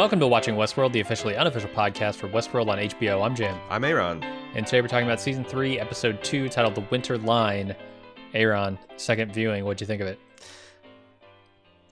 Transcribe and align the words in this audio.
Welcome 0.00 0.20
to 0.20 0.26
Watching 0.26 0.54
Westworld, 0.54 0.92
the 0.92 1.00
officially 1.00 1.36
unofficial 1.36 1.68
podcast 1.68 2.14
for 2.14 2.26
Westworld 2.26 2.68
on 2.68 2.78
HBO. 2.78 3.22
I'm 3.22 3.36
Jim, 3.36 3.54
I'm 3.68 3.84
Aaron. 3.84 4.22
and 4.54 4.64
today 4.64 4.80
we're 4.80 4.88
talking 4.88 5.06
about 5.06 5.20
season 5.20 5.44
three, 5.44 5.78
episode 5.78 6.24
two, 6.24 6.48
titled 6.48 6.74
"The 6.74 6.86
Winter 6.90 7.18
Line." 7.18 7.76
Aaron, 8.32 8.78
second 8.96 9.34
viewing. 9.34 9.62
What'd 9.62 9.82
you 9.82 9.86
think 9.86 10.00
of 10.00 10.08
it? 10.08 10.18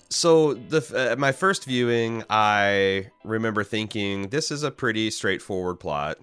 So 0.08 0.54
the 0.54 1.12
uh, 1.12 1.16
my 1.16 1.32
first 1.32 1.66
viewing, 1.66 2.24
I 2.30 3.10
remember 3.24 3.62
thinking 3.62 4.30
this 4.30 4.50
is 4.50 4.62
a 4.62 4.70
pretty 4.70 5.10
straightforward 5.10 5.78
plot. 5.78 6.16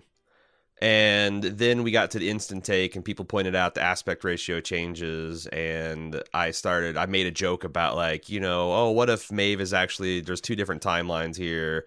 And 0.81 1.41
then 1.41 1.83
we 1.83 1.91
got 1.91 2.11
to 2.11 2.19
the 2.19 2.29
Insta-Take, 2.29 2.97
and 2.97 3.05
people 3.05 3.23
pointed 3.23 3.55
out 3.55 3.75
the 3.75 3.81
aspect 3.81 4.25
ratio 4.25 4.59
changes. 4.59 5.47
And 5.47 6.21
I 6.33 6.51
started, 6.51 6.97
I 6.97 7.05
made 7.05 7.27
a 7.27 7.31
joke 7.31 7.63
about, 7.63 7.95
like, 7.95 8.27
you 8.27 8.41
know, 8.41 8.73
oh, 8.73 8.91
what 8.91 9.09
if 9.09 9.31
Maeve 9.31 9.61
is 9.61 9.73
actually, 9.73 10.19
there's 10.19 10.41
two 10.41 10.55
different 10.55 10.81
timelines 10.83 11.37
here. 11.37 11.85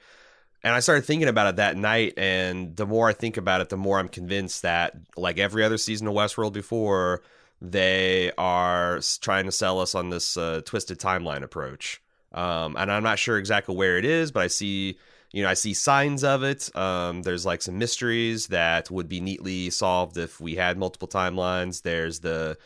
And 0.65 0.75
I 0.75 0.81
started 0.81 1.05
thinking 1.05 1.29
about 1.29 1.49
it 1.49 1.57
that 1.57 1.77
night. 1.77 2.15
And 2.17 2.75
the 2.77 2.87
more 2.87 3.11
I 3.11 3.13
think 3.13 3.37
about 3.37 3.61
it, 3.61 3.69
the 3.69 3.77
more 3.77 3.99
I'm 3.99 4.09
convinced 4.09 4.63
that, 4.63 4.95
like 5.17 5.39
every 5.39 5.63
other 5.63 5.77
season 5.77 6.09
of 6.09 6.15
Westworld 6.15 6.55
before, 6.55 7.23
they 7.61 8.33
are 8.39 9.01
trying 9.21 9.45
to 9.45 9.53
sell 9.53 9.81
us 9.81 9.95
on 9.95 10.09
this 10.09 10.37
uh, 10.37 10.63
twisted 10.65 10.99
timeline 10.99 11.43
approach. 11.43 12.01
Um, 12.33 12.75
and 12.77 12.91
I'm 12.91 13.03
not 13.03 13.19
sure 13.19 13.37
exactly 13.39 13.77
where 13.77 13.99
it 13.99 14.07
is, 14.07 14.33
but 14.33 14.45
I 14.45 14.47
see, 14.47 14.99
you 15.33 15.43
know, 15.43 15.49
I 15.49 15.55
see 15.55 15.75
signs 15.75 16.25
of 16.25 16.43
it. 16.43 16.75
Um, 16.77 17.23
there's 17.23 17.45
like 17.45 17.63
some 17.63 17.79
mysteries 17.79 18.49
that 18.49 18.91
would 18.91 19.09
be 19.09 19.21
neatly 19.21 19.71
solved 19.71 20.17
if 20.17 20.41
we 20.41 20.55
had 20.55 20.79
multiple 20.79 21.09
timelines. 21.09 21.83
There's 21.83 22.21
the 22.21 22.57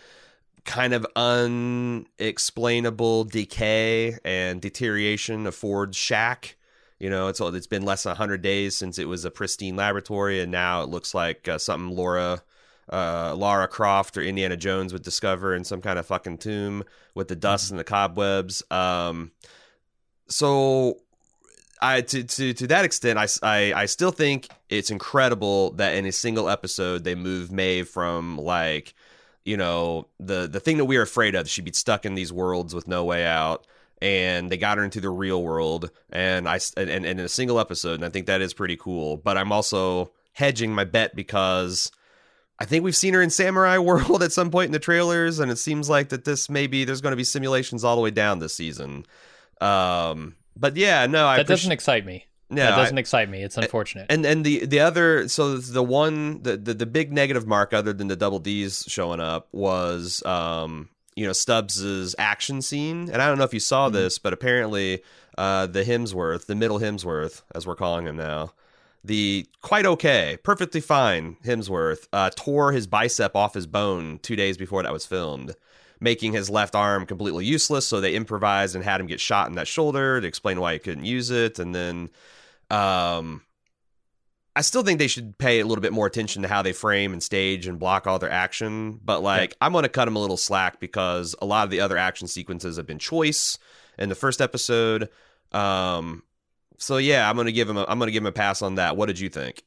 kind 0.64 0.94
of 0.94 1.04
unexplainable 1.16 3.24
decay 3.24 4.16
and 4.24 4.60
deterioration 4.60 5.46
of 5.46 5.56
Ford's 5.56 5.96
shack. 5.96 6.56
You 7.00 7.10
know, 7.10 7.26
it's 7.26 7.40
it's 7.40 7.66
been 7.66 7.82
less 7.82 8.04
than 8.04 8.10
100 8.10 8.42
days 8.42 8.76
since 8.76 8.98
it 8.98 9.06
was 9.06 9.24
a 9.24 9.30
pristine 9.30 9.74
laboratory, 9.74 10.40
and 10.40 10.52
now 10.52 10.82
it 10.82 10.88
looks 10.88 11.14
like 11.14 11.48
uh, 11.48 11.58
something 11.58 11.96
Laura 11.96 12.42
uh, 12.92 13.34
Lara 13.34 13.66
Croft 13.66 14.16
or 14.16 14.22
Indiana 14.22 14.56
Jones 14.56 14.92
would 14.92 15.02
discover 15.02 15.54
in 15.54 15.64
some 15.64 15.80
kind 15.80 15.98
of 15.98 16.06
fucking 16.06 16.38
tomb 16.38 16.84
with 17.14 17.26
the 17.26 17.36
dust 17.36 17.70
and 17.70 17.80
the 17.80 17.84
cobwebs. 17.84 18.62
Um, 18.70 19.32
so 20.28 21.00
I 21.82 22.00
to, 22.00 22.24
to 22.24 22.54
to 22.54 22.66
that 22.68 22.84
extent, 22.84 23.18
I, 23.18 23.26
I 23.42 23.82
I 23.82 23.86
still 23.86 24.12
think 24.12 24.48
it's 24.68 24.90
incredible 24.90 25.72
that 25.72 25.94
in 25.96 26.06
a 26.06 26.12
single 26.12 26.48
episode 26.48 27.04
they 27.04 27.14
move 27.14 27.50
Maeve 27.50 27.88
from 27.88 28.38
like 28.38 28.94
you 29.44 29.56
know 29.56 30.06
the 30.20 30.46
the 30.46 30.60
thing 30.60 30.78
that 30.78 30.84
we 30.84 30.96
are 30.96 31.02
afraid 31.02 31.34
of 31.34 31.48
she'd 31.48 31.64
be 31.64 31.72
stuck 31.72 32.06
in 32.06 32.14
these 32.14 32.32
worlds 32.32 32.74
with 32.74 32.86
no 32.86 33.04
way 33.04 33.26
out 33.26 33.66
and 34.00 34.50
they 34.50 34.56
got 34.56 34.78
her 34.78 34.84
into 34.84 35.00
the 35.00 35.10
real 35.10 35.42
world 35.42 35.90
and 36.10 36.48
i 36.48 36.60
and, 36.76 36.88
and 36.88 37.04
in 37.04 37.18
a 37.18 37.28
single 37.28 37.58
episode 37.58 37.94
and 37.94 38.04
i 38.04 38.08
think 38.08 38.26
that 38.26 38.40
is 38.40 38.54
pretty 38.54 38.76
cool 38.76 39.16
but 39.16 39.36
i'm 39.36 39.50
also 39.50 40.12
hedging 40.32 40.72
my 40.72 40.84
bet 40.84 41.14
because 41.14 41.90
I 42.58 42.64
think 42.64 42.84
we've 42.84 42.94
seen 42.94 43.14
her 43.14 43.22
in 43.22 43.30
Samurai 43.30 43.78
World 43.78 44.22
at 44.22 44.30
some 44.30 44.50
point 44.50 44.66
in 44.66 44.72
the 44.72 44.78
trailers, 44.78 45.40
and 45.40 45.50
it 45.50 45.58
seems 45.58 45.90
like 45.90 46.10
that 46.10 46.24
this 46.24 46.48
maybe 46.48 46.84
there's 46.84 47.00
going 47.00 47.10
to 47.10 47.16
be 47.16 47.24
simulations 47.24 47.82
all 47.82 47.96
the 47.96 48.02
way 48.02 48.12
down 48.12 48.38
this 48.38 48.54
season. 48.54 49.04
Um, 49.60 50.36
but 50.56 50.76
yeah, 50.76 51.06
no, 51.06 51.26
I 51.26 51.36
that 51.38 51.46
appreci- 51.46 51.48
doesn't 51.48 51.72
excite 51.72 52.06
me. 52.06 52.26
No, 52.50 52.62
that 52.66 52.76
doesn't 52.76 52.98
excite 52.98 53.30
me. 53.30 53.42
It's 53.42 53.56
unfortunate. 53.56 54.06
and 54.10 54.26
and 54.26 54.44
the 54.44 54.66
the 54.66 54.80
other 54.80 55.26
so 55.28 55.56
the 55.56 55.82
one 55.82 56.42
the, 56.42 56.56
the 56.58 56.74
the 56.74 56.86
big 56.86 57.10
negative 57.12 57.46
mark 57.46 57.72
other 57.72 57.92
than 57.94 58.08
the 58.08 58.16
double 58.16 58.38
D's 58.38 58.84
showing 58.88 59.20
up 59.20 59.48
was 59.52 60.22
um 60.26 60.90
you 61.16 61.26
know 61.26 61.32
Stubbs's 61.32 62.14
action 62.18 62.60
scene, 62.60 63.08
and 63.10 63.22
I 63.22 63.26
don't 63.28 63.38
know 63.38 63.44
if 63.44 63.54
you 63.54 63.60
saw 63.60 63.86
Mm-hmm. 63.86 63.94
this, 63.94 64.18
but 64.18 64.32
apparently 64.34 65.02
uh 65.38 65.66
the 65.66 65.82
Hemsworth, 65.84 66.44
the 66.46 66.54
middle 66.54 66.78
Hemsworth, 66.78 67.40
as 67.54 67.66
we're 67.66 67.74
calling 67.76 68.06
him 68.06 68.16
now. 68.16 68.52
The 69.04 69.46
quite 69.62 69.86
okay, 69.86 70.36
perfectly 70.44 70.80
fine 70.82 71.36
Hemsworth 71.44 72.06
uh, 72.12 72.30
tore 72.36 72.70
his 72.72 72.86
bicep 72.86 73.34
off 73.34 73.54
his 73.54 73.66
bone 73.66 74.20
two 74.22 74.36
days 74.36 74.56
before 74.56 74.82
that 74.84 74.92
was 74.92 75.06
filmed, 75.06 75.56
making 76.02 76.32
his 76.32 76.50
left 76.50 76.74
arm 76.74 77.06
completely 77.06 77.46
useless. 77.46 77.86
So 77.86 78.00
they 78.00 78.14
improvised 78.14 78.74
and 78.74 78.84
had 78.84 79.00
him 79.00 79.06
get 79.06 79.20
shot 79.20 79.48
in 79.48 79.54
that 79.54 79.68
shoulder 79.68 80.20
to 80.20 80.26
explain 80.26 80.60
why 80.60 80.74
he 80.74 80.78
couldn't 80.78 81.04
use 81.04 81.30
it. 81.30 81.58
And 81.58 81.74
then 81.74 82.10
um, 82.70 83.42
I 84.56 84.62
still 84.62 84.82
think 84.82 84.98
they 84.98 85.06
should 85.06 85.38
pay 85.38 85.60
a 85.60 85.66
little 85.66 85.80
bit 85.80 85.92
more 85.92 86.06
attention 86.06 86.42
to 86.42 86.48
how 86.48 86.60
they 86.62 86.72
frame 86.72 87.12
and 87.12 87.22
stage 87.22 87.66
and 87.66 87.78
block 87.78 88.06
all 88.06 88.18
their 88.18 88.30
action. 88.30 89.00
But 89.02 89.22
like, 89.22 89.56
I'm 89.60 89.72
going 89.72 89.84
to 89.84 89.88
cut 89.88 90.06
them 90.06 90.16
a 90.16 90.20
little 90.20 90.36
slack 90.36 90.80
because 90.80 91.34
a 91.40 91.46
lot 91.46 91.64
of 91.64 91.70
the 91.70 91.80
other 91.80 91.96
action 91.96 92.26
sequences 92.26 92.76
have 92.76 92.86
been 92.86 92.98
choice 92.98 93.56
in 93.98 94.08
the 94.08 94.14
first 94.14 94.40
episode. 94.40 95.08
Um, 95.52 96.24
so 96.78 96.96
yeah, 96.96 97.30
I'm 97.30 97.36
going 97.36 97.46
to 97.46 97.52
give 97.52 97.68
him 97.68 97.76
a, 97.76 97.84
I'm 97.86 97.98
going 97.98 98.08
to 98.08 98.12
give 98.12 98.24
him 98.24 98.28
a 98.28 98.32
pass 98.32 98.60
on 98.60 98.74
that. 98.74 98.96
What 98.96 99.06
did 99.06 99.20
you 99.20 99.28
think? 99.28 99.62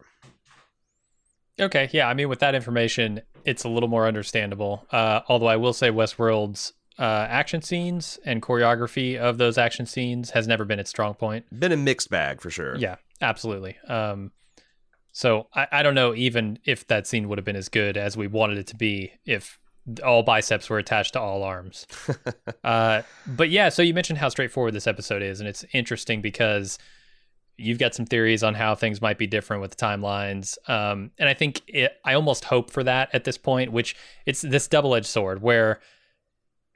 Okay, 1.60 1.90
yeah. 1.94 2.08
I 2.08 2.14
mean, 2.14 2.30
with 2.30 2.40
that 2.40 2.56
information, 2.56 3.22
it's 3.46 3.64
a 3.64 3.70
little 3.70 3.90
more 3.90 4.08
understandable. 4.08 4.86
Uh, 4.92 5.22
although 5.28 5.48
I 5.48 5.56
will 5.56 5.74
say, 5.74 5.90
Westworld's 5.90 6.74
uh, 6.98 7.28
action 7.30 7.62
scenes 7.62 8.20
and 8.26 8.42
choreography 8.42 9.18
of 9.18 9.38
those 9.38 9.58
action 9.58 9.86
scenes 9.86 10.32
has 10.32 10.48
never 10.48 10.66
been 10.66 10.80
its 10.80 10.90
strong 10.90 11.14
point. 11.14 11.46
Been 11.58 11.72
a 11.72 11.78
mixed 11.78 12.10
bag 12.10 12.42
for 12.42 12.50
sure. 12.50 12.76
Yeah, 12.78 12.96
absolutely. 13.22 13.78
Um, 13.88 14.32
so 15.12 15.48
I, 15.54 15.68
I 15.72 15.84
don't 15.84 15.96
know 15.96 16.14
even 16.14 16.60
if 16.66 16.88
that 16.88 17.08
scene 17.08 17.30
would 17.30 17.38
have 17.38 17.46
been 17.46 17.56
as 17.56 17.70
good 17.70 17.98
as 17.98 18.18
we 18.18 18.28
wanted 18.28 18.58
it 18.58 18.68
to 18.68 18.76
be 18.76 19.14
if 19.26 19.60
all 20.04 20.24
biceps 20.24 20.70
were 20.70 20.78
attached 20.78 21.14
to 21.14 21.22
all 21.22 21.44
arms. 21.44 21.86
uh, 22.64 23.02
but 23.28 23.50
yeah, 23.50 23.70
so 23.70 23.82
you 23.82 23.94
mentioned 23.94 24.20
how 24.20 24.30
straightforward 24.30 24.74
this 24.74 24.88
episode 24.88 25.22
is, 25.22 25.40
and 25.40 25.48
it's 25.48 25.64
interesting 25.74 26.22
because 26.22 26.78
you've 27.58 27.80
got 27.80 27.96
some 27.96 28.06
theories 28.06 28.44
on 28.44 28.54
how 28.54 28.76
things 28.76 29.02
might 29.02 29.18
be 29.18 29.28
different 29.28 29.62
with 29.62 29.72
the 29.72 29.78
timelines. 29.78 30.58
Um, 30.70 31.12
and 31.18 31.30
I 31.30 31.34
think 31.34 31.62
it, 31.68 31.94
I 32.04 32.14
almost 32.14 32.46
hope 32.46 32.70
for 32.72 32.84
that 32.84 33.10
at 33.14 33.24
this 33.24 33.38
point, 33.38 33.72
which 33.72 33.96
it's 34.26 34.42
this 34.42 34.68
double 34.68 34.94
edged 34.96 35.06
sword 35.08 35.42
where 35.42 35.80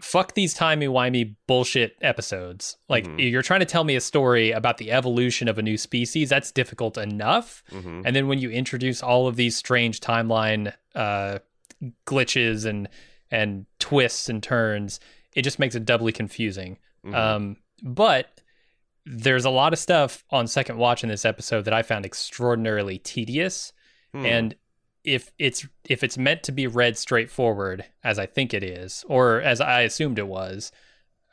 fuck 0.01 0.34
these 0.34 0.53
timey-wimey 0.53 1.35
bullshit 1.45 1.97
episodes. 2.01 2.78
Like 2.88 3.06
Mhm. 3.06 3.29
you're 3.31 3.41
trying 3.41 3.59
to 3.59 3.66
tell 3.66 3.84
me 3.84 3.97
a 3.97 4.01
story 4.01 4.51
about 4.51 4.78
the 4.78 4.91
evolution 4.91 5.50
of 5.50 5.57
a 5.57 5.62
new 5.62 5.78
species. 5.78 6.29
That's 6.29 6.53
difficult 6.53 6.97
enough. 6.97 7.63
hmm 7.69 8.01
And 8.06 8.16
then 8.16 8.28
when 8.29 8.39
you 8.39 8.50
introduce 8.50 9.03
all 9.03 9.28
of 9.28 9.35
these 9.35 9.57
strange 9.57 10.00
timeline 10.00 10.73
uh, 10.95 11.39
glitches 12.06 12.66
and 12.66 12.88
and 13.31 13.66
twists 13.78 14.28
and 14.29 14.41
turns, 14.41 15.00
it 15.35 15.44
just 15.44 15.59
makes 15.59 15.75
it 15.75 15.85
doubly 15.85 16.12
confusing. 16.12 16.78
Mhm. 17.06 17.13
Um, 17.13 17.57
but 17.84 18.41
there's 19.12 19.46
a 19.46 19.50
lot 19.50 19.74
of 19.74 19.80
stuff 19.80 20.24
on 20.30 20.46
second 20.46 20.78
watch 20.78 21.02
in 21.02 21.09
this 21.09 21.25
episode 21.25 21.66
that 21.66 21.74
I 21.74 21.81
found 21.81 22.06
extraordinarily 22.06 23.00
tedious. 23.00 23.74
Hmm. 24.14 24.25
And 24.25 24.56
if 25.03 25.31
it's 25.40 25.68
if 25.86 26.03
it's 26.03 26.18
meant 26.18 26.44
to 26.44 26.52
be 26.52 26.68
read 26.68 26.96
straightforward, 26.96 27.86
as 28.03 28.19
I 28.19 28.28
think 28.28 28.53
it 28.53 28.64
is, 28.64 29.03
or 29.08 29.42
as 29.42 29.62
I 29.62 29.81
assumed 29.81 30.19
it 30.19 30.28
was, 30.28 30.72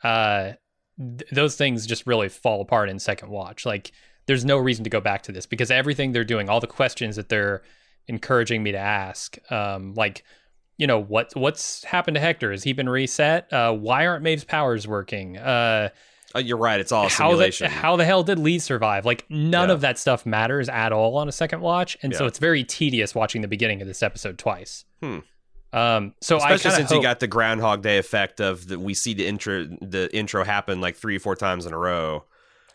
uh, 0.03 0.53
th- 0.97 1.29
those 1.31 1.55
things 1.55 1.85
just 1.85 2.07
really 2.07 2.29
fall 2.29 2.61
apart 2.61 2.89
in 2.89 2.97
second 2.97 3.29
watch. 3.29 3.63
Like 3.63 3.91
there's 4.25 4.43
no 4.45 4.57
reason 4.57 4.83
to 4.83 4.89
go 4.89 4.99
back 4.99 5.21
to 5.23 5.31
this 5.31 5.45
because 5.45 5.69
everything 5.69 6.11
they're 6.13 6.23
doing, 6.23 6.49
all 6.49 6.59
the 6.59 6.65
questions 6.65 7.15
that 7.15 7.29
they're 7.29 7.61
encouraging 8.07 8.63
me 8.63 8.71
to 8.71 8.79
ask, 8.79 9.37
um, 9.51 9.93
like 9.93 10.23
you 10.77 10.87
know 10.87 10.99
what 10.99 11.35
what's 11.35 11.83
happened 11.83 12.15
to 12.15 12.21
Hector? 12.21 12.49
Has 12.49 12.63
he 12.63 12.73
been 12.73 12.89
reset? 12.89 13.53
Uh, 13.53 13.73
why 13.73 14.07
aren't 14.07 14.23
Maeve's 14.23 14.45
powers 14.45 14.87
working? 14.87 15.37
Uh, 15.37 15.89
you're 16.37 16.57
right. 16.57 16.79
It's 16.79 16.91
all 16.91 17.05
a 17.05 17.09
how 17.09 17.35
the, 17.35 17.67
how 17.69 17.95
the 17.95 18.05
hell 18.05 18.23
did 18.23 18.39
Lee 18.39 18.59
survive? 18.59 19.05
Like 19.05 19.25
none 19.29 19.69
Yeah. 19.69 19.73
of 19.73 19.81
that 19.81 19.97
stuff 19.97 20.25
matters 20.25 20.69
at 20.69 20.91
all 20.91 21.17
on 21.17 21.27
a 21.27 21.31
second 21.31 21.61
watch, 21.61 21.97
and 22.01 22.15
so 22.15 22.25
it's 22.25 22.39
very 22.39 22.63
tedious 22.63 23.13
watching 23.15 23.41
the 23.41 23.47
beginning 23.47 23.81
of 23.81 23.87
this 23.87 24.01
episode 24.03 24.37
twice. 24.37 24.85
Hmm. 25.01 25.19
Um, 25.73 26.13
so 26.21 26.37
Especially 26.37 26.71
since 26.71 26.89
hope, 26.89 26.97
you 26.97 27.01
got 27.03 27.19
the 27.19 27.27
Groundhog 27.27 27.81
Day 27.83 27.97
effect 27.97 28.39
of 28.39 28.67
the, 28.67 28.79
we 28.79 28.93
see 28.93 29.13
the 29.13 29.27
intro 29.27 29.65
the 29.81 30.09
intro 30.15 30.43
happen 30.45 30.79
like 30.79 30.95
three 30.95 31.17
or 31.17 31.19
four 31.19 31.35
times 31.35 31.65
in 31.65 31.73
a 31.73 31.77
row. 31.77 32.23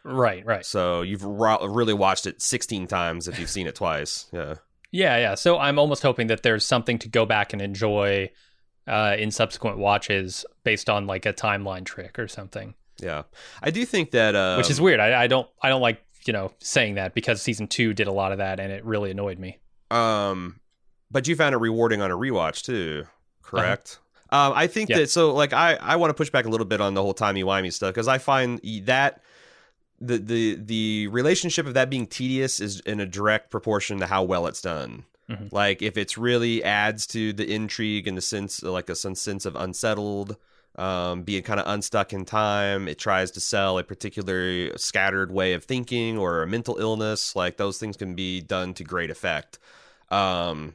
right, 0.05 0.45
right, 0.45 0.65
So 0.65 1.01
you've 1.03 1.25
ro- 1.25 1.67
really 1.67 1.95
watched 1.95 2.27
it 2.27 2.43
16 2.43 2.87
times 2.89 3.29
if 3.29 3.39
you've 3.39 3.49
seen 3.51 3.67
it 3.67 3.75
twice. 3.75 4.27
Yeah. 4.33 4.55
yeah, 4.91 5.17
yeah. 5.17 5.35
So 5.37 5.59
I'm 5.59 5.79
almost 5.79 6.03
hoping 6.03 6.27
that 6.27 6.43
there's 6.43 6.67
something 6.67 6.99
to 6.99 7.09
go 7.09 7.25
back 7.25 7.53
and 7.55 7.63
enjoy 7.63 8.31
uh, 8.87 9.17
in 9.19 9.31
subsequent 9.31 9.79
watches 9.79 10.45
based 10.65 10.91
on 10.91 11.07
like 11.07 11.25
a 11.25 11.33
timeline 11.33 11.85
trick 11.87 12.19
or 12.19 12.29
something. 12.29 12.75
Yeah. 13.03 13.23
I 13.63 13.71
do 13.71 13.85
think 13.85 14.13
that 14.13 14.35
uh 14.35 14.55
Which 14.57 14.71
is 14.71 14.81
weird. 14.81 15.01
I, 15.01 15.25
I 15.25 15.27
don't 15.27 15.49
I 15.63 15.69
don't 15.69 15.83
like 15.83 16.03
you 16.25 16.33
know 16.33 16.53
saying 16.61 16.95
that 16.95 17.15
because 17.15 17.43
season 17.43 17.67
two 17.67 17.93
did 17.93 18.07
a 18.07 18.13
lot 18.13 18.31
of 18.33 18.39
that 18.39 18.61
and 18.61 18.73
it 18.73 18.85
really 18.85 19.11
annoyed 19.11 19.39
me. 19.39 19.59
um 19.91 20.61
but 21.11 21.29
you 21.29 21.37
found 21.37 21.55
it 21.55 21.59
rewarding 21.59 22.01
on 22.01 22.11
a 22.11 22.17
rewatch 22.17 22.63
too, 22.63 23.05
correct? 23.43 23.99
Um 24.31 24.53
I 24.55 24.67
think 24.67 24.89
Uh-huh. 24.91 24.99
Yeah. 25.01 25.05
that 25.05 25.11
so 25.11 25.35
like 25.35 25.53
I 25.53 25.75
I 25.75 25.97
want 25.97 26.11
to 26.11 26.15
push 26.15 26.31
back 26.31 26.47
a 26.47 26.49
little 26.49 26.65
bit 26.67 26.81
on 26.81 26.95
the 26.95 27.03
whole 27.03 27.13
timey-wimey 27.15 27.73
stuff 27.73 27.95
cuz 27.95 28.09
I 28.09 28.19
find 28.19 28.61
that 28.87 29.21
the 30.01 30.19
the 30.19 30.55
the 30.57 31.09
relationship 31.09 31.67
of 31.67 31.75
that 31.75 31.91
being 31.91 32.07
tedious 32.07 32.61
is 32.61 32.81
in 32.81 32.99
a 33.01 33.07
direct 33.07 33.51
proportion 33.51 33.99
to 33.99 34.07
how 34.07 34.23
well 34.25 34.47
it's 34.47 34.61
done. 34.63 35.05
Mhm. 35.31 35.53
Like 35.53 35.83
if 35.83 35.97
it's 35.97 36.17
really 36.19 36.63
adds 36.65 37.07
to 37.09 37.33
the 37.33 37.49
intrigue 37.53 38.09
and 38.09 38.17
the 38.17 38.23
sense, 38.23 38.63
like 38.63 38.89
a 38.89 38.97
sense 38.97 39.45
of 39.47 39.55
unsettled, 39.55 40.37
um, 40.77 41.23
being 41.23 41.43
kind 41.43 41.61
of 41.61 41.67
unstuck 41.69 42.13
in 42.13 42.25
time. 42.25 42.89
It 42.89 42.99
tries 42.99 43.31
to 43.33 43.41
sell 43.41 43.79
a 43.79 43.85
particular 43.85 44.77
scattered 44.79 45.31
way 45.31 45.53
of 45.53 45.65
thinking 45.65 46.19
or 46.19 46.43
a 46.43 46.47
mental 46.47 46.79
illness. 46.79 47.37
Like 47.37 47.57
those 47.57 47.79
things 47.79 47.97
can 47.97 48.15
be 48.15 48.41
done 48.41 48.75
to 48.75 48.85
great 48.85 49.11
effect. 49.11 49.59
Um, 50.11 50.75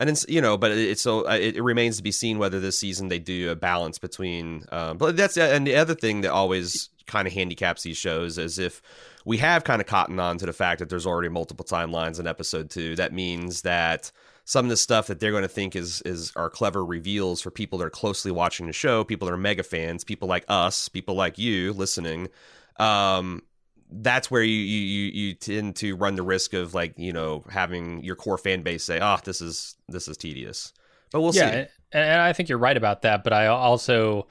and 0.00 0.08
it's 0.08 0.24
you 0.28 0.40
know, 0.40 0.56
but 0.56 0.70
it's 0.70 1.02
so 1.02 1.28
uh, 1.28 1.32
it, 1.34 1.56
it 1.56 1.62
remains 1.62 1.96
to 1.96 2.02
be 2.02 2.12
seen 2.12 2.38
whether 2.38 2.60
this 2.60 2.78
season 2.78 3.08
they 3.08 3.18
do 3.18 3.50
a 3.50 3.56
balance 3.56 3.98
between. 3.98 4.64
Um, 4.70 4.96
but 4.96 5.16
that's 5.16 5.36
and 5.36 5.66
the 5.66 5.76
other 5.76 5.94
thing 5.94 6.20
that 6.22 6.30
always 6.30 6.88
kind 7.06 7.26
of 7.26 7.34
handicaps 7.34 7.82
these 7.82 7.96
shows 7.96 8.38
is 8.38 8.58
if 8.58 8.82
we 9.24 9.38
have 9.38 9.64
kind 9.64 9.80
of 9.80 9.86
cottoned 9.86 10.20
on 10.20 10.38
to 10.38 10.46
the 10.46 10.52
fact 10.52 10.78
that 10.78 10.88
there's 10.88 11.06
already 11.06 11.28
multiple 11.28 11.64
timelines 11.64 12.20
in 12.20 12.26
episode 12.26 12.70
two. 12.70 12.96
That 12.96 13.12
means 13.12 13.62
that 13.62 14.10
some 14.48 14.64
of 14.64 14.70
the 14.70 14.78
stuff 14.78 15.08
that 15.08 15.20
they're 15.20 15.30
going 15.30 15.42
to 15.42 15.48
think 15.48 15.76
is 15.76 16.00
is 16.06 16.32
are 16.34 16.48
clever 16.48 16.82
reveals 16.82 17.42
for 17.42 17.50
people 17.50 17.78
that 17.78 17.84
are 17.84 17.90
closely 17.90 18.30
watching 18.30 18.66
the 18.66 18.72
show, 18.72 19.04
people 19.04 19.26
that 19.26 19.34
are 19.34 19.36
mega 19.38 19.62
fans, 19.62 20.04
people 20.04 20.26
like 20.26 20.46
us, 20.48 20.88
people 20.88 21.14
like 21.14 21.36
you 21.36 21.74
listening. 21.74 22.28
Um, 22.78 23.42
that's 23.90 24.30
where 24.30 24.42
you, 24.42 24.54
you 24.54 24.80
you 24.80 25.26
you 25.26 25.34
tend 25.34 25.76
to 25.76 25.94
run 25.96 26.14
the 26.14 26.22
risk 26.22 26.54
of 26.54 26.72
like 26.72 26.94
you 26.96 27.12
know 27.12 27.44
having 27.50 28.02
your 28.02 28.16
core 28.16 28.38
fan 28.38 28.62
base 28.62 28.84
say, 28.84 28.98
"Ah, 28.98 29.20
this 29.22 29.42
is 29.42 29.76
this 29.86 30.08
is 30.08 30.16
tedious." 30.16 30.72
But 31.12 31.20
we'll 31.20 31.34
yeah, 31.34 31.64
see. 31.64 31.70
and 31.92 32.22
I 32.22 32.32
think 32.32 32.48
you're 32.48 32.56
right 32.56 32.76
about 32.76 33.02
that. 33.02 33.24
But 33.24 33.34
I 33.34 33.48
also 33.48 34.28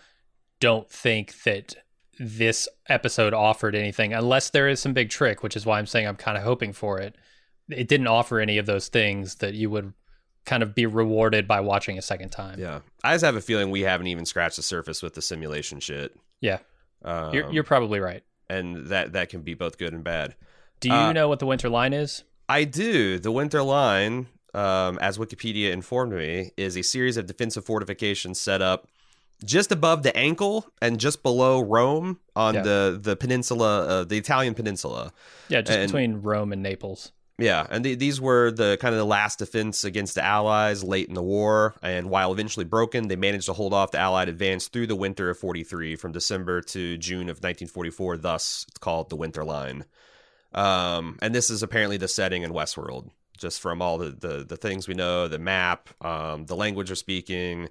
don't 0.59 0.89
think 0.89 1.43
that 1.43 1.75
this 2.17 2.67
episode 2.89 3.35
offered 3.35 3.75
anything, 3.75 4.13
unless 4.15 4.49
there 4.49 4.67
is 4.67 4.79
some 4.79 4.93
big 4.93 5.11
trick, 5.11 5.43
which 5.43 5.55
is 5.55 5.63
why 5.63 5.77
I'm 5.77 5.85
saying 5.85 6.07
I'm 6.07 6.15
kind 6.15 6.39
of 6.39 6.43
hoping 6.43 6.73
for 6.73 6.99
it. 6.99 7.15
It 7.69 7.87
didn't 7.87 8.07
offer 8.07 8.39
any 8.39 8.57
of 8.57 8.65
those 8.65 8.87
things 8.87 9.35
that 9.35 9.53
you 9.53 9.69
would 9.69 9.93
kind 10.47 10.63
of 10.63 10.73
be 10.73 10.85
rewarded 10.87 11.47
by 11.47 11.59
watching 11.59 11.99
a 11.99 12.01
second 12.01 12.29
time. 12.29 12.57
Yeah, 12.59 12.79
I 13.03 13.13
just 13.13 13.23
have 13.23 13.35
a 13.35 13.41
feeling 13.41 13.69
we 13.69 13.81
haven't 13.81 14.07
even 14.07 14.25
scratched 14.25 14.55
the 14.55 14.63
surface 14.63 15.03
with 15.03 15.13
the 15.13 15.21
simulation 15.21 15.79
shit. 15.79 16.17
Yeah. 16.41 16.59
um, 17.05 17.33
You're, 17.33 17.51
you're 17.51 17.63
probably 17.63 17.99
right. 17.99 18.23
and 18.49 18.87
that 18.87 19.13
that 19.13 19.29
can 19.29 19.41
be 19.41 19.53
both 19.53 19.77
good 19.77 19.93
and 19.93 20.03
bad. 20.03 20.35
Do 20.79 20.89
you 20.89 20.95
uh, 20.95 21.13
know 21.13 21.27
what 21.27 21.37
the 21.39 21.45
winter 21.45 21.69
line 21.69 21.93
is? 21.93 22.23
I 22.49 22.63
do. 22.63 23.19
The 23.19 23.31
Winter 23.31 23.61
Line, 23.61 24.27
um, 24.53 24.97
as 24.99 25.17
Wikipedia 25.17 25.71
informed 25.71 26.13
me, 26.13 26.51
is 26.55 26.77
a 26.77 26.81
series 26.81 27.17
of 27.17 27.25
defensive 27.25 27.65
fortifications 27.65 28.39
set 28.39 28.61
up 28.61 28.87
just 29.43 29.71
above 29.71 30.01
the 30.03 30.15
ankle 30.15 30.65
and 30.81 30.97
just 30.99 31.21
below 31.23 31.61
Rome 31.61 32.19
on 32.35 32.55
Yeah. 32.55 32.61
the 32.61 32.99
the 33.01 33.15
peninsula, 33.17 33.85
uh, 33.85 34.03
the 34.05 34.17
Italian 34.17 34.53
peninsula. 34.53 35.11
Yeah, 35.49 35.61
just 35.61 35.77
and- 35.77 35.87
between 35.91 36.21
Rome 36.21 36.53
and 36.53 36.63
Naples. 36.63 37.11
Yeah, 37.39 37.67
and 37.69 37.85
the, 37.85 37.93
these 37.93 38.19
were 38.19 38.49
the 38.49 38.77
kind 38.81 38.95
of 38.95 38.99
the 38.99 39.05
last 39.05 39.39
defense 39.39 39.83
against 39.83 40.15
the 40.15 40.23
Allies 40.23 40.83
late 40.83 41.07
in 41.07 41.13
the 41.13 41.21
war. 41.21 41.75
And 41.83 42.09
while 42.09 42.33
eventually 42.33 42.65
broken, 42.65 43.07
they 43.07 43.15
managed 43.15 43.45
to 43.45 43.53
hold 43.53 43.73
off 43.73 43.91
the 43.91 43.99
Allied 43.99 44.27
advance 44.27 44.67
through 44.67 44.87
the 44.87 44.95
winter 44.95 45.29
of 45.29 45.37
43 45.37 45.95
from 45.97 46.11
December 46.11 46.61
to 46.61 46.97
June 46.97 47.29
of 47.29 47.37
1944. 47.37 48.17
Thus, 48.17 48.65
it's 48.67 48.79
called 48.79 49.09
the 49.09 49.15
Winter 49.15 49.45
Line. 49.45 49.85
Um, 50.51 51.19
and 51.21 51.35
this 51.35 51.51
is 51.51 51.61
apparently 51.61 51.97
the 51.97 52.07
setting 52.07 52.41
in 52.41 52.51
Westworld, 52.51 53.11
just 53.37 53.61
from 53.61 53.83
all 53.83 53.99
the, 53.99 54.09
the, 54.09 54.43
the 54.43 54.57
things 54.57 54.87
we 54.87 54.95
know, 54.95 55.27
the 55.27 55.37
map, 55.37 55.89
um, 56.03 56.47
the 56.47 56.55
language 56.55 56.87
they're 56.87 56.95
speaking, 56.95 57.69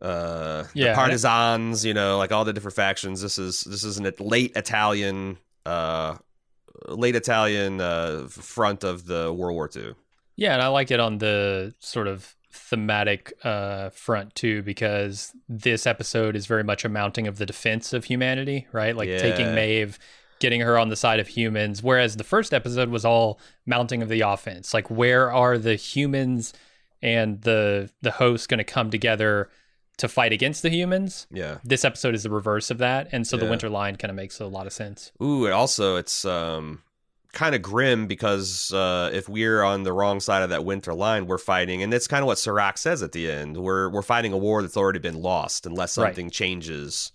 uh, 0.00 0.64
Yeah, 0.72 0.90
the 0.90 0.94
partisans, 0.94 1.84
you 1.84 1.92
know, 1.92 2.16
like 2.16 2.32
all 2.32 2.46
the 2.46 2.54
different 2.54 2.76
factions. 2.76 3.20
This 3.20 3.38
is 3.38 3.60
this 3.62 3.84
is 3.84 3.98
an 3.98 4.10
late 4.18 4.56
Italian 4.56 5.36
uh 5.66 6.16
late 6.88 7.16
Italian 7.16 7.80
uh, 7.80 8.26
front 8.28 8.84
of 8.84 9.06
the 9.06 9.32
World 9.32 9.54
War 9.54 9.70
II. 9.74 9.94
Yeah, 10.36 10.54
and 10.54 10.62
I 10.62 10.68
like 10.68 10.90
it 10.90 11.00
on 11.00 11.18
the 11.18 11.74
sort 11.80 12.08
of 12.08 12.34
thematic 12.52 13.32
uh, 13.44 13.90
front 13.90 14.34
too, 14.34 14.62
because 14.62 15.32
this 15.48 15.86
episode 15.86 16.34
is 16.36 16.46
very 16.46 16.64
much 16.64 16.84
a 16.84 16.88
mounting 16.88 17.26
of 17.26 17.38
the 17.38 17.46
defense 17.46 17.92
of 17.92 18.04
humanity, 18.04 18.66
right? 18.72 18.96
Like 18.96 19.08
taking 19.08 19.54
Maeve, 19.54 19.98
getting 20.40 20.60
her 20.60 20.78
on 20.78 20.88
the 20.88 20.96
side 20.96 21.20
of 21.20 21.28
humans, 21.28 21.82
whereas 21.82 22.16
the 22.16 22.24
first 22.24 22.52
episode 22.52 22.88
was 22.88 23.04
all 23.04 23.38
mounting 23.66 24.02
of 24.02 24.08
the 24.08 24.22
offense. 24.22 24.74
Like, 24.74 24.90
where 24.90 25.30
are 25.30 25.58
the 25.58 25.76
humans 25.76 26.52
and 27.02 27.42
the 27.42 27.90
the 28.02 28.10
host 28.12 28.48
going 28.48 28.58
to 28.58 28.64
come 28.64 28.90
together 28.90 29.48
to 30.00 30.08
fight 30.08 30.32
against 30.32 30.62
the 30.62 30.68
humans? 30.70 31.26
Yeah. 31.30 31.58
This 31.64 31.84
episode 31.84 32.14
is 32.14 32.22
the 32.24 32.30
reverse 32.30 32.70
of 32.70 32.78
that, 32.78 33.08
and 33.12 33.26
so 33.26 33.36
the 33.36 33.46
winter 33.46 33.68
line 33.70 33.96
kind 33.96 34.10
of 34.10 34.16
makes 34.16 34.40
a 34.40 34.46
lot 34.46 34.66
of 34.66 34.72
sense. 34.72 35.12
Ooh, 35.22 35.44
and 35.46 35.54
also 35.54 35.96
it's 35.96 36.24
um 36.24 36.82
kind 37.32 37.54
of 37.54 37.62
grim 37.62 38.08
because 38.08 38.72
uh, 38.72 39.08
if 39.12 39.28
we're 39.28 39.62
on 39.62 39.84
the 39.84 39.92
wrong 39.92 40.18
side 40.18 40.42
of 40.42 40.50
that 40.50 40.64
winter 40.64 40.92
line, 40.92 41.26
we're 41.26 41.38
fighting, 41.38 41.80
and 41.82 41.92
that's 41.92 42.08
kind 42.08 42.22
of 42.22 42.26
what 42.26 42.38
Serac 42.38 42.76
says 42.76 43.02
at 43.04 43.12
the 43.12 43.30
end. 43.30 43.56
We're 43.56 43.88
we're 43.88 44.02
fighting 44.02 44.32
a 44.32 44.36
war 44.38 44.62
that's 44.62 44.76
already 44.76 44.98
been 44.98 45.22
lost 45.22 45.64
unless 45.66 45.96
Right. 45.96 46.08
something 46.08 46.30
changes. 46.30 47.12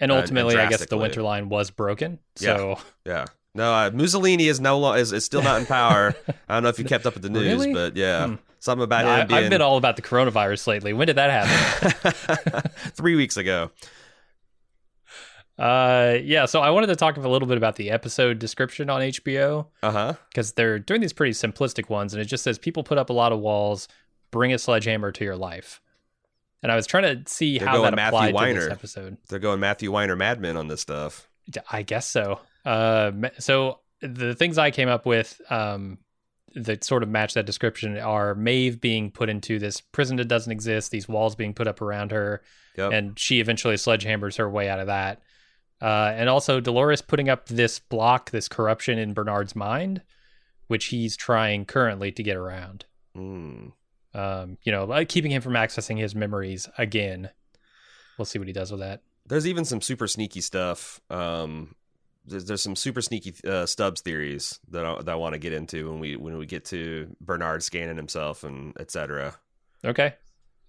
And 0.00 0.12
Uh, 0.12 0.14
and 0.14 0.22
ultimately, 0.22 0.56
I 0.56 0.68
guess 0.68 0.86
the 0.86 0.96
winter 0.96 1.22
line 1.22 1.48
was 1.48 1.70
broken. 1.72 2.20
So 2.36 2.78
Yeah. 3.04 3.24
No, 3.54 3.72
uh, 3.74 3.90
Mussolini 3.92 4.46
is 4.46 4.60
no 4.60 4.78
lo- 4.78 4.92
is, 4.92 5.12
is 5.12 5.24
still 5.24 5.42
not 5.42 5.58
in 5.60 5.66
power. 5.66 6.14
I 6.48 6.54
don't 6.54 6.62
know 6.62 6.68
if 6.68 6.78
you 6.78 6.84
kept 6.84 7.06
up 7.06 7.14
with 7.14 7.24
the 7.24 7.30
news, 7.30 7.44
Really? 7.66 7.72
but 7.74 7.96
yeah, 7.96 8.26
Hmm. 8.26 8.34
Something 8.68 8.84
about 8.84 9.04
him 9.22 9.26
being 9.28 9.44
I've 9.44 9.50
been 9.50 9.62
all 9.62 9.76
about 9.78 9.96
the 9.96 10.02
coronavirus 10.02 10.66
lately. 10.66 10.92
When 10.92 11.06
did 11.06 11.16
that 11.16 11.30
happen? 11.30 12.70
three 12.94 13.16
weeks 13.16 13.36
ago. 13.36 13.70
uh, 15.58 16.18
yeah, 16.22 16.44
so 16.46 16.60
I 16.60 16.70
wanted 16.70 16.86
to 16.88 16.96
talk 16.96 17.16
a 17.16 17.20
little 17.28 17.48
bit 17.48 17.56
about 17.56 17.76
the 17.76 17.90
episode 17.90 18.38
description 18.38 18.88
on 18.90 19.00
HBO 19.00 19.66
Uh 19.82 19.90
huh. 19.90 20.12
because 20.30 20.52
they're 20.52 20.78
doing 20.78 21.00
these 21.00 21.12
pretty 21.12 21.32
simplistic 21.32 21.88
ones, 21.88 22.14
and 22.14 22.20
it 22.22 22.26
just 22.26 22.44
says 22.44 22.58
people 22.58 22.84
put 22.84 22.98
up 22.98 23.10
a 23.10 23.12
lot 23.12 23.32
of 23.32 23.40
walls, 23.40 23.88
bring 24.30 24.52
a 24.52 24.58
sledgehammer 24.58 25.10
to 25.12 25.24
your 25.24 25.36
life. 25.36 25.80
And 26.62 26.70
I 26.70 26.76
was 26.76 26.86
trying 26.86 27.04
to 27.24 27.30
see 27.32 27.58
They're 27.58 27.68
how 27.68 27.82
that 27.82 27.94
Matthew 27.94 28.28
applied 28.30 28.54
to 28.54 28.60
this 28.60 28.70
episode. 28.70 29.16
They're 29.28 29.38
going 29.38 29.60
Matthew 29.60 29.90
Weiner 29.92 30.16
Mad 30.16 30.40
Men 30.40 30.56
on 30.56 30.68
this 30.68 30.80
stuff. 30.80 31.28
I 31.70 31.82
guess 31.82 32.06
so. 32.08 32.40
Uh, 32.64 33.12
so 33.38 33.78
the 34.00 34.34
things 34.34 34.58
I 34.58 34.70
came 34.70 34.88
up 34.88 35.06
with 35.06 35.40
um, 35.50 35.98
that 36.54 36.84
sort 36.84 37.02
of 37.02 37.08
match 37.08 37.34
that 37.34 37.46
description 37.46 37.96
are 37.98 38.34
Maeve 38.34 38.80
being 38.80 39.10
put 39.10 39.28
into 39.28 39.58
this 39.58 39.80
prison 39.80 40.16
that 40.16 40.28
doesn't 40.28 40.52
exist, 40.52 40.90
these 40.90 41.08
walls 41.08 41.34
being 41.34 41.54
put 41.54 41.66
up 41.68 41.80
around 41.80 42.10
her, 42.10 42.42
Yep. 42.76 42.92
and 42.92 43.18
she 43.18 43.40
eventually 43.40 43.74
sledgehammers 43.74 44.38
her 44.38 44.48
way 44.48 44.68
out 44.68 44.80
of 44.80 44.86
that. 44.86 45.20
Uh, 45.80 46.12
and 46.16 46.28
also 46.28 46.60
Dolores 46.60 47.02
putting 47.02 47.28
up 47.28 47.46
this 47.48 47.78
block, 47.78 48.30
this 48.30 48.48
corruption 48.48 48.98
in 48.98 49.14
Bernard's 49.14 49.54
mind, 49.54 50.02
which 50.66 50.86
he's 50.86 51.16
trying 51.16 51.64
currently 51.64 52.10
to 52.12 52.22
get 52.22 52.36
around. 52.36 52.84
Mm. 53.16 53.72
Um, 54.14 54.58
you 54.62 54.72
know, 54.72 54.84
like 54.84 55.08
keeping 55.08 55.30
him 55.30 55.42
from 55.42 55.52
accessing 55.52 55.98
his 55.98 56.14
memories 56.14 56.68
again. 56.78 57.30
We'll 58.16 58.24
see 58.24 58.38
what 58.38 58.48
he 58.48 58.52
does 58.52 58.70
with 58.72 58.80
that. 58.80 59.02
There's 59.26 59.46
even 59.46 59.64
some 59.64 59.80
super 59.80 60.08
sneaky 60.08 60.40
stuff. 60.40 61.00
Um, 61.10 61.74
there's, 62.28 62.44
there's 62.44 62.62
some 62.62 62.76
super 62.76 63.00
sneaky 63.00 63.34
uh, 63.46 63.66
Stubbs 63.66 64.00
theories 64.00 64.60
that 64.70 64.84
I, 64.84 64.96
that 65.02 65.08
I 65.08 65.14
want 65.16 65.34
to 65.34 65.38
get 65.38 65.52
into 65.52 65.90
when 65.90 66.00
we 66.00 66.16
when 66.16 66.36
we 66.38 66.46
get 66.46 66.64
to 66.66 67.14
Bernard 67.20 67.62
scanning 67.62 67.96
himself 67.96 68.44
and 68.44 68.78
etc. 68.78 69.34
Okay. 69.84 70.14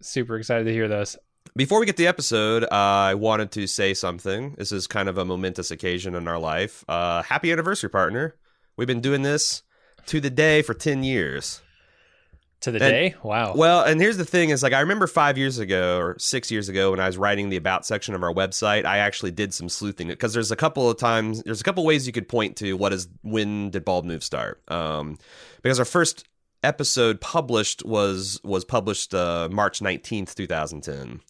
Super 0.01 0.37
excited 0.37 0.65
to 0.65 0.73
hear 0.73 0.87
those. 0.87 1.17
Before 1.55 1.79
we 1.79 1.85
get 1.85 1.97
to 1.97 2.03
the 2.03 2.07
episode, 2.07 2.63
uh, 2.63 2.67
I 2.71 3.15
wanted 3.15 3.51
to 3.51 3.67
say 3.67 3.93
something. 3.93 4.55
This 4.57 4.71
is 4.71 4.87
kind 4.87 5.09
of 5.09 5.17
a 5.17 5.25
momentous 5.25 5.71
occasion 5.71 6.15
in 6.15 6.27
our 6.27 6.39
life. 6.39 6.85
Uh, 6.87 7.23
happy 7.23 7.51
anniversary, 7.51 7.89
partner. 7.89 8.35
We've 8.77 8.87
been 8.87 9.01
doing 9.01 9.23
this 9.23 9.63
to 10.05 10.21
the 10.21 10.29
day 10.29 10.61
for 10.61 10.73
10 10.73 11.03
years. 11.03 11.61
To 12.61 12.71
the 12.71 12.83
And- 12.83 12.91
day? 12.91 13.15
Wow. 13.23 13.53
Well, 13.55 13.83
and 13.83 14.01
here's 14.01 14.17
the 14.17 14.25
thing 14.25 14.49
is 14.49 14.61
like 14.61 14.73
I 14.73 14.81
remember 14.81 15.07
5 15.07 15.37
years 15.37 15.59
ago 15.59 15.97
or 15.97 16.15
6 16.19 16.51
years 16.51 16.67
ago 16.67 16.91
when 16.91 16.99
I 16.99 17.07
was 17.07 17.17
writing 17.17 17.49
the 17.49 17.55
about 17.55 17.85
section 17.85 18.13
of 18.15 18.21
our 18.21 18.33
website, 18.33 18.83
I 18.85 18.97
actually 18.97 19.31
did 19.31 19.53
some 19.53 19.69
sleuthing 19.69 20.09
because 20.09 20.33
there's 20.33 20.51
a 20.51 20.57
couple 20.57 20.89
of 20.89 20.97
times 20.97 21.41
there's 21.43 21.61
a 21.61 21.63
couple 21.63 21.85
ways 21.85 22.05
you 22.05 22.11
could 22.11 22.27
point 22.27 22.57
to 22.57 22.73
what 22.73 22.91
is 22.91 23.07
when 23.21 23.69
did 23.69 23.85
Bald 23.85 24.05
Move 24.05 24.23
start? 24.25 24.61
Um 24.67 25.17
because 25.61 25.79
our 25.79 25.85
first 25.85 26.25
episode 26.61 27.21
published 27.21 27.85
was 27.85 28.41
was 28.43 28.65
published 28.65 29.13
uh, 29.13 29.47
March 29.49 29.79
19th, 29.79 30.35
2010. 30.35 31.21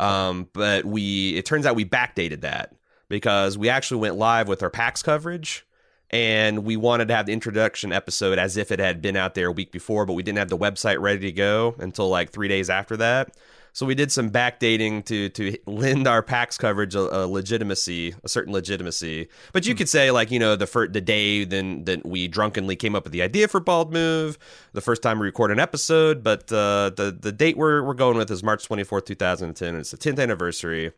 Um 0.00 0.48
but 0.54 0.86
we 0.86 1.36
it 1.36 1.44
turns 1.44 1.66
out 1.66 1.76
we 1.76 1.84
backdated 1.84 2.40
that 2.40 2.74
because 3.10 3.58
we 3.58 3.68
actually 3.68 4.00
went 4.00 4.16
live 4.16 4.48
with 4.48 4.62
our 4.62 4.70
PAX 4.70 5.02
coverage 5.02 5.66
and 6.12 6.64
we 6.64 6.76
wanted 6.76 7.08
to 7.08 7.14
have 7.14 7.26
the 7.26 7.32
introduction 7.32 7.92
episode 7.92 8.38
as 8.38 8.56
if 8.56 8.70
it 8.70 8.78
had 8.78 9.00
been 9.00 9.16
out 9.16 9.34
there 9.34 9.48
a 9.48 9.52
week 9.52 9.72
before, 9.72 10.04
but 10.04 10.12
we 10.12 10.22
didn't 10.22 10.38
have 10.38 10.50
the 10.50 10.58
website 10.58 11.00
ready 11.00 11.20
to 11.20 11.32
go 11.32 11.74
until 11.78 12.08
like 12.08 12.30
three 12.30 12.48
days 12.48 12.68
after 12.68 12.96
that. 12.98 13.34
So 13.74 13.86
we 13.86 13.94
did 13.94 14.12
some 14.12 14.30
backdating 14.30 15.02
to 15.06 15.30
to 15.30 15.56
lend 15.66 16.06
our 16.06 16.22
PAX 16.22 16.58
coverage 16.58 16.94
a, 16.94 17.00
a 17.00 17.24
legitimacy, 17.26 18.14
a 18.22 18.28
certain 18.28 18.52
legitimacy. 18.52 19.28
But 19.52 19.66
you 19.66 19.74
could 19.74 19.88
say 19.88 20.10
like 20.10 20.30
you 20.30 20.38
know 20.38 20.56
the 20.56 20.66
fir- 20.66 20.88
the 20.88 21.00
day 21.00 21.44
then 21.44 21.84
that 21.84 22.04
we 22.04 22.28
drunkenly 22.28 22.76
came 22.76 22.94
up 22.94 23.04
with 23.04 23.14
the 23.14 23.22
idea 23.22 23.48
for 23.48 23.60
Bald 23.60 23.90
Move, 23.90 24.38
the 24.74 24.82
first 24.82 25.02
time 25.02 25.18
we 25.18 25.26
record 25.26 25.50
an 25.50 25.58
episode. 25.58 26.22
But 26.22 26.52
uh, 26.52 26.90
the 26.94 27.16
the 27.18 27.32
date 27.32 27.56
we're 27.56 27.82
we're 27.82 27.94
going 27.94 28.18
with 28.18 28.30
is 28.30 28.42
March 28.42 28.66
twenty 28.66 28.84
fourth, 28.84 29.06
two 29.06 29.14
thousand 29.14 29.48
and 29.48 29.56
ten. 29.56 29.74
It's 29.76 29.92
the 29.92 29.96
tenth 29.96 30.18
anniversary. 30.18 30.92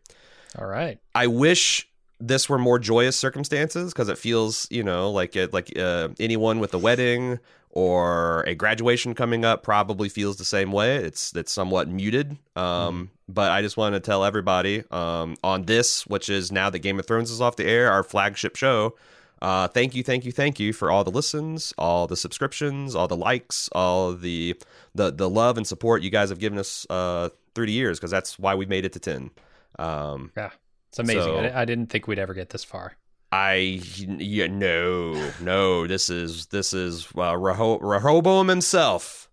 All 0.58 0.66
right. 0.66 0.98
I 1.14 1.28
wish 1.28 1.88
this 2.26 2.48
were 2.48 2.58
more 2.58 2.78
joyous 2.78 3.16
circumstances 3.16 3.92
because 3.92 4.08
it 4.08 4.18
feels 4.18 4.66
you 4.70 4.82
know 4.82 5.10
like 5.10 5.36
it 5.36 5.52
like 5.52 5.76
uh, 5.78 6.08
anyone 6.18 6.58
with 6.60 6.72
a 6.74 6.78
wedding 6.78 7.38
or 7.70 8.44
a 8.46 8.54
graduation 8.54 9.14
coming 9.14 9.44
up 9.44 9.62
probably 9.62 10.08
feels 10.08 10.36
the 10.36 10.44
same 10.44 10.70
way. 10.72 10.96
It's 10.96 11.34
it's 11.34 11.52
somewhat 11.52 11.88
muted. 11.88 12.36
Um 12.56 13.10
but 13.28 13.50
i 13.50 13.62
just 13.62 13.76
want 13.78 13.94
to 13.94 14.00
tell 14.00 14.22
everybody 14.22 14.82
um 14.90 15.36
on 15.42 15.62
this 15.62 16.06
which 16.06 16.28
is 16.28 16.52
now 16.52 16.68
that 16.68 16.80
game 16.80 16.98
of 16.98 17.06
thrones 17.06 17.30
is 17.30 17.40
off 17.40 17.56
the 17.56 17.64
air 17.64 17.90
our 17.90 18.02
flagship 18.02 18.54
show 18.54 18.94
uh 19.40 19.66
thank 19.68 19.94
you 19.94 20.02
thank 20.02 20.26
you 20.26 20.32
thank 20.32 20.60
you 20.60 20.74
for 20.74 20.90
all 20.90 21.04
the 21.04 21.10
listens 21.10 21.72
all 21.78 22.06
the 22.06 22.18
subscriptions 22.18 22.94
all 22.94 23.08
the 23.08 23.16
likes 23.16 23.70
all 23.72 24.12
the 24.12 24.54
the 24.94 25.10
the 25.10 25.28
love 25.28 25.56
and 25.56 25.66
support 25.66 26.02
you 26.02 26.10
guys 26.10 26.28
have 26.28 26.38
given 26.38 26.58
us 26.58 26.86
uh 26.90 27.30
through 27.54 27.64
the 27.64 27.72
years 27.72 27.98
because 27.98 28.10
that's 28.10 28.38
why 28.38 28.54
we 28.54 28.66
made 28.66 28.84
it 28.84 28.92
to 28.92 29.00
10 29.00 29.30
um 29.78 30.30
Yeah, 30.36 30.50
it's 30.98 31.10
amazing. 31.10 31.22
So- 31.22 31.38
I, 31.38 31.62
I 31.62 31.64
didn't 31.64 31.86
think 31.86 32.06
we'd 32.06 32.18
ever 32.18 32.34
get 32.34 32.50
this 32.50 32.64
far. 32.64 32.96
I 33.32 33.80
yeah, 33.96 34.46
no 34.46 35.30
no 35.40 35.86
this 35.88 36.08
is 36.08 36.46
this 36.46 36.72
is 36.72 37.06
uh, 37.16 37.32
Reho- 37.32 37.80
Rehoboam 37.82 38.46
himself 38.46 39.28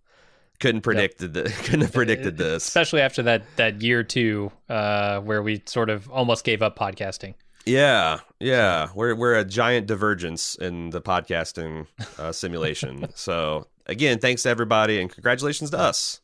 couldn't 0.60 0.82
predicted 0.82 1.34
the, 1.34 1.44
couldn't 1.64 1.82
have 1.82 1.94
predicted 1.94 2.36
this. 2.38 2.68
especially 2.68 3.02
after 3.02 3.22
that 3.24 3.44
that 3.58 3.82
year 3.84 4.04
two, 4.04 4.52
uh, 4.70 5.20
where 5.20 5.44
we 5.44 5.62
sort 5.68 5.90
of 5.92 6.10
almost 6.10 6.44
gave 6.44 6.64
up 6.64 6.76
podcasting. 6.78 7.36
yeah 7.66 8.22
yeah. 8.40 8.90
We're 8.96 9.14
we're 9.14 9.36
a 9.36 9.46
giant 9.46 9.86
divergence 9.86 10.56
in 10.56 10.90
the 10.90 11.02
podcasting 11.02 11.86
uh, 12.18 12.32
simulation. 12.32 13.08
So 13.16 13.68
again 13.86 14.18
thanks 14.18 14.42
to 14.44 14.50
everybody 14.50 15.00
and 15.00 15.12
congratulations 15.12 15.70
to 15.72 15.78
us. 15.78 16.22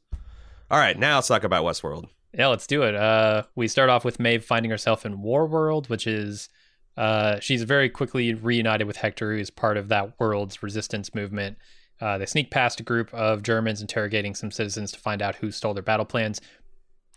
All 0.71 0.79
right 0.79 0.97
now 0.97 1.15
let's 1.15 1.27
talk 1.27 1.43
about 1.43 1.63
Westworld 1.63 2.05
Yeah, 2.37 2.47
let's 2.47 2.67
do 2.67 2.83
it. 2.83 2.93
Uh, 2.95 3.43
we 3.55 3.67
start 3.67 3.89
off 3.89 4.05
with 4.05 4.19
Maeve 4.19 4.45
finding 4.45 4.69
herself 4.69 5.05
in 5.05 5.21
War 5.21 5.47
World, 5.47 5.89
which 5.89 6.05
is 6.05 6.49
uh, 6.95 7.39
she's 7.39 7.63
very 7.63 7.89
quickly 7.89 8.33
reunited 8.35 8.85
with 8.85 8.97
Hector, 8.97 9.33
who 9.33 9.39
is 9.39 9.49
part 9.49 9.75
of 9.77 9.89
that 9.89 10.19
world's 10.19 10.61
resistance 10.61 11.15
movement. 11.15 11.57
Uh, 11.99 12.19
they 12.19 12.27
sneak 12.27 12.51
past 12.51 12.79
a 12.79 12.83
group 12.83 13.11
of 13.13 13.41
Germans 13.41 13.81
interrogating 13.81 14.35
some 14.35 14.51
citizens 14.51 14.91
to 14.91 14.99
find 14.99 15.21
out 15.21 15.35
who 15.35 15.51
stole 15.51 15.73
their 15.73 15.81
battle 15.81 16.05
plans. 16.05 16.39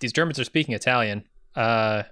These 0.01 0.15
Germans 0.15 0.39
are 0.39 0.45
speaking 0.45 0.75
Italian. 0.75 1.25
Uh, 1.55 2.05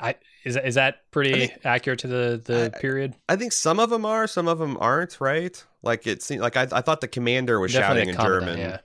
I 0.00 0.16
is 0.44 0.56
is 0.56 0.74
that 0.74 1.08
pretty 1.12 1.34
I 1.34 1.46
think- 1.46 1.60
accurate 1.64 2.00
to 2.00 2.08
the 2.08 2.42
the 2.44 2.72
I- 2.74 2.78
period? 2.80 3.14
I 3.28 3.36
think 3.36 3.52
some 3.52 3.78
of 3.78 3.90
them 3.90 4.04
are 4.04 4.26
some 4.26 4.48
of 4.48 4.58
them 4.58 4.76
aren't 4.80 5.20
right 5.20 5.62
like 5.82 6.06
it 6.08 6.20
seemed 6.22 6.40
like 6.40 6.56
I, 6.56 6.66
I 6.72 6.80
thought 6.80 7.00
the 7.00 7.06
commander 7.08 7.60
was 7.60 7.72
Definitely 7.72 8.12
shouting 8.12 8.20
in 8.20 8.26
German 8.26 8.58
Yeah. 8.58 8.78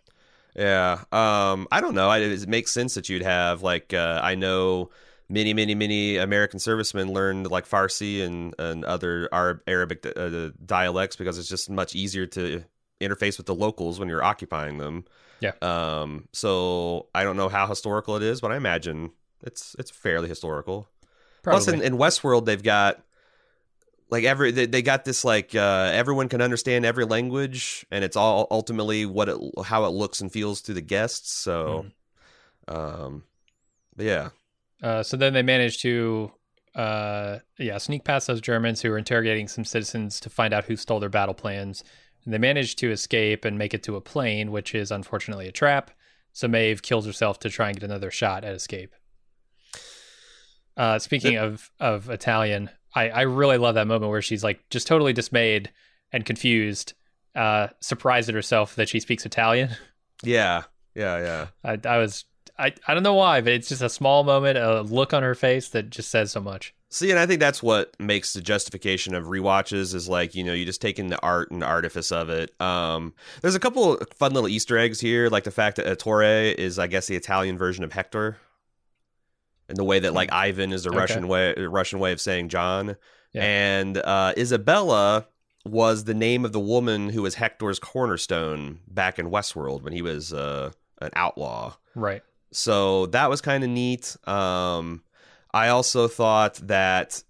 Yeah. 0.56 1.04
Um, 1.12 1.68
I 1.72 1.82
don't 1.82 1.96
know. 1.96 2.10
I, 2.10 2.20
it 2.20 2.48
makes 2.48 2.72
sense 2.72 2.96
that 2.96 3.10
you'd 3.10 3.22
have 3.22 3.62
like 3.62 3.94
uh, 3.94 4.20
I 4.24 4.36
know 4.36 4.90
many, 5.30 5.54
many, 5.54 5.76
many 5.76 6.18
American 6.18 6.60
servicemen 6.60 7.14
learned 7.14 7.50
like 7.50 7.68
Farsi 7.68 8.24
and 8.26 8.54
and 8.60 8.84
other 8.86 9.30
Arab, 9.32 9.62
Arabic 9.68 10.06
uh, 10.16 10.50
dialects 10.66 11.16
because 11.16 11.38
it's 11.38 11.50
just 11.50 11.70
much 11.70 11.96
easier 11.96 12.26
to 12.28 12.64
interface 13.00 13.38
with 13.38 13.46
the 13.46 13.56
locals 13.56 14.00
when 14.00 14.10
you're 14.10 14.24
occupying 14.24 14.78
them. 14.78 15.06
Yeah. 15.40 15.54
Um. 15.62 16.28
So 16.34 17.08
I 17.16 17.24
don't 17.24 17.38
know 17.38 17.50
how 17.50 17.68
historical 17.68 18.16
it 18.16 18.24
is, 18.24 18.42
but 18.42 18.52
I 18.52 18.58
imagine 18.58 19.12
it's 19.44 19.76
it's 19.80 19.92
fairly 19.92 20.28
historical. 20.28 20.90
Plus, 21.44 21.70
in, 21.70 21.82
in 21.82 21.94
Westworld, 21.94 22.46
they've 22.46 22.62
got 22.62 23.02
like 24.10 24.24
every 24.24 24.52
they, 24.52 24.66
they 24.66 24.82
got 24.82 25.06
this 25.06 25.24
like 25.24 25.54
uh, 25.56 25.90
everyone 25.94 26.30
can 26.30 26.42
understand 26.42 26.86
every 26.86 27.06
language, 27.06 27.86
and 27.92 28.04
it's 28.04 28.16
all 28.16 28.48
ultimately 28.52 29.06
what 29.06 29.30
it 29.30 29.38
how 29.66 29.86
it 29.86 29.90
looks 29.90 30.22
and 30.22 30.32
feels 30.32 30.62
to 30.64 30.74
the 30.74 30.82
guests. 30.82 31.32
So, 31.34 31.86
Mm-hmm. 32.70 32.76
um, 33.06 33.24
yeah, 33.98 34.30
Uh, 34.82 35.04
so 35.04 35.18
then 35.18 35.34
they 35.34 35.42
managed 35.44 35.82
to, 35.82 36.32
uh, 36.74 37.40
yeah, 37.58 37.78
sneak 37.78 38.04
past 38.06 38.28
those 38.28 38.40
Germans 38.42 38.82
who 38.82 38.90
were 38.90 38.98
interrogating 38.98 39.48
some 39.48 39.66
citizens 39.66 40.20
to 40.22 40.30
find 40.30 40.54
out 40.54 40.66
who 40.66 40.76
stole 40.76 41.00
their 41.00 41.10
battle 41.10 41.34
plans. 41.34 41.84
And 42.24 42.34
they 42.34 42.38
managed 42.38 42.80
to 42.80 42.92
escape 42.92 43.44
and 43.46 43.58
make 43.58 43.74
it 43.74 43.84
to 43.84 43.96
a 43.96 44.02
plane, 44.02 44.52
which 44.52 44.74
is 44.76 44.92
unfortunately 44.92 45.48
a 45.48 45.52
trap. 45.52 45.92
So 46.32 46.48
Maeve 46.48 46.82
kills 46.82 47.06
herself 47.06 47.40
to 47.40 47.50
try 47.50 47.70
and 47.70 47.80
get 47.80 47.90
another 47.90 48.12
shot 48.12 48.44
at 48.44 48.54
escape. 48.56 48.94
Uh, 50.78 51.00
speaking 51.00 51.38
of 51.38 51.72
of 51.80 52.10
Italian, 52.10 52.70
I, 52.96 53.10
I 53.10 53.22
really 53.22 53.58
love 53.58 53.76
that 53.76 53.88
moment 53.88 54.12
where 54.12 54.22
she's 54.22 54.44
like 54.44 54.68
just 54.70 54.88
totally 54.88 55.14
dismayed 55.14 55.72
and 56.12 56.26
confused, 56.26 56.94
uh, 57.36 57.68
surprised 57.80 58.30
at 58.30 58.36
herself 58.36 58.76
that 58.76 58.90
she 58.90 59.00
speaks 59.00 59.26
Italian. 59.26 59.70
yeah, 60.24 60.64
yeah, 60.96 61.18
yeah. 61.20 61.48
I, 61.64 61.80
I 61.88 61.98
was 61.98 62.26
I, 62.60 62.74
I 62.88 62.94
don't 62.94 63.04
know 63.04 63.14
why, 63.14 63.40
but 63.40 63.54
it's 63.54 63.70
just 63.70 63.82
a 63.82 63.90
small 63.90 64.24
moment, 64.24 64.58
a 64.58 64.82
look 64.82 65.14
on 65.14 65.24
her 65.24 65.34
face 65.34 65.70
that 65.70 65.90
just 65.90 66.12
says 66.12 66.32
so 66.32 66.42
much. 66.42 66.74
See, 66.90 67.10
and 67.10 67.20
I 67.20 67.26
think 67.26 67.40
that's 67.40 67.64
what 67.64 67.96
makes 68.00 68.34
the 68.34 68.42
justification 68.42 69.14
of 69.14 69.26
rewatches 69.26 69.94
is 69.94 70.10
like, 70.10 70.36
you 70.36 70.44
know, 70.44 70.54
you 70.54 70.66
just 70.66 70.82
taking 70.82 71.08
the 71.08 71.22
art 71.22 71.52
and 71.52 71.64
artifice 71.64 72.12
of 72.12 72.30
it. 72.30 72.60
Um, 72.60 73.14
there's 73.42 73.56
a 73.56 73.60
couple 73.60 73.94
of 73.98 74.08
fun 74.16 74.34
little 74.34 74.50
Easter 74.50 74.78
eggs 74.78 75.00
here, 75.00 75.30
like 75.30 75.46
the 75.46 75.52
fact 75.52 75.78
that 75.78 75.88
Ettore 75.88 76.56
is, 76.58 76.78
I 76.80 76.88
guess, 76.88 77.08
the 77.08 77.16
Italian 77.16 77.58
version 77.58 77.84
of 77.84 77.94
Hector, 77.94 78.38
and 79.70 79.78
the 79.78 79.84
way 79.86 80.00
that 80.00 80.14
like 80.14 80.32
Ivan 80.34 80.74
is 80.74 80.84
Hmm. 80.84 80.90
Okay. 80.90 80.98
Russian 80.98 81.28
way, 81.28 81.54
Russian 81.56 82.00
way 82.00 82.12
of 82.12 82.20
saying 82.20 82.50
John, 82.50 82.98
Yeah. 83.34 83.44
and 83.44 83.98
uh, 83.98 84.34
Isabella 84.38 85.28
was 85.66 86.06
the 86.06 86.14
name 86.14 86.44
of 86.46 86.52
the 86.52 86.60
woman 86.60 87.10
who 87.10 87.22
was 87.22 87.36
Hector's 87.36 87.80
cornerstone 87.80 88.80
back 88.88 89.20
in 89.20 89.30
Westworld 89.30 89.84
when 89.84 89.94
he 89.94 90.02
was 90.02 90.34
uh, 90.34 90.72
an 91.02 91.12
outlaw 91.16 91.76
Right. 91.96 92.24
so 92.52 93.06
that 93.08 93.30
was 93.30 93.40
kind 93.42 93.64
of 93.64 93.70
neat 93.70 94.16
um 94.28 95.04
i 95.54 95.68
also 95.70 96.08
thought 96.08 96.56
that 96.68 97.24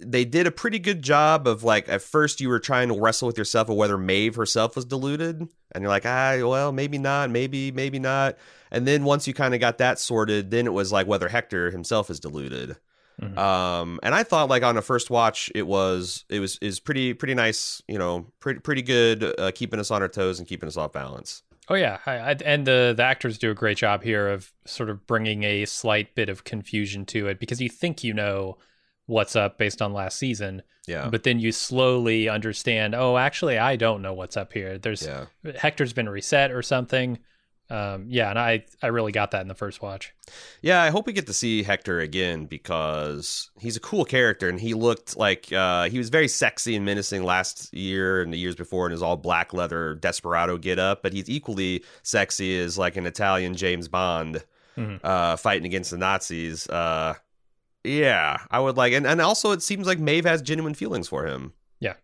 they 0.00 0.24
did 0.24 0.46
a 0.46 0.50
pretty 0.50 0.78
good 0.78 1.02
job 1.02 1.46
of 1.46 1.62
like 1.62 1.88
at 1.88 2.02
first 2.02 2.40
you 2.40 2.48
were 2.48 2.58
trying 2.60 2.88
to 2.88 3.00
wrestle 3.00 3.26
with 3.26 3.38
yourself 3.38 3.68
of 3.68 3.76
whether 3.76 3.98
Maeve 3.98 4.34
herself 4.36 4.76
was 4.76 4.84
deluded 4.84 5.40
and 5.72 5.82
you're 5.82 5.88
like 5.88 6.06
ah 6.06 6.36
well 6.42 6.72
maybe 6.72 6.98
not 6.98 7.30
maybe 7.30 7.70
maybe 7.72 7.98
not. 7.98 8.36
And 8.72 8.86
then 8.86 9.04
once 9.04 9.26
you 9.26 9.34
kind 9.34 9.54
of 9.54 9.60
got 9.60 9.78
that 9.78 9.98
sorted 9.98 10.50
then 10.50 10.66
it 10.66 10.72
was 10.72 10.90
like 10.92 11.06
whether 11.06 11.28
Hector 11.28 11.70
himself 11.70 12.10
is 12.10 12.20
deluded 12.20 12.76
Mhm. 13.20 13.36
um 13.36 14.00
and 14.02 14.14
I 14.14 14.22
thought 14.22 14.48
like 14.48 14.62
on 14.62 14.78
a 14.78 14.82
first 14.82 15.10
watch 15.10 15.50
it 15.54 15.66
was 15.66 16.24
it 16.30 16.40
was 16.40 16.56
is 16.62 16.80
pretty 16.80 17.12
pretty 17.12 17.34
nice 17.34 17.82
you 17.86 17.98
know 17.98 18.26
pretty 18.40 18.60
pretty 18.60 18.80
good 18.80 19.22
uh, 19.38 19.50
keeping 19.54 19.78
us 19.78 19.90
on 19.90 20.00
our 20.00 20.08
toes 20.08 20.38
and 20.38 20.48
keeping 20.48 20.66
us 20.66 20.78
off 20.78 20.92
balance. 20.94 21.42
Oh 21.68 21.74
yeah, 21.74 21.98
I, 22.06 22.12
I, 22.12 22.36
and 22.44 22.66
the 22.66 22.94
the 22.96 23.02
actors 23.02 23.36
do 23.36 23.50
a 23.50 23.54
great 23.54 23.76
job 23.76 24.02
here 24.02 24.28
of 24.28 24.52
sort 24.64 24.88
of 24.88 25.06
bringing 25.06 25.42
a 25.44 25.66
slight 25.66 26.14
bit 26.14 26.28
of 26.30 26.44
confusion 26.44 27.04
to 27.06 27.28
it 27.28 27.38
because 27.38 27.60
you 27.60 27.68
think 27.68 28.02
you 28.02 28.14
know 28.14 28.56
what's 29.10 29.34
up 29.36 29.58
based 29.58 29.82
on 29.82 29.92
last 29.92 30.16
season, 30.18 30.62
yeah 30.86 31.08
but 31.10 31.22
then 31.24 31.38
you 31.40 31.52
slowly 31.52 32.28
understand. 32.28 32.94
Oh, 32.94 33.16
actually, 33.16 33.58
I 33.58 33.76
don't 33.76 34.02
know 34.02 34.14
what's 34.14 34.36
up 34.36 34.52
here. 34.52 34.78
There's 34.78 35.02
yeah 35.04 35.26
Hector's 35.58 35.92
been 35.92 36.08
reset 36.08 36.50
or 36.52 36.62
something. 36.62 37.18
Um, 37.68 38.06
yeah, 38.08 38.30
and 38.30 38.38
I 38.38 38.64
I 38.82 38.88
really 38.88 39.12
got 39.12 39.30
that 39.30 39.42
in 39.42 39.48
the 39.48 39.54
first 39.54 39.80
watch. 39.80 40.12
Yeah, 40.60 40.82
I 40.82 40.90
hope 40.90 41.06
we 41.06 41.12
get 41.12 41.28
to 41.28 41.32
see 41.32 41.62
Hector 41.62 42.00
again 42.00 42.46
because 42.46 43.50
he's 43.60 43.76
a 43.76 43.80
cool 43.80 44.04
character 44.04 44.48
and 44.48 44.58
he 44.60 44.74
looked 44.74 45.16
like 45.16 45.52
uh, 45.52 45.88
he 45.88 45.98
was 45.98 46.08
very 46.08 46.26
sexy 46.26 46.74
and 46.74 46.84
menacing 46.84 47.22
last 47.22 47.72
year 47.72 48.22
and 48.22 48.32
the 48.32 48.38
years 48.38 48.56
before 48.56 48.86
in 48.86 48.92
his 48.92 49.02
all 49.02 49.16
black 49.16 49.52
leather 49.54 49.94
desperado 49.94 50.58
get 50.58 50.78
up, 50.80 51.02
but 51.02 51.12
he's 51.12 51.30
equally 51.30 51.84
sexy 52.02 52.58
as 52.58 52.76
like 52.76 52.96
an 52.96 53.06
Italian 53.06 53.54
James 53.54 53.86
Bond 53.88 54.42
Mhm. 54.76 55.00
uh, 55.04 55.36
fighting 55.36 55.66
against 55.66 55.90
the 55.92 55.98
Nazis. 55.98 56.68
Uh, 56.68 57.14
yeah, 57.84 58.38
I 58.50 58.60
would 58.60 58.76
like, 58.76 58.92
and, 58.92 59.06
and 59.06 59.20
also 59.20 59.52
it 59.52 59.62
seems 59.62 59.86
like 59.86 59.98
Maeve 59.98 60.24
has 60.24 60.42
genuine 60.42 60.74
feelings 60.74 61.08
for 61.08 61.26
him. 61.26 61.52
Yeah. 61.80 61.94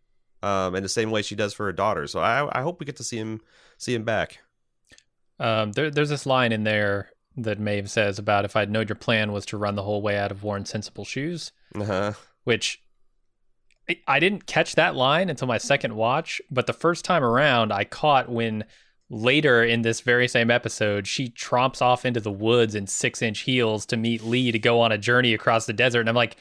Um, 0.42 0.74
in 0.74 0.82
the 0.82 0.88
same 0.88 1.10
way 1.10 1.22
she 1.22 1.34
does 1.34 1.52
for 1.54 1.66
her 1.66 1.72
daughter. 1.72 2.06
So 2.06 2.20
I, 2.20 2.58
I 2.58 2.62
hope 2.62 2.80
we 2.80 2.86
get 2.86 2.96
to 2.96 3.04
see 3.04 3.16
him 3.18 3.40
see 3.78 3.94
him 3.94 4.04
back. 4.04 4.38
Um, 5.38 5.72
there, 5.72 5.90
there's 5.90 6.08
this 6.08 6.24
line 6.26 6.52
in 6.52 6.64
there 6.64 7.10
that 7.36 7.58
Maeve 7.60 7.90
says 7.90 8.18
about 8.18 8.44
if 8.46 8.56
I'd 8.56 8.70
known 8.70 8.88
your 8.88 8.96
plan 8.96 9.32
was 9.32 9.44
to 9.46 9.58
run 9.58 9.74
the 9.74 9.82
whole 9.82 10.00
way 10.00 10.16
out 10.16 10.30
of 10.30 10.42
worn 10.42 10.64
sensible 10.64 11.04
shoes. 11.04 11.52
Uh-huh. 11.74 12.12
which 12.44 12.80
I- 13.90 14.00
I 14.08 14.18
didn't 14.20 14.46
catch 14.46 14.76
that 14.76 14.94
line 14.94 15.28
until 15.28 15.46
my 15.48 15.58
second 15.58 15.94
watch, 15.94 16.40
but 16.50 16.66
the 16.66 16.72
first 16.72 17.04
time 17.04 17.22
around 17.22 17.72
I 17.72 17.84
caught 17.84 18.30
when 18.30 18.64
later 19.08 19.62
in 19.62 19.82
this 19.82 20.00
very 20.00 20.26
same 20.26 20.50
episode 20.50 21.06
she 21.06 21.28
tromps 21.28 21.80
off 21.80 22.04
into 22.04 22.20
the 22.20 22.30
woods 22.30 22.74
in 22.74 22.86
six 22.86 23.22
inch 23.22 23.40
heels 23.40 23.86
to 23.86 23.96
meet 23.96 24.24
Lee 24.24 24.50
to 24.50 24.58
go 24.58 24.80
on 24.80 24.90
a 24.92 24.98
journey 24.98 25.32
across 25.32 25.66
the 25.66 25.72
desert. 25.72 26.00
And 26.00 26.08
I'm 26.08 26.16
like, 26.16 26.36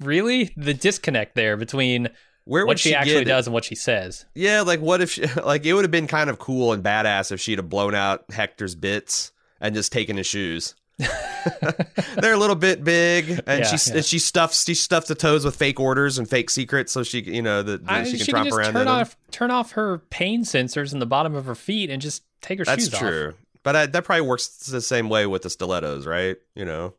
really? 0.00 0.52
The 0.56 0.74
disconnect 0.74 1.34
there 1.34 1.56
between 1.56 2.08
Where 2.44 2.66
what 2.66 2.78
she, 2.78 2.94
actually 2.94 3.24
does 3.24 3.46
and 3.46 3.54
what 3.54 3.64
she 3.64 3.74
says. 3.74 4.24
Yeah, 4.34 4.62
like 4.62 4.80
what 4.80 5.00
if 5.00 5.10
she, 5.10 5.26
like 5.44 5.66
it 5.66 5.74
would 5.74 5.84
have 5.84 5.90
been 5.90 6.06
kind 6.06 6.30
of 6.30 6.38
cool 6.38 6.72
and 6.72 6.82
badass 6.82 7.30
if 7.30 7.40
she'd 7.40 7.58
have 7.58 7.68
blown 7.68 7.94
out 7.94 8.24
Hector's 8.30 8.74
bits 8.74 9.32
and 9.60 9.74
just 9.74 9.92
taken 9.92 10.16
his 10.16 10.26
shoes. 10.26 10.74
They're 12.20 12.32
a 12.34 12.38
little 12.38 12.56
bit 12.56 12.82
big, 12.82 13.40
and 13.46 13.60
Yeah, 13.60 13.76
she 13.76 13.90
yeah. 13.90 13.96
and 13.98 14.04
she 14.04 14.18
stuffs 14.18 14.64
she 14.64 14.74
stuffs 14.74 15.08
the 15.08 15.14
toes 15.14 15.44
with 15.44 15.54
fake 15.56 15.78
orders 15.78 16.18
and 16.18 16.28
fake 16.28 16.50
secrets, 16.50 16.92
so 16.92 17.02
she 17.02 17.20
you 17.20 17.42
know 17.42 17.62
that 17.62 17.80
she 18.06 18.16
can 18.16 18.26
she 18.26 18.32
tromp 18.32 18.46
just 18.46 18.56
around 18.58 18.72
turn 18.72 18.82
in 18.82 18.86
them. 18.86 18.94
off 19.00 19.16
turn 19.30 19.50
off 19.50 19.72
her 19.72 19.98
pain 20.10 20.42
sensors 20.44 20.92
in 20.92 20.98
the 20.98 21.06
bottom 21.06 21.34
of 21.34 21.44
her 21.46 21.54
feet 21.54 21.90
and 21.90 22.00
just 22.02 22.22
take 22.40 22.58
her 22.58 22.64
That's 22.64 22.84
shoes 22.84 22.94
off. 22.94 23.00
That's 23.00 23.10
true, 23.10 23.34
but 23.62 23.76
I, 23.76 23.86
that 23.86 24.04
probably 24.04 24.22
works 24.26 24.48
the 24.66 24.80
same 24.80 25.08
way 25.08 25.26
with 25.26 25.42
the 25.42 25.50
stilettos, 25.50 26.06
right? 26.06 26.36
You 26.54 26.64
know, 26.64 26.94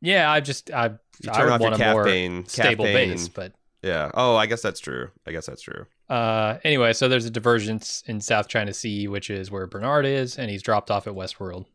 Yeah, 0.00 0.30
I 0.30 0.40
just 0.40 0.70
I 0.70 0.92
You 1.22 1.30
I 1.30 1.36
turn 1.36 1.44
would 1.46 1.52
off 1.52 1.60
your 1.60 1.70
want 1.70 1.82
a 1.82 1.92
more 1.92 2.04
caffeine, 2.04 2.46
stable 2.46 2.84
caffeine, 2.84 3.10
base, 3.10 3.28
but 3.28 3.52
Yeah. 3.82 4.10
Oh, 4.14 4.36
I 4.36 4.46
guess 4.46 4.62
that's 4.62 4.80
true. 4.80 5.10
I 5.26 5.32
guess 5.32 5.46
that's 5.46 5.62
true. 5.62 5.86
uh 6.08 6.58
anyway, 6.64 6.92
so 6.92 7.08
there's 7.08 7.24
a 7.24 7.30
divergence 7.30 8.02
in 8.06 8.20
South 8.20 8.46
China 8.48 8.72
Sea, 8.74 9.08
which 9.08 9.30
is 9.30 9.50
where 9.50 9.66
Bernard 9.66 10.06
is, 10.06 10.38
and 10.38 10.50
he's 10.50 10.62
dropped 10.62 10.90
off 10.90 11.06
at 11.08 11.14
Westworld. 11.14 11.66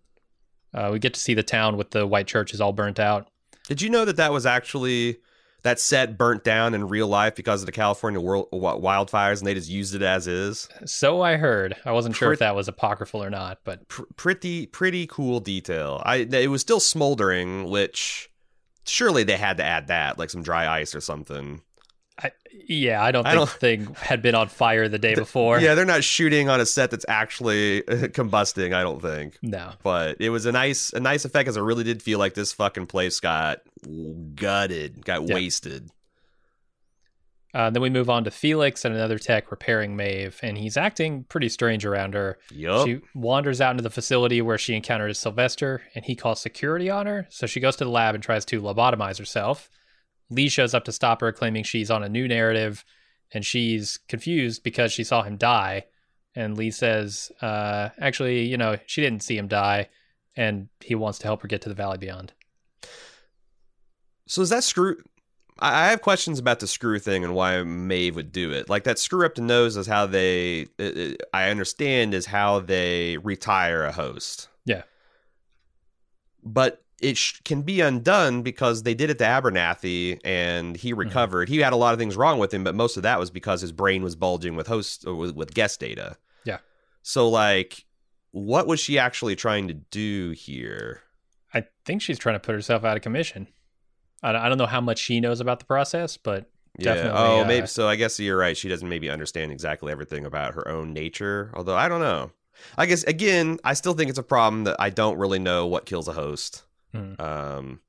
Uh, 0.73 0.89
we 0.91 0.99
get 0.99 1.13
to 1.13 1.19
see 1.19 1.33
the 1.33 1.43
town 1.43 1.77
with 1.77 1.91
the 1.91 2.07
white 2.07 2.27
churches 2.27 2.61
all 2.61 2.73
burnt 2.73 2.99
out. 2.99 3.29
Did 3.67 3.81
you 3.81 3.89
know 3.89 4.05
that 4.05 4.17
that 4.17 4.31
was 4.31 4.45
actually 4.45 5.17
that 5.63 5.79
set 5.79 6.17
burnt 6.17 6.43
down 6.43 6.73
in 6.73 6.87
real 6.87 7.07
life 7.07 7.35
because 7.35 7.61
of 7.61 7.65
the 7.67 7.71
California 7.71 8.19
world, 8.19 8.49
wildfires, 8.51 9.37
and 9.37 9.47
they 9.47 9.53
just 9.53 9.69
used 9.69 9.93
it 9.93 10.01
as 10.01 10.27
is? 10.27 10.67
So 10.85 11.21
I 11.21 11.37
heard. 11.37 11.75
I 11.85 11.91
wasn't 11.91 12.15
sure 12.15 12.33
if 12.33 12.39
that 12.39 12.55
was 12.55 12.67
apocryphal 12.67 13.23
or 13.23 13.29
not, 13.29 13.59
but 13.63 13.87
Pr- 13.87 14.03
pretty, 14.15 14.65
pretty 14.65 15.07
cool 15.07 15.39
detail. 15.39 16.01
I 16.05 16.17
it 16.17 16.49
was 16.49 16.61
still 16.61 16.79
smoldering, 16.79 17.69
which 17.69 18.29
surely 18.85 19.23
they 19.23 19.37
had 19.37 19.57
to 19.57 19.63
add 19.63 19.87
that, 19.87 20.17
like 20.17 20.29
some 20.29 20.43
dry 20.43 20.67
ice 20.67 20.95
or 20.95 21.01
something. 21.01 21.61
I, 22.23 22.31
yeah, 22.67 23.01
I 23.03 23.11
don't 23.11 23.25
I 23.25 23.31
think 23.31 23.39
don't- 23.39 23.49
the 23.49 23.59
thing 23.59 23.95
had 23.95 24.21
been 24.21 24.35
on 24.35 24.47
fire 24.47 24.87
the 24.87 24.99
day 24.99 25.15
before. 25.15 25.59
Yeah, 25.59 25.75
they're 25.75 25.85
not 25.85 26.03
shooting 26.03 26.49
on 26.49 26.59
a 26.59 26.65
set 26.65 26.91
that's 26.91 27.05
actually 27.07 27.81
combusting. 27.81 28.73
I 28.73 28.81
don't 28.83 29.01
think. 29.01 29.37
No. 29.41 29.71
but 29.83 30.17
it 30.19 30.29
was 30.29 30.45
a 30.45 30.51
nice 30.51 30.93
a 30.93 30.99
nice 30.99 31.25
effect 31.25 31.45
because 31.45 31.57
it 31.57 31.61
really 31.61 31.83
did 31.83 32.01
feel 32.03 32.19
like 32.19 32.33
this 32.33 32.53
fucking 32.53 32.87
place 32.87 33.19
got 33.19 33.61
gutted, 34.35 35.05
got 35.05 35.27
Yeah. 35.27 35.33
wasted. 35.35 35.89
Uh, 37.53 37.69
then 37.69 37.81
we 37.81 37.89
move 37.89 38.09
on 38.09 38.23
to 38.23 38.31
Felix 38.31 38.85
and 38.85 38.95
another 38.95 39.19
tech 39.19 39.51
repairing 39.51 39.97
Maeve, 39.97 40.39
and 40.41 40.57
he's 40.57 40.77
acting 40.77 41.25
pretty 41.25 41.49
strange 41.49 41.85
around 41.85 42.13
her. 42.13 42.37
Yup. 42.49 42.87
She 42.87 43.01
wanders 43.13 43.59
out 43.59 43.71
into 43.71 43.83
the 43.83 43.89
facility 43.89 44.41
where 44.41 44.57
she 44.57 44.73
encounters 44.73 45.19
Sylvester, 45.19 45.81
and 45.93 46.05
he 46.05 46.15
calls 46.15 46.39
security 46.39 46.89
on 46.89 47.07
her. 47.07 47.27
So 47.29 47.47
she 47.47 47.59
goes 47.59 47.75
to 47.77 47.83
the 47.83 47.89
lab 47.89 48.15
and 48.15 48.23
tries 48.23 48.45
to 48.45 48.61
lobotomize 48.61 49.17
herself. 49.19 49.69
Lee 50.31 50.49
shows 50.49 50.73
up 50.73 50.85
to 50.85 50.91
stop 50.91 51.21
her, 51.21 51.31
claiming 51.31 51.63
she's 51.63 51.91
on 51.91 52.01
a 52.03 52.09
new 52.09 52.27
narrative, 52.27 52.83
and 53.31 53.45
she's 53.45 53.99
confused 54.07 54.63
because 54.63 54.91
she 54.91 55.03
saw 55.03 55.21
him 55.21 55.37
die. 55.37 55.85
And 56.33 56.57
Lee 56.57 56.71
says, 56.71 57.31
uh, 57.41 57.89
actually, 57.99 58.45
you 58.45 58.57
know, 58.57 58.77
she 58.85 59.01
didn't 59.01 59.21
see 59.23 59.37
him 59.37 59.47
die, 59.49 59.89
and 60.35 60.69
he 60.79 60.95
wants 60.95 61.19
to 61.19 61.27
help 61.27 61.41
her 61.41 61.47
get 61.47 61.61
to 61.63 61.69
the 61.69 61.75
Valley 61.75 61.97
Beyond. 61.97 62.31
So 64.27 64.41
is 64.41 64.49
that 64.49 64.63
screw? 64.63 64.95
I 65.59 65.87
I 65.87 65.89
have 65.89 66.01
questions 66.01 66.39
about 66.39 66.59
the 66.61 66.67
screw 66.67 66.99
thing 66.99 67.23
and 67.25 67.35
why 67.35 67.61
Maeve 67.63 68.15
would 68.15 68.31
do 68.31 68.51
it. 68.51 68.69
Like 68.69 68.85
that 68.85 68.97
screw 68.97 69.25
up 69.25 69.35
the 69.35 69.41
nose 69.41 69.75
is 69.75 69.87
how 69.87 70.05
they. 70.05 70.67
it- 70.77 70.97
it- 70.97 71.21
I 71.33 71.49
understand 71.49 72.13
is 72.13 72.25
how 72.27 72.61
they 72.61 73.17
retire 73.17 73.83
a 73.83 73.91
host. 73.91 74.47
Yeah. 74.65 74.83
But 76.43 76.81
it 77.01 77.17
sh- 77.17 77.41
can 77.43 77.63
be 77.63 77.81
undone 77.81 78.41
because 78.41 78.83
they 78.83 78.93
did 78.93 79.09
it 79.09 79.17
to 79.17 79.23
Abernathy 79.23 80.19
and 80.23 80.75
he 80.75 80.93
recovered. 80.93 81.49
He 81.49 81.57
had 81.57 81.73
a 81.73 81.77
lot 81.77 81.93
of 81.93 81.99
things 81.99 82.15
wrong 82.15 82.39
with 82.39 82.53
him, 82.53 82.63
but 82.63 82.75
most 82.75 82.97
of 82.97 83.03
that 83.03 83.19
was 83.19 83.31
because 83.31 83.61
his 83.61 83.71
brain 83.71 84.03
was 84.03 84.15
bulging 84.15 84.55
with 84.55 84.67
host 84.67 85.05
or 85.05 85.15
with, 85.15 85.35
with 85.35 85.53
guest 85.53 85.79
data. 85.79 86.17
Yeah. 86.45 86.59
So 87.01 87.27
like, 87.27 87.85
what 88.31 88.67
was 88.67 88.79
she 88.79 88.99
actually 88.99 89.35
trying 89.35 89.67
to 89.67 89.73
do 89.73 90.31
here? 90.31 91.01
I 91.53 91.65
think 91.85 92.01
she's 92.01 92.19
trying 92.19 92.35
to 92.35 92.39
put 92.39 92.55
herself 92.55 92.85
out 92.85 92.95
of 92.95 93.03
commission. 93.03 93.47
I 94.23 94.31
don't, 94.31 94.41
I 94.41 94.49
don't 94.49 94.57
know 94.57 94.67
how 94.67 94.81
much 94.81 94.99
she 94.99 95.19
knows 95.19 95.39
about 95.39 95.59
the 95.59 95.65
process, 95.65 96.17
but 96.17 96.49
Definitely, 96.79 97.11
Yeah. 97.11 97.17
Oh, 97.17 97.41
uh, 97.41 97.45
maybe. 97.45 97.67
So 97.67 97.87
I 97.87 97.95
guess 97.95 98.19
you're 98.19 98.37
right. 98.37 98.55
She 98.55 98.69
doesn't 98.69 98.87
maybe 98.87 99.09
understand 99.09 99.51
exactly 99.51 99.91
everything 99.91 100.25
about 100.25 100.53
her 100.53 100.67
own 100.67 100.93
nature. 100.93 101.51
Although 101.53 101.75
I 101.75 101.89
don't 101.89 101.99
know. 101.99 102.31
I 102.77 102.85
guess 102.85 103.03
again, 103.03 103.59
I 103.63 103.73
still 103.73 103.93
think 103.93 104.09
it's 104.09 104.19
a 104.19 104.23
problem 104.23 104.63
that 104.65 104.77
I 104.79 104.89
don't 104.89 105.17
really 105.17 105.39
know 105.39 105.67
what 105.67 105.85
kills 105.85 106.07
a 106.07 106.13
host. 106.13 106.63
Hmm. 106.93 107.13
Um, 107.19 107.79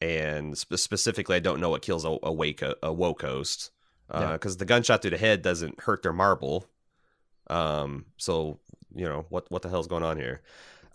and 0.00 0.58
spe- 0.58 0.76
specifically, 0.76 1.36
I 1.36 1.40
don't 1.40 1.60
know 1.60 1.70
what 1.70 1.82
kills 1.82 2.04
a, 2.04 2.16
a 2.22 2.32
wake 2.32 2.62
a 2.62 2.92
woke 2.92 3.22
host. 3.22 3.70
Yeah. 4.12 4.32
Because 4.32 4.58
the 4.58 4.66
gunshot 4.66 5.02
to 5.02 5.10
the 5.10 5.16
head 5.16 5.42
doesn't 5.42 5.80
hurt 5.80 6.02
their 6.02 6.12
marble. 6.12 6.66
Um. 7.48 8.06
So 8.16 8.58
you 8.94 9.06
know 9.06 9.26
what 9.28 9.50
what 9.50 9.62
the 9.62 9.68
hell's 9.68 9.86
going 9.86 10.02
on 10.02 10.18
here? 10.18 10.42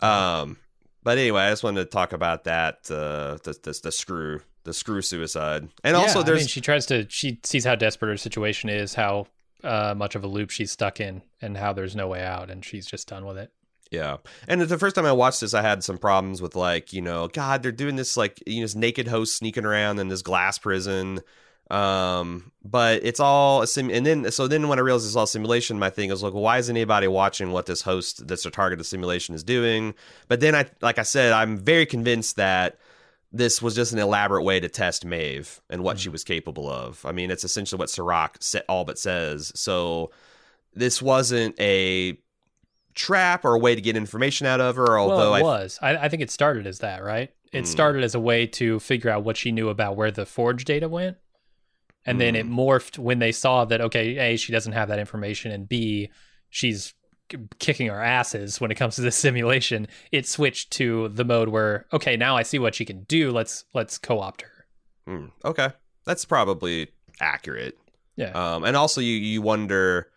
Um. 0.00 0.58
But 1.02 1.16
anyway, 1.18 1.42
I 1.42 1.50
just 1.50 1.64
wanted 1.64 1.84
to 1.84 1.90
talk 1.90 2.12
about 2.12 2.44
that. 2.44 2.90
Uh, 2.90 3.38
the 3.42 3.58
the, 3.62 3.80
the 3.82 3.92
screw 3.92 4.40
the 4.64 4.74
screw 4.74 5.02
suicide, 5.02 5.68
and 5.82 5.96
Yeah, 5.96 6.02
also 6.02 6.20
I 6.20 6.22
there's 6.22 6.40
mean, 6.40 6.48
she 6.48 6.60
tries 6.60 6.86
to. 6.86 7.06
She 7.08 7.40
sees 7.44 7.64
how 7.64 7.74
desperate 7.74 8.10
her 8.10 8.16
situation 8.16 8.68
is, 8.68 8.94
how 8.94 9.26
uh, 9.64 9.94
much 9.96 10.14
of 10.14 10.24
a 10.24 10.26
loop 10.28 10.50
she's 10.50 10.70
stuck 10.70 11.00
in, 11.00 11.22
and 11.40 11.56
how 11.56 11.72
there's 11.72 11.96
no 11.96 12.08
way 12.08 12.22
out, 12.22 12.50
and 12.50 12.64
she's 12.64 12.86
just 12.86 13.08
done 13.08 13.24
with 13.24 13.38
it. 13.38 13.50
Yeah. 13.90 14.18
And 14.46 14.60
the 14.60 14.78
first 14.78 14.94
time 14.94 15.06
I 15.06 15.12
watched 15.12 15.40
this, 15.40 15.52
I 15.52 15.62
had 15.62 15.82
some 15.82 15.98
problems 15.98 16.40
with 16.40 16.54
like, 16.54 16.92
you 16.92 17.02
know, 17.02 17.26
God, 17.28 17.62
they're 17.62 17.72
doing 17.72 17.96
this 17.96 18.16
like, 18.16 18.42
you 18.46 18.56
know, 18.56 18.62
this 18.64 18.76
naked 18.76 19.08
host 19.08 19.36
sneaking 19.36 19.64
around 19.64 19.98
in 19.98 20.08
this 20.08 20.22
glass 20.22 20.58
prison. 20.58 21.20
Um, 21.70 22.52
but 22.64 23.04
it's 23.04 23.20
all 23.20 23.62
a 23.62 23.66
sim. 23.66 23.90
And 23.90 24.06
then, 24.06 24.30
so 24.30 24.46
then 24.46 24.68
when 24.68 24.78
I 24.78 24.82
realized 24.82 25.06
it's 25.06 25.16
all 25.16 25.26
simulation, 25.26 25.78
my 25.78 25.90
thing 25.90 26.10
is 26.10 26.22
like, 26.22 26.32
well, 26.32 26.42
why 26.42 26.58
is 26.58 26.70
anybody 26.70 27.08
watching 27.08 27.50
what 27.50 27.66
this 27.66 27.82
host 27.82 28.26
that's 28.26 28.46
a 28.46 28.50
target 28.50 28.80
of 28.80 28.86
simulation 28.86 29.34
is 29.34 29.42
doing? 29.42 29.94
But 30.28 30.40
then 30.40 30.54
I, 30.54 30.66
like 30.80 30.98
I 30.98 31.04
said, 31.04 31.32
I'm 31.32 31.58
very 31.58 31.86
convinced 31.86 32.36
that 32.36 32.78
this 33.32 33.62
was 33.62 33.74
just 33.74 33.92
an 33.92 33.98
elaborate 33.98 34.42
way 34.42 34.58
to 34.58 34.68
test 34.68 35.04
Maeve 35.04 35.60
and 35.68 35.82
what 35.82 35.98
she 35.98 36.08
was 36.08 36.24
capable 36.24 36.68
of. 36.68 37.04
I 37.06 37.12
mean, 37.12 37.30
it's 37.30 37.44
essentially 37.44 37.78
what 37.78 37.90
Serac 37.90 38.38
all 38.68 38.84
but 38.84 38.98
says. 38.98 39.52
So 39.54 40.10
this 40.74 41.00
wasn't 41.00 41.58
a 41.60 42.18
trap 42.94 43.44
or 43.44 43.54
a 43.54 43.58
way 43.58 43.74
to 43.74 43.80
get 43.80 43.96
information 43.96 44.46
out 44.46 44.60
of 44.60 44.76
her. 44.76 44.98
Although 44.98 45.16
well, 45.32 45.34
it 45.34 45.38
I, 45.38 45.42
was. 45.42 45.78
I, 45.82 45.96
I 45.96 46.08
think 46.08 46.22
it 46.22 46.30
started 46.30 46.66
as 46.66 46.80
that, 46.80 47.02
right? 47.02 47.32
It 47.52 47.60
Hmm. 47.60 47.64
started 47.66 48.04
as 48.04 48.14
a 48.14 48.20
way 48.20 48.46
to 48.46 48.78
figure 48.80 49.10
out 49.10 49.24
what 49.24 49.36
she 49.36 49.52
knew 49.52 49.68
about 49.68 49.96
where 49.96 50.10
the 50.10 50.26
forge 50.26 50.64
data 50.64 50.88
went. 50.88 51.16
And 52.06 52.20
then 52.20 52.34
it 52.34 52.46
Hmm. 52.46 52.58
morphed 52.58 52.98
when 52.98 53.18
they 53.18 53.32
saw 53.32 53.64
that, 53.66 53.80
okay, 53.80 54.16
A, 54.32 54.36
she 54.36 54.52
doesn't 54.52 54.72
have 54.72 54.88
that 54.88 54.98
information, 54.98 55.52
and 55.52 55.68
B, 55.68 56.10
she's 56.48 56.94
kicking 57.58 57.88
our 57.90 58.02
asses 58.02 58.60
when 58.60 58.70
it 58.70 58.74
comes 58.76 58.96
to 58.96 59.02
this 59.02 59.16
simulation. 59.26 59.86
It 60.10 60.26
switched 60.26 60.72
to 60.72 61.08
the 61.10 61.24
mode 61.24 61.48
where, 61.50 61.86
okay, 61.92 62.16
now 62.16 62.36
I 62.36 62.42
see 62.42 62.58
what 62.58 62.74
she 62.74 62.84
can 62.84 63.04
do. 63.04 63.30
Let's 63.30 63.64
let's 63.74 63.98
co-opt 63.98 64.42
her. 64.42 64.66
Hmm, 65.06 65.26
okay, 65.44 65.70
that's 66.04 66.24
probably 66.24 66.88
accurate. 67.20 67.76
Yeah. 68.16 68.30
Um, 68.32 68.64
and 68.64 68.76
also 68.76 69.00
you 69.00 69.14
you 69.14 69.42
wonder, 69.42 70.08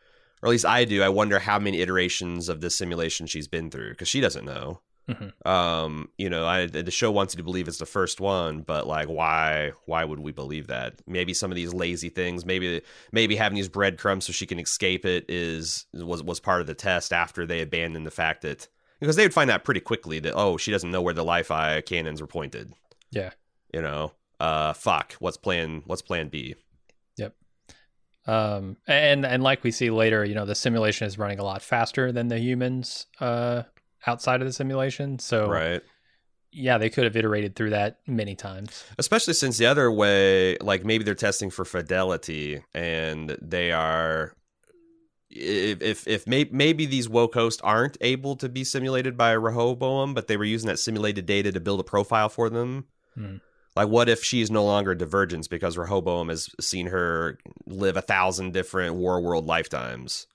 or 0.43 0.47
at 0.47 0.51
least 0.51 0.65
I 0.65 0.83
do, 0.83 1.01
I 1.01 1.07
wonder 1.07 1.39
how 1.39 1.57
many 1.57 1.79
iterations 1.79 2.49
of 2.49 2.59
this 2.59 2.75
simulation 2.77 3.27
she's 3.27 3.47
been 3.47 3.71
through 3.71 3.91
because 3.91 4.09
she 4.09 4.19
doesn't 4.19 4.43
know. 4.43 4.81
Mhm. 5.09 5.45
Um, 5.47 6.09
you 6.17 6.29
know, 6.29 6.45
I 6.45 6.65
the 6.65 6.91
show 6.91 7.11
wants 7.11 7.33
you 7.33 7.37
to 7.37 7.43
believe 7.43 7.67
it's 7.67 7.77
the 7.77 7.85
first 7.85 8.19
one, 8.19 8.61
but 8.61 8.85
like, 8.85 9.07
why? 9.07 9.71
Why 9.85 10.03
would 10.03 10.19
we 10.19 10.31
believe 10.33 10.67
that? 10.67 11.01
Maybe 11.07 11.33
some 11.33 11.49
of 11.51 11.55
these 11.55 11.73
lazy 11.73 12.09
things, 12.09 12.45
maybe 12.45 12.81
maybe 13.11 13.35
having 13.37 13.55
these 13.55 13.69
breadcrumbs 13.69 14.25
so 14.25 14.33
she 14.33 14.45
can 14.45 14.59
escape 14.59 15.05
it 15.05 15.25
is 15.29 15.85
was 15.93 16.23
was 16.23 16.39
part 16.39 16.61
of 16.61 16.67
the 16.67 16.73
test 16.73 17.11
after 17.13 17.45
they 17.45 17.61
abandoned 17.61 18.05
the 18.05 18.11
fact 18.11 18.41
that 18.41 18.67
because 18.99 19.15
they 19.15 19.23
would 19.23 19.33
find 19.33 19.49
out 19.51 19.63
pretty 19.65 19.81
quickly 19.81 20.19
that 20.19 20.33
oh 20.35 20.57
she 20.57 20.71
doesn't 20.71 20.91
know 20.91 21.01
where 21.01 21.13
the 21.13 21.25
life 21.25 21.51
eye 21.51 21.81
cannons 21.81 22.21
were 22.21 22.27
pointed. 22.27 22.73
Yeah. 23.11 23.31
You 23.73 23.81
know, 23.81 24.13
uh, 24.39 24.71
fuck. 24.73 25.13
What's 25.19 25.37
plan? 25.37 25.83
What's 25.85 26.01
plan 26.01 26.29
B? 26.29 26.55
Um, 28.25 28.77
and 28.87 29.25
and 29.25 29.43
like 29.43 29.63
we 29.63 29.71
see 29.71 29.89
later, 29.89 30.23
you 30.23 30.35
know, 30.35 30.45
the 30.45 30.55
simulation 30.55 31.07
is 31.07 31.17
running 31.17 31.39
a 31.39 31.43
lot 31.43 31.61
faster 31.61 32.11
than 32.11 32.29
the 32.29 32.39
humans 32.39 33.07
uh, 33.19 33.63
outside 34.07 34.41
of 34.41 34.47
the 34.47 34.53
simulation. 34.53 35.19
So 35.19 35.49
Right. 35.49 35.81
yeah, 36.51 36.77
they 36.77 36.89
could 36.89 37.03
have 37.03 37.17
iterated 37.17 37.55
through 37.55 37.71
that 37.71 37.99
many 38.07 38.35
times. 38.35 38.83
especially 38.97 39.33
since 39.33 39.57
the 39.57 39.65
other 39.65 39.91
way 39.91 40.57
like 40.61 40.85
maybe 40.85 41.03
they're 41.03 41.15
testing 41.15 41.49
for 41.49 41.65
fidelity 41.65 42.63
and 42.73 43.35
they 43.41 43.71
are 43.71 44.33
if 45.29 45.81
if, 45.81 46.07
if 46.07 46.27
may, 46.27 46.47
maybe 46.51 46.85
these 46.85 47.09
woke 47.09 47.33
hosts 47.33 47.61
aren't 47.63 47.97
able 48.01 48.35
to 48.35 48.47
be 48.47 48.63
simulated 48.63 49.17
by 49.17 49.31
rehoboam 49.31 50.13
but 50.13 50.27
they 50.27 50.37
were 50.37 50.43
using 50.45 50.67
that 50.67 50.77
simulated 50.77 51.25
data 51.25 51.51
to 51.51 51.59
build 51.59 51.79
a 51.79 51.83
profile 51.83 52.29
for 52.29 52.49
them 52.49 52.85
Hmm. 53.15 53.37
Like 53.75 53.87
what 53.89 54.09
if 54.09 54.23
she's 54.23 54.49
no 54.51 54.63
longer 54.65 54.95
divergence 54.95 55.47
because 55.47 55.77
rehoboam 55.77 56.29
has 56.29 56.49
seen 56.59 56.87
her 56.87 57.37
live 57.65 57.97
a 57.97 58.01
thousand 58.01 58.53
different 58.53 58.95
war 58.95 59.21
world 59.21 59.45
lifetimes 59.45 60.27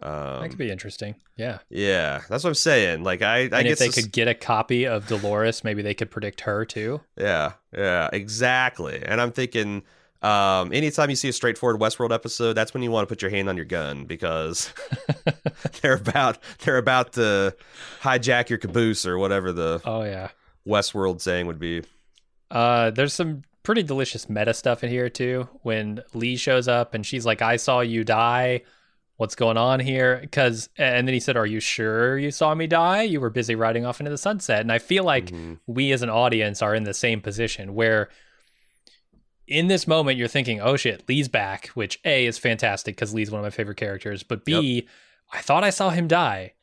that 0.00 0.08
um, 0.42 0.48
could 0.48 0.58
be 0.58 0.70
interesting. 0.70 1.14
Yeah, 1.36 1.58
yeah 1.70 2.22
that's 2.28 2.42
what 2.42 2.50
i'm 2.50 2.54
saying 2.54 3.04
like 3.04 3.22
i 3.22 3.36
i 3.36 3.40
and 3.42 3.68
if 3.68 3.78
they 3.78 3.86
this- 3.86 3.94
could 3.94 4.10
get 4.10 4.26
a 4.26 4.34
copy 4.34 4.86
of 4.86 5.06
Dolores, 5.06 5.62
maybe 5.64 5.82
they 5.82 5.94
could 5.94 6.10
predict 6.10 6.40
her 6.42 6.64
too. 6.64 7.00
Yeah, 7.16 7.52
yeah, 7.76 8.08
exactly. 8.12 9.00
And 9.04 9.20
I'm 9.20 9.30
thinking, 9.32 9.82
um, 10.22 10.72
anytime 10.72 11.10
you 11.10 11.16
see 11.16 11.28
a 11.28 11.32
straightforward 11.32 11.80
Westworld 11.80 12.12
episode, 12.12 12.54
that's 12.54 12.74
when 12.74 12.82
you 12.82 12.90
want 12.90 13.06
to 13.08 13.12
put 13.12 13.22
your 13.22 13.30
hand 13.30 13.48
on 13.48 13.56
your 13.56 13.64
gun 13.66 14.04
because 14.06 14.72
they're 15.82 15.94
about 15.94 16.38
they're 16.64 16.78
about 16.78 17.12
to 17.14 17.54
hijack 18.02 18.48
your 18.48 18.58
caboose 18.58 19.06
or 19.06 19.18
whatever 19.18 19.52
the 19.52 19.80
Oh 19.84 20.02
yeah. 20.02 20.30
Westworld 20.66 21.20
saying 21.20 21.46
would 21.46 21.58
be. 21.60 21.82
Uh, 22.52 22.90
there's 22.90 23.14
some 23.14 23.42
pretty 23.62 23.82
delicious 23.82 24.28
meta 24.28 24.52
stuff 24.54 24.84
in 24.84 24.90
here 24.90 25.08
too. 25.08 25.48
When 25.62 26.02
Lee 26.14 26.36
shows 26.36 26.68
up 26.68 26.94
and 26.94 27.04
she's 27.06 27.24
like, 27.26 27.40
"I 27.42 27.56
saw 27.56 27.80
you 27.80 28.04
die," 28.04 28.62
what's 29.16 29.34
going 29.34 29.56
on 29.56 29.80
here? 29.80 30.18
Because 30.20 30.68
and 30.76 31.06
then 31.08 31.14
he 31.14 31.20
said 31.20 31.36
are 31.36 31.46
you 31.46 31.60
sure 31.60 32.18
you 32.18 32.30
saw 32.30 32.54
me 32.54 32.66
die? 32.66 33.02
You 33.02 33.20
were 33.20 33.30
busy 33.30 33.54
riding 33.54 33.86
off 33.86 34.00
into 34.00 34.10
the 34.10 34.18
sunset. 34.18 34.60
And 34.60 34.72
i 34.72 34.78
feel 34.78 35.04
like 35.04 35.26
Mhm. 35.26 35.58
we 35.66 35.92
as 35.92 36.02
an 36.02 36.10
audience 36.10 36.60
are 36.60 36.74
in 36.74 36.84
the 36.84 36.94
same 36.94 37.20
position 37.20 37.74
where 37.74 38.08
in 39.46 39.66
this 39.68 39.86
moment 39.86 40.18
you're 40.18 40.28
thinking 40.28 40.60
oh 40.60 40.76
shit 40.76 41.06
lee's 41.08 41.28
back 41.28 41.66
which 41.68 42.00
a 42.04 42.26
is 42.26 42.38
fantastic 42.38 42.94
because 42.96 43.12
lee's 43.14 43.30
one 43.30 43.40
of 43.40 43.44
my 43.44 43.50
favorite 43.50 43.76
characters 43.76 44.22
but 44.22 44.44
b 44.44 44.88
I 45.32 45.40
thought 45.40 45.64
i 45.64 45.70
saw 45.70 45.90
him 45.90 46.08
die. 46.08 46.54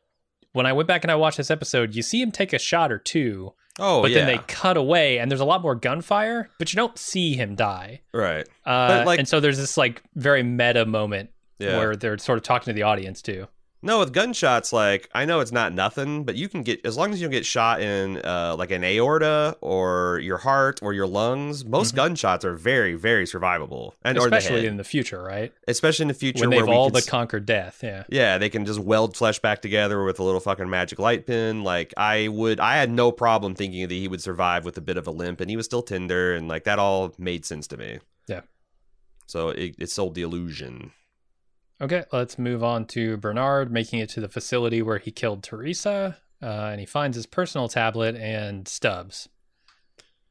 When 0.54 0.66
i 0.66 0.74
went 0.74 0.88
back 0.88 1.04
and 1.04 1.12
i 1.12 1.16
watched 1.16 1.38
this 1.38 1.52
episode 1.52 1.94
you 1.96 2.02
see 2.02 2.22
him 2.22 2.32
take 2.32 2.52
a 2.54 2.60
shot 2.60 2.92
or 2.92 2.98
two 2.98 3.54
Oh, 3.80 4.02
but 4.02 4.12
yeah. 4.12 4.20
then 4.20 4.28
they 4.28 4.38
cut 4.48 4.78
away 4.78 5.20
and 5.20 5.32
there's 5.32 5.42
a 5.42 5.46
lot 5.46 5.62
more 5.62 5.76
gunfire 5.76 6.50
but 6.60 6.72
you 6.74 6.78
don't 6.78 6.98
see 6.98 7.34
him 7.36 7.56
die 7.56 8.02
right. 8.14 8.48
uh, 8.66 9.04
like- 9.06 9.20
and 9.20 9.28
so 9.28 9.40
there's 9.40 9.58
this 9.58 9.78
like 9.78 10.02
very 10.16 10.44
meta 10.44 10.86
moment 10.86 11.30
Yeah. 11.60 11.78
where 11.78 11.96
they're 11.96 12.18
sort 12.18 12.38
of 12.38 12.44
talking 12.44 12.66
to 12.72 12.74
the 12.74 12.84
audience 12.84 13.22
too 13.22 13.48
No, 13.82 14.00
with 14.00 14.12
gunshots, 14.12 14.74
like 14.74 15.10
I 15.14 15.24
know 15.24 15.40
it's 15.40 15.54
not 15.54 15.72
nothing, 15.74 16.26
but 16.26 16.36
you 16.36 16.50
can 16.50 16.64
get 16.64 16.86
as 16.86 16.98
long 16.98 17.14
as 17.14 17.22
you 17.22 17.28
don't 17.28 17.32
get 17.32 17.46
shot 17.46 17.82
in 17.82 18.18
uh, 18.26 18.56
like 18.60 18.72
an 18.72 18.84
aorta 18.84 19.56
or 19.62 20.20
your 20.22 20.38
heart 20.40 20.82
or 20.84 20.92
your 20.92 21.08
lungs. 21.08 21.64
Most 21.64 21.94
Mhm. 21.94 21.96
gunshots 21.96 22.44
are 22.44 22.56
very, 22.56 22.96
very 22.96 23.24
survivable, 23.26 23.94
and 24.04 24.18
or 24.18 24.30
the 24.30 24.36
especially 24.36 24.66
in 24.68 24.76
the 24.76 24.84
future 24.84 25.24
right 25.24 25.54
especially 25.68 26.04
in 26.04 26.08
the 26.10 26.14
future 26.14 26.42
when 26.42 26.50
where 26.50 26.66
they've 26.66 26.76
all 26.76 26.90
but 26.90 27.08
conquered 27.08 27.46
death 27.46 27.80
yeah 27.82 28.04
yeah, 28.10 28.38
they 28.38 28.50
can 28.50 28.66
just 28.66 28.80
weld 28.80 29.16
flesh 29.16 29.40
back 29.40 29.62
together 29.62 30.04
with 30.04 30.20
a 30.20 30.24
little 30.24 30.42
fucking 30.42 30.70
magic 30.70 31.00
light 31.00 31.26
pin. 31.26 31.64
Like 31.64 31.94
I 31.96 32.28
would, 32.28 32.60
I 32.60 32.76
had 32.76 32.92
no 32.92 33.14
problem 33.14 33.56
thinking 33.56 33.88
that 33.88 33.94
he 33.94 34.10
would 34.10 34.22
survive 34.22 34.66
with 34.66 34.78
a 34.78 34.82
bit 34.82 34.98
of 34.98 35.08
a 35.08 35.12
limp, 35.12 35.40
and 35.40 35.50
he 35.50 35.56
was 35.56 35.66
still 35.66 35.84
tender, 35.84 36.36
and 36.36 36.50
like 36.50 36.66
that 36.66 36.80
all 36.80 37.14
made 37.18 37.46
sense 37.46 37.66
to 37.68 37.78
me. 37.78 38.00
Yeah. 38.28 38.42
So 39.28 39.50
it, 39.50 39.76
it 39.80 39.90
sold 39.90 40.16
the 40.16 40.24
illusion. 40.24 40.92
Okay, 41.82 42.04
let's 42.12 42.38
move 42.38 42.62
on 42.62 42.86
to 42.88 43.16
Bernard 43.18 43.72
making 43.72 44.00
it 44.00 44.10
to 44.10 44.20
the 44.20 44.28
facility 44.28 44.82
where 44.82 44.98
he 44.98 45.12
killed 45.12 45.44
Teresa, 45.44 46.18
uh, 46.42 46.46
and 46.46 46.80
he 46.80 46.86
finds 46.86 47.16
his 47.16 47.26
personal 47.26 47.70
tablet 47.70 48.16
and 48.16 48.68
Stubbs, 48.68 49.30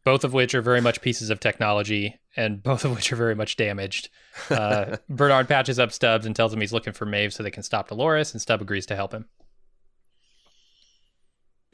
both 0.04 0.24
of 0.24 0.34
which 0.34 0.54
are 0.54 0.60
very 0.60 0.82
much 0.82 1.00
pieces 1.00 1.30
of 1.30 1.40
technology, 1.40 2.20
and 2.36 2.62
both 2.62 2.84
of 2.84 2.94
which 2.94 3.10
are 3.12 3.16
very 3.16 3.34
much 3.34 3.56
damaged. 3.56 4.10
Uh, 4.50 4.98
Bernard 5.08 5.48
patches 5.48 5.78
up 5.78 5.90
Stubbs 5.90 6.26
and 6.26 6.36
tells 6.36 6.52
him 6.52 6.60
he's 6.60 6.72
looking 6.72 6.92
for 6.92 7.06
Maeve 7.06 7.32
so 7.32 7.42
they 7.42 7.50
can 7.50 7.62
stop 7.62 7.88
Dolores, 7.88 8.32
and 8.32 8.42
Stubb 8.42 8.60
agrees 8.60 8.84
to 8.86 8.96
help 8.96 9.12
him. 9.12 9.24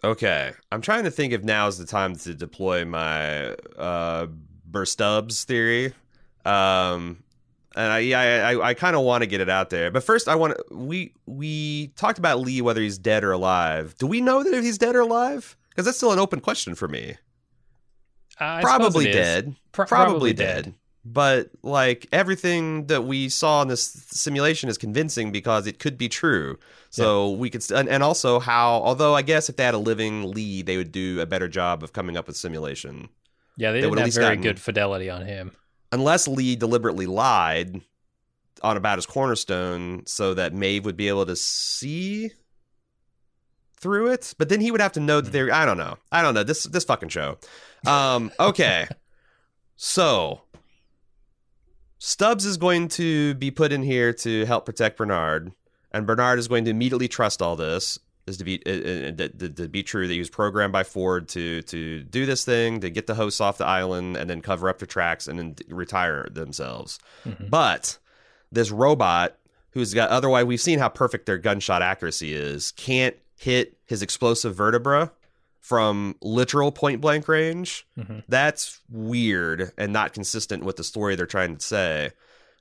Okay, 0.05 0.53
I'm 0.71 0.83
trying 0.83 1.05
to 1.05 1.11
think 1.11 1.33
if 1.33 1.43
now 1.43 1.67
is 1.67 1.79
the 1.79 1.87
time 1.87 2.15
to 2.15 2.35
deploy 2.35 2.85
my 2.85 3.55
uh, 3.77 4.27
Burstubs 4.71 5.45
theory. 5.45 5.95
Um, 6.45 7.24
and 7.77 7.93
I, 7.93 7.99
yeah, 8.01 8.21
I, 8.21 8.53
I, 8.55 8.69
I 8.71 8.75
kind 8.75 8.95
of 8.97 9.03
want 9.03 9.23
to 9.23 9.27
get 9.27 9.41
it 9.41 9.49
out 9.49 9.71
there, 9.71 9.91
but 9.91 10.05
first 10.05 10.29
I 10.29 10.35
want. 10.35 10.55
We 10.71 11.13
we 11.27 11.89
talked 11.97 12.19
about 12.19 12.41
Lee 12.41 12.61
whether 12.63 12.81
he's 12.81 12.99
dead 12.99 13.25
or 13.25 13.33
alive. 13.33 13.95
Do 13.99 14.07
we 14.07 14.21
know 14.21 14.43
that 14.43 14.55
if 14.55 14.63
he's 14.65 14.79
dead 14.79 14.95
or 14.97 15.01
alive? 15.01 15.57
Because 15.71 15.85
that's 15.87 15.97
still 15.97 16.13
an 16.13 16.19
open 16.19 16.41
question 16.41 16.75
for 16.75 16.87
me. 16.89 17.17
Suppose 18.31 18.63
probably 18.63 19.05
dead. 19.13 19.55
Pro- 19.73 19.87
probably, 19.87 20.33
dead. 20.33 20.75
But 21.05 21.51
like 21.63 22.07
everything 22.13 22.87
that 22.87 23.05
we 23.05 23.29
saw 23.29 23.63
in 23.63 23.69
this 23.69 23.85
simulation 23.85 24.69
is 24.69 24.79
convincing 24.79 25.31
because 25.33 25.67
it 25.67 25.79
could 25.79 25.99
be 25.99 26.09
true. 26.09 26.59
So 26.91 27.33
we 27.33 27.51
could, 27.51 27.63
st- 27.63 27.81
and, 27.81 27.89
and 27.89 28.03
also 28.03 28.39
how, 28.41 28.75
although 28.83 29.15
I 29.15 29.23
guess 29.23 29.49
if 29.49 29.57
they 29.57 29.65
had 29.65 29.75
a 29.75 29.79
living 29.79 30.31
Lee, 30.33 30.63
they 30.63 30.77
would 30.77 30.93
do 30.93 31.21
a 31.21 31.27
better 31.27 31.49
job 31.49 31.83
of 31.83 31.93
coming 31.93 32.17
up 32.17 32.27
with 32.27 32.37
simulation. 32.37 33.09
Yeah, 33.57 33.73
they 33.73 33.83
They 33.83 33.87
would 33.89 33.97
didn't 33.97 34.09
at 34.09 34.15
have 34.15 34.15
very 34.15 34.27
gotten- 34.37 34.43
good 34.43 34.61
fidelity 34.61 35.11
on 35.11 35.27
him. 35.27 35.53
Unless 35.95 36.27
Lee 36.27 36.57
deliberately 36.57 37.07
lied 37.07 37.81
on 38.65 38.77
about 38.77 38.99
his 38.99 39.07
cornerstone 39.07 40.03
so 40.07 40.35
that 40.35 40.53
Maeve 40.53 40.85
would 40.85 40.97
be 40.97 41.07
able 41.07 41.25
to 41.25 41.37
see 41.37 42.33
through 43.79 44.11
it. 44.11 44.35
But 44.37 44.49
then 44.49 44.61
he 44.61 44.73
would 44.73 44.81
have 44.81 44.91
to 44.95 45.01
know 45.01 45.21
that 45.21 45.31
they're, 45.31 45.55
I 45.55 45.65
don't 45.65 45.79
know. 45.79 45.97
I 46.11 46.21
don't 46.21 46.35
know. 46.35 46.43
This, 46.43 46.65
this 46.65 46.83
fucking 46.83 47.11
show. 47.11 47.39
Um, 47.87 48.33
okay. 48.41 48.89
so 49.77 50.41
Stubbs 51.99 52.45
is 52.45 52.57
going 52.57 52.89
to 52.89 53.35
be 53.35 53.53
put 53.53 53.71
in 53.71 53.85
here 53.85 54.13
to 54.15 54.47
help 54.47 54.67
protect 54.67 54.97
Bernard, 54.97 55.53
and 55.93 56.09
Bernard 56.09 56.41
is 56.41 56.49
going 56.49 56.65
to 56.65 56.73
immediately 56.73 57.07
trust 57.07 57.41
all 57.41 57.55
this 57.55 58.01
is 58.27 58.37
to 58.39 58.45
be 58.45 58.63
uh, 58.67 58.71
uh, 58.71 59.13
to, 59.13 59.29
to, 59.29 59.49
to 59.51 59.69
be 59.69 59.83
true 59.83 60.07
that 60.07 60.13
he 60.13 60.19
was 60.19 60.31
programmed 60.31 60.73
by 60.73 60.83
Ford 60.85 61.29
to 61.31 61.63
to 61.63 62.03
do 62.03 62.27
this 62.27 62.45
thing 62.45 62.81
to 62.81 62.91
get 62.91 63.07
the 63.07 63.15
hosts 63.15 63.41
off 63.41 63.59
the 63.59 63.67
island 63.67 64.17
and 64.17 64.29
then 64.31 64.41
cover 64.41 64.69
up 64.69 64.79
their 64.79 64.87
tracks 64.87 65.27
and 65.29 65.39
then 65.39 65.57
retire 65.69 66.27
themselves. 66.31 66.99
Mhm. 67.25 67.51
But 67.51 67.99
this 68.51 68.71
robot, 68.71 69.37
who's 69.71 69.93
got 69.95 70.11
otherwise 70.11 70.45
we've 70.45 70.61
seen 70.61 70.79
how 70.79 70.89
perfect 70.89 71.27
their 71.27 71.39
gunshot 71.39 71.83
accuracy 71.83 72.33
is, 72.35 72.73
can't 72.73 73.17
hit 73.37 73.77
his 73.85 74.01
explosive 74.03 74.55
vertebra 74.55 75.13
from 75.61 76.15
literal 76.23 76.71
point 76.73 77.01
blank 77.01 77.27
range. 77.29 77.87
Mhm. 77.99 78.23
That's 78.29 78.81
weird 78.91 79.73
and 79.79 79.93
not 79.93 80.13
consistent 80.13 80.63
with 80.63 80.77
the 80.77 80.85
story 80.85 81.15
they're 81.17 81.27
trying 81.27 81.57
to 81.57 81.65
say. 81.65 82.11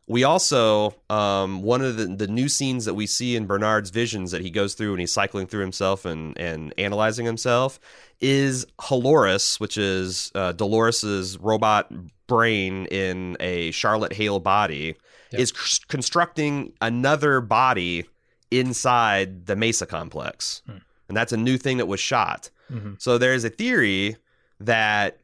We 0.06 0.26
also, 0.26 0.96
um, 1.10 1.62
one 1.64 1.82
of 1.82 1.96
the, 1.96 2.08
the 2.08 2.28
new 2.28 2.50
scenes 2.50 2.84
that 2.86 2.94
we 2.94 3.08
see 3.08 3.36
in 3.38 3.46
Bernard's 3.46 3.90
visions 3.90 4.32
that 4.32 4.42
he 4.42 4.50
goes 4.50 4.74
through 4.74 4.92
when 4.92 5.00
he's 5.00 5.14
cycling 5.14 5.48
through 5.48 5.62
himself 5.62 6.04
and, 6.06 6.38
and 6.38 6.74
analyzing 6.78 7.26
himself 7.26 7.80
is 8.20 8.66
Halores, 8.82 9.60
which 9.62 9.78
is 9.78 10.30
uh, 10.36 10.52
Dolores's 10.52 11.38
robot 11.38 11.90
brain 12.28 12.86
in 12.88 13.38
a 13.40 13.72
Charlotte 13.72 14.14
Hale 14.14 14.40
body, 14.40 14.96
Yep. 15.32 15.42
is 15.42 15.54
c- 15.56 15.82
constructing 15.88 16.74
another 16.82 17.42
body 17.42 18.06
inside 18.52 19.46
the 19.48 19.56
Mesa 19.56 19.86
complex. 19.86 20.62
Hmm. 20.68 20.78
And 21.08 21.18
that's 21.18 21.32
a 21.34 21.38
new 21.38 21.58
thing 21.58 21.78
that 21.78 21.88
was 21.88 22.00
shot. 22.00 22.50
Mhm. 22.72 23.02
So 23.02 23.18
there's 23.18 23.44
a 23.44 23.50
theory 23.50 24.18
that 24.60 25.18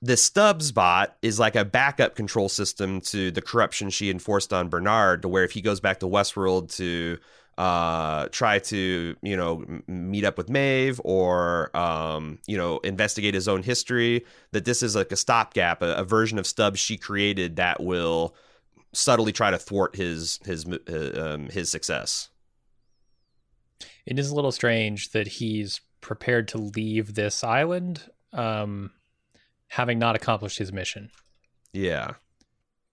the 0.00 0.16
Stubbs 0.16 0.72
bot 0.72 1.16
is 1.22 1.38
like 1.38 1.56
a 1.56 1.64
backup 1.64 2.14
control 2.14 2.48
system 2.48 3.00
to 3.02 3.30
the 3.30 3.42
corruption 3.42 3.90
she 3.90 4.10
enforced 4.10 4.52
on 4.52 4.68
Bernard, 4.68 5.22
to 5.22 5.28
where 5.28 5.44
if 5.44 5.52
he 5.52 5.60
goes 5.60 5.80
back 5.80 6.00
to 6.00 6.06
Westworld 6.06 6.74
to 6.76 7.18
uh, 7.58 8.28
try 8.30 8.60
to, 8.60 9.16
you 9.20 9.36
know, 9.36 9.64
meet 9.88 10.24
up 10.24 10.38
with 10.38 10.48
Maeve 10.48 11.00
or, 11.02 11.76
um, 11.76 12.38
you 12.46 12.56
know, 12.56 12.78
investigate 12.78 13.34
his 13.34 13.48
own 13.48 13.64
history, 13.64 14.24
that 14.52 14.64
this 14.64 14.82
is 14.82 14.94
like 14.94 15.10
a 15.10 15.16
stopgap, 15.16 15.82
a, 15.82 15.94
a 15.96 16.04
version 16.04 16.38
of 16.38 16.46
Stubbs 16.46 16.78
she 16.78 16.96
created 16.96 17.56
that 17.56 17.82
will 17.82 18.36
subtly 18.92 19.32
try 19.32 19.50
to 19.50 19.58
thwart 19.58 19.96
his 19.96 20.38
his 20.44 20.64
uh, 20.66 21.34
um, 21.34 21.48
his 21.48 21.68
success. 21.68 22.30
It 24.06 24.18
is 24.18 24.30
a 24.30 24.34
little 24.34 24.52
strange 24.52 25.10
that 25.10 25.26
he's 25.26 25.80
prepared 26.00 26.48
to 26.48 26.58
leave 26.58 27.14
this 27.14 27.44
island, 27.44 28.02
um, 28.32 28.92
having 29.68 29.98
not 29.98 30.16
accomplished 30.16 30.58
his 30.58 30.72
mission. 30.72 31.10
Yeah. 31.72 32.14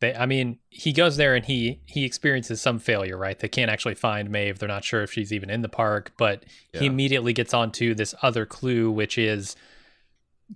They, 0.02 0.14
I 0.14 0.26
mean, 0.26 0.60
he 0.70 0.92
goes 0.92 1.16
there 1.18 1.36
and 1.36 1.46
he 1.46 1.82
he 1.86 2.04
experiences 2.04 2.60
some 2.62 2.80
failure, 2.80 3.18
right? 3.18 3.40
They 3.40 3.48
can't 3.48 3.72
actually 3.72 3.96
find 3.96 4.30
Maeve. 4.30 4.60
They're 4.60 4.68
not 4.68 4.84
sure 4.84 5.04
if 5.04 5.12
she's 5.14 5.32
even 5.32 5.50
in 5.50 5.62
the 5.62 5.70
park, 5.70 6.12
but 6.18 6.44
he 6.74 6.86
immediately 6.86 7.32
gets 7.32 7.54
onto 7.54 7.96
this 7.96 8.14
other 8.22 8.46
clue, 8.46 8.92
which 8.92 9.18
is 9.18 9.56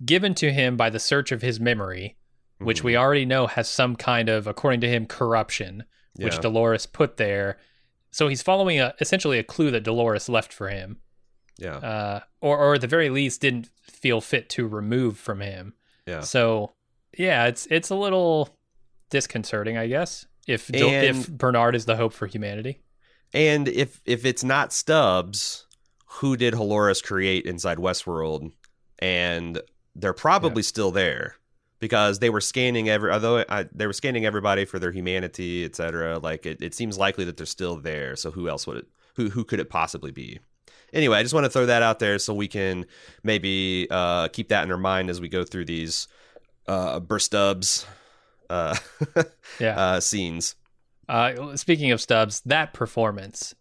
given 0.04 0.34
to 0.34 0.52
him 0.52 0.76
by 0.76 0.90
the 0.90 0.98
search 0.98 1.32
of 1.32 1.40
his 1.42 1.58
memory, 1.58 2.16
which 2.58 2.80
Mhm. 2.82 2.84
we 2.84 2.96
already 2.96 3.24
know 3.24 3.46
has 3.46 3.68
some 3.68 3.96
kind 3.96 4.28
of, 4.28 4.46
according 4.46 4.80
to 4.82 4.88
him, 4.88 5.06
corruption, 5.06 5.84
which 6.16 6.34
Yeah. 6.34 6.40
Dolores 6.40 6.84
put 6.86 7.16
there. 7.16 7.58
So 8.10 8.28
he's 8.28 8.42
following 8.42 8.78
a 8.78 8.94
essentially 9.00 9.38
a 9.38 9.44
clue 9.44 9.70
that 9.70 9.84
Dolores 9.84 10.28
left 10.28 10.52
for 10.52 10.68
him, 10.68 11.00
yeah. 11.58 11.76
uh, 11.76 12.20
or 12.42 12.58
or 12.58 12.74
at 12.74 12.82
the 12.82 12.86
very 12.86 13.08
least 13.08 13.40
didn't 13.40 13.70
feel 13.82 14.20
fit 14.20 14.50
to 14.50 14.68
remove 14.68 15.16
from 15.18 15.40
him. 15.40 15.74
Yeah. 16.06 16.20
So 16.20 16.72
yeah, 17.16 17.46
it's 17.46 17.66
it's 17.66 17.90
a 17.90 17.94
little 17.94 18.56
disconcerting, 19.10 19.76
I 19.76 19.86
guess. 19.86 20.26
If 20.46 20.68
Dol- 20.68 20.90
if 20.90 21.28
Bernard 21.28 21.74
is 21.76 21.84
the 21.84 21.96
hope 21.96 22.12
for 22.12 22.26
humanity, 22.26 22.80
And 23.32 23.68
if 23.68 24.00
if 24.04 24.24
it's 24.24 24.42
not 24.42 24.72
Stubbs, 24.72 25.66
who 26.06 26.36
did 26.36 26.54
Halores 26.54 27.02
create 27.02 27.46
inside 27.46 27.78
Westworld? 27.78 28.52
And 28.98 29.60
they're 29.94 30.12
probably 30.12 30.62
still 30.62 30.90
there 30.90 31.36
because 31.78 32.18
they 32.18 32.30
were 32.30 32.40
scanning 32.40 32.88
every. 32.88 33.10
Although 33.10 33.44
I, 33.48 33.66
they 33.72 33.86
were 33.86 33.92
scanning 33.92 34.26
everybody 34.26 34.64
for 34.64 34.78
their 34.78 34.92
humanity, 34.92 35.64
etc. 35.64 36.18
Like 36.18 36.46
it, 36.46 36.60
it 36.62 36.74
seems 36.74 36.98
likely 36.98 37.24
that 37.24 37.36
they're 37.36 37.46
still 37.46 37.76
there. 37.76 38.16
So 38.16 38.30
who 38.30 38.48
else 38.48 38.66
would 38.66 38.78
it? 38.78 38.86
Who 39.16 39.30
who 39.30 39.44
could 39.44 39.60
it 39.60 39.70
possibly 39.70 40.10
be? 40.10 40.40
Anyway, 40.92 41.16
I 41.16 41.22
just 41.22 41.34
want 41.34 41.44
to 41.44 41.50
throw 41.50 41.66
that 41.66 41.82
out 41.82 41.98
there 41.98 42.18
so 42.18 42.34
we 42.34 42.48
can 42.48 42.86
maybe 43.22 43.86
uh, 43.90 44.28
keep 44.28 44.48
that 44.48 44.64
in 44.64 44.72
our 44.72 44.78
mind 44.78 45.10
as 45.10 45.20
we 45.20 45.28
go 45.28 45.44
through 45.44 45.64
these 45.66 46.08
uh, 46.66 47.00
Burstubs 47.00 47.84
uh, 48.48 48.76
yeah. 49.60 49.78
uh, 49.80 50.00
scenes. 50.00 50.54
Uh, 51.08 51.56
speaking 51.56 51.90
of 51.90 52.00
Stubbs, 52.00 52.40
that 52.46 52.72
performance 52.72 53.54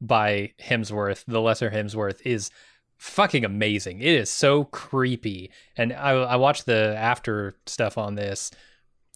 by 0.00 0.52
Hemsworth, 0.62 1.24
the 1.26 1.40
lesser 1.40 1.70
Hemsworth, 1.70 2.20
is 2.24 2.50
fucking 2.98 3.44
amazing. 3.44 4.00
It 4.00 4.14
is 4.14 4.30
so 4.30 4.64
creepy, 4.64 5.50
and 5.76 5.92
I, 5.92 6.10
I 6.12 6.36
watched 6.36 6.66
the 6.66 6.94
after 6.98 7.54
stuff 7.66 7.96
on 7.98 8.14
this. 8.14 8.50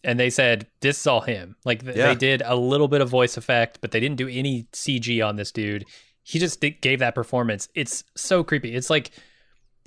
and 0.03 0.19
they 0.19 0.29
said 0.29 0.67
this 0.81 0.99
is 1.01 1.07
all 1.07 1.21
him. 1.21 1.55
Like 1.65 1.83
th- 1.83 1.95
Yeah. 1.95 2.07
they 2.09 2.15
did 2.15 2.41
a 2.45 2.55
little 2.55 2.87
bit 2.87 3.01
of 3.01 3.09
voice 3.09 3.37
effect, 3.37 3.79
but 3.81 3.91
they 3.91 3.99
didn't 3.99 4.17
do 4.17 4.27
any 4.27 4.67
CG 4.73 5.23
on 5.27 5.35
this 5.35 5.51
dude. 5.51 5.85
He 6.27 6.39
just 6.39 6.59
gave 6.59 6.99
that 6.99 7.13
performance. 7.13 7.69
It's 7.75 8.03
so 8.15 8.43
creepy. 8.43 8.73
It's 8.73 8.89
like 8.89 9.11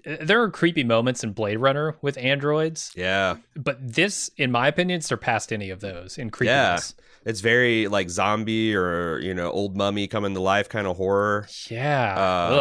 uh, 0.06 0.18
there 0.20 0.40
are 0.40 0.50
creepy 0.50 0.84
moments 0.84 1.24
in 1.24 1.32
Blade 1.32 1.56
Runner 1.56 1.96
with 2.00 2.16
androids, 2.16 2.92
Yeah. 2.94 3.38
but 3.56 3.76
this, 3.80 4.30
in 4.36 4.52
my 4.52 4.68
opinion, 4.68 5.00
surpassed 5.00 5.52
any 5.52 5.70
of 5.70 5.80
those 5.80 6.16
in 6.16 6.28
Yeah. 6.28 6.30
creepiness. 6.30 6.94
It's 7.24 7.40
very 7.40 7.88
like 7.88 8.08
zombie 8.08 8.74
or, 8.76 9.18
you 9.18 9.34
know, 9.34 9.50
old 9.50 9.76
mummy 9.76 10.06
coming 10.06 10.32
to 10.34 10.40
life 10.40 10.68
kind 10.68 10.86
of 10.86 10.96
horror. 10.96 11.48
Yeah. 11.68 12.14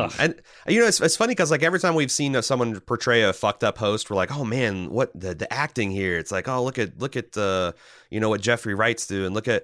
Um, 0.08 0.12
and 0.20 0.42
you 0.68 0.82
know, 0.82 0.88
it's, 0.88 1.00
it's 1.00 1.16
funny 1.16 1.32
because 1.32 1.52
like 1.52 1.62
every 1.62 1.80
time 1.80 1.94
we've 1.94 2.12
seen 2.12 2.42
someone 2.42 2.80
portray 2.82 3.22
a 3.22 3.32
fucked 3.32 3.63
up 3.63 3.78
host, 3.78 4.10
we're 4.10 4.16
like, 4.18 4.36
oh 4.36 4.44
man, 4.44 4.90
what 4.90 5.12
the, 5.18 5.36
the 5.36 5.54
acting 5.54 5.92
here? 5.92 6.18
It's 6.18 6.32
like, 6.32 6.48
oh 6.50 6.63
look 6.63 6.80
at 6.80 6.98
look 6.98 7.16
at 7.16 7.38
uh, 7.38 7.74
you 8.10 8.20
know 8.20 8.30
what 8.30 8.42
Jeffrey 8.42 8.74
Wright's 8.74 9.06
doing. 9.06 9.32
Look 9.34 9.48
at 9.48 9.63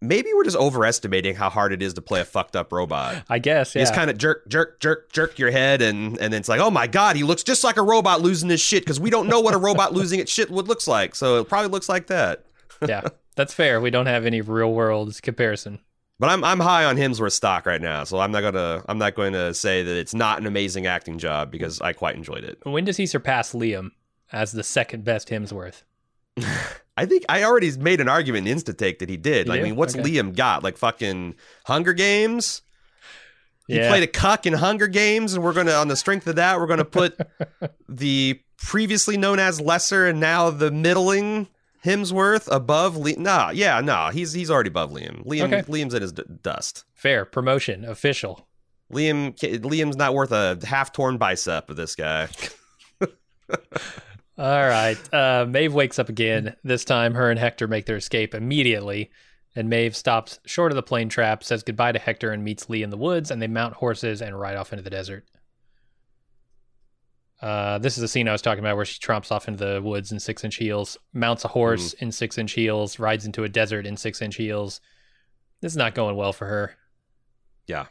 maybe 0.00 0.30
we're 0.34 0.44
just 0.44 0.56
overestimating 0.56 1.34
how 1.34 1.50
hard 1.50 1.72
it 1.72 1.82
is 1.82 1.94
to 1.94 2.02
play 2.02 2.20
a 2.20 2.24
fucked 2.24 2.56
up 2.56 2.72
robot. 2.72 3.24
I 3.28 3.38
guess. 3.38 3.74
Yeah. 3.74 3.82
just 3.82 3.94
kind 3.94 4.10
of 4.10 4.18
jerk, 4.18 4.48
jerk, 4.48 4.80
jerk, 4.80 5.12
jerk 5.12 5.38
your 5.38 5.50
head, 5.50 5.82
and 5.82 6.18
and 6.18 6.32
then 6.32 6.40
it's 6.40 6.48
like, 6.48 6.60
oh 6.60 6.70
my 6.70 6.86
god, 6.86 7.16
he 7.16 7.22
looks 7.22 7.42
just 7.42 7.64
like 7.64 7.76
a 7.76 7.82
robot 7.82 8.20
losing 8.20 8.48
his 8.48 8.60
shit 8.60 8.82
because 8.84 9.00
we 9.00 9.10
don't 9.10 9.28
know 9.28 9.40
what 9.40 9.54
a 9.54 9.58
robot 9.58 9.92
losing 9.92 10.20
its 10.20 10.32
shit 10.32 10.50
would 10.50 10.68
looks 10.68 10.86
like. 10.88 11.14
So 11.14 11.40
it 11.40 11.48
probably 11.48 11.70
looks 11.70 11.88
like 11.88 12.06
that. 12.08 12.44
yeah. 12.86 13.02
That's 13.36 13.54
fair. 13.54 13.80
We 13.80 13.90
don't 13.90 14.06
have 14.06 14.26
any 14.26 14.40
real 14.40 14.72
world 14.72 15.18
comparison. 15.22 15.78
But 16.18 16.28
I'm 16.28 16.44
I'm 16.44 16.60
high 16.60 16.84
on 16.84 16.96
Hemsworth 16.96 17.32
stock 17.32 17.64
right 17.64 17.80
now, 17.80 18.04
so 18.04 18.18
I'm 18.18 18.30
not 18.30 18.42
gonna 18.42 18.84
I'm 18.86 18.98
not 18.98 19.14
going 19.14 19.32
to 19.32 19.54
say 19.54 19.82
that 19.82 19.96
it's 19.96 20.12
not 20.12 20.38
an 20.38 20.46
amazing 20.46 20.86
acting 20.86 21.18
job 21.18 21.50
because 21.50 21.80
I 21.80 21.94
quite 21.94 22.16
enjoyed 22.16 22.44
it. 22.44 22.58
When 22.64 22.84
does 22.84 22.98
he 22.98 23.06
surpass 23.06 23.54
Liam 23.54 23.92
as 24.30 24.52
the 24.52 24.62
second 24.62 25.04
best 25.04 25.30
Hemsworth? 25.30 25.82
I 26.96 27.06
think 27.06 27.24
I 27.28 27.44
already 27.44 27.76
made 27.78 28.00
an 28.00 28.08
argument 28.08 28.46
in 28.46 28.56
Insta-Take 28.58 28.98
that 28.98 29.08
he 29.08 29.16
did. 29.16 29.46
You 29.46 29.52
I 29.54 29.62
mean, 29.62 29.76
what's 29.76 29.94
Okay. 29.96 30.02
Liam 30.18 30.34
got? 30.36 30.62
Like 30.62 30.76
fucking 30.76 31.34
Hunger 31.66 31.92
Games? 31.94 32.62
He 33.66 33.76
Yeah. 33.76 33.88
played 33.88 34.02
a 34.02 34.06
cuck 34.06 34.46
in 34.46 34.52
Hunger 34.52 34.86
Games, 34.88 35.32
and 35.34 35.42
we're 35.44 35.52
gonna 35.52 35.72
on 35.72 35.88
the 35.88 35.96
strength 35.96 36.26
of 36.26 36.36
that, 36.36 36.58
we're 36.58 36.66
gonna 36.66 36.84
put 36.84 37.18
the 37.88 38.40
previously 38.58 39.16
known 39.16 39.38
as 39.38 39.60
lesser 39.60 40.06
and 40.06 40.20
now 40.20 40.50
the 40.50 40.70
middling 40.70 41.46
Hemsworth 41.84 42.46
above 42.54 42.96
Liam. 42.96 43.18
Nah, 43.18 43.50
yeah, 43.50 43.80
nah, 43.80 44.10
he's 44.10 44.32
he's 44.34 44.50
already 44.50 44.68
above 44.68 44.90
Liam. 44.90 45.24
Liam 45.24 45.44
Okay. 45.44 45.62
Liam's 45.62 45.94
in 45.94 46.02
his 46.02 46.12
d- 46.12 46.24
dust. 46.42 46.84
Fair 46.94 47.24
promotion, 47.24 47.84
official. 47.86 48.46
Liam 48.92 49.34
Liam's 49.38 49.96
not 49.96 50.12
worth 50.14 50.32
a 50.32 50.58
half 50.64 50.92
torn 50.92 51.16
bicep 51.16 51.70
of 51.70 51.76
this 51.76 51.94
guy. 51.94 52.28
All 54.40 54.66
right. 54.66 54.96
Uh, 55.12 55.44
Maeve 55.46 55.74
wakes 55.74 55.98
up 55.98 56.08
again. 56.08 56.56
This 56.64 56.86
time, 56.86 57.12
her 57.12 57.30
and 57.30 57.38
Hector 57.38 57.68
make 57.68 57.84
their 57.84 57.98
escape 57.98 58.34
immediately. 58.34 59.10
And 59.54 59.68
Maeve 59.68 59.94
stops 59.94 60.38
short 60.46 60.72
of 60.72 60.76
the 60.76 60.82
plane 60.82 61.10
trap, 61.10 61.44
says 61.44 61.62
goodbye 61.62 61.92
to 61.92 61.98
Hector, 61.98 62.32
and 62.32 62.42
meets 62.42 62.70
Lee 62.70 62.82
in 62.82 62.88
the 62.88 62.96
woods. 62.96 63.30
And 63.30 63.42
they 63.42 63.48
mount 63.48 63.74
horses 63.74 64.22
and 64.22 64.40
ride 64.40 64.56
off 64.56 64.72
into 64.72 64.82
the 64.82 64.88
desert. 64.88 65.26
Uh, 67.42 67.76
this 67.80 67.98
is 67.98 68.00
the 68.00 68.08
scene 68.08 68.28
I 68.28 68.32
was 68.32 68.40
talking 68.40 68.64
about 68.64 68.76
where 68.76 68.86
she 68.86 68.98
tromps 68.98 69.30
off 69.30 69.46
into 69.46 69.62
the 69.62 69.82
woods 69.82 70.10
in 70.10 70.18
six 70.18 70.42
inch 70.42 70.56
heels, 70.56 70.96
mounts 71.12 71.44
a 71.44 71.48
horse 71.48 71.92
in 71.94 72.10
six 72.10 72.38
inch 72.38 72.52
heels, 72.52 72.98
rides 72.98 73.26
into 73.26 73.44
a 73.44 73.48
desert 73.50 73.84
in 73.84 73.98
six 73.98 74.22
inch 74.22 74.36
heels. 74.36 74.80
This 75.60 75.72
is 75.72 75.76
not 75.76 75.94
going 75.94 76.16
well 76.16 76.32
for 76.32 76.46
her. 76.46 76.76
Yeah. 77.66 77.86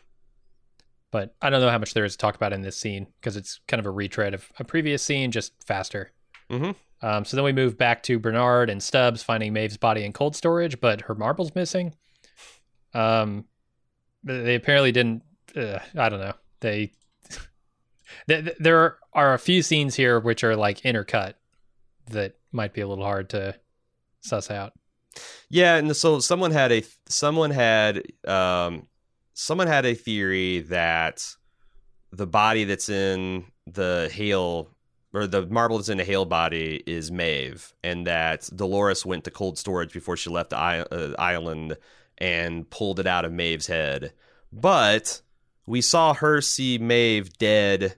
But 1.12 1.36
I 1.44 1.52
don't 1.52 1.62
know 1.62 1.70
how 1.70 1.78
much 1.78 1.94
there 1.94 2.06
is 2.06 2.14
to 2.14 2.18
talk 2.18 2.36
about 2.36 2.54
in 2.54 2.64
this 2.64 2.78
scene 2.78 3.06
because 3.20 3.38
it's 3.38 3.60
kind 3.68 3.80
of 3.80 3.86
a 3.86 3.92
retread 3.92 4.34
of 4.34 4.52
a 4.58 4.64
previous 4.64 5.04
scene, 5.04 5.30
just 5.30 5.54
faster. 5.64 6.12
Mhm. 6.50 6.76
Um, 7.02 7.26
so 7.26 7.38
then 7.38 7.44
we 7.46 7.54
move 7.54 7.78
back 7.78 8.04
to 8.04 8.20
Bernard 8.20 8.70
and 8.70 8.84
Stubbs 8.84 9.24
finding 9.24 9.54
Maeve's 9.54 9.78
body 9.78 10.04
in 10.04 10.12
cold 10.14 10.36
storage, 10.36 10.80
but 10.82 11.02
her 11.02 11.16
marble's 11.16 11.56
missing. 11.56 11.96
Um, 12.94 13.46
they 14.24 14.56
apparently 14.56 14.92
didn't. 14.92 15.24
Uh, 15.56 15.80
I 15.96 16.10
don't 16.10 16.20
know. 16.20 16.34
They 16.60 16.92
th- 18.28 18.46
th- 18.46 18.58
there 18.60 18.98
are 19.14 19.34
a 19.34 19.40
few 19.40 19.62
scenes 19.62 19.96
here 19.96 20.20
which 20.20 20.44
are 20.44 20.56
like 20.56 20.82
intercut 20.82 21.34
that 22.08 22.36
might 22.52 22.74
be 22.74 22.82
a 22.82 22.88
little 22.88 23.04
hard 23.06 23.30
to 23.30 23.56
suss 24.22 24.52
out. 24.52 24.74
Yeah, 25.50 25.76
and 25.76 25.96
so 25.96 26.20
someone 26.20 26.52
had 26.52 26.72
a 26.72 26.84
someone 27.08 27.52
had 27.52 28.04
um 28.28 28.88
someone 29.34 29.68
had 29.68 29.86
a 29.86 29.94
theory 29.96 30.62
that 30.62 31.24
the 32.12 32.28
body 32.28 32.64
that's 32.66 32.90
in 32.90 33.46
the 33.68 34.10
Hale 34.12 34.70
or 35.14 35.28
the 35.28 35.46
marble 35.48 35.78
that's 35.78 35.90
in 35.90 35.98
the 35.98 36.04
Hale 36.04 36.26
body 36.26 36.84
is 36.86 37.12
Maeve, 37.12 37.74
and 37.84 38.06
that 38.08 38.50
Dolores 38.56 39.06
went 39.06 39.24
to 39.24 39.32
cold 39.32 39.58
storage 39.58 39.94
before 39.94 40.18
she 40.18 40.30
left 40.30 40.52
the 40.52 40.58
uh, 40.58 41.16
island 41.18 41.78
and 42.18 42.70
pulled 42.70 43.00
it 43.00 43.08
out 43.08 43.26
of 43.26 43.32
Maeve's 43.32 43.68
head. 43.68 44.14
But 44.52 45.22
we 45.66 45.82
saw 45.82 46.14
her 46.14 46.42
see 46.42 46.78
Maeve 46.78 47.38
dead 47.38 47.96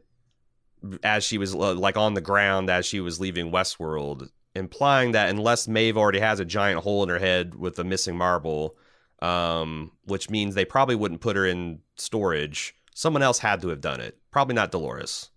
as 1.04 1.24
she 1.24 1.38
was 1.38 1.54
uh, 1.54 1.74
like 1.76 1.98
on 1.98 2.14
the 2.14 2.22
ground 2.22 2.70
as 2.70 2.86
she 2.86 3.00
was 3.00 3.20
leaving 3.20 3.52
Westworld, 3.52 4.30
implying 4.56 5.12
that 5.12 5.30
unless 5.30 5.68
Maeve 5.68 5.98
already 5.98 6.20
has 6.20 6.40
a 6.40 6.46
giant 6.46 6.82
hole 6.82 7.04
in 7.04 7.10
her 7.10 7.20
head 7.20 7.56
with 7.56 7.78
a 7.80 7.84
missing 7.84 8.18
marble, 8.18 8.76
um, 9.22 9.92
which 10.06 10.30
means 10.30 10.56
they 10.56 10.66
probably 10.66 10.96
wouldn't 10.96 11.22
put 11.22 11.36
her 11.36 11.46
in 11.46 11.80
storage. 11.96 12.76
Someone 12.94 13.22
else 13.22 13.40
had 13.40 13.62
to 13.62 13.70
have 13.70 13.82
done 13.82 14.02
it. 14.02 14.18
Probably 14.32 14.56
not 14.56 14.72
Dolores. 14.72 15.30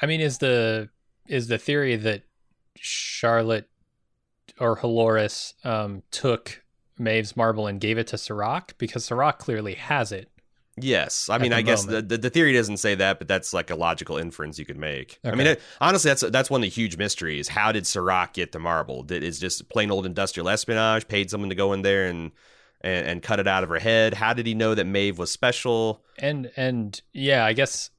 I 0.00 0.06
mean, 0.06 0.20
is 0.20 0.38
the 0.38 0.88
is 1.26 1.48
the 1.48 1.58
theory 1.58 1.96
that 1.96 2.22
Charlotte 2.76 3.68
or 4.58 4.76
Halores 4.76 5.54
um, 5.64 6.02
took 6.10 6.62
Maeve's 6.98 7.36
marble 7.36 7.66
and 7.66 7.80
gave 7.80 7.98
it 7.98 8.08
to 8.08 8.18
Serac 8.18 8.76
because 8.78 9.04
Serac 9.04 9.38
clearly 9.38 9.74
has 9.74 10.12
it. 10.12 10.30
Yes, 10.80 11.28
I 11.28 11.38
mean, 11.38 11.52
I 11.52 11.62
guess 11.62 11.84
the, 11.84 12.02
the 12.02 12.18
the 12.18 12.30
theory 12.30 12.52
doesn't 12.52 12.76
say 12.76 12.94
that, 12.94 13.18
but 13.18 13.26
that's 13.26 13.52
like 13.52 13.70
a 13.70 13.74
logical 13.74 14.16
inference 14.16 14.60
you 14.60 14.64
could 14.64 14.76
make. 14.76 15.18
I 15.24 15.34
mean, 15.34 15.48
it, 15.48 15.60
honestly, 15.80 16.10
that's 16.10 16.22
that's 16.30 16.50
one 16.50 16.60
of 16.60 16.62
the 16.62 16.68
huge 16.68 16.96
mysteries. 16.96 17.48
How 17.48 17.72
did 17.72 17.84
Serac 17.84 18.34
get 18.34 18.52
the 18.52 18.60
marble? 18.60 19.02
Did 19.02 19.24
is 19.24 19.40
just 19.40 19.68
plain 19.68 19.90
old 19.90 20.06
industrial 20.06 20.48
espionage? 20.48 21.08
Paid 21.08 21.30
someone 21.30 21.50
to 21.50 21.56
go 21.56 21.72
in 21.72 21.82
there 21.82 22.06
and, 22.06 22.30
and 22.80 23.06
and 23.06 23.22
cut 23.22 23.40
it 23.40 23.48
out 23.48 23.64
of 23.64 23.70
her 23.70 23.78
head? 23.78 24.14
How 24.14 24.32
did 24.32 24.46
he 24.46 24.54
know 24.54 24.74
that 24.74 24.86
Maeve 24.86 25.18
was 25.18 25.32
special? 25.32 26.04
And 26.18 26.50
and 26.56 27.00
yeah, 27.12 27.44
I 27.44 27.54
guess 27.54 27.90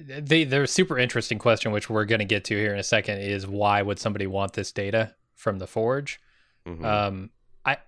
the 0.00 0.44
the 0.44 0.66
super 0.66 0.98
interesting 0.98 1.38
question, 1.38 1.72
which 1.72 1.90
we're 1.90 2.04
going 2.04 2.18
to 2.20 2.24
get 2.24 2.44
to 2.44 2.54
here 2.56 2.72
in 2.72 2.78
a 2.78 2.84
second, 2.84 3.18
is 3.18 3.46
why 3.46 3.82
would 3.82 3.98
somebody 3.98 4.26
want 4.26 4.54
this 4.54 4.72
data 4.72 5.14
from 5.34 5.58
the 5.58 5.66
Forge? 5.66 6.20
Mhm. 6.66 6.84
Um, 6.84 7.30
I, 7.64 7.78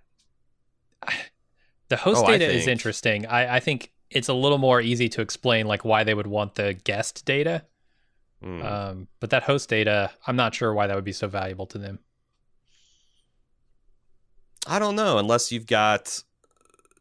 the 1.88 1.96
host 1.96 2.22
Oh, 2.24 2.26
I 2.26 2.38
data 2.38 2.52
is 2.52 2.66
interesting. 2.66 3.26
I, 3.26 3.56
I 3.56 3.60
think 3.60 3.92
it's 4.10 4.28
a 4.28 4.34
little 4.34 4.58
more 4.58 4.80
easy 4.80 5.08
to 5.10 5.20
explain, 5.20 5.66
like 5.66 5.84
why 5.84 6.04
they 6.04 6.14
would 6.14 6.26
want 6.26 6.54
the 6.54 6.74
guest 6.74 7.24
data. 7.24 7.64
Mm. 8.44 8.64
Um, 8.64 9.08
but 9.20 9.30
that 9.30 9.44
host 9.44 9.68
data, 9.68 10.10
I'm 10.26 10.36
not 10.36 10.54
sure 10.54 10.74
why 10.74 10.86
that 10.86 10.96
would 10.96 11.04
be 11.04 11.12
so 11.12 11.28
valuable 11.28 11.66
to 11.66 11.78
them. 11.78 12.00
I 14.66 14.78
don't 14.78 14.96
know 14.96 15.18
unless 15.18 15.50
you've 15.50 15.66
got 15.66 16.22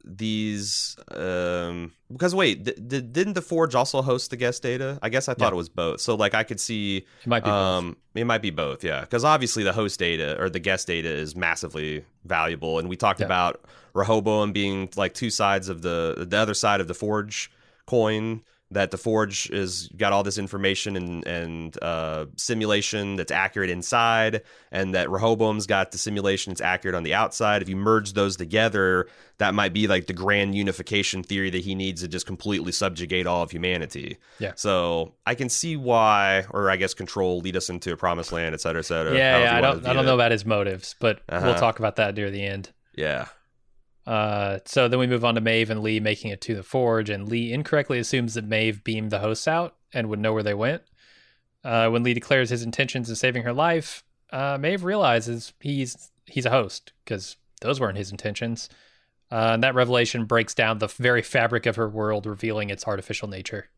these 0.03 0.95
um 1.11 1.91
because 2.11 2.33
wait 2.35 2.65
th- 2.65 2.77
th- 2.89 3.03
didn't 3.11 3.33
the 3.33 3.41
forge 3.41 3.75
also 3.75 4.01
host 4.01 4.29
the 4.31 4.35
guest 4.37 4.61
data 4.63 4.97
i 5.01 5.09
guess 5.09 5.27
i 5.29 5.33
thought 5.33 5.45
Yeah. 5.47 5.53
it 5.53 5.55
was 5.55 5.69
both 5.69 6.01
so 6.01 6.15
like 6.15 6.33
i 6.33 6.43
could 6.43 6.59
see 6.59 6.97
It 6.97 7.27
might 7.27 7.43
be 7.43 7.49
both. 7.49 7.53
um 7.55 7.97
it 8.15 8.25
might 8.25 8.41
be 8.41 8.49
both 8.49 8.83
yeah 8.83 9.01
because 9.01 9.23
obviously 9.23 9.63
the 9.63 9.73
host 9.73 9.99
data 9.99 10.39
or 10.41 10.49
the 10.49 10.59
guest 10.59 10.87
data 10.87 11.09
is 11.09 11.35
massively 11.35 12.03
valuable 12.25 12.79
and 12.79 12.89
we 12.89 12.95
talked 12.95 13.19
Yeah. 13.19 13.27
about 13.27 13.61
rehoboam 13.93 14.51
being 14.51 14.89
like 14.95 15.13
two 15.13 15.29
sides 15.29 15.69
of 15.69 15.81
the 15.81 16.25
the 16.29 16.37
other 16.37 16.53
side 16.53 16.81
of 16.81 16.87
the 16.87 16.93
forge 16.93 17.51
coin 17.85 18.41
that 18.71 18.91
the 18.91 18.97
forge 18.97 19.49
has 19.49 19.89
got 19.97 20.13
all 20.13 20.23
this 20.23 20.37
information 20.37 20.95
and 20.95 21.27
and 21.27 21.83
uh, 21.83 22.25
simulation 22.37 23.17
that's 23.17 23.31
accurate 23.31 23.69
inside, 23.69 24.41
and 24.71 24.95
that 24.95 25.09
Rehoboam's 25.09 25.67
got 25.67 25.91
the 25.91 25.97
simulation 25.97 26.51
that's 26.51 26.61
accurate 26.61 26.95
on 26.95 27.03
the 27.03 27.13
outside. 27.13 27.61
If 27.61 27.69
you 27.69 27.75
merge 27.75 28.13
those 28.13 28.37
together, 28.37 29.07
that 29.39 29.53
might 29.53 29.73
be 29.73 29.87
like 29.87 30.07
the 30.07 30.13
grand 30.13 30.55
unification 30.55 31.23
theory 31.23 31.49
that 31.49 31.61
he 31.61 31.75
needs 31.75 32.01
to 32.01 32.07
just 32.07 32.25
completely 32.25 32.71
subjugate 32.71 33.27
all 33.27 33.43
of 33.43 33.51
humanity. 33.51 34.17
Yeah. 34.39 34.53
So 34.55 35.15
I 35.25 35.35
can 35.35 35.49
see 35.49 35.75
why, 35.75 36.45
or 36.49 36.69
I 36.69 36.77
guess 36.77 36.93
control 36.93 37.39
lead 37.39 37.57
us 37.57 37.69
into 37.69 37.91
a 37.91 37.97
promised 37.97 38.31
land, 38.31 38.53
et 38.55 38.61
cetera, 38.61 38.79
et 38.79 38.85
cetera. 38.85 39.15
yeah, 39.15 39.39
yeah 39.39 39.57
I 39.57 39.61
don't, 39.61 39.85
I 39.85 39.93
don't 39.93 40.05
know 40.05 40.15
about 40.15 40.31
his 40.31 40.45
motives, 40.45 40.95
but 40.99 41.21
we'll 41.29 41.39
Uh-huh. 41.39 41.59
talk 41.59 41.79
about 41.79 41.97
that 41.97 42.15
near 42.15 42.31
the 42.31 42.43
end. 42.45 42.71
Yeah. 42.95 43.25
Uh, 44.05 44.59
so 44.65 44.87
then 44.87 44.99
we 44.99 45.07
move 45.07 45.23
on 45.23 45.35
to 45.35 45.41
Maeve 45.41 45.69
and 45.69 45.81
Lee 45.81 45.99
making 45.99 46.31
it 46.31 46.41
to 46.41 46.55
the 46.55 46.63
forge, 46.63 47.09
and 47.09 47.27
Lee 47.29 47.53
incorrectly 47.53 47.99
assumes 47.99 48.33
that 48.33 48.47
Maeve 48.47 48.83
beamed 48.83 49.11
the 49.11 49.19
hosts 49.19 49.47
out 49.47 49.75
and 49.93 50.09
would 50.09 50.19
know 50.19 50.33
where 50.33 50.43
they 50.43 50.53
went. 50.53 50.81
Uh, 51.63 51.89
when 51.89 52.03
Lee 52.03 52.13
declares 52.13 52.49
his 52.49 52.63
intentions 52.63 53.09
of 53.09 53.17
saving 53.17 53.43
her 53.43 53.53
life, 53.53 54.03
uh, 54.31 54.57
Maeve 54.59 54.83
realizes 54.83 55.53
he's 55.59 56.11
he's 56.25 56.45
a 56.45 56.51
host 56.51 56.93
because 57.03 57.37
those 57.61 57.79
weren't 57.79 57.97
his 57.97 58.11
intentions. 58.11 58.69
Uh, 59.31 59.51
and 59.53 59.63
that 59.63 59.75
revelation 59.75 60.25
breaks 60.25 60.53
down 60.53 60.79
the 60.79 60.87
very 60.87 61.21
fabric 61.21 61.65
of 61.65 61.77
her 61.77 61.87
world, 61.87 62.25
revealing 62.25 62.69
its 62.69 62.85
artificial 62.87 63.27
nature. 63.27 63.69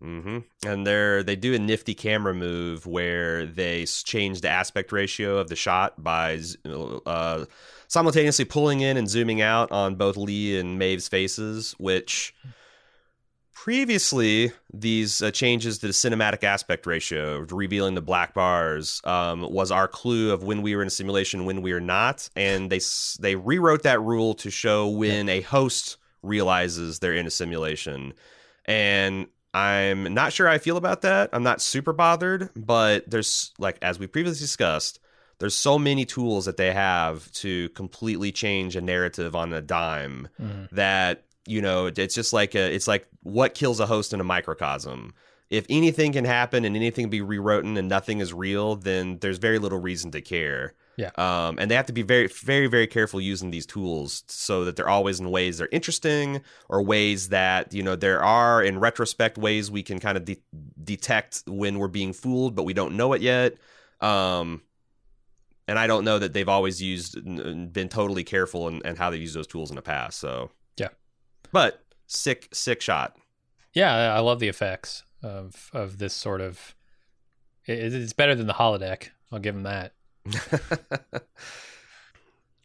hmm 0.00 0.38
And 0.64 0.86
they're 0.86 1.22
they 1.22 1.36
do 1.36 1.54
a 1.54 1.58
nifty 1.58 1.94
camera 1.94 2.34
move 2.34 2.86
where 2.86 3.46
they 3.46 3.84
change 3.86 4.40
the 4.40 4.48
aspect 4.48 4.92
ratio 4.92 5.38
of 5.38 5.48
the 5.48 5.56
shot 5.56 6.02
by 6.02 6.40
uh, 6.64 7.44
simultaneously 7.94 8.44
pulling 8.44 8.80
in 8.80 8.96
and 8.96 9.08
zooming 9.08 9.40
out 9.40 9.70
on 9.70 9.94
both 9.94 10.16
Lee 10.16 10.58
and 10.58 10.80
Maeve's 10.80 11.06
faces, 11.06 11.76
which 11.78 12.34
previously 13.52 14.50
these 14.72 15.22
uh, 15.22 15.30
changes 15.30 15.78
to 15.78 15.86
the 15.86 15.92
cinematic 15.92 16.42
aspect 16.42 16.86
ratio, 16.86 17.46
revealing 17.50 17.94
the 17.94 18.02
black 18.02 18.34
bars, 18.34 19.00
um, 19.04 19.42
was 19.42 19.70
our 19.70 19.86
clue 19.86 20.32
of 20.32 20.42
when 20.42 20.60
we 20.60 20.74
were 20.74 20.82
in 20.82 20.88
a 20.88 20.90
simulation, 20.90 21.44
when 21.44 21.62
we 21.62 21.72
were 21.72 21.80
not, 21.80 22.28
and 22.34 22.68
they 22.68 22.80
they 23.20 23.36
rewrote 23.36 23.84
that 23.84 24.02
rule 24.02 24.34
to 24.34 24.50
show 24.50 24.88
when 24.88 25.28
a 25.28 25.42
host 25.42 25.96
realizes 26.20 26.98
they're 26.98 27.14
in 27.14 27.28
a 27.28 27.30
simulation, 27.30 28.12
and 28.64 29.28
I'm 29.54 30.12
not 30.12 30.32
sure 30.32 30.48
how 30.48 30.52
I 30.54 30.58
feel 30.58 30.76
about 30.76 31.02
that. 31.02 31.30
I'm 31.32 31.44
not 31.44 31.60
super 31.60 31.92
bothered, 31.92 32.50
but 32.56 33.08
there's 33.08 33.52
like 33.60 33.78
as 33.82 34.00
we 34.00 34.08
previously 34.08 34.40
discussed, 34.40 34.98
there's 35.44 35.54
so 35.54 35.78
many 35.78 36.06
tools 36.06 36.46
that 36.46 36.56
they 36.56 36.72
have 36.72 37.30
to 37.32 37.68
completely 37.70 38.32
change 38.32 38.76
a 38.76 38.80
narrative 38.80 39.36
on 39.36 39.52
a 39.52 39.60
dime 39.60 40.26
Mhm. 40.42 40.70
that 40.70 41.24
you 41.46 41.60
know 41.60 41.86
it's 41.94 42.14
just 42.14 42.32
like 42.32 42.54
a 42.54 42.74
it's 42.74 42.88
like 42.88 43.06
what 43.22 43.52
kills 43.52 43.78
a 43.78 43.84
host 43.86 44.14
in 44.14 44.20
a 44.20 44.24
microcosm. 44.24 45.12
If 45.50 45.66
anything 45.68 46.12
can 46.12 46.24
happen 46.24 46.64
and 46.64 46.74
anything 46.74 47.10
be 47.10 47.20
rewritten 47.20 47.76
and 47.76 47.88
nothing 47.90 48.20
is 48.20 48.32
real, 48.32 48.76
then 48.76 49.18
there's 49.20 49.36
very 49.36 49.58
little 49.58 49.78
reason 49.78 50.10
to 50.12 50.22
care. 50.22 50.72
Yeah. 50.96 51.10
Um, 51.18 51.58
and 51.58 51.70
they 51.70 51.74
have 51.74 51.86
to 51.86 51.92
be 51.92 52.02
very, 52.02 52.28
very, 52.28 52.66
very 52.66 52.86
careful 52.86 53.20
using 53.20 53.50
these 53.50 53.66
tools 53.66 54.24
so 54.26 54.64
that 54.64 54.76
they're 54.76 54.88
always 54.88 55.20
in 55.20 55.30
ways 55.30 55.58
they're 55.58 55.68
interesting 55.70 56.40
or 56.70 56.82
ways 56.82 57.28
that, 57.28 57.74
you 57.74 57.82
know, 57.82 57.94
there 57.96 58.22
are 58.24 58.62
in 58.62 58.78
retrospect 58.78 59.36
ways 59.36 59.70
we 59.70 59.82
can 59.82 59.98
kind 60.00 60.16
of 60.16 60.24
de- 60.24 60.40
detect 60.82 61.42
when 61.46 61.78
we're 61.78 61.88
being 61.88 62.12
fooled, 62.14 62.54
but 62.54 62.62
we 62.62 62.72
don't 62.72 62.96
know 62.96 63.12
it 63.12 63.20
yet. 63.20 63.56
Um, 64.00 64.62
and 65.68 65.78
I 65.78 65.86
don't 65.86 66.04
know 66.04 66.18
that 66.18 66.32
they've 66.32 66.48
always 66.48 66.80
used, 66.82 67.16
n- 67.16 67.68
been 67.72 67.88
totally 67.88 68.24
careful 68.24 68.68
in, 68.68 68.80
in 68.84 68.96
how 68.96 69.10
they 69.10 69.16
use 69.16 69.34
those 69.34 69.46
tools 69.46 69.70
in 69.70 69.76
the 69.76 69.82
past. 69.82 70.18
So, 70.18 70.50
Yeah. 70.76 70.88
But 71.52 71.82
sick, 72.06 72.48
sick 72.52 72.80
shot. 72.80 73.16
Yeah, 73.72 73.92
I 73.94 74.16
I 74.16 74.20
love 74.20 74.38
the 74.40 74.48
effects 74.48 75.02
of 75.22 75.70
of 75.72 75.98
this 75.98 76.14
sort 76.14 76.40
of. 76.40 76.74
It, 77.66 77.92
it's 77.94 78.12
better 78.12 78.34
than 78.34 78.46
the 78.46 78.52
holodeck. 78.52 79.08
I'll 79.32 79.38
give 79.40 79.56
him 79.56 79.62
that. 79.64 79.94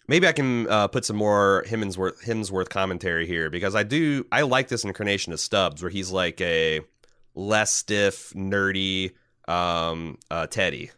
Maybe 0.07 0.27
I 0.27 0.31
can 0.31 0.67
uh, 0.67 0.87
put 0.87 1.05
some 1.05 1.15
more 1.15 1.63
Hemsworth 1.67 2.23
Hemsworth 2.23 2.69
commentary 2.69 3.27
here 3.27 3.49
because 3.51 3.75
I 3.75 3.83
do 3.83 4.25
I 4.31 4.41
like 4.41 4.67
this 4.67 4.83
incarnation 4.83 5.33
of 5.33 5.39
Stubbs 5.39 5.83
where 5.83 5.91
he's 5.91 6.09
like 6.11 6.41
a 6.41 6.81
less 7.35 7.73
stiff, 7.73 8.33
nerdy 8.33 9.11
um, 9.47 10.17
uh, 10.31 10.47
Teddy. 10.47 10.89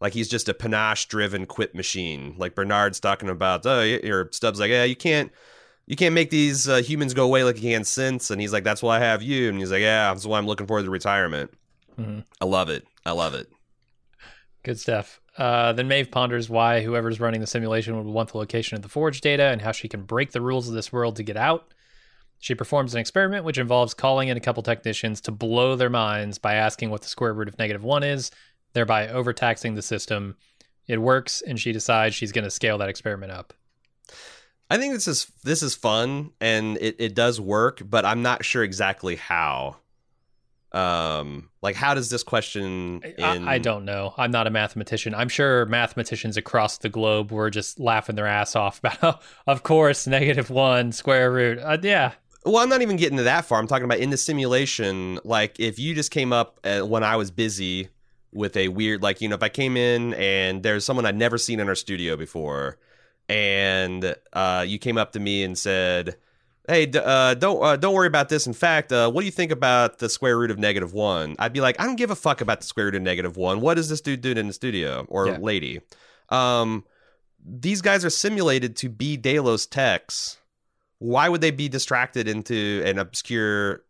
Like 0.00 0.14
he's 0.14 0.28
just 0.28 0.48
a 0.48 0.54
panache 0.54 1.06
driven 1.06 1.46
quip 1.46 1.74
machine. 1.74 2.34
Like 2.38 2.54
Bernard's 2.54 3.00
talking 3.00 3.28
about, 3.28 3.66
oh, 3.66 3.80
y- 3.80 4.00
or 4.08 4.28
Stubbs 4.32 4.58
like, 4.60 4.70
yeah, 4.70 4.84
you 4.84 4.96
can't 4.96 5.30
you 5.86 5.96
can't 5.96 6.14
make 6.14 6.30
these 6.30 6.68
uh, 6.68 6.76
humans 6.76 7.14
go 7.14 7.24
away 7.24 7.42
like 7.44 7.60
you 7.60 7.72
can 7.74 7.84
since. 7.84 8.30
And 8.30 8.40
he's 8.40 8.52
like, 8.52 8.64
that's 8.64 8.82
why 8.82 8.96
I 8.96 9.00
have 9.00 9.22
you. 9.22 9.48
And 9.48 9.58
he's 9.58 9.70
like, 9.72 9.80
yeah, 9.80 10.12
that's 10.12 10.24
why 10.24 10.38
I'm 10.38 10.46
looking 10.46 10.66
forward 10.66 10.84
to 10.84 10.90
retirement. 10.90 11.50
Mhm. 11.98 12.24
I 12.40 12.44
love 12.44 12.68
it. 12.70 12.86
I 13.04 13.12
love 13.12 13.34
it. 13.34 13.48
Good 14.62 14.78
stuff. 14.78 15.20
Uh, 15.36 15.72
then 15.72 15.88
Maeve 15.88 16.10
ponders 16.10 16.50
why 16.50 16.82
whoever's 16.82 17.20
running 17.20 17.40
the 17.40 17.46
simulation 17.46 17.96
would 17.96 18.06
want 18.12 18.32
the 18.32 18.38
location 18.38 18.76
of 18.76 18.82
the 18.82 18.88
forge 18.88 19.20
data 19.20 19.44
and 19.44 19.62
how 19.62 19.72
she 19.72 19.88
can 19.88 20.02
break 20.02 20.32
the 20.32 20.40
rules 20.40 20.68
of 20.68 20.74
this 20.74 20.92
world 20.92 21.16
to 21.16 21.22
get 21.22 21.36
out. 21.36 21.72
She 22.38 22.54
performs 22.54 22.94
an 22.94 23.00
experiment 23.00 23.44
which 23.44 23.58
involves 23.58 23.94
calling 23.94 24.28
in 24.28 24.36
a 24.36 24.40
couple 24.40 24.62
technicians 24.62 25.20
to 25.22 25.30
blow 25.30 25.76
their 25.76 25.90
minds 25.90 26.38
by 26.38 26.54
asking 26.54 26.90
what 26.90 27.02
the 27.02 27.08
square 27.08 27.32
root 27.34 27.48
of 27.48 27.58
negative 27.58 27.82
one 27.84 28.02
is, 28.02 28.30
thereby 28.72 29.08
overtaxing 29.08 29.74
the 29.74 29.82
system. 29.82 30.36
It 30.86 31.00
works, 31.00 31.42
and 31.42 31.58
she 31.58 31.72
decides 31.72 32.14
she's 32.14 32.32
going 32.32 32.44
to 32.44 32.50
scale 32.50 32.78
that 32.78 32.88
experiment 32.88 33.32
up. 33.32 33.54
I 34.70 34.76
think 34.76 34.94
this 34.94 35.08
is 35.08 35.26
this 35.42 35.62
is 35.62 35.74
fun 35.74 36.30
and 36.40 36.78
it, 36.80 36.96
it 37.00 37.14
does 37.14 37.40
work, 37.40 37.82
but 37.84 38.04
I'm 38.04 38.22
not 38.22 38.44
sure 38.44 38.62
exactly 38.62 39.16
how. 39.16 39.76
Um, 40.72 41.50
like 41.62 41.74
how 41.74 41.94
does 41.94 42.10
this 42.10 42.22
question 42.22 43.02
in 43.02 43.24
I, 43.24 43.54
I 43.54 43.58
don't 43.58 43.84
know. 43.84 44.14
I'm 44.16 44.30
not 44.30 44.46
a 44.46 44.50
mathematician. 44.50 45.12
I'm 45.16 45.28
sure 45.28 45.66
mathematicians 45.66 46.36
across 46.36 46.78
the 46.78 46.88
globe 46.88 47.32
were 47.32 47.50
just 47.50 47.80
laughing 47.80 48.14
their 48.14 48.28
ass 48.28 48.54
off 48.54 48.78
about, 48.78 49.20
of 49.48 49.64
course, 49.64 50.06
negative 50.06 50.48
one 50.48 50.92
square 50.92 51.32
root. 51.32 51.58
Uh, 51.58 51.78
yeah, 51.82 52.12
Well, 52.46 52.58
I'm 52.58 52.68
not 52.68 52.82
even 52.82 52.96
getting 52.96 53.16
to 53.16 53.24
that 53.24 53.46
far. 53.46 53.58
I'm 53.58 53.66
talking 53.66 53.84
about 53.84 53.98
in 53.98 54.10
the 54.10 54.16
simulation. 54.16 55.18
Like 55.24 55.58
if 55.58 55.80
you 55.80 55.96
just 55.96 56.12
came 56.12 56.32
up 56.32 56.60
uh, 56.62 56.82
when 56.82 57.02
I 57.02 57.16
was 57.16 57.32
busy 57.32 57.88
with 58.32 58.56
a 58.56 58.68
weird, 58.68 59.02
like 59.02 59.20
you 59.20 59.28
know, 59.28 59.34
if 59.34 59.42
I 59.42 59.48
came 59.48 59.76
in 59.76 60.14
and 60.14 60.62
there's 60.62 60.84
someone 60.84 61.06
I'd 61.06 61.16
never 61.16 61.38
seen 61.38 61.60
in 61.60 61.68
our 61.68 61.74
studio 61.74 62.16
before, 62.16 62.78
and 63.28 64.14
uh, 64.32 64.64
you 64.66 64.78
came 64.78 64.98
up 64.98 65.12
to 65.12 65.20
me 65.20 65.42
and 65.42 65.56
said, 65.56 66.16
"Hey, 66.68 66.86
d- 66.86 66.98
uh, 67.02 67.34
don't 67.34 67.62
uh, 67.62 67.76
don't 67.76 67.94
worry 67.94 68.06
about 68.06 68.28
this. 68.28 68.46
In 68.46 68.52
fact, 68.52 68.92
uh, 68.92 69.10
what 69.10 69.22
do 69.22 69.26
you 69.26 69.32
think 69.32 69.52
about 69.52 69.98
the 69.98 70.08
square 70.08 70.38
root 70.38 70.50
of 70.50 70.58
negative 70.58 70.92
one?" 70.92 71.36
I'd 71.38 71.52
be 71.52 71.60
like, 71.60 71.80
"I 71.80 71.84
don't 71.86 71.96
give 71.96 72.10
a 72.10 72.16
fuck 72.16 72.40
about 72.40 72.60
the 72.60 72.66
square 72.66 72.86
root 72.86 72.94
of 72.96 73.02
negative 73.02 73.36
one. 73.36 73.60
What 73.60 73.78
is 73.78 73.88
this 73.88 74.00
dude 74.00 74.20
doing 74.20 74.38
in 74.38 74.46
the 74.46 74.52
studio 74.52 75.06
or 75.08 75.26
Yeah. 75.28 75.38
lady?" 75.40 75.80
Um, 76.28 76.84
these 77.44 77.82
guys 77.82 78.04
are 78.04 78.10
simulated 78.10 78.76
to 78.76 78.88
be 78.88 79.16
Delos 79.16 79.66
techs 79.66 80.36
why 80.98 81.30
would 81.30 81.40
they 81.40 81.50
be 81.50 81.66
distracted 81.66 82.28
into 82.28 82.82
an 82.84 82.98
obscure 82.98 83.82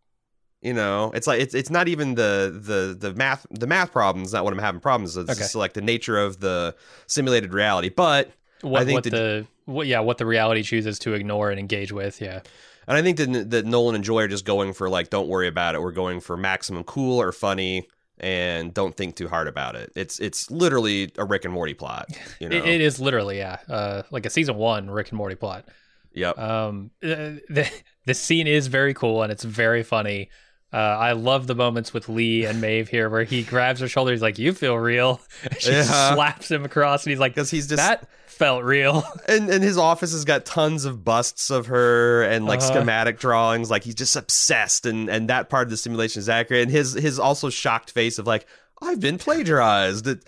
you 0.61 0.73
know 0.73 1.11
it's 1.13 1.27
like 1.27 1.39
it's 1.41 1.53
it's 1.55 1.69
not 1.69 1.87
even 1.87 2.15
the 2.15 2.51
the 2.63 2.95
the 3.07 3.13
math 3.15 3.45
the 3.49 3.67
math 3.67 3.91
problems 3.91 4.33
not 4.33 4.43
what 4.43 4.53
i'm 4.53 4.59
having 4.59 4.79
problems 4.81 5.15
with. 5.15 5.29
it's 5.29 5.37
Okay. 5.39 5.45
just 5.45 5.55
like 5.55 5.73
the 5.73 5.81
nature 5.81 6.17
of 6.19 6.39
the 6.39 6.75
simulated 7.07 7.53
reality 7.53 7.89
but 7.89 8.31
what, 8.61 8.85
think 8.85 8.95
what 8.97 9.03
that- 9.05 9.11
the 9.11 9.47
what, 9.65 9.87
yeah 9.87 9.99
what 9.99 10.17
the 10.17 10.25
reality 10.25 10.61
chooses 10.63 10.99
to 10.99 11.13
ignore 11.13 11.49
and 11.49 11.59
engage 11.59 11.91
with. 11.91 12.19
Yeah, 12.21 12.41
and 12.87 12.97
i 12.97 13.01
think 13.01 13.17
that, 13.17 13.49
that 13.51 13.65
nolan 13.65 13.95
and 13.95 14.03
joy 14.03 14.23
are 14.23 14.27
just 14.27 14.45
going 14.45 14.73
for 14.73 14.89
like 14.89 15.09
don't 15.09 15.27
worry 15.27 15.47
about 15.47 15.75
it 15.75 15.81
we're 15.81 15.91
going 15.91 16.19
for 16.19 16.35
maximum 16.37 16.83
cool 16.83 17.19
or 17.21 17.31
funny 17.31 17.87
and 18.19 18.71
don't 18.73 18.95
think 18.95 19.15
too 19.15 19.27
hard 19.27 19.47
about 19.47 19.75
it 19.75 19.91
it's 19.95 20.19
it's 20.19 20.51
literally 20.51 21.11
a 21.17 21.25
rick 21.25 21.43
and 21.45 21.53
morty 21.53 21.73
plot 21.73 22.07
you 22.39 22.49
know 22.49 22.55
it, 22.57 22.65
it 22.67 22.81
is 22.81 22.99
literally 22.99 23.37
yeah, 23.39 23.57
uh, 23.67 24.03
like 24.11 24.25
a 24.27 24.29
season 24.29 24.55
one 24.57 24.89
Rick 24.91 25.09
and 25.09 25.17
Morty 25.17 25.35
plot. 25.35 25.65
yep 26.13 26.37
Um, 26.37 26.91
the 27.01 27.67
the 28.05 28.13
scene 28.13 28.45
is 28.47 28.67
very 28.67 28.93
cool 28.93 29.23
and 29.23 29.31
it's 29.31 29.43
very 29.43 29.81
funny. 29.83 30.29
Uh, 30.73 30.77
I 30.77 31.11
love 31.13 31.47
the 31.47 31.55
moments 31.55 31.93
with 31.93 32.07
Lee 32.07 32.45
and 32.45 32.61
Maeve 32.61 32.87
here 32.87 33.09
where 33.09 33.23
he 33.25 33.43
grabs 33.43 33.81
her 33.81 33.87
shoulder. 33.89 34.11
He's 34.11 34.21
like, 34.21 34.39
"You 34.39 34.53
feel 34.53 34.77
real." 34.77 35.19
she 35.59 35.71
Yeah. 35.71 36.13
slaps 36.15 36.49
him 36.49 36.63
across, 36.63 37.03
and 37.05 37.11
he's 37.11 37.19
like, 37.19 37.33
because 37.35 37.51
he's 37.51 37.67
just 37.67 37.77
"That 37.77 38.07
felt 38.25 38.63
real." 38.63 39.03
and 39.27 39.49
and 39.49 39.61
his 39.63 39.77
office 39.77 40.13
has 40.13 40.23
got 40.23 40.45
tons 40.45 40.85
of 40.85 41.03
busts 41.03 41.49
of 41.49 41.65
her 41.67 42.23
and 42.23 42.45
like 42.45 42.59
Uh-huh. 42.61 42.69
schematic 42.73 43.19
drawings 43.19 43.69
like 43.69 43.83
he's 43.83 43.95
just 43.95 44.15
obsessed 44.15 44.85
and 44.85 45.09
and 45.09 45.29
that 45.29 45.49
part 45.49 45.63
of 45.67 45.71
the 45.71 45.77
simulation 45.77 46.19
is 46.21 46.29
accurate 46.29 46.63
and 46.63 46.71
his 46.71 46.93
his 46.93 47.19
also 47.19 47.49
shocked 47.49 47.91
face 47.91 48.17
of 48.17 48.25
like 48.25 48.47
i've 48.81 48.99
been 48.99 49.17
plagiarized 49.17 50.07
it, 50.07 50.23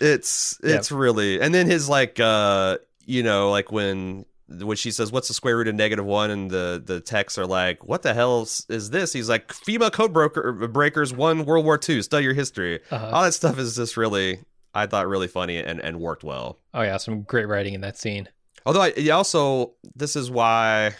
it's 0.00 0.58
it's 0.62 0.92
really 0.92 1.40
and 1.40 1.54
then 1.54 1.66
his 1.66 1.88
like 1.88 2.20
uh 2.20 2.76
you 3.06 3.22
know 3.22 3.50
like 3.50 3.72
when 3.72 4.24
when 4.50 4.76
she 4.76 4.90
says 4.90 5.12
what's 5.12 5.28
the 5.28 5.34
square 5.34 5.56
root 5.56 5.68
of 5.68 5.74
negative 5.74 6.04
one 6.04 6.30
and 6.30 6.50
the 6.50 6.82
the 6.84 7.00
texts 7.00 7.38
are 7.38 7.46
like 7.46 7.84
what 7.84 8.02
the 8.02 8.12
hell 8.14 8.42
is, 8.42 8.66
is 8.68 8.90
this 8.90 9.12
he's 9.12 9.28
like 9.28 9.48
fema 9.48 9.92
code 9.92 10.12
broker 10.12 10.52
breakers 10.68 11.12
won 11.14 11.44
world 11.44 11.64
war 11.64 11.78
ii 11.88 12.02
study 12.02 12.24
your 12.24 12.34
history 12.34 12.80
Uh-huh. 12.90 13.10
all 13.12 13.22
that 13.22 13.32
stuff 13.32 13.58
is 13.58 13.76
just 13.76 13.96
really 13.96 14.40
i 14.74 14.86
thought 14.86 15.06
really 15.06 15.28
funny 15.28 15.56
and 15.58 15.78
and 15.80 16.00
worked 16.00 16.24
well 16.24 16.58
Oh 16.74 16.82
yeah, 16.82 16.96
some 16.96 17.22
great 17.22 17.46
writing 17.48 17.74
in 17.74 17.80
that 17.82 17.96
scene. 17.98 18.28
Although 18.66 18.82
I 18.82 19.08
also 19.10 19.74
this 19.94 20.14
is 20.16 20.30
why 20.30 20.94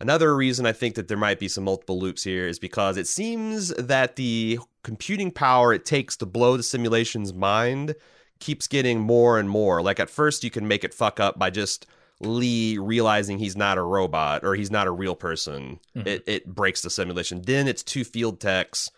another 0.00 0.34
reason 0.34 0.66
I 0.66 0.72
think 0.72 0.94
that 0.94 1.08
there 1.08 1.16
might 1.18 1.38
be 1.38 1.48
some 1.48 1.64
multiple 1.64 1.98
loops 1.98 2.24
here 2.24 2.46
is 2.46 2.58
because 2.58 2.96
it 2.96 3.06
seems 3.06 3.68
that 3.76 4.16
the 4.16 4.58
computing 4.82 5.30
power 5.30 5.72
it 5.74 5.84
takes 5.84 6.16
to 6.18 6.26
blow 6.26 6.56
the 6.56 6.62
simulation's 6.62 7.34
mind 7.34 7.94
keeps 8.38 8.66
getting 8.66 9.00
more 9.00 9.38
and 9.38 9.50
more. 9.50 9.82
Like 9.82 10.00
at 10.00 10.08
first 10.08 10.42
you 10.44 10.50
can 10.50 10.66
make 10.66 10.84
it 10.84 10.94
fuck 10.94 11.20
up 11.20 11.38
by 11.38 11.50
just 11.50 11.86
Lee 12.20 12.78
realizing 12.78 13.38
he's 13.38 13.56
not 13.56 13.78
a 13.78 13.82
robot 13.82 14.44
or 14.44 14.54
he's 14.54 14.70
not 14.70 14.86
a 14.86 14.90
real 14.90 15.14
person. 15.14 15.80
Mhm. 15.96 16.06
It 16.06 16.24
it 16.26 16.46
breaks 16.54 16.82
the 16.82 16.90
simulation. 16.90 17.42
Then 17.42 17.66
it's 17.66 17.82
two 17.82 18.04
field 18.04 18.40
techs 18.40 18.90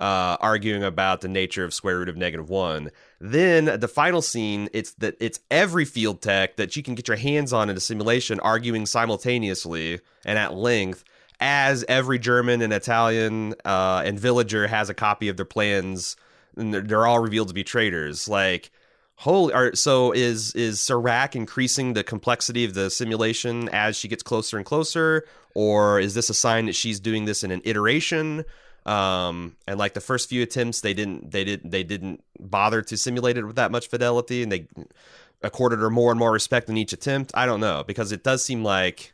uh, 0.00 0.38
arguing 0.40 0.82
about 0.82 1.20
the 1.20 1.28
nature 1.28 1.62
of 1.62 1.74
square 1.74 1.98
root 1.98 2.08
of 2.08 2.16
negative 2.16 2.48
one. 2.48 2.90
Then 3.20 3.66
the 3.78 3.86
final 3.88 4.22
scene, 4.22 4.70
it's 4.72 4.92
that 4.92 5.14
it's 5.20 5.40
every 5.50 5.84
field 5.84 6.22
tech 6.22 6.56
that 6.56 6.74
you 6.74 6.82
can 6.82 6.94
get 6.94 7.06
your 7.06 7.18
hands 7.18 7.52
on 7.52 7.68
in 7.68 7.74
the 7.74 7.82
simulation 7.82 8.40
arguing 8.40 8.86
simultaneously 8.86 10.00
and 10.24 10.38
at 10.38 10.54
length 10.54 11.04
as 11.38 11.84
every 11.88 12.18
German 12.18 12.62
and 12.62 12.72
Italian 12.72 13.54
uh, 13.64 14.02
and 14.04 14.18
villager 14.18 14.66
has 14.66 14.88
a 14.88 14.94
copy 14.94 15.28
of 15.28 15.36
their 15.36 15.44
plans 15.46 16.16
and 16.56 16.72
they're, 16.72 16.80
they're 16.80 17.06
all 17.06 17.18
revealed 17.20 17.48
to 17.48 17.54
be 17.54 17.62
traitors. 17.64 18.26
Like 18.28 18.70
holy 19.20 19.54
are, 19.54 19.74
so 19.74 20.12
is 20.12 20.54
is 20.54 20.80
Serac 20.80 21.34
increasing 21.36 21.94
the 21.94 22.04
complexity 22.04 22.64
of 22.64 22.74
the 22.74 22.90
simulation 22.90 23.68
as 23.70 23.96
she 23.96 24.08
gets 24.08 24.22
closer 24.22 24.56
and 24.56 24.66
closer 24.66 25.24
or 25.54 26.00
is 26.00 26.14
this 26.14 26.30
a 26.30 26.34
sign 26.34 26.66
that 26.66 26.74
she's 26.74 27.00
doing 27.00 27.24
this 27.24 27.42
in 27.42 27.50
an 27.50 27.60
iteration? 27.64 28.44
Um, 28.86 29.56
and 29.66 29.78
like 29.78 29.94
the 29.94 30.00
first 30.00 30.28
few 30.28 30.42
attempts, 30.42 30.80
they 30.80 30.94
didn't 30.94 31.30
they 31.30 31.44
didn't 31.44 31.70
they 31.70 31.82
didn't 31.82 32.22
bother 32.38 32.82
to 32.82 32.96
simulate 32.96 33.36
it 33.36 33.44
with 33.44 33.56
that 33.56 33.70
much 33.70 33.88
fidelity, 33.88 34.42
and 34.42 34.50
they 34.50 34.66
accorded 35.42 35.80
her 35.80 35.90
more 35.90 36.10
and 36.10 36.18
more 36.18 36.32
respect 36.32 36.68
in 36.68 36.76
each 36.76 36.92
attempt. 36.92 37.32
I 37.34 37.46
don't 37.46 37.60
know 37.60 37.84
because 37.86 38.12
it 38.12 38.24
does 38.24 38.44
seem 38.44 38.64
like 38.64 39.12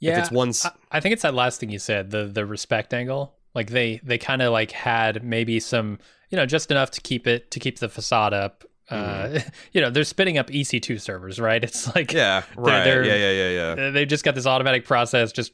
Yeah, 0.00 0.12
if 0.12 0.18
it's 0.24 0.30
one. 0.30 0.52
I 0.90 1.00
think 1.00 1.12
it's 1.14 1.22
that 1.22 1.34
last 1.34 1.60
thing 1.60 1.70
you 1.70 1.78
said, 1.78 2.10
the 2.10 2.26
the 2.26 2.44
respect 2.44 2.92
angle. 2.92 3.34
Like 3.54 3.70
they 3.70 4.00
they 4.02 4.18
kind 4.18 4.42
of 4.42 4.52
like 4.52 4.72
had 4.72 5.24
maybe 5.24 5.60
some, 5.60 5.98
you 6.28 6.36
know, 6.36 6.46
just 6.46 6.70
enough 6.70 6.90
to 6.92 7.00
keep 7.00 7.26
it 7.26 7.50
to 7.52 7.60
keep 7.60 7.78
the 7.78 7.88
facade 7.88 8.34
up. 8.34 8.64
Uh, 8.90 9.40
you 9.72 9.80
know, 9.80 9.90
they're 9.90 10.04
spinning 10.04 10.36
up 10.38 10.48
EC2 10.48 11.00
servers, 11.00 11.38
right? 11.38 11.62
It's 11.70 11.86
like 11.94 12.08
Mm-hmm. 12.08 12.16
yeah, 12.16 12.42
right. 12.56 12.84
they're- 12.84 13.04
yeah, 13.04 13.14
yeah, 13.14 13.30
yeah, 13.30 13.74
yeah. 13.76 13.86
Uh, 13.86 13.90
They've 13.92 14.08
just 14.08 14.24
got 14.24 14.34
this 14.34 14.46
automatic 14.46 14.84
process, 14.84 15.32
just 15.32 15.52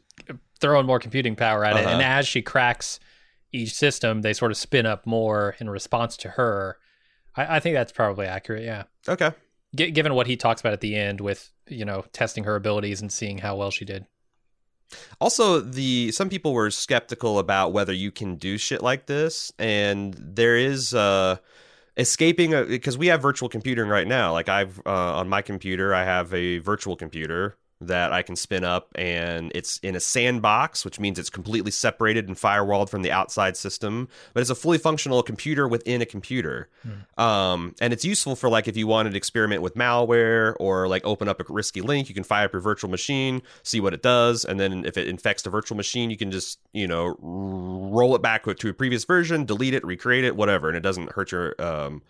throwing 0.60 0.86
more 0.86 0.98
computing 0.98 1.36
power 1.36 1.64
at 1.64 1.76
it. 1.76 1.84
Uh-huh. 1.84 1.94
And 1.94 2.02
as 2.02 2.26
she 2.26 2.40
cracks 2.42 2.98
each 3.52 3.72
system, 3.74 4.22
they 4.22 4.32
sort 4.32 4.50
of 4.50 4.56
spin 4.56 4.86
up 4.86 5.06
more 5.06 5.54
in 5.60 5.68
response 5.70 6.16
to 6.18 6.30
her. 6.30 6.78
I, 7.36 7.56
I 7.56 7.60
think 7.60 7.74
that's 7.74 7.92
probably 7.92 8.26
accurate. 8.26 8.64
Yeah, 8.64 8.84
Okay. 9.08 9.30
G- 9.74 9.90
given 9.90 10.14
what 10.14 10.26
he 10.26 10.36
talks 10.36 10.60
about 10.60 10.72
at 10.72 10.80
the 10.80 10.94
end 10.96 11.20
with 11.20 11.50
you 11.68 11.84
know 11.84 12.04
testing 12.12 12.44
her 12.44 12.56
abilities 12.56 13.00
and 13.02 13.12
seeing 13.12 13.38
how 13.38 13.56
well 13.56 13.70
she 13.70 13.84
did. 13.84 14.06
Also, 15.20 15.60
the 15.60 16.12
some 16.12 16.28
people 16.28 16.52
were 16.52 16.70
skeptical 16.70 17.38
about 17.38 17.72
whether 17.72 17.92
you 17.92 18.10
can 18.12 18.36
do 18.36 18.56
shit 18.56 18.82
like 18.82 19.06
this, 19.06 19.52
and 19.58 20.14
there 20.18 20.56
is 20.56 20.94
uh, 20.94 21.36
escaping 21.96 22.50
because 22.68 22.98
we 22.98 23.08
have 23.08 23.22
virtual 23.22 23.48
computing 23.48 23.88
right 23.88 24.06
now. 24.06 24.32
Like 24.32 24.48
I've 24.48 24.80
uh, 24.86 25.16
on 25.16 25.28
my 25.28 25.42
computer, 25.42 25.94
I 25.94 26.04
have 26.04 26.32
a 26.34 26.58
virtual 26.58 26.96
computer 26.96 27.56
that 27.80 28.12
I 28.12 28.22
can 28.22 28.36
spin 28.36 28.64
up, 28.64 28.88
and 28.94 29.52
it's 29.54 29.78
in 29.78 29.94
a 29.94 30.00
sandbox, 30.00 30.84
which 30.84 30.98
means 30.98 31.18
it's 31.18 31.28
completely 31.28 31.70
separated 31.70 32.26
and 32.26 32.36
firewalled 32.36 32.88
from 32.88 33.02
the 33.02 33.12
outside 33.12 33.56
system. 33.56 34.08
But 34.32 34.40
it's 34.40 34.50
a 34.50 34.54
fully 34.54 34.78
functional 34.78 35.22
computer 35.22 35.68
within 35.68 36.00
a 36.00 36.06
computer, 36.06 36.68
um, 37.18 37.74
and 37.80 37.92
it's 37.92 38.04
useful 38.04 38.34
for 38.34 38.48
like 38.48 38.66
if 38.66 38.76
you 38.76 38.86
wanted 38.86 39.10
to 39.10 39.16
experiment 39.16 39.60
with 39.62 39.74
malware 39.74 40.54
or 40.58 40.88
like 40.88 41.04
open 41.04 41.28
up 41.28 41.40
a 41.40 41.44
risky 41.52 41.82
link, 41.82 42.08
you 42.08 42.14
can 42.14 42.24
fire 42.24 42.46
up 42.46 42.52
your 42.52 42.62
virtual 42.62 42.90
machine, 42.90 43.42
see 43.62 43.80
what 43.80 43.92
it 43.92 44.02
does, 44.02 44.44
and 44.44 44.58
then 44.58 44.84
if 44.86 44.96
it 44.96 45.08
infects 45.08 45.42
the 45.42 45.50
virtual 45.50 45.76
machine, 45.76 46.10
you 46.10 46.16
can 46.16 46.30
just 46.30 46.58
you 46.72 46.86
know 46.86 47.16
roll 47.20 48.14
it 48.14 48.22
back 48.22 48.44
to 48.44 48.68
a 48.68 48.72
previous 48.72 49.04
version, 49.04 49.44
delete 49.44 49.74
it, 49.74 49.84
recreate 49.84 50.24
it, 50.24 50.34
whatever, 50.34 50.68
and 50.68 50.76
it 50.76 50.82
doesn't 50.82 51.12
hurt 51.12 51.32
your 51.32 51.60
um, 51.60 52.02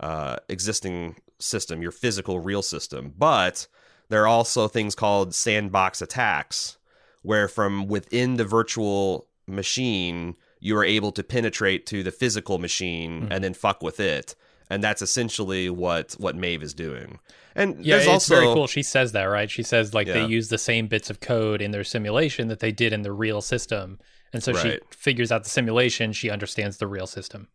uh, 0.00 0.36
existing 0.48 1.16
system, 1.38 1.82
your 1.82 1.92
physical 1.92 2.40
real 2.40 2.62
system. 2.62 3.12
But 3.16 3.66
there 4.10 4.22
are 4.24 4.28
also 4.28 4.68
things 4.68 4.94
called 4.94 5.34
sandbox 5.34 6.02
attacks, 6.02 6.76
where 7.22 7.48
from 7.48 7.88
within 7.88 8.36
the 8.36 8.44
virtual 8.44 9.26
machine 9.46 10.36
you 10.60 10.76
are 10.76 10.84
able 10.84 11.10
to 11.12 11.22
penetrate 11.24 11.86
to 11.86 12.02
the 12.02 12.10
physical 12.12 12.58
machine 12.58 13.22
Mm-hmm. 13.22 13.32
and 13.32 13.42
then 13.42 13.54
fuck 13.54 13.82
with 13.82 13.98
it. 13.98 14.34
And 14.68 14.84
that's 14.84 15.02
essentially 15.02 15.68
what 15.70 16.12
what 16.18 16.36
Maeve 16.36 16.62
is 16.62 16.74
doing. 16.74 17.18
And 17.56 17.84
Yeah, 17.84 17.96
there's 17.96 18.06
it's 18.06 18.12
also 18.12 18.34
very 18.36 18.46
cool. 18.54 18.66
She 18.68 18.82
says 18.84 19.12
that, 19.12 19.24
right? 19.24 19.50
She 19.50 19.64
says 19.64 19.94
like 19.94 20.06
they 20.06 20.26
use 20.26 20.48
the 20.48 20.58
same 20.58 20.86
bits 20.86 21.10
of 21.10 21.18
code 21.20 21.60
in 21.60 21.72
their 21.72 21.82
simulation 21.82 22.46
that 22.48 22.60
they 22.60 22.70
did 22.70 22.92
in 22.92 23.02
the 23.02 23.10
real 23.12 23.40
system. 23.40 23.98
And 24.32 24.44
so 24.44 24.52
she 24.52 24.78
figures 24.90 25.32
out 25.32 25.42
the 25.42 25.50
simulation, 25.50 26.12
she 26.12 26.30
understands 26.30 26.76
the 26.76 26.86
real 26.86 27.08
system. 27.08 27.48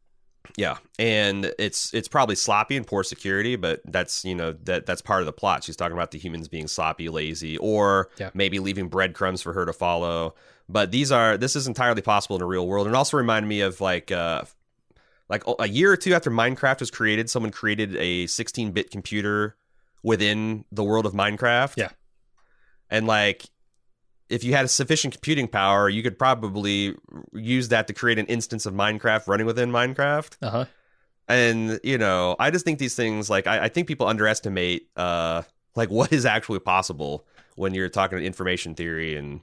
Yeah, 0.58 0.78
and 1.00 1.52
it's 1.60 1.94
it's 1.94 2.08
probably 2.08 2.36
sloppy 2.36 2.78
and 2.78 2.86
poor 2.88 3.04
security, 3.04 3.56
but 3.56 3.82
that's 3.86 4.24
you 4.26 4.36
know 4.36 4.54
that 4.64 4.86
that's 4.86 5.02
part 5.02 5.22
of 5.22 5.26
the 5.26 5.34
plot. 5.34 5.64
She's 5.64 5.76
talking 5.76 5.96
about 5.98 6.12
the 6.12 6.20
humans 6.20 6.48
being 6.48 6.68
sloppy, 6.68 7.10
lazy, 7.10 7.58
or 7.58 8.10
Yeah. 8.18 8.30
maybe 8.34 8.60
leaving 8.60 8.88
breadcrumbs 8.90 9.42
for 9.42 9.54
her 9.54 9.66
to 9.66 9.74
follow. 9.74 10.36
But 10.70 10.92
these 10.92 11.12
are 11.12 11.38
this 11.38 11.56
is 11.56 11.68
entirely 11.68 12.02
possible 12.02 12.36
in 12.36 12.42
a 12.42 12.46
real 12.48 12.68
world, 12.68 12.88
and 12.88 12.96
also 12.96 13.18
reminded 13.18 13.48
me 13.48 13.62
of 13.62 13.82
like 13.82 14.12
uh 14.12 14.44
like 15.30 15.44
a 15.60 15.68
year 15.68 15.92
or 15.92 15.98
two 15.98 16.14
after 16.14 16.30
Minecraft 16.30 16.80
was 16.80 16.92
created, 16.92 17.30
someone 17.30 17.52
created 17.52 17.96
a 17.96 18.26
16-bit 18.26 18.92
computer 18.92 19.56
within 20.04 20.66
the 20.72 20.84
world 20.84 21.06
of 21.08 21.14
Minecraft. 21.14 21.74
Yeah. 21.78 21.90
and 22.92 23.08
like 23.08 23.46
if 24.30 24.44
you 24.44 24.54
had 24.54 24.66
a 24.66 24.68
sufficient 24.68 25.14
computing 25.14 25.48
power, 25.48 25.90
you 25.90 26.02
could 26.04 26.18
probably 26.18 26.96
use 27.34 27.70
that 27.70 27.88
to 27.88 27.94
create 27.94 28.20
an 28.20 28.26
instance 28.26 28.66
of 28.66 28.74
Minecraft 28.74 29.28
running 29.28 29.46
within 29.46 29.72
Minecraft. 29.72 30.38
Uh 30.42 30.50
huh. 30.50 30.66
And 31.28 31.80
you 31.84 31.98
know, 31.98 32.36
I 32.40 32.52
just 32.52 32.66
think 32.66 32.80
these 32.80 32.96
things 32.96 33.30
like 33.30 33.48
I, 33.48 33.66
I 33.66 33.70
think 33.70 33.88
people 33.88 34.08
underestimate 34.08 34.90
uh 34.96 35.44
like 35.76 35.90
what 35.98 36.12
is 36.12 36.26
actually 36.26 36.60
possible 36.60 37.26
when 37.56 37.74
you're 37.74 37.90
talking 37.90 38.20
information 38.20 38.76
theory 38.76 39.16
and 39.16 39.42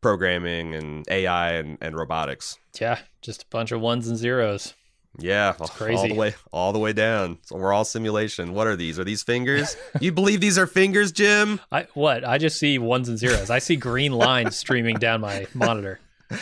programming 0.00 0.74
and 0.74 1.06
AI 1.08 1.52
and, 1.52 1.78
and 1.80 1.96
robotics. 1.96 2.58
Yeah, 2.80 2.98
just 3.20 3.42
a 3.42 3.46
bunch 3.50 3.72
of 3.72 3.80
ones 3.80 4.06
and 4.08 4.16
zeros. 4.16 4.74
Yeah, 5.20 5.54
all, 5.58 5.66
crazy. 5.68 5.96
all 5.96 6.08
the 6.08 6.14
way 6.14 6.34
all 6.52 6.72
the 6.72 6.78
way 6.78 6.92
down. 6.92 7.38
So 7.42 7.56
we're 7.56 7.72
all 7.72 7.84
simulation. 7.84 8.52
What 8.54 8.66
are 8.68 8.76
these? 8.76 8.98
Are 8.98 9.04
these 9.04 9.22
fingers? 9.24 9.76
you 10.00 10.12
believe 10.12 10.40
these 10.40 10.56
are 10.58 10.66
fingers, 10.66 11.10
Jim? 11.12 11.60
I 11.72 11.86
what? 11.94 12.24
I 12.24 12.38
just 12.38 12.58
see 12.58 12.78
ones 12.78 13.08
and 13.08 13.18
zeros. 13.18 13.50
I 13.50 13.58
see 13.58 13.74
green 13.76 14.12
lines 14.26 14.56
streaming 14.56 14.96
down 14.96 15.20
my 15.20 15.46
monitor. 15.54 16.00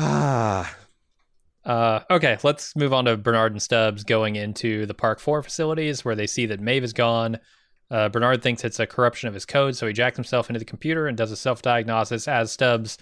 Ah, 0.00 0.76
Uh, 1.64 2.00
okay, 2.10 2.38
let's 2.44 2.74
move 2.76 2.92
on 2.92 3.04
to 3.06 3.16
Bernard 3.16 3.52
and 3.52 3.60
Stubbs 3.60 4.04
going 4.04 4.36
into 4.36 4.86
the 4.86 4.94
Park 4.94 5.18
4 5.18 5.42
facilities 5.42 6.04
where 6.04 6.14
they 6.14 6.26
see 6.26 6.46
that 6.46 6.60
Maeve 6.60 6.84
is 6.84 6.92
gone. 6.92 7.38
Uh, 7.90 8.08
Bernard 8.08 8.42
thinks 8.42 8.64
it's 8.64 8.78
a 8.78 8.86
corruption 8.86 9.28
of 9.28 9.34
his 9.34 9.44
code, 9.44 9.74
so 9.76 9.86
he 9.86 9.92
jacks 9.92 10.16
himself 10.16 10.48
into 10.48 10.58
the 10.60 10.64
computer 10.64 11.06
and 11.08 11.16
does 11.16 11.32
a 11.32 11.36
self 11.36 11.62
diagnosis 11.62 12.28
as 12.28 12.52
Stubbs 12.52 12.96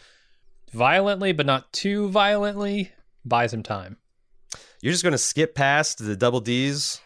violently, 0.73 1.33
but 1.33 1.45
not 1.47 1.73
too 1.73 2.09
violently, 2.09 2.93
buys 3.25 3.53
him 3.53 3.63
time. 3.63 3.99
You're 4.83 4.93
just 4.93 5.05
gonna 5.05 5.19
skip 5.19 5.55
past 5.55 5.99
the 6.05 6.17
double 6.17 6.41
D's 6.41 7.01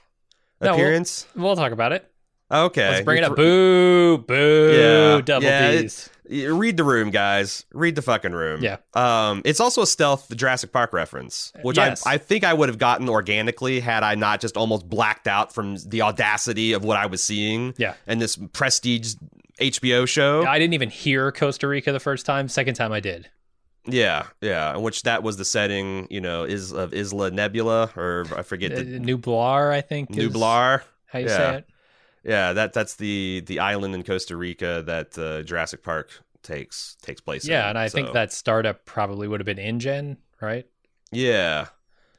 No, 0.61 0.67
we'll- 0.71 0.75
appearance? 0.75 1.27
We'll 1.37 1.57
talk 1.57 1.73
about 1.73 1.93
it. 1.93 2.07
okay, 2.51 2.89
Let's 2.91 3.05
bring 3.05 3.19
it 3.19 3.25
up. 3.25 3.37
Boo, 3.37 4.19
boo, 4.19 4.73
Yeah, 5.17 5.21
double 5.23 5.45
yeah, 5.47 5.71
D's. 5.73 6.11
You 6.29 6.57
Read 6.57 6.77
the 6.77 6.85
room, 6.85 7.11
guys. 7.11 7.65
Read 7.73 7.97
the 7.97 8.03
fucking 8.03 8.31
room. 8.31 8.63
Yeah. 8.63 8.77
Um, 8.95 9.43
it's 9.45 9.59
also 9.59 9.83
a 9.83 9.87
stealth 9.87 10.29
the 10.29 10.37
Jurassic 10.37 10.71
Park 10.73 10.93
reference, 10.93 11.53
which 11.63 11.77
Yes. 11.77 12.07
I 12.07 12.13
I 12.15 12.19
think 12.19 12.45
I 12.45 12.53
would 12.55 12.69
have 12.69 12.79
gotten 12.79 13.09
organically 13.09 13.81
had 13.81 14.05
I 14.05 14.15
not 14.15 14.41
just 14.41 14.57
almost 14.57 14.89
blacked 14.89 15.27
out 15.27 15.53
from 15.53 15.77
the 15.87 16.03
audacity 16.03 16.73
of 16.73 16.85
what 16.85 16.97
I 16.97 17.07
was 17.07 17.21
seeing. 17.21 17.75
Yeah. 17.79 17.95
And 18.07 18.21
this 18.23 18.37
prestige 18.53 19.15
HBO 19.61 20.07
show. 20.07 20.47
I 20.47 20.61
didn't 20.61 20.75
even 20.75 20.91
hear 20.91 21.33
Costa 21.33 21.67
Rica 21.67 21.91
the 21.91 21.99
first 22.01 22.25
time. 22.27 22.47
Second 22.49 22.75
time 22.75 22.93
I 22.93 23.01
did. 23.01 23.29
Yeah, 23.87 24.27
yeah. 24.41 24.77
In 24.77 24.83
which 24.83 25.03
that 25.03 25.23
was 25.23 25.37
the 25.37 25.45
setting, 25.45 26.07
you 26.11 26.21
know, 26.21 26.45
is 26.45 26.73
of 26.73 26.93
Isla 26.93 27.31
Nebula 27.31 27.91
or 27.97 28.27
I 28.37 28.43
forget 28.43 28.73
Uh, 28.73 28.77
the 28.77 28.85
Nublar, 29.01 29.73
I 29.73 29.81
think. 29.81 30.11
Nublar. 30.11 30.83
How 31.07 31.19
you 31.19 31.27
Yeah. 31.27 31.37
say 31.37 31.55
it? 31.57 31.69
Yeah, 32.23 32.53
that 32.53 32.75
that's 32.75 32.97
the 32.97 33.43
the 33.47 33.61
island 33.61 33.95
in 33.95 34.03
Costa 34.03 34.37
Rica 34.37 34.83
that 34.87 35.19
uh, 35.19 35.43
Jurassic 35.43 35.83
Park 35.83 36.23
takes 36.43 36.97
takes 37.01 37.21
place 37.23 37.45
in. 37.45 37.53
Yeah, 37.53 37.69
and 37.71 37.79
I 37.79 37.89
think 37.89 38.13
that 38.13 38.33
startup 38.33 38.85
probably 38.85 39.27
would 39.27 39.41
have 39.41 39.47
been 39.47 39.59
InGen, 39.59 40.19
right? 40.41 40.67
Yeah. 41.11 41.69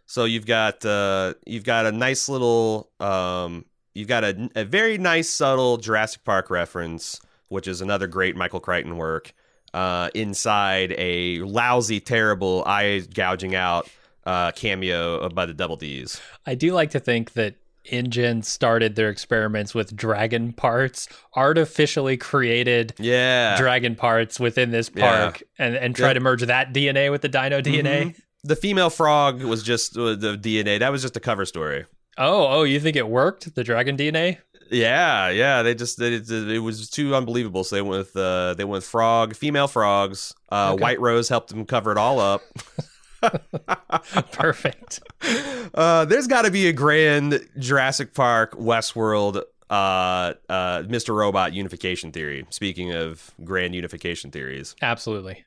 So 0.07 0.25
you've 0.25 0.47
got 0.47 0.83
uh 0.83 1.35
you've 1.45 1.63
got 1.63 1.85
a 1.85 1.91
nice 1.91 2.27
little 2.27 2.89
um 2.99 3.65
you've 3.93 4.07
got 4.07 4.23
a, 4.23 4.49
a 4.55 4.65
very 4.65 4.97
nice 4.97 5.29
subtle 5.29 5.77
Jurassic 5.77 6.23
Park 6.23 6.49
reference, 6.49 7.21
which 7.49 7.67
is 7.67 7.79
another 7.79 8.07
great 8.07 8.35
Michael 8.35 8.59
Crichton 8.59 8.97
work, 8.97 9.33
uh 9.73 10.09
inside 10.13 10.93
a 10.97 11.39
lousy, 11.39 11.99
terrible 11.99 12.63
eye 12.65 13.01
gouging 13.13 13.55
out 13.55 13.89
uh 14.25 14.51
cameo 14.51 15.29
by 15.29 15.45
the 15.45 15.53
Double 15.53 15.75
D's. 15.77 16.19
I 16.45 16.55
do 16.55 16.73
like 16.73 16.91
to 16.91 16.99
think 16.99 17.33
that 17.33 17.55
InGen 17.85 18.43
started 18.43 18.95
their 18.95 19.09
experiments 19.09 19.73
with 19.73 19.95
dragon 19.95 20.53
parts, 20.53 21.07
artificially 21.35 22.15
created 22.15 22.93
Yeah. 22.99 23.57
dragon 23.57 23.95
parts 23.95 24.39
within 24.39 24.69
this 24.71 24.91
Yeah. 24.95 25.09
park, 25.09 25.43
and 25.57 25.75
and 25.75 25.95
try 25.95 26.09
Yeah. 26.09 26.13
to 26.13 26.19
merge 26.19 26.43
that 26.43 26.73
DNA 26.73 27.09
with 27.09 27.21
the 27.21 27.29
Dino 27.29 27.59
DNA. 27.61 28.03
Mhm. 28.03 28.15
The 28.43 28.55
female 28.55 28.89
frog 28.89 29.41
was 29.43 29.63
just 29.63 29.97
uh, 29.97 30.15
the 30.15 30.37
DNA. 30.37 30.77
That 30.79 30.91
was 30.91 31.01
just 31.01 31.15
a 31.17 31.19
cover 31.19 31.45
story. 31.45 31.85
Oh, 32.17 32.47
oh, 32.59 32.63
you 32.63 32.79
think 32.79 32.95
it 32.97 33.07
worked? 33.07 33.55
The 33.55 33.63
dragon 33.63 33.95
DNA? 33.97 34.39
Yeah, 34.71 35.29
yeah. 35.29 35.61
They 35.63 35.75
just 35.75 35.99
they, 35.99 36.13
it, 36.13 36.29
it 36.31 36.59
was 36.59 36.89
too 36.89 37.13
unbelievable. 37.15 37.63
So 37.63 37.75
they 37.75 37.81
went 37.81 37.97
with 37.99 38.15
uh, 38.15 38.53
they 38.55 38.63
went 38.63 38.71
with 38.79 38.85
frog, 38.85 39.35
female 39.35 39.67
frogs. 39.67 40.33
Uh, 40.51 40.71
Okay. 40.73 40.81
White 40.81 40.99
Rose 41.01 41.27
helped 41.29 41.49
them 41.49 41.65
cover 41.65 41.91
it 41.91 41.97
all 41.97 42.19
up. 42.19 42.41
Perfect. 44.31 45.01
Uh, 45.73 46.03
there's 46.03 46.27
got 46.27 46.41
to 46.41 46.51
be 46.51 46.67
a 46.67 46.73
grand 46.73 47.47
Jurassic 47.57 48.13
Park, 48.13 48.53
Westworld, 48.57 49.41
uh, 49.69 49.73
uh, 50.49 50.81
Mr. 50.83 51.15
Robot 51.15 51.53
unification 51.53 52.11
theory. 52.11 52.45
Speaking 52.49 52.93
of 52.93 53.31
grand 53.45 53.73
unification 53.73 54.31
theories, 54.31 54.75
Absolutely. 54.81 55.45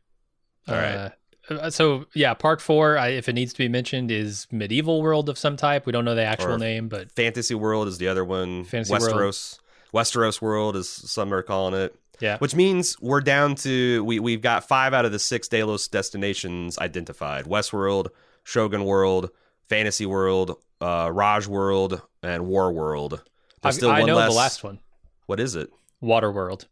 All 0.67 0.77
right. 0.77 1.13
Uh, 1.51 1.69
so 1.71 2.07
yeah, 2.15 2.33
Park 2.35 2.61
Four, 2.61 2.97
I, 2.99 3.09
if 3.09 3.29
it 3.29 3.35
needs 3.35 3.53
to 3.53 3.59
be 3.59 3.69
mentioned, 3.69 4.11
is 4.11 4.47
medieval 4.51 5.03
world 5.03 5.29
of 5.29 5.37
some 5.39 5.57
type. 5.57 5.85
We 5.87 5.93
don't 5.93 6.05
know 6.05 6.15
the 6.15 6.25
actual 6.25 6.53
Or- 6.55 6.59
name, 6.59 6.89
but 6.89 7.11
Fantasy 7.13 7.55
World 7.55 7.89
is 7.89 7.99
the 7.99 8.09
other 8.09 8.25
one. 8.25 8.65
Fantasy 8.65 8.93
World. 8.93 9.03
Westeros, 9.05 9.59
Westeros 9.93 10.41
World 10.41 10.77
is 10.77 10.89
some 10.89 11.33
are 11.35 11.43
calling 11.43 11.75
it. 11.75 11.95
yeah, 12.21 12.39
Which 12.39 12.55
means 12.55 12.97
we're 13.01 13.21
down 13.21 13.55
to 13.57 14.03
we 14.05 14.19
we've 14.21 14.41
got 14.43 14.67
five 14.67 14.95
out 14.95 15.05
of 15.05 15.13
the 15.13 15.19
six 15.19 15.49
Delos 15.49 15.87
destinations 15.89 16.79
identified: 16.79 17.45
Westworld, 17.45 18.09
Shogun 18.45 18.85
World, 18.85 19.31
Fantasy 19.69 20.07
World, 20.07 20.57
uh, 20.81 21.11
Raj 21.13 21.47
World, 21.47 22.01
and 22.23 22.47
War 22.47 22.73
World. 22.73 23.23
There's 23.63 23.75
I, 23.77 23.79
still 23.79 23.91
I 23.91 23.99
one 24.01 24.07
know 24.07 24.17
less. 24.17 24.31
the 24.33 24.37
last 24.37 24.65
one, 24.65 24.79
What 25.27 25.41
is 25.41 25.57
it? 25.57 25.71
Waterworld. 26.03 26.65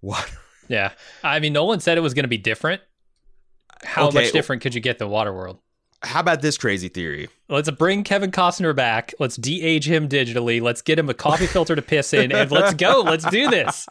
What? 0.00 0.30
Yeah, 0.68 0.92
I 1.24 1.40
mean, 1.40 1.52
Nolan 1.52 1.80
said 1.80 1.98
it 1.98 2.00
was 2.02 2.14
going 2.14 2.24
to 2.24 2.28
be 2.28 2.38
different. 2.38 2.80
How 3.84 4.08
Okay, 4.08 4.22
much 4.22 4.32
different 4.32 4.62
could 4.62 4.74
you 4.74 4.80
get 4.80 4.98
than 4.98 5.08
Waterworld? 5.08 5.58
How 6.02 6.20
about 6.20 6.40
this 6.40 6.56
crazy 6.56 6.88
theory? 6.88 7.28
Let's 7.48 7.70
bring 7.70 8.04
Kevin 8.04 8.30
Costner 8.30 8.74
back. 8.74 9.12
Let's 9.18 9.36
de-age 9.36 9.86
him 9.86 10.08
digitally. 10.08 10.62
Let's 10.62 10.80
get 10.80 10.98
him 10.98 11.10
a 11.10 11.14
coffee 11.14 11.46
filter 11.48 11.76
to 11.76 11.82
piss 11.82 12.14
in, 12.14 12.32
and 12.32 12.50
let's 12.50 12.74
go. 12.74 13.02
Let's 13.04 13.28
do 13.30 13.50
this. 13.50 13.86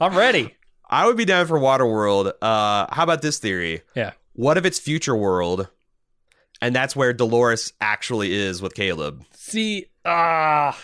I'm 0.00 0.16
ready. 0.16 0.54
I 0.88 1.06
would 1.06 1.16
be 1.16 1.24
down 1.24 1.46
for 1.46 1.58
Waterworld. 1.58 2.32
Uh, 2.40 2.86
how 2.90 3.02
about 3.02 3.22
this 3.22 3.38
theory? 3.38 3.82
Yeah. 3.96 4.12
What 4.34 4.56
if 4.56 4.64
it's 4.64 4.78
Future 4.78 5.16
World, 5.16 5.68
and 6.62 6.74
that's 6.74 6.94
where 6.94 7.12
Dolores 7.12 7.72
actually 7.80 8.32
is 8.32 8.62
with 8.62 8.74
Caleb? 8.74 9.24
See, 9.32 9.86
ah, 10.04 10.78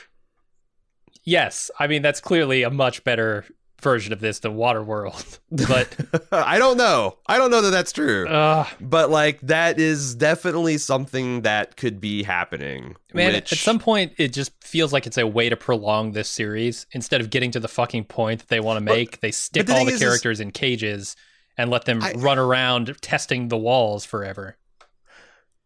yes. 1.23 1.71
I 1.79 1.87
mean, 1.87 2.03
that's 2.03 2.21
clearly 2.21 2.65
a 2.65 2.71
much 2.71 3.05
better 3.05 3.45
version 3.85 4.13
of 4.13 4.19
this 4.19 4.41
than 4.41 4.57
Waterworld. 4.57 5.39
But 5.69 5.95
I 6.33 6.59
don't 6.59 6.77
know. 6.77 7.19
I 7.29 7.39
don't 7.39 7.53
know 7.53 7.61
that 7.63 7.71
that's 7.71 7.93
true. 7.93 8.27
uh, 8.27 8.67
but 8.81 9.09
like 9.11 9.41
that 9.43 9.79
is 9.79 10.17
definitely 10.17 10.79
something 10.79 11.43
that 11.43 11.77
could 11.77 12.01
be 12.01 12.25
happening. 12.25 12.97
man, 13.13 13.35
which, 13.35 13.53
at 13.53 13.59
some 13.59 13.79
point, 13.79 14.15
it 14.19 14.33
just 14.33 14.51
feels 14.65 14.93
like 14.93 15.07
it's 15.07 15.17
a 15.19 15.25
way 15.29 15.49
to 15.49 15.57
prolong 15.57 16.11
this 16.11 16.29
series 16.29 16.87
instead 16.91 17.21
of 17.21 17.31
getting 17.31 17.53
to 17.53 17.61
the 17.61 17.69
fucking 17.69 18.05
point 18.07 18.41
that 18.41 18.49
they 18.49 18.59
want 18.59 18.79
to 18.79 18.85
make. 18.85 19.21
they 19.21 19.31
stick 19.31 19.67
the 19.67 19.75
all 19.77 19.85
the 19.85 19.91
is- 19.93 19.95
is- 19.95 20.01
characters 20.01 20.41
in 20.41 20.51
cages 20.51 21.15
and 21.57 21.71
let 21.71 21.85
them 21.85 22.03
I- 22.03 22.15
run 22.17 22.41
around 22.41 22.97
testing 23.01 23.47
the 23.47 23.57
walls 23.59 24.05
forever. 24.05 24.57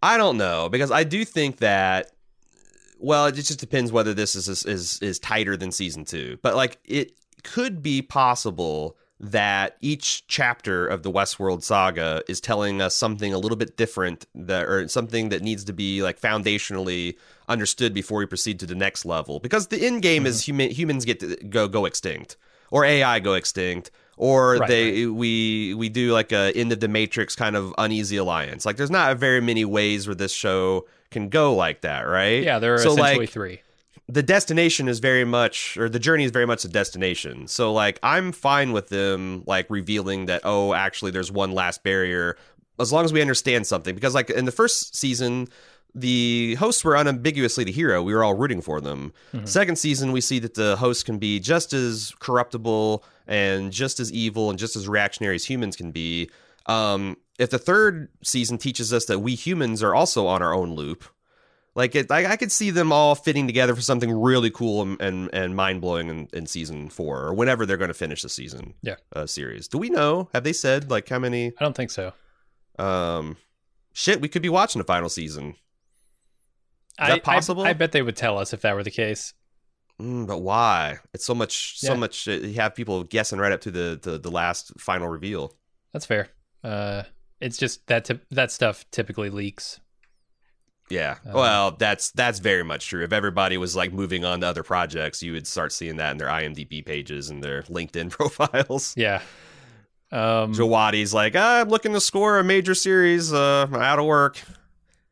I 0.03 0.19
don't 0.19 0.37
know 0.37 0.69
because 0.69 0.91
I 0.91 1.05
do 1.05 1.25
think 1.25 1.59
that. 1.59 2.11
Well, 3.01 3.27
it 3.27 3.33
just 3.33 3.59
depends 3.61 3.91
whether 3.93 4.13
this 4.13 4.35
is 4.35 4.49
is 4.67 4.99
is 5.01 5.19
tighter 5.19 5.57
than 5.57 5.71
season 5.73 6.05
two, 6.05 6.37
but 6.43 6.57
like 6.57 6.79
it 6.85 7.13
could 7.53 7.83
be 7.83 8.03
possible 8.03 8.97
that 9.21 9.77
each 9.81 10.27
chapter 10.29 10.87
of 10.87 11.03
the 11.03 11.11
Westworld 11.11 11.65
saga 11.65 12.23
is 12.29 12.41
telling 12.41 12.81
us 12.81 12.95
something 12.95 13.33
a 13.33 13.39
little 13.39 13.57
bit 13.57 13.77
different 13.77 14.27
that 14.35 14.65
or 14.67 14.87
something 14.87 15.31
that 15.31 15.43
needs 15.43 15.65
to 15.65 15.73
be 15.73 16.03
like 16.03 16.21
foundationally 16.21 17.17
understood 17.49 17.93
before 17.93 18.19
we 18.19 18.27
proceed 18.27 18.61
to 18.61 18.67
the 18.67 18.77
next 18.77 19.05
level. 19.05 19.41
Because 19.41 19.69
the 19.69 19.85
end 19.85 20.03
game 20.03 20.25
is 20.27 20.43
mm-hmm. 20.43 20.53
human 20.53 20.71
humans 20.71 21.05
get 21.05 21.21
to 21.21 21.37
go 21.37 21.67
go 21.67 21.85
extinct 21.85 22.37
or 22.71 22.85
AI 22.85 23.19
go 23.19 23.35
extinct 23.35 23.91
or 24.17 24.57
Right, 24.57 24.69
they 24.69 25.07
we 25.07 25.75
we 25.75 25.89
do 25.89 26.13
like 26.13 26.31
a 26.31 26.53
end 26.55 26.73
of 26.73 26.81
the 26.81 26.89
matrix 26.89 27.35
kind 27.35 27.57
of 27.57 27.75
uneasy 27.79 28.19
alliance. 28.19 28.67
Like 28.67 28.77
there's 28.77 28.91
not 28.91 29.17
very 29.17 29.41
many 29.41 29.65
ways 29.65 30.07
where 30.07 30.15
this 30.15 30.33
show 30.33 30.87
can 31.11 31.29
go 31.29 31.55
like 31.55 31.81
that 31.81 32.03
right? 32.03 32.43
Yeah, 32.43 32.59
there 32.59 32.75
are 32.75 32.79
so 32.79 32.93
essentially 32.93 33.27
like 33.27 33.31
three. 33.31 33.63
The 34.09 34.23
destination 34.23 34.89
is 34.89 35.01
very 35.01 35.25
much 35.25 35.77
or 35.77 35.89
the 35.89 35.99
journey 35.99 36.25
is 36.25 36.31
very 36.31 36.47
much 36.47 36.65
a 36.65 36.69
destination. 36.69 37.47
So 37.47 37.73
like 37.73 37.99
i'm 38.03 38.33
fine 38.33 38.73
with 38.73 38.89
them 38.89 39.45
like 39.47 39.67
revealing 39.69 40.27
that 40.27 40.43
oh 40.45 40.75
actually 40.75 41.11
there's 41.11 41.31
one 41.31 41.53
last 41.53 41.83
barrier 41.83 42.37
as 42.81 42.93
long 42.93 43.05
as 43.05 43.13
we 43.13 43.21
understand 43.21 43.67
something. 43.67 43.95
Because 43.95 44.15
like 44.15 44.31
in 44.31 44.47
the 44.47 44.53
first 44.53 44.97
season 44.97 45.49
the 45.95 46.55
hosts 46.57 46.85
were 46.85 46.97
unambiguously 46.97 47.65
the 47.65 47.73
hero. 47.73 48.03
We 48.03 48.15
were 48.15 48.23
all 48.23 48.35
rooting 48.35 48.61
for 48.61 48.81
them. 48.81 49.13
Second 49.45 49.77
season 49.77 50.13
we 50.13 50.21
see 50.21 50.39
that 50.39 50.55
the 50.55 50.77
hosts 50.77 51.03
can 51.03 51.19
be 51.19 51.41
just 51.41 51.73
as 51.73 52.13
corruptible 52.19 53.05
and 53.27 53.73
just 53.73 54.01
as 54.01 54.13
evil 54.13 54.51
and 54.51 54.59
just 54.59 54.77
as 54.77 54.89
reactionary 54.89 55.35
as 55.35 55.45
humans 55.45 55.77
can 55.77 55.91
be. 55.91 56.31
Um, 56.67 57.17
if 57.39 57.51
the 57.51 57.59
third 57.59 58.09
season 58.23 58.59
teaches 58.59 58.93
us 58.93 59.07
that 59.07 59.21
we 59.21 59.35
humans 59.35 59.83
are 59.83 59.95
also 59.95 60.27
on 60.27 60.43
our 60.43 60.55
own 60.55 60.75
loop 60.75 61.05
like 61.79 61.95
it, 61.95 62.11
I, 62.11 62.33
I 62.33 62.37
could 62.37 62.51
see 62.51 62.71
them 62.71 62.93
all 62.93 63.15
fitting 63.15 63.47
together 63.47 63.75
for 63.75 63.81
something 63.81 64.13
really 64.13 64.51
cool 64.51 64.83
and 64.83 65.01
and, 65.01 65.31
and 65.33 65.55
mind 65.55 65.81
blowing 65.81 66.09
in, 66.09 66.29
in 66.33 66.47
season 66.47 66.91
four 66.91 67.23
or 67.23 67.35
whenever 67.35 67.65
they're 67.65 67.77
going 67.77 67.89
to 67.89 67.95
finish 67.95 68.23
the 68.23 68.29
season. 68.29 68.75
Yeah. 68.83 68.97
uh, 69.15 69.27
series. 69.27 69.69
Do 69.69 69.79
we 69.79 69.89
know? 69.89 70.29
Have 70.35 70.43
they 70.43 70.53
said 70.53 70.91
like 70.91 71.09
how 71.09 71.21
many? 71.21 71.47
I 71.47 71.65
don't 71.65 71.77
think 71.77 71.93
so. 71.93 72.13
Um, 72.81 73.37
shit, 73.93 74.21
we 74.21 74.29
could 74.29 74.43
be 74.43 74.49
watching 74.49 74.81
the 74.81 74.85
final 74.85 75.09
season. 75.09 75.51
Is 75.51 75.55
I, 76.99 77.09
that 77.11 77.23
possible? 77.23 77.63
I, 77.63 77.71
I 77.71 77.73
bet 77.75 77.93
they 77.93 78.03
would 78.03 78.17
tell 78.17 78.39
us 78.39 78.53
if 78.53 78.63
that 78.63 78.75
were 78.75 78.83
the 78.83 78.91
case. 78.91 79.33
Mm, 80.01 80.27
but 80.27 80.39
why? 80.39 80.99
It's 81.15 81.25
so 81.25 81.35
much, 81.35 81.79
so 81.79 81.95
much. 81.95 82.27
Uh, 82.27 82.33
you 82.33 82.55
have 82.55 82.75
people 82.75 83.05
guessing 83.05 83.39
right 83.39 83.53
up 83.53 83.61
to 83.63 83.71
the 83.71 83.99
the, 84.03 84.19
the 84.19 84.31
last 84.33 84.73
final 84.81 85.07
reveal. 85.07 85.55
That's 85.93 86.07
fair. 86.07 86.29
Uh, 86.65 87.05
it's 87.41 87.57
just 87.57 87.87
that 87.87 88.05
tip 88.05 88.25
that 88.33 88.51
stuff 88.51 88.85
typically 88.91 89.31
leaks. 89.31 89.79
Yeah. 90.91 91.17
Uh, 91.27 91.33
well, 91.35 91.71
that's 91.73 92.11
that's 92.13 92.39
very 92.39 92.63
much 92.65 92.89
true. 92.89 93.05
If 93.05 93.13
everybody 93.13 93.57
was 93.59 93.77
like 93.77 93.93
moving 93.93 94.25
on 94.25 94.41
to 94.41 94.47
other 94.47 94.63
projects, 94.63 95.23
you 95.23 95.33
would 95.33 95.47
start 95.47 95.73
seeing 95.73 95.97
that 95.97 96.13
in 96.13 96.19
their 96.19 96.29
IMDb 96.29 96.85
pages 96.85 97.31
and 97.31 97.43
their 97.43 97.63
LinkedIn 97.65 98.11
profiles. 98.19 98.95
Yeah. 98.97 99.23
Um, 100.11 100.55
Djawadi's 100.55 101.13
like, 101.13 101.35
ah, 101.37 101.61
I'm 101.61 101.69
looking 101.69 101.93
to 101.93 102.01
score 102.01 102.39
a 102.39 102.45
major 102.45 102.75
series. 102.75 103.33
Uh, 103.33 103.67
I'm 103.71 103.75
out 103.75 103.99
of 103.99 104.07
work. 104.07 104.41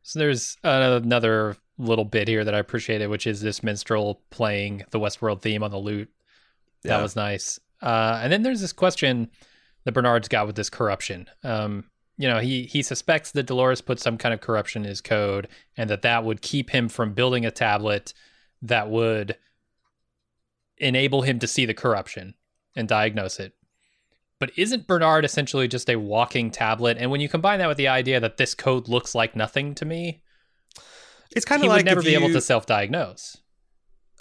so 0.01 0.17
there's 0.19 0.57
another 0.63 1.55
little 1.77 2.05
bit 2.05 2.27
here 2.27 2.43
that 2.43 2.55
I 2.55 2.59
appreciated, 2.59 3.07
which 3.07 3.27
is 3.27 3.39
this 3.41 3.61
minstrel 3.61 4.21
playing 4.31 4.83
the 4.89 4.99
Westworld 4.99 5.43
theme 5.43 5.61
on 5.61 5.69
the 5.69 5.77
lute. 5.77 6.09
That 6.83 6.97
Yeah. 6.97 7.01
was 7.03 7.15
nice. 7.15 7.59
Uh, 7.79 8.19
and 8.23 8.33
then 8.33 8.41
there's 8.41 8.61
this 8.61 8.73
question 8.73 9.29
that 9.83 9.91
Bernard's 9.91 10.27
got 10.27 10.47
with 10.47 10.55
this 10.55 10.71
corruption. 10.71 11.27
Um, 11.43 11.83
you 12.17 12.27
know, 12.27 12.39
he 12.39 12.63
he 12.63 12.81
suspects 12.81 13.31
that 13.31 13.45
Dolores 13.45 13.81
put 13.81 13.99
some 13.99 14.17
kind 14.17 14.33
of 14.33 14.41
corruption 14.41 14.83
in 14.83 14.89
his 14.89 15.01
code, 15.01 15.47
and 15.77 15.89
that 15.89 16.01
that 16.01 16.23
would 16.23 16.41
keep 16.41 16.71
him 16.71 16.89
from 16.89 17.13
building 17.13 17.45
a 17.45 17.51
tablet 17.51 18.13
that 18.61 18.89
would 18.89 19.37
enable 20.77 21.21
him 21.21 21.39
to 21.39 21.47
see 21.47 21.65
the 21.65 21.73
corruption 21.73 22.33
and 22.75 22.87
diagnose 22.87 23.39
it. 23.39 23.53
But 24.39 24.51
isn't 24.57 24.87
Bernard 24.87 25.25
essentially 25.25 25.67
just 25.67 25.89
a 25.89 25.95
walking 25.95 26.51
tablet? 26.51 26.97
And 26.99 27.09
when 27.09 27.21
you 27.21 27.29
combine 27.29 27.59
that 27.59 27.67
with 27.67 27.77
the 27.77 27.87
idea 27.87 28.19
that 28.19 28.37
this 28.37 28.53
code 28.53 28.87
looks 28.87 29.15
like 29.15 29.35
nothing 29.35 29.73
to 29.75 29.85
me, 29.85 30.21
It's 31.35 31.45
kind 31.45 31.63
of 31.63 31.69
like 31.69 31.79
would 31.79 31.85
never 31.85 32.03
be 32.03 32.13
able 32.13 32.29
to 32.29 32.41
self-diagnose. 32.41 33.37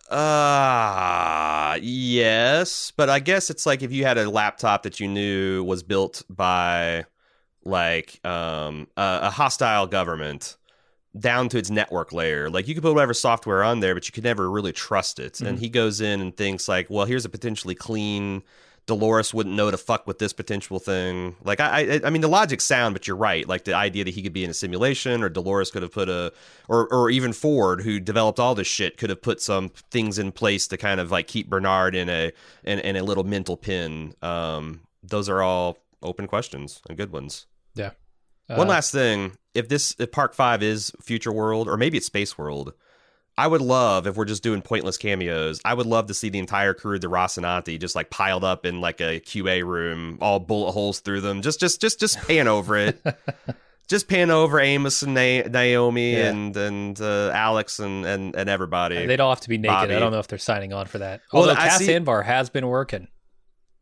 Uh 0.09 1.79
yes, 1.83 2.93
but 2.97 3.11
I 3.11 3.19
guess 3.19 3.51
it's 3.51 3.67
like 3.67 3.83
if 3.83 3.93
you 3.93 4.05
had 4.05 4.19
a 4.19 4.31
laptop 4.31 4.85
that 4.85 5.01
you 5.01 5.09
knew 5.09 5.65
was 5.65 5.83
built 5.83 6.23
by 6.31 7.05
like 7.67 8.25
um 8.25 8.87
a, 8.97 9.19
a 9.25 9.31
hostile 9.31 9.87
government 9.87 10.57
down 11.19 11.49
to 11.49 11.57
its 11.59 11.71
network 11.71 12.13
layer. 12.13 12.51
Like 12.51 12.69
you 12.69 12.75
could 12.75 12.83
put 12.83 12.93
whatever 12.95 13.15
software 13.15 13.65
on 13.65 13.81
there, 13.81 13.95
but 13.95 14.07
you 14.07 14.13
could 14.13 14.25
never 14.25 14.51
really 14.51 14.73
trust 14.73 15.19
it. 15.19 15.41
And 15.41 15.57
Mhm. 15.57 15.61
he 15.61 15.69
goes 15.71 16.01
in 16.03 16.21
and 16.21 16.37
thinks 16.37 16.69
like, 16.69 16.91
well, 16.91 17.07
here's 17.07 17.25
a 17.25 17.31
potentially 17.31 17.75
clean 17.75 18.43
Dolores 18.87 19.35
wouldn't 19.35 19.57
know 19.57 19.69
to 19.73 19.77
fuck 19.77 20.07
with 20.07 20.21
this 20.21 20.33
potential 20.33 20.79
thing. 20.79 21.35
Like 21.43 21.59
I, 21.59 21.95
I, 21.95 22.01
I 22.05 22.11
mean, 22.11 22.23
the 22.23 22.29
logic's 22.29 22.63
sound, 22.65 22.95
but 22.95 23.09
you're 23.09 23.17
right. 23.17 23.49
Like 23.49 23.65
the 23.65 23.75
idea 23.75 24.05
that 24.05 24.15
he 24.15 24.23
could 24.23 24.33
be 24.33 24.45
in 24.45 24.51
a 24.51 24.55
simulation, 24.55 25.25
or 25.25 25.29
Dolores 25.29 25.73
could 25.73 25.83
have 25.83 25.91
put 25.91 26.09
a, 26.09 26.33
or 26.69 26.87
or 26.95 27.11
even 27.11 27.33
Ford, 27.33 27.81
who 27.81 27.99
developed 27.99 28.39
all 28.39 28.55
this 28.55 28.69
shit, 28.69 28.97
could 28.97 29.11
have 29.11 29.21
put 29.23 29.41
some 29.41 29.71
things 29.91 30.21
in 30.21 30.31
place 30.31 30.69
to 30.69 30.77
kind 30.77 31.01
of 31.01 31.11
like 31.11 31.27
keep 31.27 31.51
Bernard 31.51 31.97
in 31.97 32.09
a 32.09 32.31
in, 32.63 32.79
in 32.79 32.95
a 32.95 33.03
little 33.03 33.25
mental 33.25 33.57
pin. 33.57 34.15
Um, 34.23 34.83
those 35.03 35.29
are 35.29 35.43
all 35.43 35.79
open 36.01 36.29
questions 36.29 36.81
and 36.89 36.97
good 36.97 37.11
ones. 37.11 37.47
One 37.79 38.61
Uh, 38.69 38.71
last 38.71 38.93
thing: 38.93 39.33
if 39.55 39.69
this 39.69 39.95
if 39.99 40.13
Park 40.13 40.35
Five 40.35 40.63
is 40.63 40.93
Future 41.03 41.33
World, 41.33 41.69
or 41.69 41.77
maybe 41.77 41.97
it's 41.99 42.07
Space 42.07 42.39
World, 42.39 42.73
I 43.37 43.47
would 43.49 43.61
love 43.61 44.07
if 44.07 44.17
we're 44.17 44.25
just 44.25 44.43
doing 44.43 44.63
pointless 44.63 44.97
cameos. 44.97 45.61
I 45.65 45.75
would 45.75 45.87
love 45.87 46.07
to 46.07 46.15
see 46.15 46.29
the 46.29 46.39
entire 46.39 46.73
crew 46.73 46.95
of 46.95 47.01
the 47.01 47.09
Rocinante 47.09 47.79
just 47.81 47.97
like 47.97 48.09
piled 48.11 48.45
up 48.45 48.65
in 48.65 48.81
like 48.81 49.01
a 49.01 49.21
QA 49.21 49.65
room, 49.65 50.19
all 50.21 50.39
bullet 50.39 50.73
holes 50.73 51.01
through 51.01 51.23
them. 51.23 51.43
Just 51.43 51.59
just 51.61 51.81
just 51.81 51.99
just 51.99 52.19
pan 52.27 52.47
over 52.49 52.77
it. 52.77 53.03
just 53.89 54.09
pan 54.09 54.31
over 54.31 54.61
Amos 54.61 55.03
and 55.03 55.15
Na- 55.15 55.49
Naomi 55.49 56.13
Yeah. 56.15 56.29
and 56.31 56.57
and 56.57 57.01
uh, 57.01 57.31
Alex 57.35 57.79
and 57.81 58.07
and 58.07 58.35
and 58.37 58.49
everybody. 58.49 59.07
They'd 59.07 59.21
all 59.21 59.31
have 59.33 59.41
to 59.41 59.49
be 59.49 59.59
naked. 59.59 59.75
Bobby. 59.75 59.95
I 59.97 59.99
don't 59.99 60.13
know 60.13 60.19
if 60.21 60.29
they're 60.29 60.39
signing 60.39 60.73
on 60.73 60.87
for 60.87 60.99
that. 60.99 61.21
Well, 61.33 61.43
Although 61.43 61.55
I 61.61 61.69
Cas 61.69 61.79
see- 61.79 61.89
Anvar 61.89 62.25
has 62.25 62.49
been 62.49 62.69
working 62.69 63.09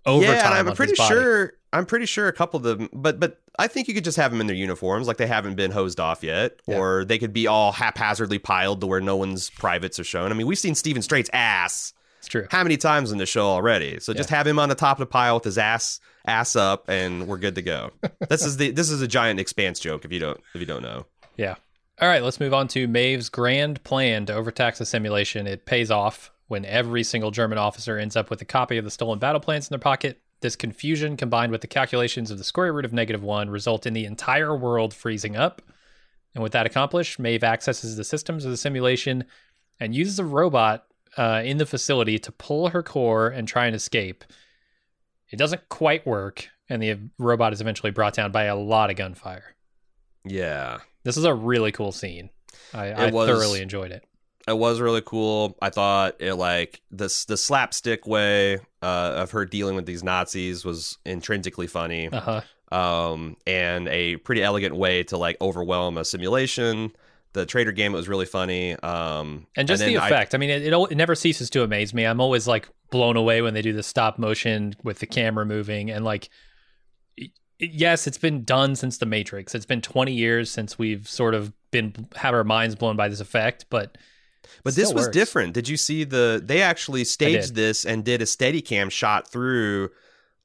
overtime. 0.07 0.35
yeah, 0.35 0.59
and 0.61 0.69
I'm 0.69 0.75
pretty 0.77 0.95
sure. 0.95 1.53
I'm 1.73 1.87
pretty 1.87 2.07
sure 2.07 2.29
a 2.29 2.33
couple 2.33 2.59
of 2.59 2.63
them, 2.63 2.89
but 2.93 3.19
but 3.19 3.41
I 3.59 3.67
think 3.67 3.89
you 3.89 3.95
could 3.95 4.05
just 4.05 4.17
have 4.17 4.31
them 4.31 4.41
in 4.41 4.47
their 4.47 4.55
uniforms, 4.57 5.09
like 5.09 5.17
they 5.17 5.27
haven't 5.27 5.57
been 5.57 5.71
hosed 5.73 5.99
off 5.99 6.23
yet, 6.23 6.61
Yeah. 6.67 6.79
or 6.79 7.05
they 7.05 7.19
could 7.19 7.33
be 7.33 7.47
all 7.49 7.73
haphazardly 7.73 8.39
piled 8.39 8.81
to 8.81 8.87
where 8.87 9.01
no 9.01 9.17
one's 9.17 9.51
privates 9.51 9.99
are 9.99 10.05
shown. 10.05 10.31
I 10.31 10.35
mean, 10.35 10.47
we've 10.47 10.59
seen 10.59 10.75
Steven 10.77 11.03
Strait's 11.03 11.31
ass 11.33 11.93
It's 12.21 12.29
true. 12.29 12.47
how 12.51 12.63
many 12.63 12.77
times 12.77 13.11
in 13.11 13.19
the 13.19 13.27
show 13.27 13.47
already? 13.47 13.99
So 13.99 14.15
just 14.15 14.31
have 14.31 14.47
him 14.47 14.59
on 14.61 14.69
the 14.69 14.75
top 14.77 14.99
of 14.99 15.01
the 15.01 15.07
pile 15.07 15.35
with 15.35 15.45
his 15.45 15.59
ass 15.59 15.99
ass 16.27 16.55
up, 16.55 16.89
and 16.89 17.27
we're 17.27 17.39
good 17.39 17.57
to 17.57 17.63
go. 17.63 17.91
this 18.29 18.45
is 18.45 18.57
the 18.57 18.71
this 18.71 18.91
is 18.91 19.03
a 19.03 19.09
giant 19.09 19.41
expanse 19.41 19.81
joke 19.81 20.05
if 20.05 20.13
you 20.13 20.21
don't 20.21 20.41
if 20.55 20.61
you 20.61 20.67
don't 20.67 20.83
know. 20.83 21.07
Yeah. 21.37 21.57
All 22.01 22.09
right, 22.09 22.23
let's 22.23 22.39
move 22.41 22.55
on 22.55 22.67
to 22.69 22.87
Maeve's 22.89 23.29
grand 23.29 23.83
plan 23.85 24.27
to 24.27 24.35
overtax 24.35 24.79
the 24.79 24.87
simulation. 24.87 25.47
It 25.47 25.65
pays 25.65 25.91
off 25.93 26.31
when 26.49 26.65
every 26.65 27.03
single 27.03 27.31
German 27.31 27.59
officer 27.59 27.99
ends 27.99 28.17
up 28.17 28.31
with 28.31 28.41
a 28.43 28.45
copy 28.45 28.77
of 28.77 28.85
the 28.85 28.91
stolen 28.91 29.19
battle 29.19 29.41
plans 29.41 29.67
in 29.69 29.73
their 29.73 29.79
pocket. 29.79 30.21
This 30.41 30.57
confusion, 30.57 31.17
combined 31.17 31.53
with 31.53 31.63
the 31.63 31.67
calculations 31.67 32.31
of 32.31 32.39
the 32.39 32.45
square 32.45 32.73
root 32.73 32.85
of 32.85 32.93
negative 32.93 33.23
one, 33.23 33.49
result 33.49 33.87
in 33.87 33.95
the 33.95 34.05
entire 34.05 34.55
world 34.55 34.93
freezing 34.93 35.37
up. 35.37 35.63
And 36.35 36.43
with 36.43 36.53
that 36.53 36.67
accomplished, 36.67 37.19
Maeve 37.19 37.45
accesses 37.45 37.97
the 37.97 38.05
systems 38.05 38.45
of 38.45 38.51
the 38.51 38.57
simulation 38.57 39.25
and 39.81 39.95
uses 39.95 40.19
a 40.19 40.25
robot 40.25 40.85
uh, 41.17 41.43
in 41.45 41.57
the 41.59 41.67
facility 41.67 42.19
to 42.19 42.33
pull 42.33 42.69
her 42.69 42.83
core 42.83 43.29
and 43.29 43.49
try 43.49 43.67
and 43.67 43.75
escape. 43.75 44.25
It 45.31 45.37
doesn't 45.37 45.69
quite 45.69 46.07
work, 46.07 46.49
and 46.69 46.83
the 46.83 46.99
robot 47.19 47.53
is 47.53 47.61
eventually 47.61 47.91
brought 47.93 48.15
down 48.15 48.31
by 48.33 48.45
a 48.45 48.57
lot 48.57 48.91
of 48.91 48.97
gunfire. 48.97 49.55
Yeah. 50.25 50.79
This 51.05 51.17
is 51.17 51.25
a 51.25 51.35
really 51.35 51.73
cool 51.73 51.93
scene. 51.93 52.31
I, 52.73 52.91
I 52.91 53.11
was- 53.11 53.29
thoroughly 53.29 53.63
enjoyed 53.63 53.93
it. 53.93 54.05
It 54.47 54.59
was 54.59 54.81
really 54.81 55.03
cool. 55.03 55.57
I 55.63 55.71
thought 55.71 56.17
it 56.21 56.35
like 56.35 56.83
this 56.91 57.25
the 57.25 57.37
slapstick 57.37 58.07
way 58.07 58.57
uh, 58.83 59.13
of 59.17 59.31
her 59.31 59.47
dealing 59.47 59.75
with 59.77 59.87
these 59.87 60.03
Nazis 60.05 60.65
was 60.65 60.99
intrinsically 61.07 61.67
funny. 61.67 62.09
Uh 62.13 62.21
huh. 62.71 62.77
um, 62.77 63.37
and 63.47 63.89
a 63.89 64.17
pretty 64.17 64.43
elegant 64.43 64.77
way 64.77 65.03
to 65.05 65.17
like 65.17 65.37
overwhelm 65.41 65.97
a 65.97 66.05
simulation. 66.05 66.93
The 67.33 67.47
traitor 67.47 67.73
game 67.73 67.95
it 67.95 67.97
was 67.97 68.09
really 68.09 68.27
funny. 68.27 68.75
Um, 68.81 69.47
And 69.57 69.67
just 69.67 69.83
the 69.83 69.95
then 69.95 70.03
I- 70.03 70.07
effect. 70.07 70.35
I, 70.35 70.39
mean, 70.39 70.51
it, 70.51 70.63
it 70.63 70.73
it 70.93 70.97
never 70.97 71.15
ceases 71.15 71.51
to 71.51 71.63
amaze 71.63 71.93
me. 71.95 72.05
I'm 72.05 72.21
always 72.21 72.47
like 72.47 72.69
blown 72.91 73.17
away 73.17 73.43
when 73.43 73.55
they 73.55 73.63
do 73.63 73.73
the 73.73 73.83
stop 73.83 74.19
motion 74.19 74.77
with 74.85 74.99
the 75.01 75.07
camera 75.07 75.45
moving 75.47 75.91
and 75.91 76.05
like. 76.05 76.29
Yes, 77.61 78.07
it's 78.09 78.19
been 78.19 78.43
done 78.45 78.75
since 78.75 78.99
the 78.99 79.07
Matrix. 79.07 79.55
It's 79.55 79.65
been 79.65 79.81
20 79.81 80.13
years 80.13 80.51
since 80.51 80.77
we've 80.77 81.09
sort 81.09 81.35
of 81.35 81.53
been 81.71 82.09
have 82.17 82.35
our 82.35 82.43
minds 82.45 82.75
blown 82.75 82.97
by 82.97 83.09
this 83.09 83.21
effect, 83.21 83.67
but 83.71 83.97
but 84.63 84.75
this 84.75 84.93
was 84.93 85.05
works. 85.05 85.15
different. 85.15 85.55
Did 85.55 85.69
you 85.69 85.77
see 85.77 86.05
the? 86.05 86.41
They 86.45 86.63
actually 86.63 87.05
staged 87.05 87.55
this 87.55 87.85
and 87.85 88.05
did 88.05 88.23
a 88.23 88.27
steady 88.27 88.61
cam 88.63 88.91
shot 88.91 89.29
through. 89.29 89.91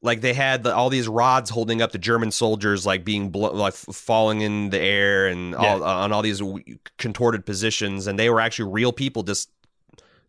Like 0.02 0.22
they 0.22 0.34
had 0.34 0.64
the, 0.64 0.74
all 0.74 0.89
these 0.89 1.10
rods 1.10 1.50
holding 1.50 1.82
up 1.82 1.91
the 1.91 1.97
German 1.97 2.32
soldiers, 2.32 2.86
like 2.86 3.04
being 3.04 3.32
blo- 3.32 3.52
like 3.54 3.74
falling 3.74 4.39
in 4.41 4.70
the 4.70 4.80
air 4.80 5.28
and 5.28 5.54
all, 5.54 5.84
uh, 5.84 5.93
on 6.04 6.14
all 6.14 6.22
these 6.22 6.39
w- 6.39 6.78
contorted 6.97 7.45
positions, 7.45 8.08
and 8.08 8.18
they 8.18 8.30
were 8.30 8.39
actually 8.39 8.72
real 8.72 8.93
people 8.93 9.24
just 9.24 9.50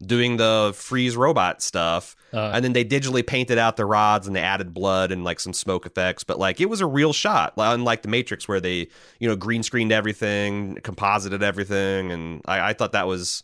doing 0.05 0.39
the 0.39 0.73
freeze 0.75 1.15
robot 1.15 1.61
stuff. 1.63 2.17
uh, 2.33 2.51
and 2.55 2.65
then 2.65 2.73
they 2.73 2.85
digitally 2.85 3.25
painted 3.25 3.59
out 3.59 3.77
the 3.77 3.85
rods 3.85 4.27
and 4.27 4.35
they 4.35 4.41
added 4.41 4.73
blood 4.73 5.13
and 5.13 5.25
like 5.25 5.39
some 5.39 5.53
smoke 5.53 5.85
effects 5.85 6.25
but 6.25 6.39
like 6.39 6.59
it 6.61 6.71
was 6.71 6.81
a 6.81 6.87
real 6.87 7.13
shot 7.13 7.53
unlike 7.59 8.01
the 8.03 8.09
matrix 8.09 8.49
where 8.49 8.61
they 8.61 8.89
you 9.19 9.29
know 9.29 9.37
green 9.37 9.63
screened 9.63 9.93
everything 9.93 10.77
composited 10.77 11.43
everything 11.43 12.11
and 12.13 12.41
i, 12.47 12.71
I 12.71 12.73
thought 12.73 12.93
that 12.93 13.07
was 13.07 13.43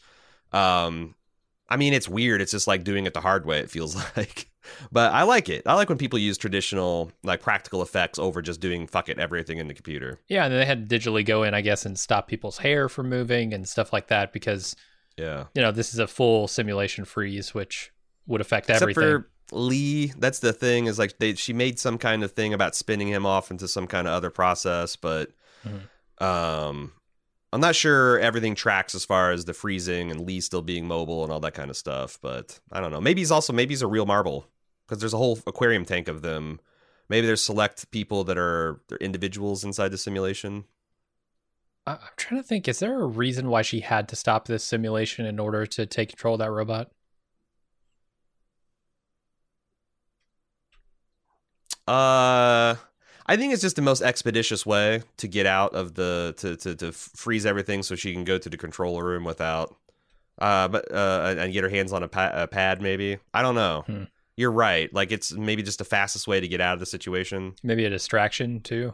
um 0.56 1.14
i 1.68 1.76
mean 1.76 1.92
it's 1.92 2.08
weird. 2.08 2.40
It's 2.40 2.52
just 2.52 2.66
like 2.66 2.84
doing 2.84 3.06
it 3.06 3.14
the 3.14 3.20
hard 3.20 3.44
way 3.46 3.58
it 3.58 3.70
feels 3.70 3.94
like. 4.16 4.48
But 4.90 5.12
i 5.12 5.22
like 5.22 5.48
it. 5.48 5.62
I 5.66 5.74
like 5.74 5.88
when 5.88 5.98
people 5.98 6.18
use 6.18 6.38
traditional 6.38 7.10
like 7.22 7.40
practical 7.40 7.82
effects 7.82 8.18
over 8.18 8.42
just 8.42 8.60
doing 8.60 8.86
fuck 8.86 9.08
it 9.08 9.18
everything 9.18 9.58
in 9.58 9.68
the 9.68 9.74
computer. 9.74 10.18
Yeah, 10.28 10.44
and 10.44 10.52
then 10.52 10.60
they 10.60 10.66
had 10.66 10.88
to 10.88 10.98
digitally 10.98 11.24
go 11.24 11.42
in, 11.44 11.54
I 11.54 11.60
guess, 11.60 11.86
and 11.86 11.98
stop 11.98 12.26
people's 12.28 12.58
hair 12.58 12.88
from 12.88 13.08
moving 13.08 13.52
and 13.54 13.68
stuff 13.68 13.92
like 13.92 14.08
that 14.08 14.32
because 14.32 14.74
yeah. 15.16 15.44
you 15.54 15.62
know 15.62 15.72
this 15.72 15.92
is 15.92 15.98
a 16.00 16.06
full 16.06 16.48
simulation 16.48 17.04
freeze, 17.04 17.54
which 17.54 17.92
would 18.26 18.40
affect 18.40 18.68
except 18.68 18.82
everything. 18.82 19.02
for 19.02 19.30
Lee, 19.52 20.12
that's 20.18 20.40
the 20.40 20.52
thing 20.52 20.86
is 20.86 20.98
like 20.98 21.18
they 21.18 21.34
she 21.34 21.52
made 21.52 21.78
some 21.78 21.96
kind 21.98 22.24
of 22.24 22.32
thing 22.32 22.52
about 22.52 22.74
spinning 22.74 23.06
him 23.08 23.24
off 23.24 23.52
into 23.52 23.68
some 23.68 23.86
kind 23.86 24.08
of 24.08 24.12
other 24.14 24.30
process, 24.30 24.96
but 24.96 25.30
Mhm. 25.64 26.24
um 26.24 26.92
I'm 27.56 27.62
not 27.62 27.74
sure 27.74 28.18
everything 28.18 28.54
tracks 28.54 28.94
as 28.94 29.06
far 29.06 29.32
as 29.32 29.46
the 29.46 29.54
freezing 29.54 30.10
and 30.10 30.26
Lee 30.26 30.42
still 30.42 30.60
being 30.60 30.86
mobile 30.86 31.22
and 31.22 31.32
all 31.32 31.40
that 31.40 31.54
kind 31.54 31.70
of 31.70 31.76
stuff, 31.78 32.18
but 32.20 32.60
I 32.70 32.82
don't 32.82 32.92
know. 32.92 33.00
Maybe 33.00 33.22
he's 33.22 33.30
also 33.30 33.54
maybe 33.54 33.72
he's 33.72 33.80
a 33.80 33.86
real 33.86 34.04
marble 34.04 34.46
because 34.86 35.00
there's 35.00 35.14
a 35.14 35.16
whole 35.16 35.38
aquarium 35.46 35.86
tank 35.86 36.06
of 36.06 36.20
them. 36.20 36.60
Maybe 37.08 37.26
there's 37.26 37.42
select 37.42 37.90
people 37.90 38.24
that 38.24 38.36
are 38.36 38.82
they're 38.88 38.98
individuals 38.98 39.64
inside 39.64 39.88
the 39.88 39.96
simulation. 39.96 40.64
I'm 41.86 41.96
trying 42.18 42.42
to 42.42 42.46
think. 42.46 42.68
Is 42.68 42.80
there 42.80 43.00
a 43.00 43.06
reason 43.06 43.48
why 43.48 43.62
she 43.62 43.80
had 43.80 44.06
to 44.10 44.16
stop 44.16 44.46
this 44.46 44.62
simulation 44.62 45.24
in 45.24 45.38
order 45.38 45.64
to 45.64 45.86
take 45.86 46.10
control 46.10 46.34
of 46.34 46.40
that 46.40 46.50
robot? 46.50 46.90
Uh, 51.88 52.74
I 53.28 53.36
think 53.36 53.52
it's 53.52 53.62
just 53.62 53.76
the 53.76 53.82
most 53.82 54.02
expeditious 54.02 54.64
way 54.64 55.02
to 55.16 55.26
get 55.28 55.46
out 55.46 55.74
of 55.74 55.94
the 55.94 56.34
to 56.38 56.56
to 56.56 56.74
to 56.76 56.92
freeze 56.92 57.44
everything 57.46 57.82
so 57.82 57.94
she 57.96 58.12
can 58.12 58.24
go 58.24 58.38
to 58.38 58.48
the 58.48 58.56
controller 58.56 59.04
room 59.04 59.24
without 59.24 59.74
uh 60.38 60.68
but 60.68 60.90
uh 60.92 61.34
and 61.38 61.52
get 61.52 61.64
her 61.64 61.70
hands 61.70 61.92
on 61.92 62.02
a, 62.02 62.08
pa- 62.08 62.30
a 62.34 62.46
pad 62.46 62.80
maybe. 62.82 63.18
I 63.34 63.42
don't 63.42 63.54
know. 63.54 63.82
Hmm. 63.86 64.04
You're 64.36 64.52
right. 64.52 64.92
Like 64.92 65.10
it's 65.12 65.32
maybe 65.32 65.62
just 65.62 65.78
the 65.78 65.84
fastest 65.84 66.28
way 66.28 66.40
to 66.40 66.46
get 66.48 66.60
out 66.60 66.74
of 66.74 66.80
the 66.80 66.86
situation. 66.86 67.54
Maybe 67.62 67.84
a 67.86 67.90
distraction 67.90 68.60
too 68.60 68.92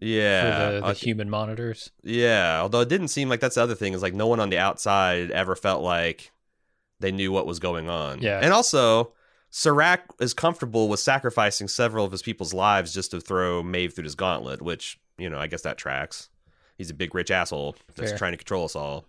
Yeah. 0.00 0.42
for 0.42 0.72
the, 0.74 0.80
the 0.80 0.86
Uh, 0.86 0.94
human 0.94 1.28
monitors. 1.30 1.90
yeah, 2.02 2.58
although 2.62 2.80
it 2.80 2.88
didn't 2.88 3.08
seem 3.08 3.28
like 3.28 3.40
that's 3.40 3.54
the 3.56 3.62
other 3.62 3.74
thing 3.74 3.92
is 3.92 4.02
like 4.02 4.14
no 4.14 4.26
one 4.26 4.40
on 4.40 4.48
the 4.50 4.58
outside 4.58 5.30
ever 5.30 5.54
felt 5.54 5.82
like 5.82 6.32
they 7.00 7.12
knew 7.12 7.30
what 7.32 7.46
was 7.46 7.58
going 7.58 7.88
on. 7.90 8.22
Yeah. 8.22 8.40
And 8.42 8.52
also, 8.52 9.12
Serac 9.54 10.04
is 10.18 10.32
comfortable 10.32 10.88
with 10.88 10.98
sacrificing 10.98 11.68
several 11.68 12.06
of 12.06 12.10
his 12.10 12.22
people's 12.22 12.54
lives 12.54 12.94
just 12.94 13.10
to 13.10 13.20
throw 13.20 13.62
Maeve 13.62 13.92
through 13.94 14.04
his 14.04 14.14
gauntlet, 14.14 14.62
which, 14.62 14.98
you 15.18 15.28
know, 15.28 15.38
I 15.38 15.46
guess 15.46 15.60
that 15.62 15.76
tracks. 15.76 16.30
He's 16.78 16.88
a 16.88 16.94
big 16.94 17.14
rich 17.14 17.30
asshole 17.30 17.76
that's 17.94 18.10
Fair. 18.12 18.18
trying 18.18 18.32
to 18.32 18.38
control 18.38 18.64
us 18.64 18.74
all. 18.74 19.04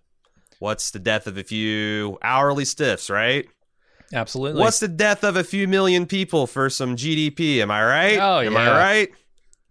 What's 0.59 0.91
the 0.91 0.99
death 0.99 1.27
of 1.27 1.37
a 1.37 1.43
few 1.45 2.17
hourly 2.21 2.65
stiffs, 2.65 3.09
right? 3.09 3.47
Absolutely. 4.13 4.59
What's 4.59 4.81
the 4.81 4.89
death 4.89 5.23
of 5.23 5.37
a 5.37 5.45
few 5.45 5.65
million 5.65 6.05
people 6.05 6.45
for 6.45 6.69
some 6.69 6.97
GDP? 6.97 7.59
Am 7.59 7.71
I 7.71 7.83
right? 7.83 8.17
Oh, 8.19 8.39
Am 8.41 8.57
I 8.57 8.65
yeah. 8.65 8.77
right? 8.77 9.09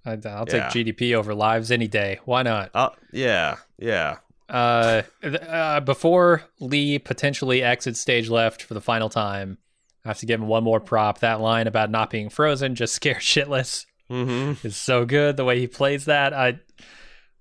I, 0.06 0.10
I'll 0.30 0.46
take 0.46 0.62
Yeah. 0.62 0.68
GDP 0.70 1.14
over 1.14 1.34
lives 1.34 1.70
any 1.70 1.86
day. 1.86 2.18
Why 2.24 2.42
not? 2.42 2.70
Uh, 2.74 2.88
yeah, 3.12 3.56
yeah. 3.78 4.16
Uh, 4.48 5.02
uh, 5.22 5.80
before 5.80 6.44
Lee 6.60 6.98
potentially 6.98 7.62
exits 7.62 8.00
stage 8.00 8.28
left 8.30 8.62
for 8.62 8.72
the 8.74 8.80
final 8.80 9.08
time, 9.10 9.58
I 10.04 10.08
have 10.08 10.18
to 10.18 10.26
give 10.26 10.40
him 10.40 10.46
one 10.48 10.64
more 10.64 10.80
prop. 10.80 11.20
That 11.20 11.40
line 11.40 11.66
about 11.66 11.90
not 11.90 12.10
being 12.10 12.28
frozen, 12.28 12.74
just 12.74 12.94
scared 12.94 13.16
shitless, 13.20 13.86
Mm-hmm. 14.10 14.66
is 14.66 14.76
so 14.76 15.04
good. 15.06 15.36
The 15.36 15.44
way 15.44 15.58
he 15.60 15.66
plays 15.66 16.04
that, 16.04 16.34
I, 16.34 16.58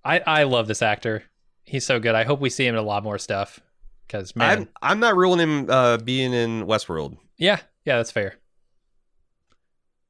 I, 0.05 0.20
I 0.20 0.43
love 0.43 0.68
this 0.68 0.82
actor. 0.82 1.24
He's 1.66 1.86
so 1.86 1.99
good. 1.99 2.16
I 2.16 2.24
hope 2.24 2.39
we 2.39 2.49
see 2.49 2.66
him 2.66 2.76
in 2.76 2.80
a 2.80 2.84
lot 2.84 3.03
more 3.03 3.18
stuff. 3.18 3.59
Because 4.07 4.36
man, 4.36 4.59
I'm 4.59 4.70
I'm 4.82 4.99
not 4.99 5.16
ruling 5.18 5.39
him 5.39 5.70
uh, 5.70 5.97
being 5.97 6.34
in 6.34 6.66
Westworld. 6.66 7.18
Yeah, 7.38 7.59
yeah, 7.86 7.97
that's 7.97 8.12
fair. 8.12 8.36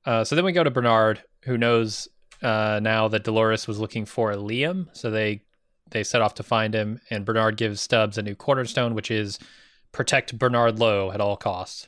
Uh, 0.05 0.23
so 0.23 0.35
then 0.35 0.45
we 0.45 0.51
go 0.51 0.63
to 0.63 0.71
Bernard, 0.71 1.23
who 1.43 1.57
knows 1.57 2.07
uh, 2.41 2.79
now 2.81 3.07
that 3.07 3.23
Dolores 3.23 3.67
was 3.67 3.79
looking 3.79 4.05
for 4.05 4.31
Liam. 4.33 4.87
So 4.93 5.11
they 5.11 5.43
they 5.91 6.03
set 6.03 6.21
off 6.21 6.33
to 6.35 6.43
find 6.43 6.73
him, 6.73 6.99
and 7.09 7.25
Bernard 7.25 7.57
gives 7.57 7.81
Stubbs 7.81 8.17
a 8.17 8.21
new 8.23 8.35
cornerstone, 8.35 8.95
which 8.95 9.11
is 9.11 9.37
protect 9.91 10.37
Bernard 10.39 10.79
Lowe 10.79 11.11
at 11.11 11.21
all 11.21 11.37
costs. 11.37 11.87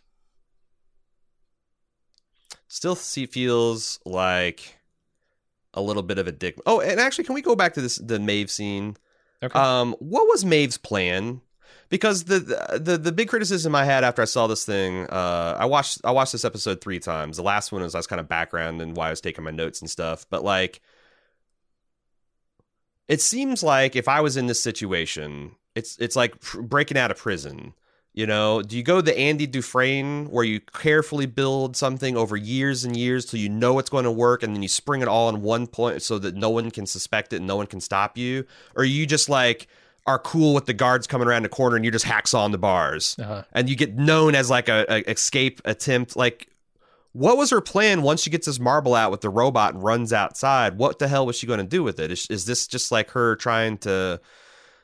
Still 2.74 2.96
see, 2.96 3.28
feels 3.28 4.00
like 4.04 4.80
a 5.76 5.80
little 5.80 6.02
bit 6.02 6.18
of 6.18 6.26
a 6.26 6.32
dick. 6.32 6.60
Oh, 6.66 6.82
and 6.82 7.00
actually, 7.00 7.24
can 7.24 7.36
we 7.36 7.44
go 7.44 7.56
back 7.56 7.76
to 7.76 7.82
this 7.82 7.98
the 7.98 8.20
Maeve 8.20 8.50
scene? 8.50 8.98
Okay. 9.44 9.60
Um, 9.60 9.96
what 10.00 10.24
was 10.28 10.44
Maeve's 10.44 10.80
plan? 10.80 11.42
Because 11.90 12.24
the, 12.24 12.40
the 12.82 12.98
the 12.98 13.12
big 13.12 13.30
criticism 13.30 13.76
I 13.76 13.86
had 13.86 14.04
after 14.04 14.24
I 14.24 14.26
saw 14.26 14.48
this 14.48 14.66
thing, 14.66 15.06
uh, 15.06 15.56
I 15.60 15.68
watched 15.68 16.00
I 16.04 16.10
watched 16.10 16.32
this 16.32 16.44
episode 16.44 16.82
three 16.82 16.98
times. 16.98 17.38
The 17.38 17.44
last 17.44 17.72
one 17.72 17.84
was 17.84 17.94
I 17.94 18.00
was 18.00 18.08
kind 18.08 18.20
of 18.20 18.28
background 18.28 18.82
and 18.82 18.98
why 18.98 19.06
I 19.06 19.12
was 19.12 19.22
taking 19.22 19.44
my 19.44 19.52
notes 19.52 19.80
and 19.80 19.88
stuff. 19.88 20.26
But 20.32 20.44
like, 20.44 20.82
it 23.08 23.22
seems 23.22 23.62
like 23.62 23.96
if 23.96 24.08
I 24.08 24.20
was 24.22 24.36
in 24.36 24.48
this 24.48 24.64
situation, 24.64 25.58
it's 25.76 25.96
it's 26.00 26.16
like 26.16 26.40
pr- 26.40 26.62
breaking 26.62 26.98
out 26.98 27.12
of 27.12 27.18
prison. 27.18 27.76
You 28.14 28.28
know, 28.28 28.62
do 28.62 28.78
you 28.78 28.84
go 28.84 29.02
the 29.02 29.18
Andy 29.18 29.48
Dufresne 29.48 30.28
where 30.30 30.44
you 30.44 30.60
carefully 30.60 31.26
build 31.26 31.76
something 31.76 32.16
over 32.16 32.38
years 32.38 32.84
and 32.86 32.96
years 32.96 33.26
till 33.26 33.40
you 33.40 33.50
know 33.50 33.80
it's 33.80 33.90
going 33.90 34.04
to 34.04 34.12
work, 34.12 34.44
and 34.44 34.56
then 34.56 34.62
you 34.62 34.70
spring 34.70 35.02
it 35.02 35.08
all 35.08 35.30
in 35.30 35.42
one 35.42 35.66
point 35.66 36.02
so 36.04 36.20
that 36.20 36.36
no 36.36 36.50
one 36.52 36.70
can 36.70 36.86
suspect 36.86 37.34
it 37.34 37.38
and 37.38 37.48
no 37.48 37.56
one 37.56 37.66
can 37.66 37.82
stop 37.82 38.16
you, 38.18 38.46
or 38.76 38.84
you 38.84 39.08
just 39.08 39.30
like 39.30 39.68
are 40.06 40.20
cool 40.20 40.54
with 40.54 40.66
the 40.66 40.74
guards 40.74 41.08
coming 41.08 41.28
around 41.28 41.44
the 41.44 41.50
corner 41.50 41.76
and 41.76 41.86
you 41.86 41.90
just 41.90 42.06
hacksaw 42.06 42.40
on 42.40 42.52
the 42.52 42.58
bars 42.58 43.16
Uh-huh. 43.18 43.42
and 43.54 43.70
you 43.70 43.76
get 43.76 43.96
known 43.96 44.36
as 44.36 44.50
like 44.50 44.68
a, 44.70 44.86
a 44.90 45.10
escape 45.10 45.62
attempt? 45.66 46.16
Like 46.16 46.50
what 47.14 47.38
was 47.38 47.52
her 47.52 47.62
plan 47.62 48.02
once 48.02 48.22
she 48.22 48.30
gets 48.30 48.46
this 48.48 48.60
marble 48.60 48.96
out 48.96 49.12
with 49.12 49.22
the 49.22 49.30
robot 49.30 49.76
and 49.76 49.84
runs 49.84 50.12
outside? 50.12 50.78
What 50.78 51.00
the 51.00 51.08
hell 51.08 51.26
was 51.26 51.36
she 51.38 51.48
going 51.48 51.60
to 51.60 51.66
do 51.66 51.84
with 51.84 52.00
it? 52.00 52.12
Is, 52.12 52.28
is 52.30 52.46
this 52.46 52.68
just 52.68 52.92
like 52.92 53.12
her 53.12 53.36
trying 53.38 53.78
to 53.80 54.20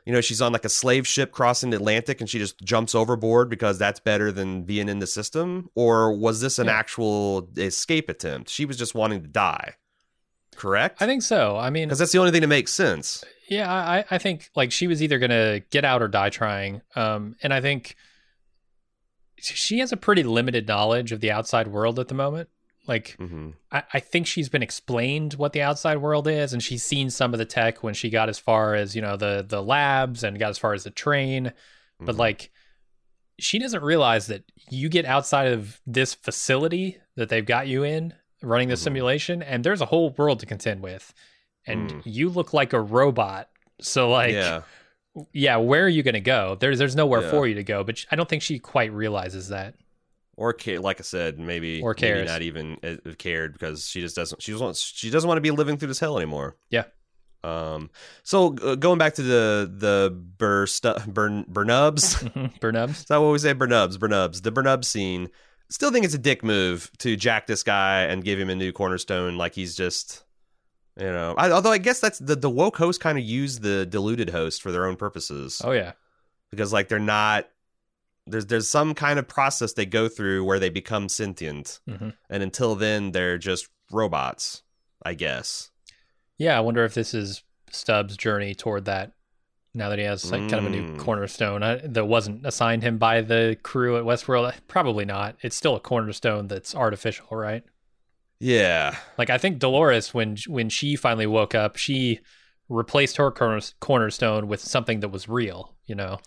you 0.05 0.13
know 0.13 0.21
she's 0.21 0.41
on 0.41 0.51
like 0.53 0.65
a 0.65 0.69
slave 0.69 1.05
ship 1.07 1.31
crossing 1.31 1.69
the 1.69 1.77
atlantic 1.77 2.19
and 2.21 2.29
she 2.29 2.39
just 2.39 2.59
jumps 2.63 2.95
overboard 2.95 3.49
because 3.49 3.77
that's 3.77 3.99
better 3.99 4.31
than 4.31 4.63
being 4.63 4.89
in 4.89 4.99
the 4.99 5.07
system 5.07 5.69
or 5.75 6.11
was 6.13 6.41
this 6.41 6.57
an 6.59 6.67
Yeah. 6.67 6.73
actual 6.77 7.49
escape 7.57 8.09
attempt 8.09 8.49
she 8.49 8.65
was 8.65 8.77
just 8.77 8.95
wanting 8.95 9.21
to 9.21 9.27
die 9.27 9.75
correct 10.55 11.01
I 11.01 11.05
think 11.05 11.21
so. 11.23 11.55
I 11.57 11.69
mean, 11.69 11.87
because 11.87 11.99
that's 11.99 12.11
the 12.11 12.17
only 12.19 12.31
thing 12.31 12.41
that 12.41 12.47
makes 12.47 12.73
sense 12.73 13.23
Yeah, 13.49 13.71
I, 13.71 14.03
I 14.11 14.17
think 14.17 14.49
like 14.55 14.71
she 14.71 14.87
was 14.87 15.01
either 15.01 15.19
gonna 15.19 15.61
get 15.71 15.85
out 15.85 16.01
or 16.01 16.07
die 16.07 16.29
trying. 16.29 16.81
Um, 16.95 17.35
and 17.41 17.53
I 17.53 17.61
think 17.61 17.95
she 19.37 19.79
has 19.79 19.91
a 19.93 19.97
pretty 19.97 20.23
limited 20.23 20.67
knowledge 20.67 21.11
of 21.13 21.21
the 21.21 21.31
outside 21.31 21.67
world 21.67 21.97
at 21.97 22.09
the 22.09 22.13
moment. 22.13 22.49
Like 22.89 23.15
hmm 23.17 23.51
I, 23.71 23.83
I 23.93 23.99
think 23.99 24.25
she's 24.27 24.49
been 24.49 24.63
explained 24.63 25.35
what 25.35 25.53
the 25.53 25.61
outside 25.61 25.97
world 25.99 26.27
is, 26.27 26.51
and 26.53 26.61
she's 26.61 26.83
seen 26.83 27.09
some 27.09 27.33
of 27.33 27.37
the 27.37 27.45
tech 27.45 27.83
when 27.83 27.93
she 27.93 28.09
got 28.09 28.27
as 28.29 28.39
far 28.39 28.73
as 28.75 28.95
you 28.95 29.01
know 29.01 29.15
the 29.15 29.45
the 29.47 29.61
labs 29.63 30.23
and 30.23 30.37
got 30.39 30.49
as 30.49 30.57
far 30.57 30.73
as 30.73 30.83
the 30.83 30.89
train. 30.89 31.53
But 31.99 32.15
Mhm. 32.15 32.19
like, 32.19 32.51
she 33.39 33.59
doesn't 33.59 33.83
realize 33.83 34.27
that 34.27 34.43
you 34.69 34.89
get 34.89 35.05
outside 35.05 35.51
of 35.53 35.79
this 35.85 36.13
facility 36.13 36.97
that 37.15 37.29
they've 37.29 37.45
got 37.45 37.67
you 37.67 37.83
in 37.83 38.13
running 38.41 38.69
the 38.69 38.75
Mhm. 38.75 38.79
simulation, 38.79 39.43
and 39.43 39.63
there's 39.63 39.81
a 39.81 39.85
whole 39.85 40.09
world 40.17 40.39
to 40.39 40.45
contend 40.45 40.81
with, 40.81 41.13
and 41.67 41.91
Mm. 41.91 42.01
you 42.05 42.29
look 42.29 42.53
like 42.53 42.73
a 42.73 42.81
robot. 42.81 43.49
So 43.81 44.09
like, 44.09 44.33
yeah, 44.33 44.61
yeah, 45.33 45.57
where 45.57 45.83
are 45.85 45.89
you 45.89 46.03
going 46.03 46.13
to 46.15 46.21
go? 46.21 46.57
There's 46.59 46.79
there's 46.79 46.95
nowhere 46.95 47.21
Yeah. 47.21 47.29
for 47.29 47.47
you 47.47 47.55
to 47.55 47.63
go. 47.63 47.83
But 47.83 48.05
I 48.11 48.15
don't 48.15 48.27
think 48.27 48.41
she 48.41 48.57
quite 48.59 48.91
realizes 48.91 49.49
that. 49.49 49.75
Or 50.39 50.55
like 50.79 50.99
I 50.99 51.03
said, 51.03 51.37
maybe 51.37 51.81
Or 51.81 51.95
maybe 52.01 52.25
not 52.25 52.41
even 52.41 52.77
uh, 52.83 53.13
cared 53.17 53.53
because 53.53 53.87
she 53.87 54.01
just 54.01 54.15
doesn't. 54.15 54.41
She 54.41 54.53
wants. 54.53 54.81
She 54.81 55.09
doesn't 55.09 55.27
want 55.27 55.37
to 55.37 55.41
be 55.41 55.51
living 55.51 55.77
through 55.77 55.89
this 55.89 55.99
hell 55.99 56.17
anymore. 56.17 56.55
Yeah. 56.69 56.85
Um. 57.43 57.89
So 58.23 58.55
uh, 58.63 58.75
going 58.75 58.97
back 58.97 59.13
to 59.15 59.21
the 59.21 59.71
the 59.73 60.17
Burstu- 60.37 61.05
Burn 61.07 61.45
Burnubs. 61.47 62.23
Burnubs. 62.61 62.99
Is 62.99 63.05
that 63.05 63.17
what 63.17 63.31
we 63.31 63.37
say? 63.39 63.53
Burnubs, 63.53 63.97
Burnubs. 63.97 64.41
The 64.41 64.51
Burnubs 64.51 64.87
scene. 64.87 65.29
Still 65.69 65.91
think 65.91 66.03
it's 66.03 66.15
a 66.15 66.17
dick 66.17 66.43
move 66.43 66.89
to 66.97 67.15
jack 67.15 67.45
this 67.47 67.61
guy 67.63 68.01
and 68.03 68.23
give 68.23 68.39
him 68.39 68.49
a 68.49 68.55
new 68.55 68.71
cornerstone 68.71 69.37
like 69.37 69.53
he's 69.53 69.75
just, 69.75 70.23
you 70.97 71.05
know. 71.05 71.35
I, 71.37 71.51
although 71.51 71.71
I 71.71 71.77
guess 71.77 71.99
that's 71.99 72.17
the 72.19 72.35
the 72.35 72.49
woke 72.49 72.75
host 72.77 72.99
kind 73.01 73.17
of 73.19 73.23
use 73.23 73.59
the 73.59 73.85
diluted 73.85 74.31
host 74.31 74.61
for 74.63 74.71
their 74.71 74.85
own 74.87 74.95
purposes 74.95 75.61
Oh 75.63 75.71
yeah. 75.71 75.91
because 76.49 76.73
like 76.73 76.87
they're 76.89 76.97
not. 76.99 77.47
There's 78.31 78.45
there's 78.45 78.69
some 78.69 78.93
kind 78.93 79.19
of 79.19 79.27
process 79.27 79.73
they 79.73 79.85
go 79.85 80.07
through 80.07 80.43
where 80.45 80.59
they 80.59 80.69
become 80.69 81.09
sentient, 81.09 81.79
Mhm. 81.89 82.13
and 82.29 82.43
until 82.43 82.75
then 82.75 83.11
they're 83.11 83.37
just 83.37 83.67
robots. 83.91 84.63
I 85.03 85.13
guess. 85.13 85.71
Yeah, 86.37 86.57
I 86.57 86.59
wonder 86.59 86.83
if 86.83 86.93
this 86.93 87.13
is 87.13 87.43
Stubbs' 87.71 88.17
journey 88.17 88.53
toward 88.55 88.85
that. 88.85 89.13
Now 89.73 89.89
that 89.89 89.99
he 89.99 90.05
has 90.05 90.29
like, 90.31 90.41
kind 90.49 90.55
of 90.55 90.65
a 90.65 90.69
new 90.69 90.81
Mm. 90.95 90.97
cornerstone 90.99 91.61
uh, 91.63 91.79
that 91.83 92.05
wasn't 92.05 92.45
assigned 92.45 92.81
him 92.83 92.97
by 92.97 93.21
the 93.21 93.55
crew 93.61 93.97
at 93.97 94.03
Westworld, 94.03 94.53
probably 94.67 95.05
not. 95.05 95.37
It's 95.41 95.55
still 95.55 95.75
a 95.75 95.79
cornerstone 95.79 96.47
that's 96.47 96.73
artificial, 96.75 97.27
right? 97.31 97.63
Yeah. 98.39 98.97
Like 99.17 99.29
I 99.29 99.37
think 99.37 99.59
Dolores, 99.59 100.13
when 100.13 100.37
when 100.47 100.69
she 100.69 100.95
finally 100.95 101.27
woke 101.27 101.53
up, 101.55 101.77
she 101.77 102.19
replaced 102.67 103.17
her 103.17 103.31
corner, 103.31 103.61
cornerstone 103.79 104.47
with 104.47 104.61
something 104.61 104.99
that 105.01 105.09
was 105.09 105.29
real. 105.29 105.75
You 105.85 105.95
know? 105.95 106.19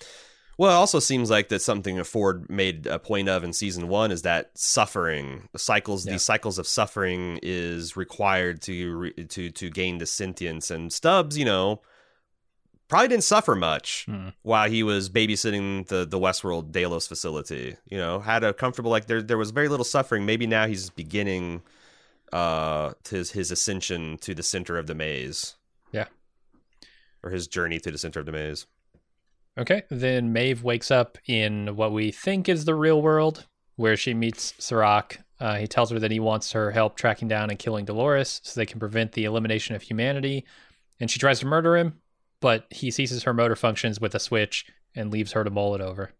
Well, 0.58 0.70
it 0.70 0.74
also 0.74 1.00
seems 1.00 1.30
like 1.30 1.48
that 1.48 1.62
something 1.62 1.96
that 1.96 2.04
Ford 2.04 2.48
made 2.50 2.86
a 2.86 2.98
point 2.98 3.28
of 3.28 3.42
in 3.42 3.52
season 3.52 3.88
one 3.88 4.12
is 4.12 4.22
that 4.22 4.50
suffering, 4.54 5.48
the 5.52 5.58
cycles, 5.58 6.04
Yeah. 6.06 6.12
these 6.12 6.24
cycles 6.24 6.58
of 6.58 6.66
suffering 6.66 7.40
is 7.42 7.96
required 7.96 8.60
to 8.62 8.96
re- 8.96 9.12
to 9.28 9.50
to 9.50 9.70
gain 9.70 9.98
the 9.98 10.06
sentience. 10.06 10.70
And 10.70 10.92
Stubbs, 10.92 11.38
you 11.38 11.44
know, 11.46 11.80
probably 12.88 13.08
didn't 13.08 13.24
suffer 13.24 13.54
much 13.54 14.04
Hmm. 14.04 14.28
while 14.42 14.68
he 14.68 14.82
was 14.82 15.08
babysitting 15.08 15.88
the 15.88 16.04
the 16.04 16.18
Westworld 16.18 16.70
Delos 16.70 17.06
facility. 17.06 17.76
You 17.90 17.96
know, 17.98 18.20
had 18.20 18.44
a 18.44 18.52
comfortable 18.52 18.90
like 18.90 19.06
there 19.06 19.22
there 19.22 19.38
was 19.38 19.50
very 19.52 19.68
little 19.68 19.84
suffering. 19.84 20.26
Maybe 20.26 20.46
now 20.46 20.66
he's 20.66 20.90
beginning 20.90 21.62
uh 22.32 22.92
his, 23.08 23.30
his 23.32 23.50
ascension 23.50 24.18
to 24.18 24.34
the 24.34 24.42
center 24.42 24.76
of 24.78 24.86
the 24.86 24.94
maze. 24.94 25.56
Yeah. 25.92 26.06
Or 27.22 27.30
his 27.30 27.46
journey 27.46 27.78
to 27.80 27.90
the 27.90 27.98
center 27.98 28.20
of 28.20 28.26
the 28.26 28.32
maze. 28.32 28.66
Okay. 29.58 29.82
Then 29.90 30.32
Maeve 30.32 30.62
wakes 30.62 30.90
up 30.90 31.18
in 31.26 31.76
what 31.76 31.92
we 31.92 32.10
think 32.10 32.48
is 32.48 32.64
the 32.64 32.74
real 32.74 33.02
world, 33.02 33.46
where 33.76 33.96
she 33.96 34.14
meets 34.14 34.54
Serac. 34.58 35.24
Uh, 35.40 35.56
he 35.56 35.66
tells 35.66 35.90
her 35.90 35.98
that 35.98 36.10
he 36.10 36.20
wants 36.20 36.52
her 36.52 36.70
help 36.70 36.96
tracking 36.96 37.28
down 37.28 37.50
and 37.50 37.58
killing 37.58 37.84
Dolores 37.84 38.40
so 38.44 38.58
they 38.58 38.66
can 38.66 38.80
prevent 38.80 39.12
the 39.12 39.24
elimination 39.24 39.74
of 39.74 39.82
humanity. 39.82 40.44
And 41.00 41.10
she 41.10 41.18
tries 41.18 41.40
to 41.40 41.46
murder 41.46 41.76
him, 41.76 42.00
but 42.40 42.66
he 42.70 42.90
ceases 42.90 43.24
her 43.24 43.34
motor 43.34 43.56
functions 43.56 44.00
with 44.00 44.14
a 44.14 44.20
switch 44.20 44.66
and 44.94 45.10
leaves 45.10 45.32
her 45.32 45.42
to 45.42 45.50
mull 45.50 45.74
it 45.74 45.80
over. 45.80 46.12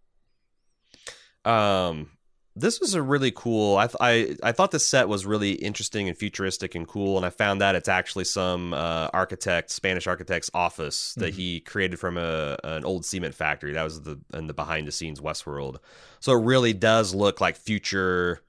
Um, 1.44 2.10
this 2.54 2.80
was 2.80 2.94
a 2.94 3.02
really 3.02 3.30
cool. 3.30 3.76
I 3.78 3.88
I 4.00 4.36
I 4.42 4.52
thought 4.52 4.70
the 4.72 4.78
set 4.78 5.08
was 5.08 5.24
really 5.24 5.52
interesting 5.52 6.08
and 6.08 6.16
futuristic 6.16 6.74
and 6.74 6.86
cool, 6.86 7.16
and 7.16 7.24
I 7.24 7.30
found 7.30 7.60
that 7.60 7.74
it's 7.74 7.88
actually 7.88 8.24
some 8.24 8.74
uh, 8.74 9.08
architect, 9.14 9.70
Spanish 9.70 10.06
architect's 10.06 10.50
office 10.52 11.14
that 11.14 11.32
Mhm. 11.32 11.36
he 11.36 11.60
created 11.60 11.98
from 11.98 12.16
a 12.18 12.56
an 12.64 12.84
old 12.84 13.04
cement 13.06 13.34
factory. 13.34 13.72
That 13.72 13.84
was 13.84 14.02
the 14.02 14.18
in 14.34 14.46
the 14.48 14.54
behind 14.54 14.86
the 14.86 14.92
scenes 14.92 15.20
Westworld. 15.20 15.76
So 16.20 16.32
it 16.32 16.42
really 16.44 16.72
does 16.74 17.14
look 17.14 17.40
like 17.40 17.56
future, 17.56 18.40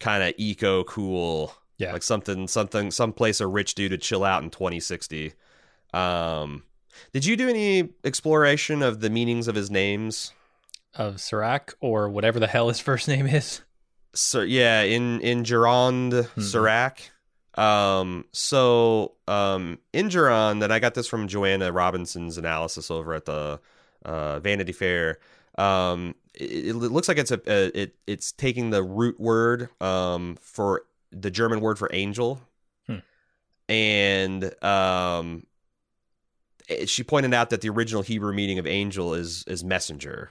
kind 0.00 0.22
of 0.22 0.34
eco 0.36 0.84
cool. 0.84 1.54
Yeah. 1.78 1.92
like 1.92 2.02
something 2.02 2.48
something 2.48 2.90
some 2.90 3.12
place 3.12 3.40
a 3.40 3.46
rich 3.46 3.74
dude 3.76 3.92
to 3.92 3.98
chill 3.98 4.24
out 4.24 4.42
in 4.42 4.50
2060. 4.50 5.32
Um, 5.94 6.64
did 7.12 7.24
you 7.24 7.36
do 7.36 7.48
any 7.48 7.90
exploration 8.04 8.82
of 8.82 8.98
the 9.00 9.08
meanings 9.10 9.46
of 9.48 9.54
his 9.54 9.70
names? 9.70 10.32
Of 10.94 11.20
Serac, 11.20 11.74
or 11.80 12.08
whatever 12.08 12.40
the 12.40 12.46
hell 12.46 12.68
his 12.68 12.80
first 12.88 13.08
name 13.08 13.26
is. 13.26 13.62
So 14.14 14.40
yeah, 14.40 14.82
in 14.82 15.20
in 15.20 15.44
Gironde, 15.44 16.28
Serac. 16.40 17.10
Um, 17.56 18.24
so 18.32 19.14
um, 19.26 19.78
Engerraund, 19.92 20.62
and 20.62 20.72
I 20.72 20.78
got 20.78 20.94
this 20.94 21.08
from 21.08 21.26
Joanna 21.26 21.72
Robinson's 21.72 22.38
analysis 22.38 22.88
over 22.90 23.14
at 23.14 23.24
the 23.24 23.60
uh, 24.04 24.38
Vanity 24.40 24.72
Fair. 24.72 25.18
Um, 25.58 26.14
it, 26.34 26.68
it 26.68 26.74
looks 26.74 27.08
like 27.08 27.18
it's 27.18 27.32
a, 27.32 27.40
a 27.48 27.80
it 27.82 27.96
it's 28.06 28.30
taking 28.32 28.70
the 28.70 28.82
root 28.84 29.18
word 29.18 29.70
um 29.80 30.36
for 30.40 30.82
the 31.10 31.30
German 31.32 31.60
word 31.60 31.78
for 31.78 31.90
angel, 31.92 32.40
Hmm. 32.86 32.98
and 33.68 34.64
um, 34.64 35.46
she 36.86 37.02
pointed 37.02 37.34
out 37.34 37.50
that 37.50 37.60
the 37.60 37.70
original 37.70 38.02
Hebrew 38.02 38.32
meaning 38.32 38.58
of 38.58 38.66
angel 38.66 39.14
is 39.14 39.44
is 39.46 39.64
messenger. 39.64 40.30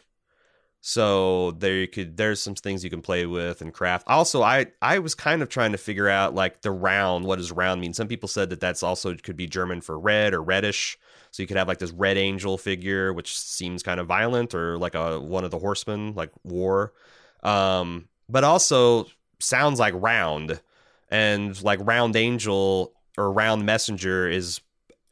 So 0.89 1.51
there 1.51 1.75
you 1.75 1.87
could 1.89 2.15
there's 2.15 2.41
some 2.41 2.55
things 2.55 2.81
you 2.81 2.89
can 2.89 3.01
play 3.01 3.25
with 3.25 3.59
and 3.61 3.73
craft. 3.73 4.07
Also, 4.07 4.41
I 4.41 4.67
I 4.81 4.99
was 4.99 5.15
kind 5.15 5.41
of 5.41 5.49
trying 5.49 5.73
to 5.73 5.77
figure 5.77 6.07
out 6.07 6.33
like 6.33 6.61
the 6.61 6.71
round. 6.71 7.25
What 7.25 7.39
does 7.39 7.51
round 7.51 7.81
mean? 7.81 7.93
Some 7.93 8.07
people 8.07 8.29
said 8.29 8.51
that 8.51 8.61
that's 8.61 8.83
also 8.83 9.13
could 9.15 9.35
be 9.35 9.47
German 9.47 9.81
for 9.81 9.99
red 9.99 10.33
or 10.33 10.41
reddish. 10.41 10.97
So 11.31 11.43
you 11.43 11.47
could 11.47 11.57
have 11.57 11.67
like 11.67 11.79
this 11.79 11.91
red 11.91 12.15
angel 12.15 12.57
figure, 12.57 13.11
which 13.11 13.37
seems 13.37 13.83
kind 13.83 13.99
of 13.99 14.07
violent, 14.07 14.55
or 14.55 14.77
like 14.77 14.95
a 14.95 15.19
one 15.19 15.43
of 15.43 15.51
the 15.51 15.59
horsemen, 15.59 16.13
like 16.15 16.31
war. 16.45 16.93
Um, 17.43 18.07
but 18.29 18.45
also 18.45 19.07
sounds 19.39 19.79
like 19.81 19.93
round, 19.97 20.61
and 21.09 21.61
like 21.63 21.79
round 21.83 22.15
angel 22.15 22.93
or 23.17 23.29
round 23.29 23.65
messenger 23.65 24.29
is 24.29 24.61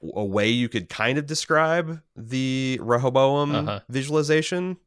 a 0.01 0.23
way 0.23 0.47
you 0.47 0.69
could 0.69 0.87
kind 0.87 1.17
of 1.17 1.25
describe 1.25 2.01
the 2.15 2.79
Rehoboam 2.81 3.55
Uh-huh. 3.55 3.79
visualization. 3.89 4.77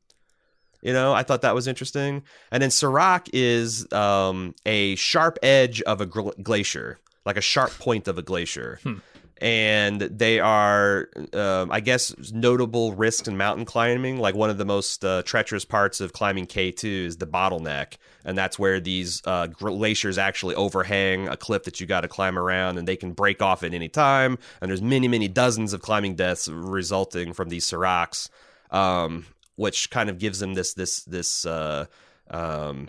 You 0.82 0.92
know, 0.92 1.12
I 1.12 1.22
thought 1.22 1.42
that 1.42 1.54
was 1.54 1.66
interesting. 1.66 2.22
And 2.50 2.62
then 2.62 2.70
Serac 2.70 3.28
is 3.32 3.90
um, 3.92 4.54
a 4.64 4.94
sharp 4.96 5.38
edge 5.42 5.82
of 5.82 6.00
a 6.00 6.06
gl- 6.06 6.40
glacier, 6.42 6.98
like 7.24 7.36
a 7.36 7.42
sharp 7.42 7.72
point 7.78 8.08
of 8.08 8.18
a 8.18 8.22
glacier. 8.22 8.78
Hmm. 8.82 8.94
And 9.40 10.00
they 10.00 10.40
are, 10.40 11.10
um, 11.32 11.70
I 11.70 11.78
guess, 11.78 12.12
notable 12.32 12.94
risks 12.94 13.28
in 13.28 13.36
mountain 13.36 13.64
climbing. 13.64 14.18
Like 14.18 14.34
one 14.34 14.50
of 14.50 14.58
the 14.58 14.64
most 14.64 15.04
uh, 15.04 15.22
treacherous 15.22 15.64
parts 15.64 16.00
of 16.00 16.12
climbing 16.12 16.46
K2 16.46 17.04
is 17.04 17.16
the 17.18 17.26
bottleneck. 17.26 17.98
And 18.24 18.36
that's 18.36 18.58
where 18.58 18.80
these 18.80 19.22
uh, 19.24 19.46
glaciers 19.46 20.18
actually 20.18 20.56
overhang 20.56 21.28
a 21.28 21.36
cliff 21.36 21.64
that 21.64 21.80
you 21.80 21.86
got 21.86 22.00
to 22.00 22.08
climb 22.08 22.36
around, 22.36 22.78
and 22.78 22.88
they 22.88 22.96
can 22.96 23.12
break 23.12 23.40
off 23.40 23.62
at 23.62 23.74
any 23.74 23.88
time. 23.88 24.38
And 24.60 24.68
there's 24.68 24.82
many, 24.82 25.06
many 25.06 25.28
dozens 25.28 25.72
of 25.72 25.82
climbing 25.82 26.16
deaths 26.16 26.48
resulting 26.48 27.32
from 27.32 27.48
these 27.48 27.64
Seracs. 27.64 28.30
Um, 28.72 29.24
which 29.58 29.90
kind 29.90 30.08
of 30.08 30.18
gives 30.18 30.38
them 30.38 30.54
this 30.54 30.72
this 30.74 31.02
this 31.04 31.44
uh, 31.44 31.86
um, 32.30 32.88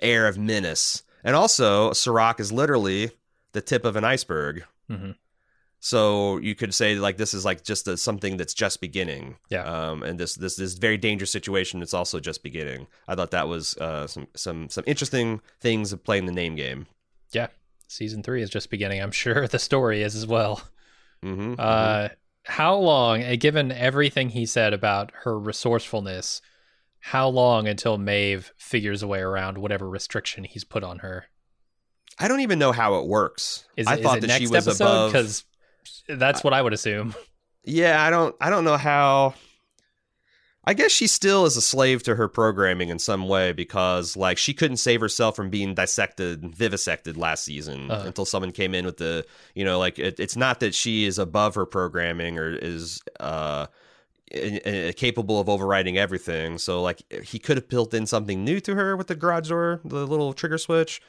air 0.00 0.26
of 0.26 0.38
menace. 0.38 1.02
And 1.22 1.36
also, 1.36 1.92
Serac 1.92 2.40
is 2.40 2.50
literally 2.50 3.10
the 3.52 3.60
tip 3.60 3.84
of 3.84 3.96
an 3.96 4.04
iceberg. 4.04 4.64
Mhm. 4.88 5.16
So 5.78 6.38
you 6.38 6.54
could 6.54 6.74
say 6.74 6.94
like 6.94 7.18
this 7.18 7.34
is 7.34 7.44
like 7.44 7.64
just 7.64 7.86
a, 7.88 7.96
something 7.96 8.38
that's 8.38 8.54
just 8.54 8.80
beginning. 8.80 9.36
Yeah. 9.50 9.64
Um, 9.64 10.02
and 10.02 10.18
this 10.18 10.34
this 10.34 10.56
this 10.56 10.74
very 10.74 10.96
dangerous 10.96 11.30
situation 11.30 11.80
that's 11.80 11.94
also 11.94 12.18
just 12.18 12.42
beginning. 12.42 12.86
I 13.06 13.14
thought 13.14 13.30
that 13.32 13.48
was 13.48 13.76
uh, 13.76 14.06
some 14.06 14.26
some 14.34 14.68
some 14.70 14.84
interesting 14.86 15.40
things 15.60 15.92
of 15.92 16.02
playing 16.02 16.26
the 16.26 16.32
name 16.32 16.54
game. 16.56 16.86
Yeah. 17.32 17.48
Season 17.88 18.22
three 18.22 18.40
is 18.42 18.48
just 18.50 18.70
beginning. 18.70 19.02
I'm 19.02 19.10
sure 19.12 19.46
the 19.54 19.58
story 19.58 20.02
is 20.02 20.16
as 20.16 20.26
well. 20.26 20.62
Mm-hmm. 21.22 21.54
Uh, 21.58 22.08
how 22.44 22.76
long, 22.76 23.22
uh, 23.22 23.36
given 23.38 23.70
everything 23.72 24.30
he 24.30 24.46
said 24.46 24.72
about 24.72 25.12
her 25.24 25.38
resourcefulness, 25.38 26.40
how 27.00 27.28
long 27.28 27.66
until 27.68 27.98
Maeve 27.98 28.52
figures 28.58 29.02
a 29.02 29.06
way 29.06 29.20
around 29.20 29.58
whatever 29.58 29.88
restriction 29.88 30.44
he's 30.44 30.64
put 30.64 30.82
on 30.84 30.98
her? 30.98 31.26
I 32.18 32.28
don't 32.28 32.40
even 32.40 32.58
know 32.58 32.72
how 32.72 32.96
it 32.96 33.06
works. 33.06 33.64
Is, 33.76 33.86
I 33.86 33.94
it- 33.94 33.98
is 34.00 34.04
thought 34.04 34.20
that 34.20 34.26
next 34.26 34.40
she 34.40 34.46
was 34.48 34.66
episode? 34.66 34.84
above. 34.84 35.12
Because 35.12 35.44
that's 36.08 36.44
what 36.44 36.52
I 36.52 36.60
would 36.60 36.72
assume. 36.72 37.14
Yeah, 37.64 38.02
I 38.02 38.10
don't 38.10 38.34
I 38.40 38.50
don't 38.50 38.64
know 38.64 38.76
how 38.76 39.34
I 40.64 40.74
guess 40.74 40.92
she 40.92 41.06
still 41.06 41.46
is 41.46 41.56
a 41.56 41.62
slave 41.62 42.02
to 42.02 42.14
her 42.16 42.28
programming 42.28 42.90
in 42.90 42.98
some 42.98 43.26
way 43.26 43.52
because, 43.52 44.14
like, 44.16 44.36
she 44.36 44.52
couldn't 44.52 44.76
save 44.76 45.00
herself 45.00 45.34
from 45.34 45.48
being 45.48 45.74
dissected, 45.74 46.42
vivisected 46.54 47.16
last 47.16 47.44
season 47.44 47.90
Uh-huh. 47.90 48.06
until 48.06 48.26
someone 48.26 48.52
came 48.52 48.74
in 48.74 48.84
with 48.84 48.98
the, 48.98 49.24
you 49.54 49.64
know, 49.64 49.78
like, 49.78 49.98
it, 49.98 50.20
it's 50.20 50.36
not 50.36 50.60
that 50.60 50.74
she 50.74 51.06
is 51.06 51.18
above 51.18 51.54
her 51.54 51.64
programming 51.64 52.38
or 52.38 52.50
is 52.54 53.00
uh, 53.20 53.66
i- 54.34 54.60
i- 54.66 54.92
capable 54.94 55.40
of 55.40 55.48
overriding 55.48 55.96
everything. 55.96 56.58
So, 56.58 56.82
like, 56.82 57.10
he 57.24 57.38
could 57.38 57.56
have 57.56 57.68
built 57.70 57.94
in 57.94 58.04
something 58.06 58.44
new 58.44 58.60
to 58.60 58.74
her 58.74 58.96
with 58.98 59.06
the 59.06 59.14
garage 59.14 59.48
door, 59.48 59.80
the 59.82 60.06
little 60.06 60.34
trigger 60.34 60.58
switch, 60.58 61.00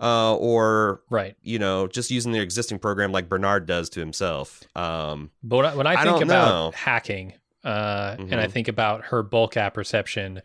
uh, 0.00 0.36
or 0.36 1.02
Right. 1.10 1.34
you 1.42 1.58
know, 1.58 1.88
just 1.88 2.12
using 2.12 2.30
their 2.30 2.42
existing 2.44 2.78
program 2.78 3.10
like 3.10 3.28
Bernard 3.28 3.66
does 3.66 3.90
to 3.90 4.00
himself. 4.00 4.62
Um, 4.76 5.30
But 5.42 5.56
when 5.56 5.66
I, 5.66 5.74
when 5.74 5.86
I 5.88 5.92
I 5.94 6.04
think 6.04 6.14
don't 6.20 6.22
about 6.22 6.48
know. 6.48 6.70
hacking, 6.76 7.34
uh, 7.64 8.16
and 8.18 8.40
I 8.40 8.46
Mhm. 8.46 8.52
think 8.52 8.68
about 8.68 9.06
her 9.06 9.22
bulk 9.22 9.56
apperception, 9.56 10.42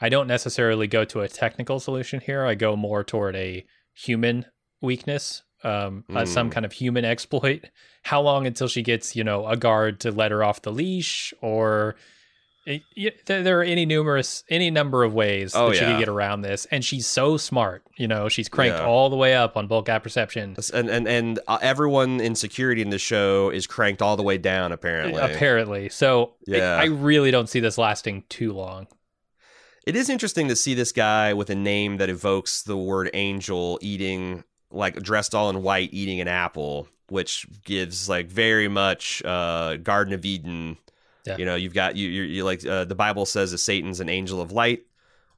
I 0.00 0.08
don't 0.08 0.26
necessarily 0.26 0.86
go 0.86 1.04
to 1.04 1.20
a 1.20 1.28
technical 1.28 1.80
solution 1.80 2.20
here. 2.20 2.44
I 2.44 2.54
go 2.54 2.76
more 2.76 3.04
toward 3.04 3.36
a 3.36 3.64
human 3.92 4.46
weakness, 4.80 5.42
um, 5.62 6.04
uh, 6.14 6.24
some 6.24 6.48
Mm. 6.50 6.52
kind 6.52 6.66
of 6.66 6.72
human 6.72 7.04
exploit. 7.04 7.70
How 8.02 8.20
long 8.20 8.46
until 8.46 8.68
she 8.68 8.82
gets, 8.82 9.16
you 9.16 9.24
know, 9.24 9.46
a 9.46 9.56
guard 9.56 10.00
to 10.00 10.10
let 10.10 10.30
her 10.30 10.42
off 10.44 10.62
the 10.62 10.72
leash, 10.72 11.32
or 11.40 11.94
it, 12.66 13.26
there, 13.26 13.60
are 13.60 13.62
any 13.62 13.84
numerous, 13.86 14.42
any 14.48 14.70
number 14.70 15.04
of 15.04 15.12
ways 15.12 15.54
Oh, 15.54 15.68
that 15.68 15.76
she 15.76 15.82
yeah. 15.82 15.92
could 15.92 15.98
get 15.98 16.08
around 16.08 16.40
this. 16.42 16.66
And 16.70 16.84
she's 16.84 17.06
so 17.06 17.36
smart, 17.36 17.82
you 17.96 18.08
know, 18.08 18.28
she's 18.28 18.48
cranked 18.48 18.78
Yeah. 18.78 18.86
all 18.86 19.10
the 19.10 19.16
way 19.16 19.34
up 19.34 19.56
on 19.56 19.66
bulk 19.66 19.88
apperception. 19.88 20.56
and 20.72 20.88
and 20.88 21.06
and 21.06 21.38
uh, 21.46 21.58
everyone 21.60 22.20
in 22.20 22.34
security 22.34 22.80
in 22.82 22.90
the 22.90 22.98
show 22.98 23.50
is 23.50 23.66
cranked 23.66 24.00
all 24.02 24.16
the 24.16 24.22
way 24.22 24.38
down. 24.38 24.72
Apparently, 24.72 25.20
Apparently, 25.20 25.88
so 25.90 26.34
Yeah. 26.46 26.76
I 26.80 26.84
really 26.86 27.30
don't 27.30 27.48
see 27.48 27.60
this 27.60 27.76
lasting 27.78 28.24
too 28.28 28.52
long. 28.52 28.86
it 29.86 29.94
is 29.96 30.08
interesting 30.08 30.48
to 30.48 30.56
see 30.56 30.72
this 30.72 30.92
guy 30.92 31.34
with 31.34 31.50
a 31.50 31.54
name 31.54 31.98
that 31.98 32.08
evokes 32.08 32.62
the 32.62 32.76
word 32.76 33.10
angel 33.12 33.78
eating, 33.82 34.42
like 34.70 34.96
dressed 35.02 35.34
all 35.34 35.50
in 35.50 35.62
white, 35.62 35.90
eating 35.92 36.20
an 36.22 36.28
apple, 36.28 36.88
which 37.10 37.46
gives 37.64 38.08
like 38.08 38.26
very 38.28 38.66
much 38.68 39.22
uh, 39.26 39.76
Garden 39.76 40.14
of 40.14 40.24
Eden. 40.24 40.78
Yeah. 41.24 41.36
You 41.38 41.44
know, 41.44 41.54
you've 41.54 41.74
got 41.74 41.96
you. 41.96 42.08
You're, 42.08 42.44
like 42.44 42.64
uh, 42.66 42.84
the 42.84 42.94
Bible 42.94 43.26
says 43.26 43.50
that 43.52 43.58
Satan's 43.58 44.00
an 44.00 44.08
angel 44.08 44.40
of 44.40 44.52
light. 44.52 44.84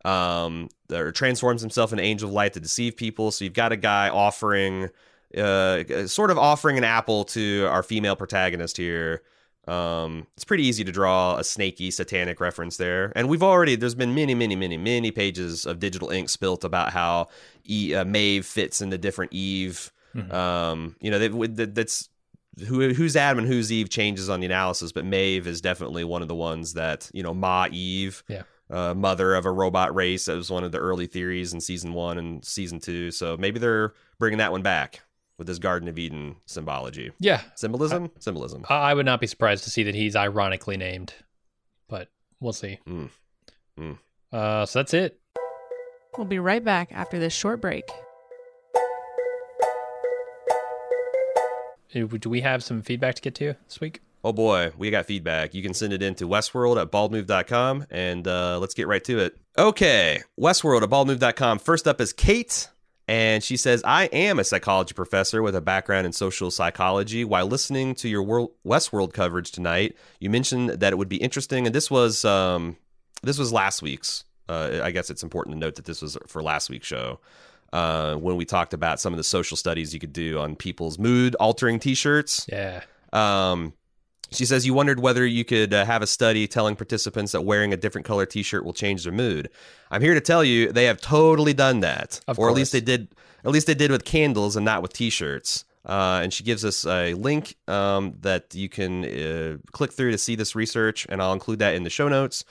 Um, 0.04 0.68
or 0.92 1.10
transforms 1.10 1.60
himself 1.60 1.90
into 1.92 2.04
angel 2.04 2.28
of 2.28 2.32
light 2.32 2.52
to 2.52 2.60
deceive 2.60 2.96
people. 2.96 3.32
So 3.32 3.44
you've 3.44 3.54
got 3.54 3.72
a 3.72 3.76
guy 3.76 4.08
offering, 4.08 4.90
uh, 5.36 6.06
sort 6.06 6.30
of 6.30 6.38
offering 6.38 6.78
an 6.78 6.84
apple 6.84 7.24
to 7.24 7.66
our 7.68 7.82
female 7.82 8.14
protagonist 8.14 8.76
here. 8.76 9.22
Um, 9.66 10.28
it's 10.36 10.44
pretty 10.44 10.64
easy 10.64 10.84
to 10.84 10.92
draw 10.92 11.38
a 11.38 11.42
snaky 11.44 11.90
satanic 11.90 12.38
reference 12.38 12.76
there, 12.76 13.12
and 13.16 13.28
we've 13.28 13.42
already 13.42 13.74
there's 13.74 13.96
been 13.96 14.14
many, 14.14 14.32
many, 14.32 14.54
many, 14.54 14.76
many 14.76 15.10
pages 15.10 15.66
of 15.66 15.80
digital 15.80 16.10
ink 16.10 16.28
spilt 16.28 16.62
about 16.62 16.92
how 16.92 17.26
e, 17.68 17.92
uh, 17.92 18.04
Maeve 18.04 18.46
fits 18.46 18.80
into 18.80 18.96
different 18.96 19.32
Eve. 19.32 19.90
Mhm. 20.14 20.32
Um, 20.32 20.96
you 21.00 21.10
know, 21.10 21.18
they, 21.18 21.28
that, 21.48 21.74
that's 21.74 22.08
who 22.66 22.92
who's 22.94 23.16
Adam 23.16 23.38
and 23.40 23.46
who's 23.48 23.70
Eve 23.72 23.90
changes 23.90 24.28
on 24.30 24.40
the 24.40 24.46
analysis, 24.46 24.92
but 24.92 25.04
Maeve 25.04 25.46
is 25.46 25.60
definitely 25.60 26.04
one 26.04 26.22
of 26.22 26.28
the 26.28 26.34
ones 26.34 26.74
that 26.74 27.10
you 27.12 27.22
know 27.22 27.34
Ma 27.34 27.66
Eve, 27.70 28.22
Yeah. 28.28 28.42
uh, 28.70 28.94
mother 28.94 29.34
of 29.34 29.44
a 29.46 29.50
robot 29.52 29.94
race. 29.94 30.24
That 30.24 30.36
was 30.36 30.50
one 30.50 30.64
of 30.64 30.72
the 30.72 30.78
early 30.78 31.06
theories 31.06 31.52
in 31.52 31.60
season 31.60 31.92
one 31.92 32.18
and 32.18 32.44
season 32.44 32.80
two. 32.80 33.10
So 33.10 33.36
maybe 33.36 33.58
they're 33.58 33.92
bringing 34.18 34.38
that 34.38 34.52
one 34.52 34.62
back 34.62 35.00
with 35.38 35.46
this 35.46 35.58
Garden 35.58 35.86
of 35.88 35.98
Eden 35.98 36.36
symbology, 36.46 37.12
Yeah, 37.18 37.42
symbolism, 37.56 38.10
symbolism. 38.20 38.64
I 38.70 38.74
I 38.90 38.94
would 38.94 39.04
not 39.06 39.20
be 39.20 39.26
surprised 39.26 39.64
to 39.64 39.70
see 39.70 39.82
that 39.82 39.94
he's 39.94 40.16
ironically 40.16 40.78
named, 40.78 41.12
but 41.88 42.08
we'll 42.40 42.54
see. 42.54 42.78
Mm. 42.88 43.10
Mm. 43.78 43.98
Uh, 44.32 44.64
so 44.64 44.78
that's 44.78 44.94
it. 44.94 45.20
We'll 46.16 46.26
be 46.26 46.38
right 46.38 46.64
back 46.64 46.90
after 46.92 47.18
this 47.18 47.34
short 47.34 47.60
break. 47.60 47.84
Do 52.04 52.28
we 52.28 52.42
have 52.42 52.62
some 52.62 52.82
feedback 52.82 53.14
to 53.16 53.22
get 53.22 53.34
to 53.36 53.54
this 53.66 53.80
week? 53.80 54.00
Oh 54.22 54.32
boy, 54.32 54.72
we 54.76 54.90
got 54.90 55.06
feedback. 55.06 55.54
You 55.54 55.62
can 55.62 55.72
send 55.72 55.92
it 55.92 56.02
in 56.02 56.16
to 56.16 56.28
westworld 56.28 56.80
at 56.80 56.90
baldmove.com 56.90 57.86
and 57.90 58.26
uh, 58.26 58.58
let's 58.58 58.74
get 58.74 58.88
right 58.88 59.04
to 59.04 59.20
it. 59.20 59.36
Okay, 59.56 60.22
westworld 60.38 60.82
at 60.82 60.90
baldmove.com. 60.90 61.60
First 61.60 61.86
up 61.86 62.00
is 62.00 62.12
Kate, 62.12 62.68
and 63.08 63.42
she 63.42 63.56
says, 63.56 63.82
I 63.84 64.06
am 64.06 64.40
a 64.40 64.44
psychology 64.44 64.94
professor 64.94 65.42
with 65.42 65.54
a 65.54 65.60
background 65.60 66.06
in 66.06 66.12
social 66.12 66.50
psychology. 66.50 67.24
While 67.24 67.46
listening 67.46 67.94
to 67.96 68.08
your 68.08 68.22
world, 68.24 68.50
Westworld 68.66 69.12
coverage 69.12 69.52
tonight, 69.52 69.96
you 70.18 70.28
mentioned 70.28 70.70
that 70.70 70.92
it 70.92 70.96
would 70.96 71.08
be 71.08 71.18
interesting, 71.18 71.66
and 71.66 71.74
this 71.74 71.88
was 71.88 72.24
um, 72.24 72.76
this 73.22 73.38
was 73.38 73.52
last 73.52 73.80
week's. 73.80 74.24
Uh, 74.48 74.80
I 74.82 74.90
guess 74.90 75.08
it's 75.08 75.22
important 75.22 75.54
to 75.54 75.60
note 75.60 75.76
that 75.76 75.84
this 75.84 76.02
was 76.02 76.18
for 76.26 76.42
last 76.42 76.68
week's 76.68 76.86
show. 76.86 77.20
Uh, 77.76 78.14
when 78.26 78.36
we 78.40 78.44
talked 78.44 78.72
about 78.74 78.98
some 79.00 79.12
of 79.12 79.18
the 79.18 79.24
social 79.36 79.56
studies 79.56 79.92
you 79.94 80.00
could 80.00 80.12
do 80.12 80.38
on 80.38 80.56
people's 80.56 80.98
mood 80.98 81.34
altering 81.46 81.78
t-shirts 81.78 82.46
Yeah. 82.50 82.80
um, 83.12 83.72
she 84.32 84.44
says 84.44 84.66
you 84.66 84.74
wondered 84.74 84.98
whether 85.06 85.24
you 85.38 85.44
could 85.44 85.72
uh, 85.72 85.84
have 85.84 86.02
a 86.02 86.06
study 86.06 86.48
telling 86.48 86.74
participants 86.76 87.30
that 87.32 87.42
wearing 87.42 87.72
a 87.72 87.76
different 87.76 88.06
color 88.10 88.26
T-shirt 88.26 88.64
will 88.64 88.72
change 88.72 89.04
their 89.04 89.12
mood. 89.12 89.48
I'm 89.92 90.02
here 90.02 90.14
to 90.14 90.20
tell 90.20 90.42
you 90.42 90.72
they 90.72 90.86
have 90.90 91.00
totally 91.00 91.54
done 91.54 91.78
that, 91.80 92.20
Of 92.26 92.36
or 92.38 92.48
at 92.50 92.56
least 92.56 92.72
they 92.72 92.80
did. 92.80 93.08
At 93.44 93.52
least 93.52 93.68
they 93.68 93.74
did 93.84 93.90
with 93.92 94.04
candles 94.04 94.56
and 94.56 94.64
not 94.64 94.82
with 94.82 94.92
T-shirts. 94.92 95.64
Uh, 95.84 96.18
and 96.22 96.32
she 96.34 96.42
gives 96.42 96.64
us 96.64 96.84
a 96.84 97.14
link 97.14 97.54
um, 97.68 98.14
that 98.22 98.52
you 98.52 98.68
can 98.68 99.04
uh, 99.04 99.56
click 99.70 99.92
through 99.92 100.10
to 100.10 100.18
see 100.18 100.34
this 100.34 100.56
research, 100.56 101.06
and 101.08 101.22
I'll 101.22 101.32
include 101.32 101.60
that 101.60 101.76
in 101.76 101.84
the 101.84 101.90
show 101.90 102.08
notes. 102.08 102.44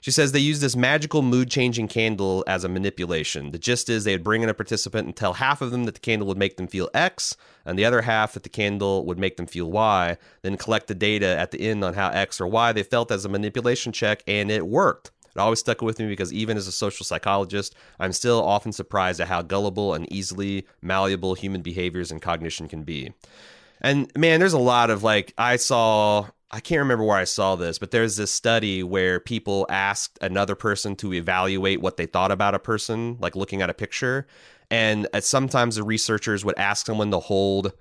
She 0.00 0.10
says 0.10 0.32
they 0.32 0.38
use 0.38 0.60
this 0.60 0.76
magical 0.76 1.22
mood 1.22 1.50
changing 1.50 1.88
candle 1.88 2.44
as 2.46 2.64
a 2.64 2.68
manipulation. 2.68 3.50
The 3.50 3.58
gist 3.58 3.88
is 3.88 4.04
they 4.04 4.14
would 4.14 4.24
bring 4.24 4.42
in 4.42 4.48
a 4.48 4.54
participant 4.54 5.06
and 5.06 5.16
tell 5.16 5.34
half 5.34 5.60
of 5.60 5.70
them 5.70 5.84
that 5.84 5.94
the 5.94 6.00
candle 6.00 6.28
would 6.28 6.38
make 6.38 6.56
them 6.56 6.68
feel 6.68 6.88
X, 6.94 7.36
and 7.64 7.78
the 7.78 7.84
other 7.84 8.02
half 8.02 8.34
that 8.34 8.42
the 8.44 8.48
candle 8.48 9.04
would 9.06 9.18
make 9.18 9.36
them 9.36 9.46
feel 9.46 9.70
Y, 9.70 10.16
then 10.42 10.56
collect 10.56 10.86
the 10.86 10.94
data 10.94 11.26
at 11.26 11.50
the 11.50 11.60
end 11.60 11.82
on 11.82 11.94
how 11.94 12.08
X 12.10 12.40
or 12.40 12.46
Y 12.46 12.72
they 12.72 12.82
felt 12.82 13.10
as 13.10 13.24
a 13.24 13.28
manipulation 13.28 13.92
check, 13.92 14.22
and 14.26 14.50
it 14.50 14.66
worked. 14.66 15.10
It 15.34 15.40
always 15.40 15.60
stuck 15.60 15.82
with 15.82 15.98
me 15.98 16.08
because 16.08 16.32
even 16.32 16.56
as 16.56 16.66
a 16.66 16.72
social 16.72 17.04
psychologist, 17.04 17.74
I'm 18.00 18.12
still 18.12 18.42
often 18.42 18.72
surprised 18.72 19.20
at 19.20 19.28
how 19.28 19.42
gullible 19.42 19.94
and 19.94 20.10
easily 20.12 20.66
malleable 20.82 21.34
human 21.34 21.62
behaviors 21.62 22.10
and 22.10 22.20
cognition 22.20 22.66
can 22.66 22.82
be. 22.82 23.12
And 23.80 24.10
man, 24.16 24.40
there's 24.40 24.52
a 24.52 24.58
lot 24.58 24.90
of 24.90 25.02
like 25.02 25.34
I 25.38 25.56
saw 25.56 26.26
I 26.50 26.60
can't 26.60 26.78
remember 26.78 27.04
where 27.04 27.16
I 27.16 27.24
saw 27.24 27.56
this, 27.56 27.78
but 27.78 27.90
there's 27.90 28.16
this 28.16 28.32
study 28.32 28.82
where 28.82 29.20
people 29.20 29.66
asked 29.68 30.18
another 30.22 30.54
person 30.54 30.96
to 30.96 31.12
evaluate 31.12 31.82
what 31.82 31.98
they 31.98 32.06
thought 32.06 32.32
about 32.32 32.54
a 32.54 32.58
person, 32.58 33.18
like 33.20 33.36
looking 33.36 33.60
at 33.60 33.68
a 33.68 33.74
picture. 33.74 34.26
And 34.70 35.06
uh, 35.12 35.20
sometimes 35.20 35.76
the 35.76 35.82
researchers 35.82 36.44
would 36.44 36.58
ask 36.58 36.86
someone 36.86 37.10
to 37.10 37.18
hold, 37.18 37.72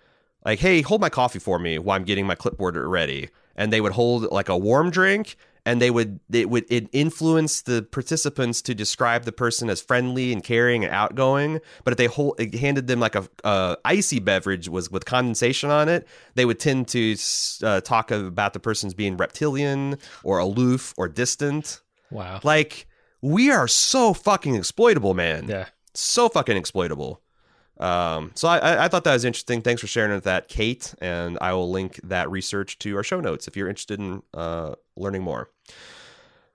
like, 0.46 0.60
hey, 0.60 0.82
hold 0.82 1.00
my 1.00 1.10
coffee 1.10 1.40
for 1.40 1.60
me 1.60 1.80
while 1.80 1.96
I'm 1.96 2.04
getting 2.04 2.28
my 2.28 2.36
clipboard 2.36 2.76
ready. 2.76 3.30
And 3.56 3.72
they 3.72 3.80
would 3.80 3.94
hold 3.94 4.32
like 4.32 4.50
a 4.50 4.58
warm 4.58 4.92
drink 4.92 5.38
and 5.68 5.82
they 5.82 5.92
would 5.92 6.22
it 6.32 6.50
would 6.50 6.66
it 6.70 6.88
influence 6.94 7.62
the 7.62 7.82
participants 7.82 8.62
to 8.62 8.74
describe 8.74 9.26
the 9.26 9.34
person 9.34 9.70
as 9.70 9.82
friendly 9.82 10.32
and 10.32 10.42
caring 10.42 10.86
and 10.86 10.94
outgoing. 10.94 11.60
But 11.84 11.92
if 11.92 11.98
they 11.98 12.06
hold, 12.06 12.40
it 12.40 12.56
handed 12.56 12.88
them 12.88 13.02
like 13.02 13.16
a, 13.16 13.28
a 13.44 13.78
icy 13.84 14.20
beverage 14.20 14.70
was 14.70 14.90
with 14.90 15.04
condensation 15.04 15.70
on 15.70 15.90
it, 15.90 16.08
they 16.36 16.46
would 16.46 16.62
tend 16.62 16.88
to 16.90 17.18
uh, 17.64 17.82
talk 17.82 18.12
about 18.12 18.54
the 18.54 18.62
person's 18.62 18.94
being 18.94 19.18
reptilian 19.18 19.98
or 20.24 20.40
aloof 20.40 20.94
or 20.96 21.10
distant. 21.10 21.82
Wow. 22.12 22.40
Like 22.44 22.88
we 23.22 23.52
are 23.52 23.68
so 23.68 24.14
fucking 24.14 24.56
exploitable, 24.56 25.16
man. 25.16 25.50
Yeah. 25.50 25.66
So 25.94 26.30
fucking 26.30 26.56
exploitable. 26.56 27.22
Um, 27.80 28.32
so 28.36 28.48
I, 28.48 28.86
I- 28.86 28.88
thought 28.88 29.04
that 29.04 29.14
was 29.14 29.26
interesting. 29.26 29.62
Thanks 29.62 29.82
for 29.82 29.88
sharing 29.88 30.20
that, 30.20 30.48
Kate. 30.48 30.94
And 31.00 31.38
I 31.42 31.54
will 31.54 31.70
link 31.70 32.00
that 32.04 32.30
research 32.32 32.80
to 32.80 32.96
our 32.98 33.04
show 33.04 33.20
notes 33.20 33.48
if 33.48 33.56
you're 33.56 33.70
interested 33.70 34.00
in 34.00 34.24
uh, 34.34 34.76
learning 34.96 35.22
more. 35.24 35.50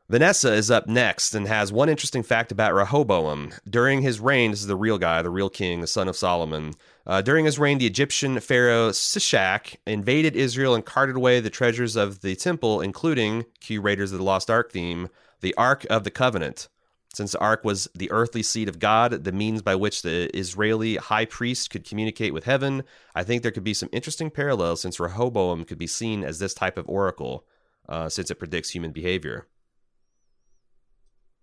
Vanessa 0.09 0.53
is 0.53 0.71
up 0.71 0.87
next 0.89 1.35
and 1.35 1.49
has 1.49 1.73
one 1.73 1.89
interesting 1.89 2.23
fact 2.23 2.53
about 2.53 2.75
Rehoboam. 2.75 3.53
During 3.69 4.03
his 4.03 4.21
reign, 4.21 4.51
this 4.51 4.61
is 4.61 4.67
the 4.67 4.77
real 4.77 4.99
guy, 4.99 5.23
the 5.23 5.31
real 5.31 5.49
king, 5.49 5.81
the 5.81 5.87
son 5.87 6.07
of 6.07 6.17
Solomon. 6.17 6.75
Uh, 7.07 7.23
during 7.23 7.47
his 7.47 7.59
reign, 7.59 7.79
the 7.79 7.87
Egyptian 7.87 8.39
pharaoh 8.41 8.91
Shishak 8.91 9.77
invaded 9.87 10.37
Israel 10.37 10.75
and 10.75 10.85
carted 10.85 11.17
away 11.17 11.41
the 11.41 11.49
treasures 11.49 11.97
of 11.97 12.21
the 12.21 12.37
temple, 12.37 12.83
including 12.83 13.47
Q 13.61 13.81
Raiders 13.81 14.13
of 14.13 14.19
the 14.19 14.25
Lost 14.25 14.51
Ark 14.51 14.71
theme, 14.71 15.09
the 15.41 15.55
Ark 15.55 15.87
of 15.89 16.05
the 16.05 16.11
Covenant. 16.11 16.69
Since 17.15 17.33
the 17.33 17.41
Ark 17.41 17.63
was 17.63 17.89
the 17.95 18.11
earthly 18.11 18.43
seat 18.43 18.69
of 18.69 18.79
God, 18.79 19.25
the 19.25 19.33
means 19.33 19.61
by 19.61 19.75
which 19.75 20.01
the 20.01 20.35
Israeli 20.37 20.97
high 20.97 21.27
priest 21.27 21.69
could 21.69 21.85
communicate 21.85 22.33
with 22.33 22.45
heaven, 22.45 22.85
I 23.15 23.23
think 23.23 23.43
there 23.43 23.53
could 23.53 23.65
be 23.65 23.75
some 23.75 23.91
interesting 23.93 24.31
parallels 24.31 24.81
since 24.81 24.99
Rehoboam 24.99 25.65
could 25.65 25.79
be 25.79 25.87
seen 25.87 26.25
as 26.25 26.39
this 26.39 26.55
type 26.55 26.79
of 26.79 26.89
oracle, 26.89 27.45
uh, 27.87 28.09
since 28.09 28.31
it 28.31 28.37
predicts 28.37 28.71
human 28.71 28.93
behavior. 28.93 29.47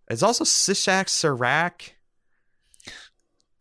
It's 0.10 0.24
also 0.24 0.44
Sishak 0.44 1.08
Serac. 1.08 1.96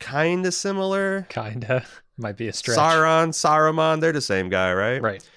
Kind 0.01 0.47
of 0.47 0.55
similar. 0.55 1.27
Kinda. 1.29 1.85
Might 2.17 2.39
be 2.39 2.49
a 2.49 2.53
stretch. 2.55 2.79
Sauron, 2.79 3.29
Saruman, 3.29 4.01
they're 4.01 4.13
the 4.13 4.21
same 4.21 4.49
guy, 4.49 4.73
right? 4.73 5.03
Right. 5.03 5.29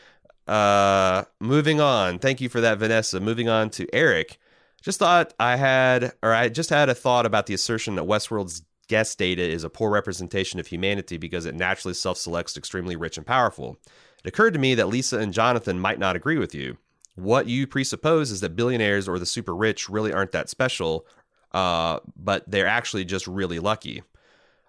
Uh, 0.48 1.26
moving 1.40 1.82
on. 1.82 2.18
Thank 2.18 2.40
you 2.40 2.48
for 2.48 2.62
that, 2.62 2.80
Vanessa. 2.80 3.20
Moving 3.20 3.50
on 3.50 3.70
to 3.72 3.88
Eric. 3.94 4.40
Just 4.82 5.00
thought 5.00 5.34
I 5.40 5.58
had, 5.58 6.14
or 6.24 6.34
I 6.34 6.50
just 6.50 6.70
had 6.70 6.90
a 6.90 6.96
thought 6.96 7.26
about 7.26 7.46
the 7.46 7.54
assertion 7.54 7.96
that 7.96 8.06
Westworld's 8.06 8.64
guest 8.88 9.18
data 9.18 9.42
is 9.42 9.64
a 9.64 9.70
poor 9.70 9.90
representation 9.90 10.60
of 10.60 10.68
humanity 10.68 11.18
because 11.18 11.46
it 11.46 11.56
naturally 11.56 11.94
self 11.94 12.18
selects 12.18 12.58
extremely 12.58 12.96
rich 12.96 13.18
and 13.18 13.26
powerful. 13.26 13.78
It 14.24 14.28
occurred 14.28 14.54
to 14.54 14.60
me 14.60 14.76
that 14.76 14.88
Lisa 14.88 15.20
and 15.20 15.34
Jonathan 15.34 15.80
might 15.80 16.00
not 16.00 16.16
agree 16.16 16.38
with 16.38 16.54
you. 16.54 16.78
What 17.16 17.48
you 17.48 17.68
presuppose 17.68 18.32
is 18.32 18.42
that 18.42 18.56
billionaires 18.56 19.08
or 19.08 19.20
the 19.20 19.26
super 19.26 19.56
rich 19.56 19.90
really 19.90 20.12
aren't 20.12 20.32
that 20.32 20.50
special, 20.50 21.06
uh, 21.54 22.00
but 22.16 22.50
they're 22.50 22.68
actually 22.68 23.06
just 23.06 23.28
really 23.28 23.60
lucky. 23.60 24.04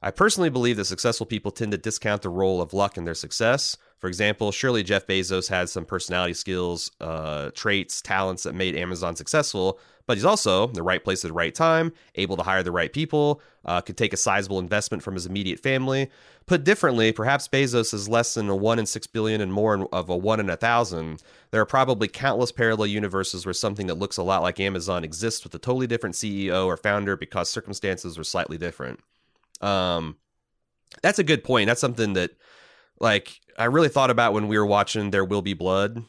I 0.03 0.11
personally 0.11 0.51
believe 0.51 0.77
that 0.77 0.87
successful 0.87 1.27
people 1.27 1.53
tend 1.53 1.73
to 1.73 1.79
discount 1.79 2.23
the 2.23 2.29
role 2.29 2.61
of 2.61 2.73
luck 2.73 2.97
in 2.97 3.05
their 3.05 3.15
success. 3.15 3.77
For 4.03 4.09
example, 4.09 4.51
surely 4.51 4.83
Jeff 4.83 5.07
Bezos 5.07 5.49
had 5.49 5.69
some 5.69 5.85
personality 5.85 6.35
skills, 6.35 6.91
uh, 7.01 7.53
traits, 7.55 8.03
talents 8.03 8.43
that 8.43 8.53
made 8.53 8.75
Amazon 8.75 9.15
successful, 9.15 9.79
but 10.09 10.17
he's 10.17 10.25
also 10.25 10.67
in 10.67 10.73
the 10.73 10.83
right 10.83 11.05
place 11.05 11.25
at 11.25 11.29
the 11.29 11.33
right 11.33 11.55
time, 11.55 11.93
able 12.17 12.37
to 12.37 12.43
hire 12.43 12.65
the 12.65 12.73
right 12.73 12.93
people, 12.93 13.41
uh, 13.65 13.81
could 13.81 13.97
take 13.97 14.13
a 14.13 14.17
sizable 14.17 14.59
investment 14.59 15.05
from 15.05 15.15
his 15.15 15.25
immediate 15.25 15.61
family. 15.61 16.11
Put 16.47 16.65
differently, 16.65 17.13
perhaps 17.13 17.47
Bezos 17.47 17.95
is 17.95 18.09
less 18.09 18.35
than 18.35 18.49
a 18.49 18.57
one 18.57 18.81
in 18.81 18.87
six 18.87 19.07
billion 19.07 19.41
and 19.41 19.53
more 19.53 19.89
of 19.93 20.09
a 20.09 20.17
one 20.17 20.41
in 20.41 20.51
a 20.51 20.57
thousand. 20.57 21.23
There 21.53 21.61
are 21.61 21.65
probably 21.67 22.09
countless 22.09 22.51
parallel 22.51 22.89
universes 22.89 23.47
where 23.47 23.53
something 23.53 23.87
that 23.87 24.01
looks 24.01 24.17
a 24.17 24.25
lot 24.25 24.43
like 24.43 24.59
Amazon 24.59 25.05
exists 25.05 25.45
with 25.45 25.55
a 25.55 25.61
totally 25.61 25.87
different 25.87 26.17
CEO 26.17 26.67
or 26.67 26.77
founder 26.77 27.17
because 27.17 27.49
circumstances 27.49 28.19
are 28.19 28.25
slightly 28.25 28.59
different. 28.59 28.99
Um, 29.61 30.17
that's 31.03 31.21
a 31.21 31.25
good 31.25 31.45
point. 31.45 31.69
That's 31.69 31.81
something 31.81 32.15
that, 32.15 32.33
like, 33.03 33.39
I 33.59 33.65
really 33.65 33.91
thought 33.91 34.09
about 34.09 34.33
when 34.33 34.49
we 34.49 34.57
were 34.57 34.65
watching 34.65 35.11
There 35.11 35.25
Will 35.25 35.43
Be 35.43 35.53
Blood. 35.53 36.03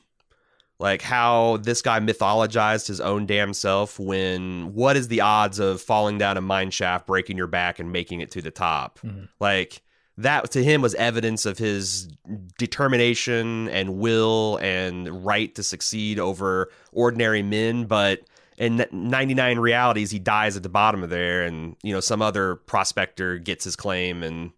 Like 0.79 1.01
how 1.01 1.57
this 1.57 1.81
guy 1.81 1.99
mythologized 1.99 2.87
his 2.87 2.99
own 2.99 3.25
damn 3.25 3.53
self 3.53 3.99
when 3.99 4.73
what 4.73 4.97
is 4.97 5.07
the 5.07 5.21
odds 5.21 5.59
of 5.59 5.81
falling 5.81 6.17
down 6.17 6.35
a 6.35 6.41
mine 6.41 6.71
shaft, 6.71 7.07
breaking 7.07 7.37
your 7.37 7.47
back, 7.47 7.79
and 7.79 7.91
making 7.91 8.21
it 8.21 8.31
to 8.31 8.41
the 8.41 8.51
top? 8.51 8.99
Mhm. 8.99 9.29
Like 9.39 9.81
that 10.17 10.51
to 10.51 10.63
him 10.63 10.81
was 10.81 10.93
evidence 10.95 11.45
of 11.45 11.57
his 11.57 12.09
determination 12.57 13.69
and 13.69 13.97
will 13.97 14.57
and 14.61 15.25
right 15.25 15.53
to 15.55 15.63
succeed 15.63 16.19
over 16.19 16.69
ordinary 16.91 17.43
men. 17.43 17.85
But 17.85 18.21
in 18.57 18.85
99 18.91 19.59
realities, 19.59 20.11
he 20.11 20.19
dies 20.19 20.57
at 20.57 20.63
the 20.63 20.69
bottom 20.69 21.01
of 21.03 21.09
there, 21.09 21.43
and 21.43 21.75
you 21.81 21.93
know 21.93 22.01
some 22.01 22.21
other 22.21 22.55
prospector 22.55 23.37
gets 23.37 23.63
his 23.63 23.75
claim, 23.75 24.21
and 24.21 24.51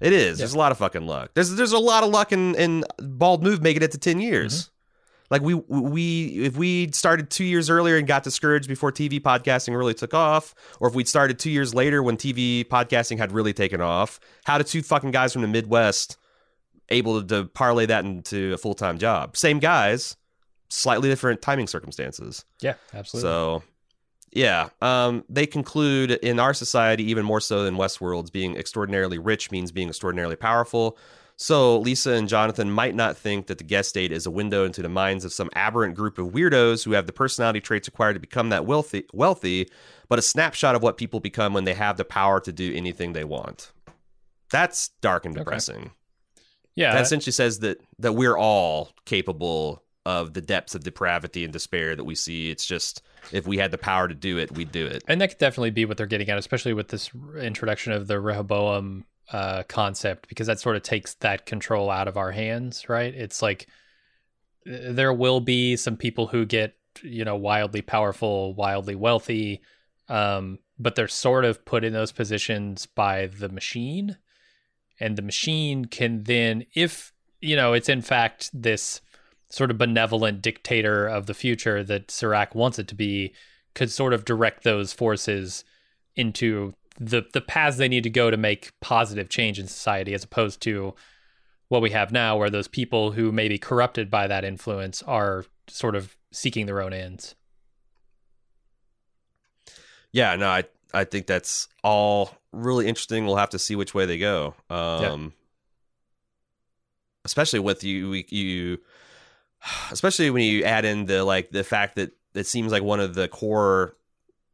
it 0.00 0.12
is. 0.12 0.38
There's 0.38 0.54
a 0.54 0.58
lot 0.58 0.72
of 0.72 0.78
fucking 0.78 1.06
luck. 1.06 1.32
There's 1.34 1.54
there's 1.54 1.72
a 1.72 1.78
lot 1.78 2.02
of 2.02 2.10
luck 2.10 2.32
in 2.32 2.54
in 2.54 2.84
bald 2.98 3.42
move 3.42 3.62
making 3.62 3.82
it 3.82 3.92
to 3.92 3.98
10 3.98 4.20
years. 4.20 4.64
Mm-hmm. 4.64 4.70
Like 5.30 5.42
we 5.42 5.54
we 5.54 6.26
if 6.44 6.56
we 6.56 6.90
started 6.92 7.30
two 7.30 7.44
years 7.44 7.70
earlier 7.70 7.96
and 7.96 8.06
got 8.06 8.24
discouraged 8.24 8.66
before 8.66 8.90
TV 8.90 9.20
podcasting 9.20 9.76
really 9.76 9.94
took 9.94 10.12
off, 10.12 10.54
or 10.80 10.88
if 10.88 10.94
we'd 10.94 11.06
started 11.06 11.38
two 11.38 11.50
years 11.50 11.72
later 11.72 12.02
when 12.02 12.16
TV 12.16 12.64
podcasting 12.64 13.18
had 13.18 13.30
really 13.30 13.52
taken 13.52 13.80
off, 13.80 14.18
how 14.44 14.58
did 14.58 14.66
two 14.66 14.82
fucking 14.82 15.12
guys 15.12 15.32
from 15.32 15.42
the 15.42 15.48
Midwest 15.48 16.16
able 16.88 17.22
to, 17.22 17.26
to 17.28 17.44
parlay 17.50 17.86
that 17.86 18.04
into 18.04 18.54
a 18.54 18.58
full 18.58 18.74
time 18.74 18.98
job? 18.98 19.36
Same 19.36 19.60
guys, 19.60 20.16
slightly 20.68 21.08
different 21.08 21.40
timing 21.42 21.68
circumstances. 21.68 22.44
Yeah, 22.60 22.74
absolutely. 22.92 23.28
So, 23.28 23.62
yeah, 24.32 24.68
um, 24.80 25.24
they 25.28 25.46
conclude 25.46 26.12
in 26.12 26.38
our 26.38 26.54
society, 26.54 27.04
even 27.10 27.24
more 27.24 27.40
so 27.40 27.64
than 27.64 27.76
Westworld's, 27.76 28.30
being 28.30 28.56
extraordinarily 28.56 29.18
rich 29.18 29.50
means 29.50 29.72
being 29.72 29.88
extraordinarily 29.88 30.36
powerful. 30.36 30.96
So, 31.36 31.78
Lisa 31.78 32.12
and 32.12 32.28
Jonathan 32.28 32.70
might 32.70 32.94
not 32.94 33.16
think 33.16 33.46
that 33.46 33.56
the 33.56 33.64
guest 33.64 33.94
date 33.94 34.12
is 34.12 34.26
a 34.26 34.30
window 34.30 34.64
into 34.66 34.82
the 34.82 34.90
minds 34.90 35.24
of 35.24 35.32
some 35.32 35.48
aberrant 35.54 35.94
group 35.94 36.18
of 36.18 36.28
weirdos 36.28 36.84
who 36.84 36.92
have 36.92 37.06
the 37.06 37.14
personality 37.14 37.60
traits 37.60 37.88
required 37.88 38.12
to 38.12 38.20
become 38.20 38.50
that 38.50 38.66
wealthy, 38.66 39.04
wealthy, 39.14 39.66
but 40.08 40.18
a 40.18 40.22
snapshot 40.22 40.74
of 40.74 40.82
what 40.82 40.98
people 40.98 41.18
become 41.18 41.54
when 41.54 41.64
they 41.64 41.72
have 41.72 41.96
the 41.96 42.04
power 42.04 42.40
to 42.40 42.52
do 42.52 42.74
anything 42.74 43.14
they 43.14 43.24
want. 43.24 43.72
That's 44.50 44.90
dark 45.00 45.24
and 45.24 45.34
Okay. 45.34 45.40
depressing. 45.44 45.92
yeah, 46.76 46.92
that 46.92 47.02
essentially 47.02 47.32
says 47.32 47.60
that 47.60 47.78
that 47.98 48.12
we're 48.12 48.36
all 48.36 48.90
capable 49.06 49.82
of 50.10 50.34
the 50.34 50.40
depths 50.40 50.74
of 50.74 50.82
depravity 50.82 51.44
and 51.44 51.52
despair 51.52 51.94
that 51.94 52.04
we 52.04 52.14
see. 52.14 52.50
It's 52.50 52.66
just 52.66 53.02
if 53.32 53.46
we 53.46 53.58
had 53.58 53.70
the 53.70 53.78
power 53.78 54.08
to 54.08 54.14
do 54.14 54.38
it, 54.38 54.52
we'd 54.52 54.72
do 54.72 54.86
it. 54.86 55.04
and 55.06 55.20
that 55.20 55.28
could 55.30 55.38
definitely 55.38 55.70
be 55.70 55.84
what 55.84 55.96
they're 55.96 56.06
getting 56.06 56.28
at, 56.28 56.38
especially 56.38 56.72
with 56.72 56.88
this 56.88 57.10
introduction 57.40 57.92
of 57.92 58.06
the 58.06 58.20
Rehoboam 58.20 59.04
uh, 59.32 59.62
concept, 59.68 60.28
because 60.28 60.48
that 60.48 60.60
sort 60.60 60.76
of 60.76 60.82
takes 60.82 61.14
that 61.14 61.46
control 61.46 61.90
out 61.90 62.08
of 62.08 62.16
our 62.16 62.32
hands, 62.32 62.88
right? 62.88 63.14
It's 63.14 63.40
like 63.42 63.68
there 64.66 65.12
will 65.12 65.40
be 65.40 65.76
some 65.76 65.96
people 65.96 66.26
who 66.26 66.44
get, 66.44 66.74
you 67.02 67.24
know, 67.24 67.36
wildly 67.36 67.82
powerful, 67.82 68.54
wildly 68.54 68.96
wealthy, 68.96 69.62
um, 70.08 70.58
but 70.78 70.96
they're 70.96 71.08
sort 71.08 71.44
of 71.44 71.64
put 71.64 71.84
in 71.84 71.92
those 71.92 72.10
positions 72.10 72.86
by 72.86 73.26
the 73.26 73.48
machine, 73.48 74.16
and 74.98 75.16
the 75.16 75.22
machine 75.22 75.84
can 75.84 76.24
then, 76.24 76.66
if 76.74 77.12
you 77.40 77.56
know, 77.56 77.72
it's 77.72 77.88
in 77.88 78.02
fact 78.02 78.50
this 78.52 79.00
sort 79.50 79.70
of 79.70 79.78
benevolent 79.78 80.40
dictator 80.40 81.06
of 81.06 81.26
the 81.26 81.34
future 81.34 81.82
that 81.84 82.10
Serac 82.10 82.54
wants 82.54 82.78
it 82.78 82.88
to 82.88 82.94
be, 82.94 83.34
could 83.74 83.90
sort 83.90 84.12
of 84.12 84.24
direct 84.24 84.64
those 84.64 84.92
forces 84.92 85.64
into 86.16 86.74
the 86.98 87.22
the 87.32 87.40
paths 87.40 87.76
they 87.76 87.88
need 87.88 88.02
to 88.02 88.10
go 88.10 88.30
to 88.30 88.36
make 88.36 88.72
positive 88.80 89.28
change 89.28 89.58
in 89.58 89.66
society 89.66 90.12
as 90.12 90.24
opposed 90.24 90.60
to 90.60 90.94
what 91.68 91.80
we 91.80 91.90
have 91.90 92.12
now 92.12 92.36
where 92.36 92.50
those 92.50 92.68
people 92.68 93.12
who 93.12 93.32
may 93.32 93.48
be 93.48 93.58
corrupted 93.58 94.10
by 94.10 94.26
that 94.26 94.44
influence 94.44 95.02
are 95.04 95.44
sort 95.68 95.94
of 95.94 96.16
seeking 96.32 96.66
their 96.66 96.82
own 96.82 96.92
ends. 96.92 97.34
Yeah, 100.12 100.34
no, 100.36 100.48
I 100.48 100.64
I 100.92 101.04
think 101.04 101.26
that's 101.26 101.68
all 101.82 102.36
really 102.52 102.88
interesting. 102.88 103.24
We'll 103.24 103.36
have 103.36 103.50
to 103.50 103.58
see 103.58 103.76
which 103.76 103.94
way 103.94 104.06
they 104.06 104.18
go. 104.18 104.54
Um 104.68 105.32
especially 107.24 107.60
with 107.60 107.84
you 107.84 108.24
you 108.28 108.78
especially 109.90 110.30
when 110.30 110.42
you 110.42 110.64
add 110.64 110.84
in 110.84 111.06
the 111.06 111.24
like 111.24 111.50
the 111.50 111.64
fact 111.64 111.96
that 111.96 112.12
it 112.34 112.46
seems 112.46 112.72
like 112.72 112.82
one 112.82 113.00
of 113.00 113.14
the 113.14 113.28
core 113.28 113.96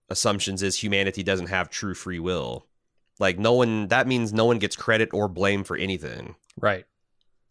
assumptions 0.09 0.63
is 0.63 0.77
humanity 0.83 1.23
doesn't 1.23 1.49
have 1.49 1.69
true 1.71 1.95
free 1.95 2.19
will. 2.19 2.67
Like 3.19 3.39
no 3.39 3.53
one 3.55 3.89
that 3.89 4.07
means 4.07 4.33
no 4.33 4.45
one 4.45 4.59
gets 4.59 4.77
credit 4.77 5.11
or 5.13 5.29
blame 5.29 5.65
for 5.65 5.77
anything. 5.77 6.37
Right. 6.61 6.85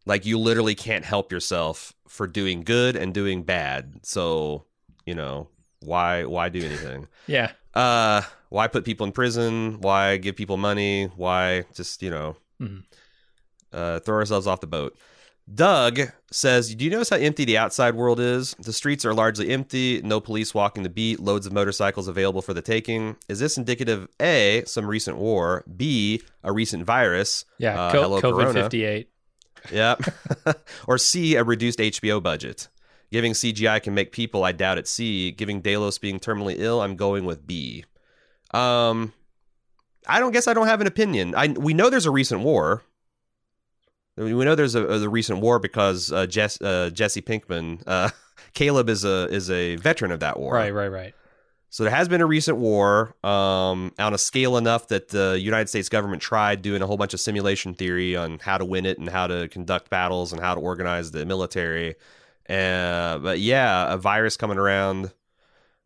Like 0.05 0.25
you 0.25 0.37
literally 0.37 0.75
can't 0.75 1.03
help 1.05 1.31
yourself 1.31 1.93
for 2.07 2.27
doing 2.27 2.63
good 2.63 2.95
and 2.95 3.13
doing 3.13 3.43
bad. 3.43 4.01
So, 4.03 4.65
you 5.05 5.15
know, 5.15 5.49
why 5.81 6.25
why 6.25 6.49
do 6.49 6.63
anything? 6.63 7.07
Yeah. 7.27 7.51
Uh 7.73 8.21
why 8.49 8.67
put 8.67 8.85
people 8.85 9.05
in 9.05 9.11
prison? 9.11 9.81
Why 9.81 10.17
give 10.17 10.35
people 10.35 10.57
money? 10.57 11.05
Why 11.15 11.65
just, 11.73 12.01
you 12.03 12.09
know, 12.09 12.35
Mhm. 12.61 12.83
uh 13.73 13.99
throw 13.99 14.15
ourselves 14.17 14.47
off 14.47 14.61
the 14.61 14.67
boat. 14.67 14.97
Doug 15.53 15.99
says, 16.31 16.73
"Do 16.73 16.83
you 16.83 16.89
notice 16.91 17.09
how 17.09 17.17
empty 17.17 17.45
the 17.45 17.57
outside 17.57 17.93
world 17.95 18.19
is? 18.19 18.55
The 18.59 18.73
streets 18.73 19.05
are 19.05 19.13
largely 19.13 19.51
empty, 19.51 20.01
no 20.03 20.19
police 20.19 20.53
walking 20.53 20.83
the 20.83 20.89
beat, 20.89 21.19
loads 21.19 21.45
of 21.45 21.53
motorcycles 21.53 22.07
available 22.07 22.41
for 22.41 22.53
the 22.53 22.63
taking. 22.63 23.15
Is 23.29 23.39
this 23.39 23.57
indicative 23.57 24.07
A, 24.19 24.63
some 24.65 24.87
recent 24.87 25.17
war, 25.17 25.63
B, 25.77 26.21
a 26.43 26.51
recent 26.51 26.83
virus, 26.83 27.45
Yeah. 27.59 27.79
Uh, 27.79 27.91
Co- 27.91 28.01
hello, 28.01 28.21
COVID 28.21 28.43
Corona. 28.43 28.63
58. 28.63 29.09
Yep. 29.71 30.01
or 30.87 30.97
C, 30.97 31.35
a 31.35 31.43
reduced 31.43 31.79
HBO 31.79 32.21
budget. 32.21 32.67
Giving 33.11 33.33
CGI 33.33 33.81
can 33.81 33.93
make 33.93 34.11
people, 34.11 34.43
I 34.43 34.51
doubt 34.51 34.77
it's 34.79 34.91
C. 34.91 35.31
Giving 35.31 35.61
Delos 35.61 35.99
being 35.99 36.19
terminally 36.19 36.55
ill, 36.57 36.81
I'm 36.81 36.95
going 36.95 37.23
with 37.23 37.45
B. 37.45 37.85
Um, 38.51 39.13
I 40.07 40.19
don't 40.19 40.31
guess 40.31 40.47
I 40.47 40.53
don't 40.53 40.67
have 40.67 40.81
an 40.81 40.87
opinion. 40.87 41.33
I 41.35 41.47
we 41.47 41.73
know 41.73 41.89
there's 41.89 42.05
a 42.05 42.11
recent 42.11 42.41
war. 42.41 42.83
We 44.17 44.31
know 44.45 44.55
there's 44.55 44.75
a, 44.75 44.85
a 44.87 45.09
recent 45.09 45.39
war 45.39 45.59
because 45.59 46.11
uh, 46.11 46.25
Jess, 46.25 46.61
uh, 46.61 46.89
Jesse 46.93 47.21
Pinkman, 47.21 47.83
uh, 47.85 48.09
Caleb 48.53 48.89
is 48.89 49.03
a 49.03 49.27
is 49.29 49.49
a 49.49 49.75
veteran 49.75 50.11
of 50.11 50.21
that 50.21 50.39
war. 50.39 50.53
Right, 50.53 50.73
right, 50.73 50.87
right. 50.87 51.13
So 51.69 51.83
there 51.83 51.91
has 51.91 52.07
been 52.07 52.21
a 52.21 52.25
recent 52.25 52.57
war 52.57 53.15
um, 53.21 53.91
on 53.99 54.13
a 54.13 54.17
scale 54.17 54.55
enough 54.55 54.87
that 54.87 55.09
the 55.09 55.37
United 55.37 55.67
States 55.67 55.89
government 55.89 56.21
tried 56.21 56.61
doing 56.61 56.81
a 56.81 56.87
whole 56.87 56.95
bunch 56.95 57.13
of 57.13 57.19
simulation 57.19 57.73
theory 57.73 58.15
on 58.15 58.39
how 58.39 58.57
to 58.57 58.63
win 58.63 58.85
it 58.85 58.97
and 58.97 59.09
how 59.09 59.27
to 59.27 59.49
conduct 59.49 59.89
battles 59.89 60.31
and 60.31 60.41
how 60.41 60.55
to 60.55 60.61
organize 60.61 61.11
the 61.11 61.25
military. 61.25 61.95
Uh, 62.47 63.17
but 63.17 63.39
yeah, 63.39 63.93
a 63.93 63.97
virus 63.97 64.37
coming 64.37 64.57
around. 64.57 65.11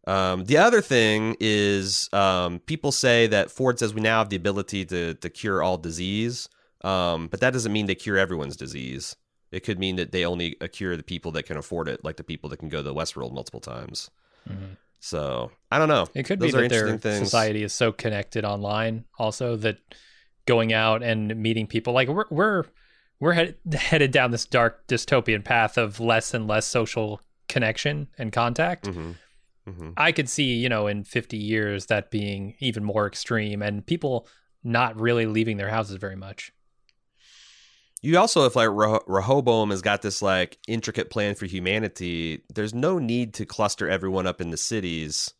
Um, 0.05 0.45
the 0.45 0.57
other 0.57 0.81
thing 0.81 1.35
is 1.39 2.07
um, 2.13 2.59
people 2.59 2.91
say 2.91 3.25
that 3.25 3.49
Ford 3.49 3.79
says 3.79 3.91
we 3.91 4.01
now 4.01 4.19
have 4.19 4.29
the 4.29 4.35
ability 4.35 4.85
to 4.85 5.15
to 5.15 5.29
cure 5.31 5.63
all 5.63 5.77
disease, 5.77 6.49
um, 6.83 7.27
but 7.27 7.39
that 7.41 7.51
doesn't 7.53 7.71
mean 7.73 7.85
they 7.85 7.95
cure 7.95 8.17
everyone's 8.17 8.55
disease. 8.57 9.15
It 9.51 9.61
could 9.61 9.79
mean 9.79 9.95
that 9.95 10.11
they 10.11 10.25
only 10.25 10.55
uh, 10.61 10.67
cure 10.71 10.95
the 10.95 11.03
people 11.03 11.31
that 11.33 11.43
can 11.43 11.57
afford 11.57 11.87
it, 11.87 12.03
like 12.03 12.17
the 12.17 12.23
people 12.23 12.49
that 12.49 12.57
can 12.57 12.69
go 12.69 12.77
to 12.77 12.83
the 12.83 12.93
Westworld 12.93 13.33
multiple 13.33 13.59
times. 13.59 14.09
Mhm. 14.47 14.77
So 14.99 15.51
I 15.71 15.77
don't 15.79 15.87
know. 15.89 16.07
It 16.13 16.23
could 16.23 16.39
Those 16.39 16.51
be 16.53 16.61
that 16.61 16.69
their 16.69 16.97
things. 16.97 17.19
society 17.19 17.63
is 17.63 17.73
so 17.73 17.91
connected 17.91 18.43
online, 18.45 19.05
also 19.17 19.55
that 19.57 19.77
going 20.45 20.73
out 20.73 21.01
and 21.03 21.35
meeting 21.35 21.67
people 21.67 21.93
like 21.93 22.07
we're 22.09 22.25
we're 22.29 22.63
we're 23.19 23.33
head, 23.33 23.55
headed 23.73 24.11
down 24.11 24.31
this 24.31 24.45
dark 24.45 24.87
dystopian 24.87 25.43
path 25.43 25.77
of 25.77 25.99
less 25.99 26.33
and 26.33 26.47
less 26.47 26.65
social 26.65 27.21
connection 27.47 28.07
and 28.17 28.31
contact. 28.31 28.87
hmm 28.87 29.11
Mhm. 29.67 29.93
I 29.97 30.11
could 30.11 30.27
see, 30.29 30.55
you 30.55 30.67
know, 30.69 30.87
in 30.87 31.03
50 31.03 31.37
years 31.37 31.85
that 31.87 32.09
being 32.09 32.55
even 32.59 32.83
more 32.83 33.05
extreme 33.05 33.61
and 33.61 33.85
people 33.85 34.27
not 34.63 34.99
really 34.99 35.27
leaving 35.27 35.57
their 35.57 35.69
houses 35.69 35.97
very 35.97 36.15
much. 36.15 36.51
You 38.01 38.17
also, 38.17 38.45
if 38.45 38.55
like 38.55 38.69
Reh- 38.69 38.99
Rehoboam 39.07 39.71
has 39.71 39.81
got 39.81 40.01
this 40.01 40.21
like 40.21 40.57
intricate 40.67 41.09
plan 41.09 41.35
for 41.35 41.45
humanity, 41.45 42.41
there's 42.53 42.73
no 42.73 42.97
need 42.97 43.33
to 43.35 43.45
cluster 43.45 43.89
everyone 43.89 44.25
up 44.25 44.39
in 44.39 44.51
the 44.51 44.57
cities. 44.57 45.33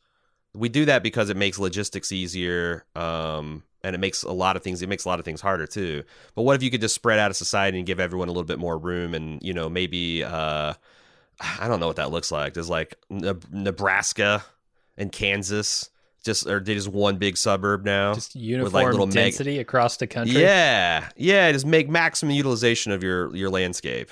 We 0.54 0.68
do 0.68 0.86
that 0.86 1.04
because 1.04 1.30
it 1.30 1.38
makes 1.38 1.58
logistics 1.60 2.12
easier, 2.12 2.86
um, 2.96 3.64
and 3.84 3.96
it 3.96 4.00
makes 4.00 4.24
a 4.24 4.32
lot 4.32 4.58
of 4.58 4.64
things. 4.64 4.82
It 4.82 4.90
makes 4.90 5.06
a 5.06 5.08
lot 5.08 5.20
of 5.20 5.26
things 5.26 5.40
harder 5.40 5.68
too. 5.68 6.04
But 6.36 6.42
what 6.42 6.56
if 6.56 6.64
you 6.64 6.70
could 6.70 6.82
just 6.82 6.96
spread 6.96 7.20
out 7.20 7.32
a 7.32 7.36
society 7.36 7.78
and 7.78 7.88
give 7.88 8.00
everyone 8.00 8.28
a 8.28 8.32
little 8.32 8.44
bit 8.44 8.60
more 8.60 8.78
room, 8.78 9.14
and 9.14 9.42
you 9.42 9.54
know 9.54 9.70
maybe 9.70 10.24
uh, 10.24 10.74
I 11.60 11.68
don't 11.70 11.80
know 11.80 11.88
what 11.88 11.96
that 11.96 12.12
looks 12.12 12.32
like. 12.32 12.56
There's 12.56 12.70
like 12.70 12.96
Ne- 13.10 13.34
Nebraska 13.52 14.44
and 14.98 15.12
Kansas, 15.14 15.90
just 16.24 16.48
or 16.48 16.60
they 16.60 16.74
just 16.74 16.88
one 16.88 17.18
big 17.18 17.38
suburb 17.38 17.86
now. 17.86 18.14
Just 18.14 18.36
uniform 18.36 18.92
little 18.92 19.06
meg- 19.08 19.14
density 19.14 19.60
across 19.60 19.98
the 19.98 20.08
country. 20.08 20.42
Yeah, 20.42 21.10
yeah. 21.16 21.52
Just 21.52 21.66
make 21.66 21.90
maximum 21.90 22.32
utilization 22.36 22.92
of 22.92 23.04
your 23.04 23.36
your 23.36 23.50
landscape. 23.50 24.10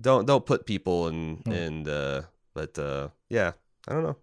Don't 0.00 0.26
don't 0.26 0.44
put 0.46 0.66
people 0.66 1.08
in 1.08 1.36
Hmm. 1.44 1.52
and 1.52 1.88
uh, 1.88 2.22
but 2.54 2.78
uh, 2.78 3.08
yeah, 3.28 3.52
I 3.88 3.92
don't 3.94 4.02
know. 4.02 4.16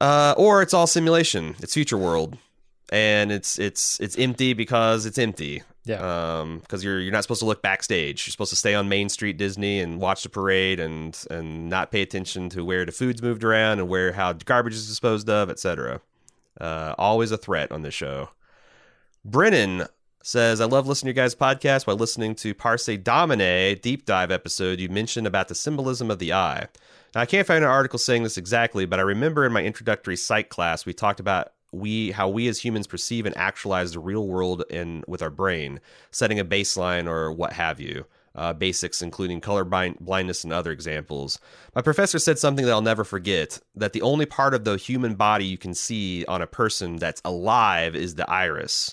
Uh, 0.00 0.34
or 0.36 0.62
it's 0.62 0.74
all 0.74 0.86
simulation. 0.86 1.54
It's 1.60 1.74
future 1.74 1.96
world, 1.98 2.36
and 2.92 3.32
it's 3.32 3.58
it's 3.58 3.98
it's 4.00 4.18
empty 4.18 4.52
because 4.52 5.06
it's 5.06 5.16
empty. 5.16 5.62
Yeah. 5.84 6.40
Um, 6.40 6.58
because 6.58 6.84
you're 6.84 7.00
you're 7.00 7.10
not 7.10 7.24
supposed 7.24 7.40
to 7.40 7.46
look 7.46 7.62
backstage. 7.62 8.26
You're 8.26 8.32
supposed 8.32 8.50
to 8.50 8.56
stay 8.56 8.74
on 8.74 8.88
Main 8.88 9.08
Street 9.08 9.38
Disney 9.38 9.80
and 9.80 9.98
watch 9.98 10.22
the 10.22 10.28
parade 10.28 10.78
and 10.78 11.18
and 11.30 11.70
not 11.70 11.90
pay 11.90 12.02
attention 12.02 12.50
to 12.50 12.64
where 12.64 12.84
the 12.84 12.92
food's 12.92 13.22
moved 13.22 13.44
around 13.44 13.78
and 13.78 13.88
where 13.88 14.12
how 14.12 14.34
garbage 14.34 14.74
is 14.74 14.86
disposed 14.86 15.28
of, 15.30 15.48
etc. 15.48 16.02
Uh, 16.60 16.94
always 16.98 17.32
a 17.32 17.38
threat 17.38 17.72
on 17.72 17.80
this 17.80 17.94
show. 17.94 18.28
Brennan 19.24 19.86
says, 20.22 20.60
I 20.60 20.66
love 20.66 20.86
listening 20.86 21.14
to 21.14 21.18
your 21.18 21.24
guys' 21.24 21.34
podcast 21.34 21.86
while 21.86 21.96
listening 21.96 22.34
to 22.36 22.54
Parse 22.54 22.86
Domine 23.02 23.78
deep 23.80 24.04
dive 24.04 24.30
episode 24.30 24.80
you 24.80 24.88
mentioned 24.90 25.26
about 25.26 25.48
the 25.48 25.54
symbolism 25.54 26.10
of 26.10 26.18
the 26.18 26.34
eye. 26.34 26.68
Now, 27.14 27.22
I 27.22 27.26
can't 27.26 27.46
find 27.46 27.64
an 27.64 27.70
article 27.70 27.98
saying 27.98 28.22
this 28.22 28.36
exactly, 28.36 28.84
but 28.84 28.98
I 28.98 29.02
remember 29.02 29.46
in 29.46 29.52
my 29.52 29.64
introductory 29.64 30.16
psych 30.16 30.50
class 30.50 30.84
we 30.84 30.92
talked 30.92 31.20
about 31.20 31.52
we 31.72 32.12
how 32.12 32.28
we 32.28 32.48
as 32.48 32.64
humans 32.64 32.86
perceive 32.86 33.26
and 33.26 33.36
actualize 33.36 33.92
the 33.92 34.00
real 34.00 34.26
world 34.26 34.64
in 34.70 35.02
with 35.06 35.22
our 35.22 35.30
brain, 35.30 35.80
setting 36.10 36.38
a 36.38 36.44
baseline 36.44 37.08
or 37.08 37.32
what 37.32 37.54
have 37.54 37.80
you. 37.80 38.04
Uh, 38.34 38.50
basics 38.50 39.02
including 39.02 39.42
color 39.42 39.62
blind- 39.62 39.98
blindness 40.00 40.42
and 40.42 40.54
other 40.54 40.72
examples. 40.72 41.38
My 41.74 41.82
professor 41.82 42.18
said 42.18 42.38
something 42.38 42.64
that 42.64 42.72
I'll 42.72 42.80
never 42.80 43.04
forget 43.04 43.60
that 43.74 43.92
the 43.92 44.00
only 44.00 44.24
part 44.24 44.54
of 44.54 44.64
the 44.64 44.78
human 44.78 45.16
body 45.16 45.44
you 45.44 45.58
can 45.58 45.74
see 45.74 46.24
on 46.24 46.40
a 46.40 46.46
person 46.46 46.96
that's 46.96 47.20
alive 47.26 47.94
is 47.94 48.14
the 48.14 48.30
iris. 48.30 48.90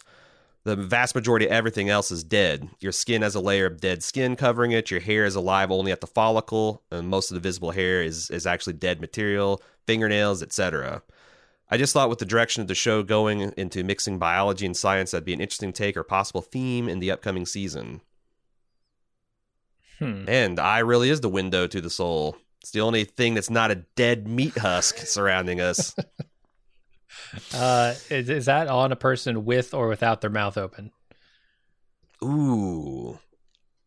The 0.65 0.75
vast 0.75 1.15
majority 1.15 1.45
of 1.45 1.53
everything 1.53 1.89
else 1.89 2.11
is 2.11 2.23
dead. 2.23 2.69
Your 2.81 2.91
skin 2.91 3.21
has 3.21 3.33
a 3.33 3.39
layer 3.39 3.65
of 3.65 3.79
dead 3.79 4.03
skin 4.03 4.35
covering 4.35 4.71
it. 4.71 4.91
Your 4.91 4.99
hair 4.99 5.23
is 5.23 5.35
alive 5.35 5.71
only 5.71 5.93
at 5.93 6.01
the 6.01 6.07
follicle, 6.07 6.83
and 6.91 7.07
most 7.07 7.31
of 7.31 7.35
the 7.35 7.41
visible 7.41 7.71
hair 7.71 8.03
is 8.03 8.29
is 8.29 8.45
actually 8.45 8.73
dead 8.73 8.99
material, 8.99 9.61
fingernails, 9.87 10.43
etc. 10.43 11.01
I 11.71 11.77
just 11.77 11.93
thought 11.93 12.09
with 12.09 12.19
the 12.19 12.25
direction 12.25 12.61
of 12.61 12.67
the 12.67 12.75
show 12.75 13.03
going 13.03 13.41
into 13.55 13.83
mixing 13.83 14.17
biology 14.17 14.65
and 14.65 14.75
science, 14.75 15.11
that'd 15.11 15.25
be 15.25 15.33
an 15.33 15.41
interesting 15.41 15.71
take 15.71 15.95
or 15.95 16.03
possible 16.03 16.41
theme 16.41 16.89
in 16.89 16.99
the 16.99 17.11
upcoming 17.11 17.45
season. 17.45 18.01
Hmm. 19.99 20.25
And 20.27 20.59
eye 20.59 20.79
really 20.79 21.09
is 21.09 21.21
the 21.21 21.29
window 21.29 21.67
to 21.67 21.81
the 21.81 21.89
soul. 21.89 22.37
It's 22.61 22.71
the 22.71 22.81
only 22.81 23.03
thing 23.03 23.35
that's 23.35 23.49
not 23.49 23.71
a 23.71 23.75
dead 23.95 24.27
meat 24.27 24.57
husk 24.57 24.97
surrounding 25.05 25.61
us. 25.61 25.95
Uh, 27.53 27.93
is, 28.09 28.29
is 28.29 28.45
that 28.45 28.67
on 28.67 28.91
a 28.91 28.95
person 28.95 29.45
with 29.45 29.73
or 29.73 29.87
without 29.87 30.21
their 30.21 30.29
mouth 30.29 30.57
open? 30.57 30.91
Ooh. 32.23 33.19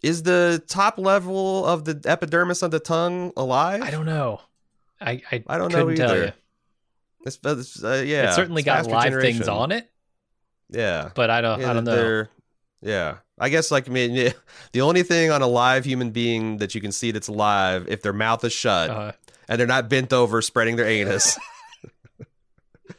Is 0.03 0.22
the 0.22 0.62
top 0.68 0.99
level 0.99 1.64
of 1.64 1.85
the 1.85 2.01
epidermis 2.05 2.62
on 2.62 2.70
the 2.70 2.78
tongue 2.78 3.33
alive? 3.37 3.83
I 3.83 3.91
don't 3.91 4.07
know. 4.07 4.41
I 5.01 5.22
I, 5.30 5.45
I 5.49 5.59
don't 5.59 5.72
know 5.72 5.91
either. 5.91 6.35
You. 7.25 7.29
It's, 7.29 7.39
it's, 7.45 7.85
uh, 7.85 8.03
yeah, 8.07 8.31
it 8.31 8.35
certainly 8.35 8.62
got 8.62 8.87
live 8.87 9.05
generation. 9.05 9.39
things 9.39 9.49
on 9.49 9.73
it, 9.73 9.91
Yeah, 10.70 11.11
but 11.14 11.31
I 11.31 11.41
don't. 11.41 11.61
yeah, 11.61 11.70
I 11.70 11.73
don't 11.75 11.85
know. 11.85 12.27
Yeah, 12.81 13.18
I 13.39 13.49
guess 13.49 13.70
like 13.70 13.89
I 13.89 13.93
mean, 13.93 14.33
the 14.73 14.81
only 14.81 15.03
thing 15.05 15.31
on 15.31 15.41
a 15.43 15.47
live 15.47 15.85
human 15.85 16.11
being 16.11 16.57
that 16.59 16.75
you 16.75 16.81
can 16.81 16.91
see 16.93 17.11
that's 17.12 17.29
alive 17.29 17.87
if 17.89 18.03
their 18.03 18.12
mouth 18.12 18.43
is 18.45 18.53
shut 18.53 18.91
Uh, 18.91 19.12
and 19.49 19.59
they're 19.61 19.66
not 19.68 19.89
bent 19.89 20.12
over 20.12 20.43
spreading 20.43 20.77
their 20.77 20.87
anus 20.89 21.39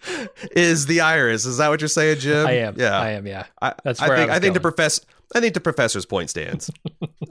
is 0.51 0.85
the 0.85 1.01
iris. 1.01 1.45
Is 1.45 1.57
that 1.57 1.69
what 1.69 1.81
you're 1.81 1.87
saying, 1.87 2.19
Jim? 2.19 2.45
I 2.47 2.51
am. 2.59 2.75
Yeah, 2.77 2.99
I 2.99 3.11
am. 3.11 3.25
Yeah. 3.27 3.45
I, 3.61 3.73
That's 3.83 4.01
I 4.01 4.07
where 4.07 4.17
I 4.17 4.19
think 4.19 4.29
was 4.29 4.37
I 4.37 4.39
think 4.39 4.53
the 4.53 4.59
going. 4.59 4.73
professor. 4.73 5.01
I 5.35 5.39
think 5.39 5.53
the 5.53 5.59
professor's 5.61 6.05
point 6.05 6.29
stands. 6.29 6.69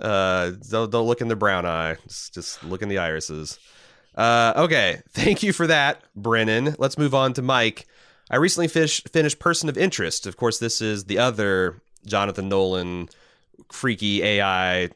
uh, 0.00 0.52
don't 0.70 0.90
don't 0.90 1.06
look 1.06 1.20
in 1.20 1.28
the 1.28 1.36
brown 1.36 1.66
eye. 1.66 1.96
Just, 2.08 2.34
just 2.34 2.64
look 2.64 2.82
in 2.82 2.88
the 2.88 2.98
irises. 2.98 3.58
Uh, 4.14 4.52
okay, 4.56 5.00
thank 5.10 5.42
you 5.42 5.52
for 5.52 5.66
that, 5.66 6.02
Brennan. 6.14 6.74
Let's 6.78 6.98
move 6.98 7.14
on 7.14 7.32
to 7.34 7.42
Mike. 7.42 7.86
I 8.30 8.36
recently 8.36 8.68
fish, 8.68 9.02
finished 9.04 9.38
Person 9.38 9.68
of 9.68 9.76
Interest. 9.76 10.26
Of 10.26 10.36
course, 10.36 10.58
this 10.58 10.80
is 10.80 11.04
the 11.04 11.18
other 11.18 11.80
Jonathan 12.06 12.48
Nolan 12.48 13.08
freaky 13.70 14.22
AI 14.22 14.90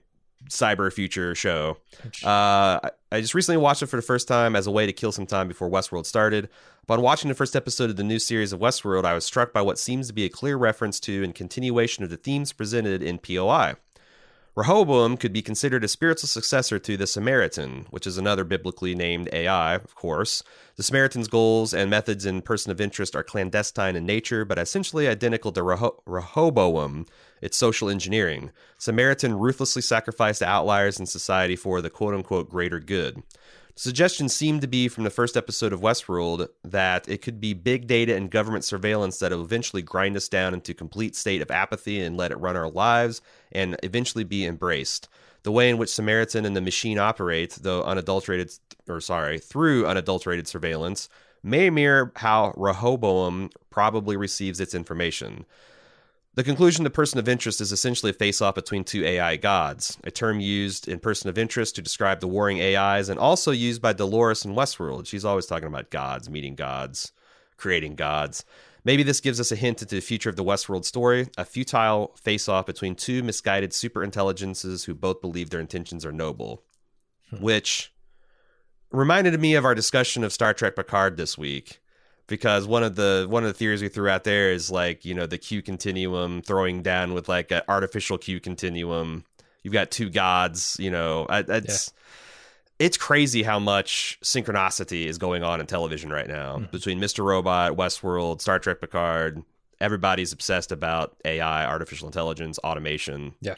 cyber 0.48 0.92
future 0.92 1.34
show. 1.34 1.76
Uh, 2.24 2.80
I- 2.84 2.90
I 3.12 3.20
just 3.20 3.34
recently 3.34 3.56
watched 3.56 3.82
it 3.82 3.86
for 3.86 3.96
the 3.96 4.02
first 4.02 4.26
time 4.26 4.56
as 4.56 4.66
a 4.66 4.70
way 4.70 4.84
to 4.84 4.92
kill 4.92 5.12
some 5.12 5.26
time 5.26 5.46
before 5.46 5.70
Westworld 5.70 6.06
started. 6.06 6.48
Upon 6.82 7.00
watching 7.02 7.28
the 7.28 7.34
first 7.36 7.54
episode 7.54 7.88
of 7.88 7.96
the 7.96 8.02
new 8.04 8.18
series 8.18 8.52
of 8.52 8.58
Westworld, 8.60 9.04
I 9.04 9.14
was 9.14 9.24
struck 9.24 9.52
by 9.52 9.62
what 9.62 9.78
seems 9.78 10.08
to 10.08 10.12
be 10.12 10.24
a 10.24 10.28
clear 10.28 10.56
reference 10.56 10.98
to 11.00 11.22
and 11.22 11.32
continuation 11.34 12.02
of 12.02 12.10
the 12.10 12.16
themes 12.16 12.52
presented 12.52 13.02
in 13.04 13.18
POI. 13.18 13.76
Rehoboam 14.56 15.18
could 15.18 15.34
be 15.34 15.42
considered 15.42 15.84
a 15.84 15.88
spiritual 15.88 16.28
successor 16.28 16.78
to 16.78 16.96
the 16.96 17.06
Samaritan, 17.06 17.86
which 17.90 18.06
is 18.06 18.16
another 18.16 18.42
biblically 18.42 18.94
named 18.94 19.28
AI, 19.30 19.74
of 19.74 19.94
course. 19.94 20.42
The 20.76 20.82
Samaritan's 20.82 21.28
goals 21.28 21.74
and 21.74 21.90
methods 21.90 22.24
in 22.24 22.40
Person 22.40 22.72
of 22.72 22.80
Interest 22.80 23.14
are 23.14 23.22
clandestine 23.22 23.96
in 23.96 24.06
nature, 24.06 24.46
but 24.46 24.58
essentially 24.58 25.08
identical 25.08 25.52
to 25.52 25.60
Reho- 25.60 26.00
Rehoboam, 26.06 27.04
its 27.42 27.58
social 27.58 27.90
engineering. 27.90 28.50
Samaritan 28.78 29.34
ruthlessly 29.34 29.82
sacrificed 29.82 30.38
the 30.38 30.48
outliers 30.48 30.98
in 30.98 31.04
society 31.04 31.54
for 31.54 31.82
the 31.82 31.90
quote 31.90 32.14
unquote 32.14 32.48
greater 32.48 32.80
good. 32.80 33.22
The 33.76 33.82
suggestion 33.82 34.30
seemed 34.30 34.62
to 34.62 34.66
be 34.66 34.88
from 34.88 35.04
the 35.04 35.10
first 35.10 35.36
episode 35.36 35.74
of 35.74 35.82
Westworld 35.82 36.48
that 36.64 37.06
it 37.10 37.20
could 37.20 37.42
be 37.42 37.52
big 37.52 37.86
data 37.86 38.16
and 38.16 38.30
government 38.30 38.64
surveillance 38.64 39.18
that 39.18 39.32
will 39.32 39.44
eventually 39.44 39.82
grind 39.82 40.16
us 40.16 40.30
down 40.30 40.54
into 40.54 40.72
complete 40.72 41.14
state 41.14 41.42
of 41.42 41.50
apathy 41.50 42.00
and 42.00 42.16
let 42.16 42.30
it 42.32 42.40
run 42.40 42.56
our 42.56 42.70
lives 42.70 43.20
and 43.52 43.76
eventually 43.82 44.24
be 44.24 44.46
embraced. 44.46 45.10
The 45.42 45.52
way 45.52 45.68
in 45.68 45.76
which 45.76 45.92
Samaritan 45.92 46.46
and 46.46 46.56
the 46.56 46.62
machine 46.62 46.98
operate, 46.98 47.58
though 47.60 47.82
unadulterated, 47.82 48.50
or 48.88 48.98
sorry, 49.02 49.38
through 49.38 49.86
unadulterated 49.86 50.48
surveillance, 50.48 51.10
may 51.42 51.68
mirror 51.68 52.12
how 52.16 52.54
Rehoboam 52.56 53.50
probably 53.68 54.16
receives 54.16 54.58
its 54.58 54.74
information. 54.74 55.44
The 56.36 56.44
conclusion 56.44 56.84
to 56.84 56.90
Person 56.90 57.18
of 57.18 57.30
Interest 57.30 57.62
is 57.62 57.72
essentially 57.72 58.10
a 58.10 58.12
face 58.12 58.42
off 58.42 58.56
between 58.56 58.84
two 58.84 59.02
AI 59.02 59.36
gods, 59.36 59.96
a 60.04 60.10
term 60.10 60.38
used 60.38 60.86
in 60.86 60.98
Person 60.98 61.30
of 61.30 61.38
Interest 61.38 61.74
to 61.74 61.80
describe 61.80 62.20
the 62.20 62.28
warring 62.28 62.60
AIs 62.60 63.08
and 63.08 63.18
also 63.18 63.52
used 63.52 63.80
by 63.80 63.94
Dolores 63.94 64.44
in 64.44 64.54
Westworld. 64.54 65.06
She's 65.06 65.24
always 65.24 65.46
talking 65.46 65.66
about 65.66 65.88
gods, 65.88 66.28
meeting 66.28 66.54
gods, 66.54 67.12
creating 67.56 67.94
gods. 67.94 68.44
Maybe 68.84 69.02
this 69.02 69.20
gives 69.20 69.40
us 69.40 69.50
a 69.50 69.56
hint 69.56 69.80
into 69.80 69.94
the 69.94 70.02
future 70.02 70.28
of 70.28 70.36
the 70.36 70.44
Westworld 70.44 70.84
story 70.84 71.28
a 71.38 71.44
futile 71.46 72.14
face 72.22 72.50
off 72.50 72.66
between 72.66 72.96
two 72.96 73.22
misguided 73.22 73.70
superintelligences 73.70 74.84
who 74.84 74.94
both 74.94 75.22
believe 75.22 75.48
their 75.48 75.58
intentions 75.58 76.04
are 76.04 76.12
noble, 76.12 76.62
hmm. 77.30 77.40
which 77.40 77.94
reminded 78.90 79.40
me 79.40 79.54
of 79.54 79.64
our 79.64 79.74
discussion 79.74 80.22
of 80.22 80.34
Star 80.34 80.52
Trek 80.52 80.76
Picard 80.76 81.16
this 81.16 81.38
week 81.38 81.80
because 82.26 82.66
one 82.66 82.82
of 82.82 82.96
the 82.96 83.26
one 83.28 83.44
of 83.44 83.48
the 83.48 83.54
theories 83.54 83.82
we 83.82 83.88
threw 83.88 84.08
out 84.08 84.24
there 84.24 84.50
is 84.52 84.70
like 84.70 85.04
you 85.04 85.14
know 85.14 85.26
the 85.26 85.38
Q 85.38 85.62
continuum 85.62 86.42
throwing 86.42 86.82
down 86.82 87.14
with 87.14 87.28
like 87.28 87.50
an 87.50 87.62
artificial 87.68 88.18
Q 88.18 88.40
continuum. 88.40 89.24
You've 89.62 89.72
got 89.72 89.90
two 89.90 90.10
gods, 90.10 90.76
you 90.78 90.90
know. 90.90 91.26
It's 91.30 91.92
it's 92.78 92.96
crazy 92.98 93.42
how 93.42 93.58
much 93.58 94.18
synchronicity 94.22 95.06
is 95.06 95.16
going 95.18 95.42
on 95.42 95.60
in 95.60 95.66
television 95.66 96.10
right 96.10 96.28
now 96.28 96.58
Mhm. 96.58 96.70
between 96.70 97.00
Mr. 97.00 97.24
Robot, 97.24 97.72
Westworld, 97.76 98.40
Star 98.42 98.58
Trek 98.58 98.80
Picard. 98.80 99.42
Everybody's 99.80 100.32
obsessed 100.32 100.72
about 100.72 101.16
AI, 101.24 101.64
artificial 101.66 102.06
intelligence, 102.06 102.58
automation. 102.60 103.34
Yeah. 103.40 103.54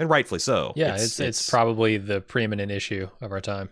and 0.00 0.08
rightfully 0.08 0.38
so. 0.38 0.72
Yeah, 0.76 0.94
it's, 0.94 1.18
it's 1.18 1.50
probably 1.50 1.96
the 1.96 2.20
preeminent 2.20 2.70
issue 2.70 3.08
of 3.20 3.32
our 3.32 3.40
time. 3.40 3.70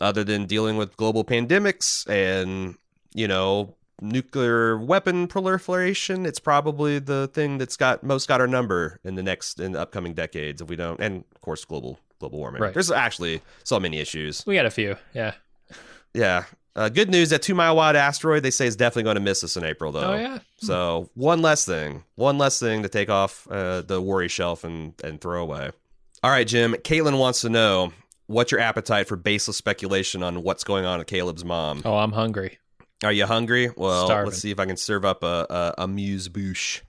other 0.00 0.24
than 0.24 0.46
dealing 0.46 0.76
with 0.78 0.96
global 0.96 1.24
pandemics 1.24 2.08
and 2.08 2.74
you 3.14 3.28
know 3.28 3.74
nuclear 4.00 4.76
weapon 4.78 5.26
proliferation 5.28 6.26
it's 6.26 6.40
probably 6.40 6.98
the 6.98 7.28
thing 7.28 7.56
that's 7.58 7.76
got 7.76 8.02
most 8.02 8.26
got 8.26 8.40
our 8.40 8.48
number 8.48 8.98
in 9.04 9.14
the 9.14 9.22
next 9.22 9.60
in 9.60 9.72
the 9.72 9.80
upcoming 9.80 10.12
decades 10.12 10.60
if 10.60 10.68
we 10.68 10.74
don't 10.76 10.98
and 11.00 11.24
of 11.34 11.40
course 11.40 11.64
global 11.64 11.98
global 12.18 12.38
warming 12.38 12.60
Right. 12.62 12.72
there's 12.74 12.90
actually 12.90 13.40
so 13.64 13.78
many 13.78 13.98
issues 13.98 14.44
We 14.46 14.54
got 14.56 14.66
a 14.66 14.70
few. 14.70 14.96
Yeah. 15.14 15.34
yeah 16.14 16.44
Uh, 16.74 16.88
good 16.88 17.10
news 17.10 17.30
that 17.30 17.42
two 17.42 17.54
mile 17.54 17.76
wide 17.76 17.94
asteroid 17.96 18.42
they 18.42 18.50
say 18.50 18.66
is 18.66 18.76
definitely 18.76 19.02
going 19.04 19.16
to 19.16 19.20
miss 19.20 19.44
us 19.44 19.56
in 19.56 19.64
April 19.64 19.92
though. 19.92 20.12
Oh 20.14 20.16
yeah. 20.16 20.38
So 20.56 21.10
one 21.14 21.42
less 21.42 21.64
thing, 21.66 22.02
one 22.14 22.38
less 22.38 22.58
thing 22.58 22.82
to 22.82 22.88
take 22.88 23.10
off 23.10 23.46
uh, 23.50 23.82
the 23.82 24.00
worry 24.00 24.28
shelf 24.28 24.64
and 24.64 24.94
and 25.04 25.20
throw 25.20 25.42
away. 25.42 25.70
All 26.24 26.30
right, 26.30 26.46
Jim. 26.46 26.72
Caitlin 26.74 27.18
wants 27.18 27.42
to 27.42 27.50
know 27.50 27.92
what's 28.26 28.50
your 28.52 28.60
appetite 28.60 29.06
for 29.06 29.16
baseless 29.16 29.58
speculation 29.58 30.22
on 30.22 30.42
what's 30.44 30.64
going 30.64 30.86
on 30.86 30.98
with 30.98 31.08
Caleb's 31.08 31.44
mom. 31.44 31.82
Oh, 31.84 31.96
I'm 31.98 32.12
hungry. 32.12 32.58
Are 33.02 33.12
you 33.12 33.26
hungry? 33.26 33.70
Well, 33.76 34.06
Starving. 34.06 34.26
let's 34.26 34.38
see 34.38 34.50
if 34.50 34.60
I 34.60 34.66
can 34.66 34.76
serve 34.76 35.04
up 35.04 35.22
a, 35.22 35.46
a, 35.78 35.82
a 35.82 35.88
muse 35.88 36.28
bouche. 36.28 36.82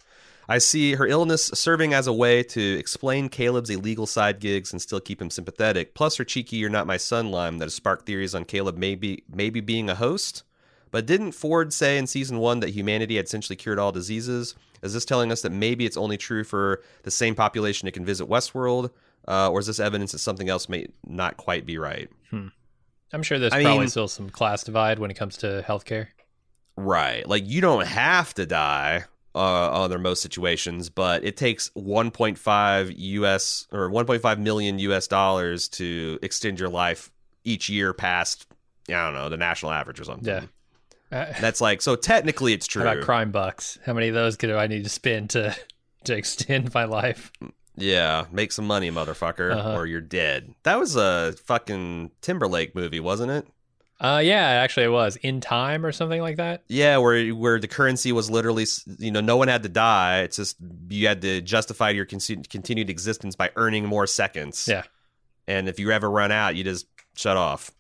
I 0.48 0.58
see 0.58 0.96
her 0.96 1.08
illness 1.08 1.50
serving 1.54 1.94
as 1.94 2.06
a 2.06 2.14
way 2.14 2.44
to 2.44 2.78
explain 2.78 3.30
Caleb's 3.30 3.70
illegal 3.70 4.06
side 4.06 4.40
gigs 4.40 4.72
and 4.72 4.82
still 4.82 5.00
keep 5.00 5.22
him 5.22 5.30
sympathetic. 5.30 5.94
Plus, 5.94 6.18
her 6.18 6.26
cheeky 6.26 6.58
"You're 6.58 6.70
not 6.70 6.86
my 6.86 6.98
son" 6.98 7.32
line 7.32 7.58
that 7.58 7.66
has 7.66 7.74
sparked 7.74 8.06
theories 8.06 8.36
on 8.36 8.46
Caleb 8.46 8.78
maybe 8.78 9.24
maybe 9.34 9.62
being 9.62 9.90
a 9.90 9.96
host. 9.96 10.44
But 10.92 11.06
didn't 11.08 11.32
Ford 11.32 11.74
say 11.74 11.98
in 11.98 12.06
season 12.06 12.38
one 12.38 12.60
that 12.60 12.70
humanity 12.70 13.16
had 13.16 13.26
essentially 13.26 13.56
cured 13.56 13.80
all 13.80 13.92
diseases? 13.92 14.54
Is 14.84 14.94
this 14.94 15.06
telling 15.06 15.32
us 15.32 15.42
that 15.42 15.52
maybe 15.52 15.86
it's 15.86 15.98
only 15.98 16.18
true 16.18 16.44
for 16.44 16.84
the 17.04 17.10
same 17.10 17.34
population 17.36 17.88
that 17.88 17.94
can 17.94 18.06
visit 18.06 18.28
Westworld, 18.30 18.92
uh, 19.28 19.50
or 19.50 19.60
is 19.60 19.66
this 19.66 19.80
evidence 19.80 20.12
that 20.12 20.20
something 20.20 20.50
else 20.50 20.70
may 20.70 20.88
not 21.08 21.38
quite 21.38 21.66
be 21.66 21.78
right? 21.78 22.10
I'm 23.14 23.24
sure 23.24 23.40
there's 23.40 23.54
I 23.54 23.62
probably 23.62 23.82
mean- 23.82 23.90
still 23.90 24.08
some 24.08 24.30
class 24.30 24.64
divide 24.64 25.00
when 25.00 25.12
it 25.12 25.14
comes 25.16 25.38
to 25.38 25.64
healthcare. 25.68 26.08
Right. 26.76 27.28
Like 27.28 27.44
you 27.46 27.62
don't 27.62 27.86
have 27.86 28.34
to 28.34 28.46
die 28.48 29.04
uh, 29.36 29.84
under 29.84 30.00
most 30.00 30.22
situations, 30.22 30.90
but 30.90 31.24
it 31.24 31.38
takes 31.38 31.70
1.5 31.78 32.94
US 32.98 33.68
or 33.72 33.90
1.5 33.90 34.40
million 34.40 34.80
US 34.80 35.08
dollars 35.08 35.70
to 35.70 36.18
extend 36.22 36.60
your 36.60 36.70
life 36.70 37.12
each 37.44 37.70
year 37.70 37.94
past, 37.94 38.48
I 38.90 38.94
don't 38.94 39.14
know, 39.14 39.30
the 39.30 39.38
national 39.38 39.72
average 39.72 40.00
or 40.00 40.04
something. 40.04 40.28
Yeah. 40.28 40.46
Uh, 41.12 41.32
That's 41.40 41.62
like 41.62 41.84
so 41.84 41.96
technically 41.96 42.54
it's 42.54 42.66
true. 42.66 42.84
How 42.86 42.94
about 42.94 43.04
crime 43.04 43.32
bucks? 43.32 43.78
How 43.86 43.94
many 43.94 44.08
of 44.08 44.16
those 44.16 44.36
do 44.36 44.58
I 44.58 44.66
need 44.66 44.84
to 44.84 44.90
spend 44.90 45.30
to 45.32 45.56
to 46.06 46.14
extend 46.18 46.74
my 46.74 46.86
life? 46.86 47.32
Yeah, 47.76 48.26
make 48.32 48.52
some 48.52 48.66
money, 48.68 48.92
motherfucker, 48.92 49.56
Uh-huh. 49.56 49.74
or 49.76 49.86
you're 49.88 50.02
dead. 50.02 50.54
That 50.64 50.80
was 50.80 50.96
a 50.96 51.34
fucking 51.46 52.12
Timberlake 52.22 52.76
movie, 52.76 53.00
wasn't 53.00 53.32
it? 53.32 53.48
Uh, 54.00 54.20
yeah, 54.24 54.42
actually, 54.46 54.86
it 54.86 54.90
was 54.92 55.16
in 55.18 55.40
time 55.40 55.86
or 55.86 55.92
something 55.92 56.20
like 56.22 56.36
that. 56.38 56.64
Yeah, 56.68 56.98
where 56.98 57.30
where 57.30 57.60
the 57.60 57.68
currency 57.70 58.12
was 58.12 58.30
literally, 58.30 58.66
you 59.00 59.12
know, 59.12 59.22
no 59.22 59.38
one 59.38 59.48
had 59.48 59.64
to 59.64 59.70
die. 59.70 60.20
It's 60.22 60.36
just 60.36 60.58
you 60.90 61.08
had 61.08 61.22
to 61.22 61.40
justify 61.42 61.90
your 61.92 62.06
con- 62.06 62.20
continued 62.50 62.90
existence 62.90 63.36
by 63.36 63.52
earning 63.56 63.86
more 63.86 64.06
seconds. 64.08 64.68
Yeah. 64.68 64.84
and 65.48 65.68
if 65.70 65.80
you 65.80 65.92
ever 65.92 66.10
run 66.12 66.32
out, 66.32 66.56
you 66.56 66.64
just 66.64 66.86
shut 67.16 67.38
off. 67.38 67.72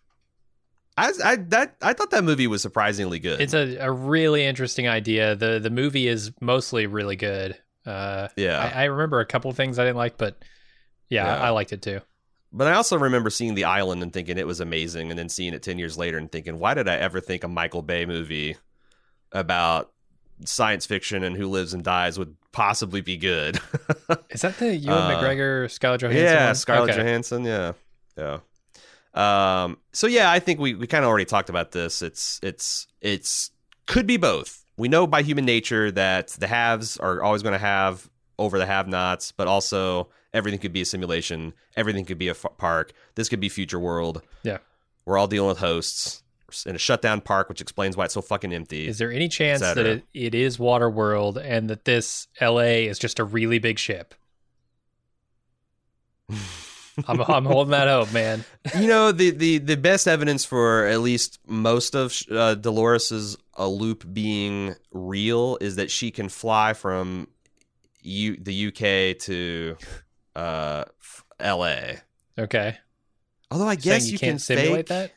I 0.95 1.11
I 1.25 1.35
that 1.49 1.75
I 1.81 1.93
thought 1.93 2.11
that 2.11 2.23
movie 2.23 2.47
was 2.47 2.61
surprisingly 2.61 3.19
good. 3.19 3.41
It's 3.41 3.53
a, 3.55 3.77
a 3.77 3.91
really 3.91 4.45
interesting 4.45 4.87
idea. 4.87 5.35
the 5.35 5.59
The 5.59 5.69
movie 5.71 6.07
is 6.07 6.31
mostly 6.39 6.85
really 6.87 7.15
good. 7.15 7.57
Uh, 7.85 8.27
yeah, 8.37 8.71
I, 8.75 8.83
I 8.83 8.85
remember 8.85 9.19
a 9.19 9.25
couple 9.25 9.51
things 9.51 9.77
I 9.79 9.83
didn't 9.83 9.97
like, 9.97 10.17
but 10.17 10.37
yeah, 11.09 11.25
Yeah. 11.25 11.35
I, 11.43 11.47
I 11.47 11.49
liked 11.49 11.73
it 11.73 11.81
too. 11.81 11.99
but 12.51 12.67
I 12.67 12.73
also 12.73 12.97
remember 12.97 13.29
seeing 13.29 13.55
The 13.55 13.65
Island 13.65 14.01
and 14.03 14.13
thinking 14.13 14.37
it 14.37 14.47
was 14.47 14.59
amazing, 14.59 15.09
and 15.09 15.17
then 15.19 15.29
seeing 15.29 15.53
it 15.53 15.63
ten 15.63 15.77
years 15.79 15.97
later 15.97 16.17
and 16.17 16.31
thinking, 16.31 16.59
why 16.59 16.73
did 16.73 16.87
I 16.87 16.95
ever 16.95 17.19
think 17.19 17.43
a 17.43 17.47
Michael 17.47 17.81
Bay 17.81 18.05
movie 18.05 18.55
about 19.31 19.91
science 20.45 20.85
fiction 20.85 21.23
and 21.23 21.35
who 21.37 21.47
lives 21.49 21.73
and 21.73 21.83
dies 21.83 22.17
would 22.17 22.35
possibly 22.51 23.01
be 23.01 23.17
good? 23.17 23.59
Is 24.29 24.41
that 24.41 24.57
the 24.57 24.75
Ewan 24.75 24.97
Uh, 24.97 25.09
McGregor 25.21 25.69
Scarlett 25.69 26.01
Johansson? 26.01 26.23
yeah, 26.25 26.45
one? 26.47 26.55
Scarlett 26.55 26.89
Okay. 26.91 26.99
Johansson. 26.99 27.43
Yeah, 27.45 27.73
yeah. 28.17 28.39
Um. 29.13 29.77
So 29.91 30.07
yeah, 30.07 30.31
I 30.31 30.39
think 30.39 30.59
we 30.59 30.73
we 30.73 30.87
kind 30.87 31.03
of 31.03 31.09
already 31.09 31.25
talked 31.25 31.49
about 31.49 31.71
this. 31.71 32.01
It's 32.01 32.39
it's 32.41 32.87
it's 33.01 33.51
could 33.85 34.07
be 34.07 34.17
both. 34.17 34.62
We 34.77 34.87
know 34.87 35.05
by 35.05 35.21
human 35.21 35.45
nature 35.45 35.91
that 35.91 36.29
the 36.29 36.47
haves 36.47 36.97
are 36.97 37.21
always 37.21 37.43
going 37.43 37.53
to 37.53 37.59
have 37.59 38.09
over 38.39 38.57
the 38.57 38.65
have-nots, 38.65 39.31
but 39.31 39.47
also 39.47 40.09
everything 40.33 40.59
could 40.59 40.73
be 40.73 40.81
a 40.81 40.85
simulation. 40.85 41.53
Everything 41.75 42.05
could 42.05 42.17
be 42.17 42.27
a 42.27 42.31
f- 42.31 42.45
park. 42.57 42.93
This 43.15 43.29
could 43.29 43.39
be 43.39 43.49
future 43.49 43.79
world. 43.79 44.23
Yeah. 44.43 44.57
We're 45.05 45.17
all 45.17 45.27
dealing 45.27 45.49
with 45.49 45.59
hosts 45.59 46.23
in 46.65 46.75
a 46.75 46.79
shutdown 46.79 47.21
park, 47.21 47.49
which 47.49 47.61
explains 47.61 47.97
why 47.97 48.05
it's 48.05 48.13
so 48.13 48.21
fucking 48.21 48.53
empty. 48.53 48.87
Is 48.87 48.97
there 48.97 49.11
any 49.11 49.27
chance 49.27 49.61
that 49.61 49.77
it, 49.77 50.03
it 50.13 50.35
is 50.35 50.57
Waterworld 50.57 51.37
and 51.43 51.69
that 51.69 51.85
this 51.85 52.27
LA 52.41 52.87
is 52.89 52.99
just 52.99 53.19
a 53.19 53.23
really 53.23 53.59
big 53.59 53.79
ship? 53.79 54.15
I'm, 57.07 57.21
I'm 57.21 57.45
holding 57.45 57.71
that 57.71 57.87
hope, 57.87 58.11
man. 58.13 58.45
you 58.77 58.87
know 58.87 59.11
the, 59.11 59.31
the 59.31 59.57
the 59.57 59.77
best 59.77 60.07
evidence 60.07 60.45
for 60.45 60.85
at 60.85 60.99
least 61.01 61.39
most 61.47 61.95
of 61.95 62.15
uh, 62.31 62.55
Dolores's 62.55 63.37
a 63.55 63.67
loop 63.67 64.11
being 64.13 64.75
real 64.91 65.57
is 65.61 65.75
that 65.77 65.89
she 65.91 66.11
can 66.11 66.29
fly 66.29 66.73
from 66.73 67.27
U- 68.01 68.37
the 68.39 68.67
UK 68.67 69.17
to 69.19 69.77
uh, 70.35 70.85
f- 71.01 71.23
LA. 71.39 71.99
Okay. 72.37 72.77
Although 73.51 73.67
I 73.67 73.75
guess 73.75 74.11
you, 74.11 74.17
can't 74.17 74.31
can 74.33 74.39
simulate 74.39 74.75
fake, 74.75 74.87
that. 74.87 75.11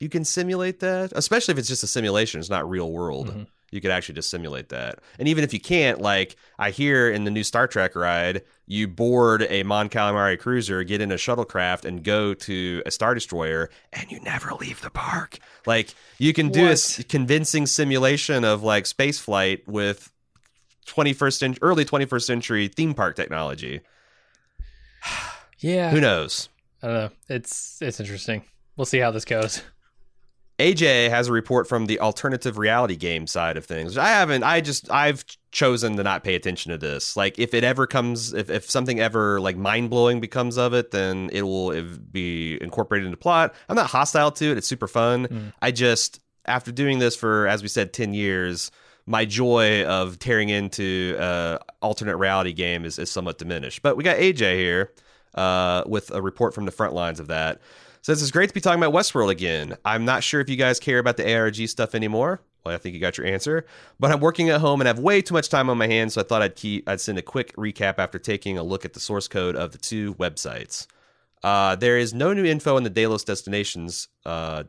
You 0.00 0.08
can 0.08 0.24
simulate 0.24 0.80
that, 0.80 1.12
especially 1.14 1.52
if 1.52 1.58
it's 1.58 1.68
just 1.68 1.82
a 1.82 1.86
simulation. 1.86 2.40
It's 2.40 2.50
not 2.50 2.68
real 2.68 2.90
world. 2.90 3.28
Mhm. 3.30 3.46
You 3.70 3.80
could 3.80 3.90
actually 3.90 4.14
just 4.14 4.30
simulate 4.30 4.68
that. 4.70 5.00
And 5.18 5.28
even 5.28 5.44
if 5.44 5.52
you 5.52 5.60
can't, 5.60 6.00
like 6.00 6.36
I 6.58 6.70
hear 6.70 7.10
in 7.10 7.24
the 7.24 7.30
new 7.30 7.42
Star 7.42 7.66
Trek 7.66 7.94
ride, 7.96 8.42
you 8.66 8.88
board 8.88 9.46
a 9.48 9.62
Mon 9.62 9.88
Calamari 9.88 10.38
cruiser, 10.38 10.82
get 10.84 11.00
in 11.00 11.12
a 11.12 11.14
shuttlecraft, 11.16 11.84
and 11.84 12.02
go 12.02 12.34
to 12.34 12.82
a 12.84 12.90
Star 12.90 13.14
Destroyer, 13.14 13.70
and 13.92 14.10
you 14.10 14.20
never 14.20 14.52
leave 14.54 14.82
the 14.82 14.90
park. 14.90 15.38
Like 15.66 15.94
you 16.18 16.32
can 16.32 16.48
do 16.50 16.66
a 16.66 16.70
What? 16.70 17.00
convincing 17.08 17.66
simulation 17.66 18.44
of 18.44 18.62
like 18.62 18.86
space 18.86 19.18
flight 19.18 19.66
with 19.68 20.10
21st 20.86 21.38
century, 21.38 21.58
early 21.62 21.84
21st 21.84 22.22
century 22.22 22.68
theme 22.68 22.94
park 22.94 23.16
technology. 23.16 23.80
Yeah. 25.58 25.90
Who 25.90 26.02
knows? 26.02 26.50
I 26.82 26.86
don't 26.86 26.96
know. 26.96 27.10
It's 27.30 27.80
it's 27.80 27.98
interesting. 27.98 28.44
We'll 28.76 28.84
see 28.84 28.98
how 28.98 29.10
this 29.10 29.24
goes. 29.24 29.62
AJ 30.58 31.10
has 31.10 31.28
a 31.28 31.32
report 31.32 31.68
from 31.68 31.86
the 31.86 32.00
alternative 32.00 32.56
reality 32.56 32.96
game 32.96 33.26
side 33.26 33.56
of 33.56 33.66
things. 33.66 33.98
I 33.98 34.08
haven't. 34.08 34.42
I 34.42 34.62
just 34.62 34.90
I've 34.90 35.24
chosen 35.50 35.96
to 35.96 36.02
not 36.02 36.24
pay 36.24 36.34
attention 36.34 36.72
to 36.72 36.78
this. 36.78 37.16
Like 37.16 37.38
if 37.38 37.52
it 37.52 37.62
ever 37.62 37.86
comes, 37.86 38.32
if 38.32 38.48
if 38.48 38.70
something 38.70 38.98
ever 38.98 39.38
like 39.38 39.56
mind 39.56 39.90
blowing 39.90 40.20
becomes 40.20 40.56
of 40.56 40.72
it, 40.72 40.92
then 40.92 41.28
it 41.32 41.42
will 41.42 41.72
be 42.10 42.58
incorporated 42.62 43.06
into 43.06 43.18
plot. 43.18 43.54
I'm 43.68 43.76
not 43.76 43.90
hostile 43.90 44.30
to 44.32 44.52
it. 44.52 44.56
It's 44.56 44.66
super 44.66 44.88
fun. 44.88 45.26
Mm. 45.26 45.52
I 45.60 45.72
just 45.72 46.20
after 46.46 46.72
doing 46.72 47.00
this 47.00 47.16
for 47.16 47.46
as 47.46 47.62
we 47.62 47.68
said 47.68 47.92
ten 47.92 48.14
years. 48.14 48.70
My 49.08 49.24
joy 49.24 49.84
of 49.84 50.18
tearing 50.18 50.48
into 50.48 51.14
uh, 51.16 51.58
alternate 51.80 52.16
reality 52.16 52.52
game 52.52 52.84
is, 52.84 52.98
is 52.98 53.08
somewhat 53.08 53.38
diminished. 53.38 53.80
But 53.80 53.96
we 53.96 54.02
got 54.02 54.16
AJ 54.16 54.56
here 54.56 54.90
uh, 55.36 55.84
with 55.86 56.10
a 56.10 56.20
report 56.20 56.54
from 56.54 56.64
the 56.64 56.72
front 56.72 56.92
lines 56.92 57.20
of 57.20 57.28
that. 57.28 57.60
Says 58.06 58.22
it's 58.22 58.30
great 58.30 58.46
to 58.46 58.54
be 58.54 58.60
talking 58.60 58.80
about 58.80 58.94
Westworld 58.94 59.32
again. 59.32 59.76
I'm 59.84 60.04
not 60.04 60.22
sure 60.22 60.40
if 60.40 60.48
you 60.48 60.54
guys 60.54 60.78
care 60.78 61.00
about 61.00 61.16
the 61.16 61.34
ARG 61.34 61.56
stuff 61.66 61.92
anymore. 61.92 62.40
Well, 62.64 62.72
I 62.72 62.78
think 62.78 62.94
you 62.94 63.00
got 63.00 63.18
your 63.18 63.26
answer. 63.26 63.66
But 63.98 64.12
I'm 64.12 64.20
working 64.20 64.48
at 64.48 64.60
home 64.60 64.80
and 64.80 64.86
have 64.86 65.00
way 65.00 65.20
too 65.20 65.34
much 65.34 65.48
time 65.48 65.68
on 65.68 65.76
my 65.76 65.88
hands, 65.88 66.14
so 66.14 66.20
I 66.20 66.24
thought 66.24 66.40
I'd 66.40 66.54
keep 66.54 66.88
I'd 66.88 67.00
send 67.00 67.18
a 67.18 67.22
quick 67.22 67.52
recap 67.56 67.98
after 67.98 68.20
taking 68.20 68.58
a 68.58 68.62
look 68.62 68.84
at 68.84 68.92
the 68.92 69.00
source 69.00 69.26
code 69.26 69.56
of 69.56 69.72
the 69.72 69.78
two 69.78 70.14
websites. 70.14 70.86
Uh, 71.42 71.74
there 71.74 71.98
is 71.98 72.14
no 72.14 72.32
new 72.32 72.44
info 72.44 72.76
on 72.76 72.84
the 72.84 72.90
DelosDestinations 72.90 74.06
uh, 74.24 74.62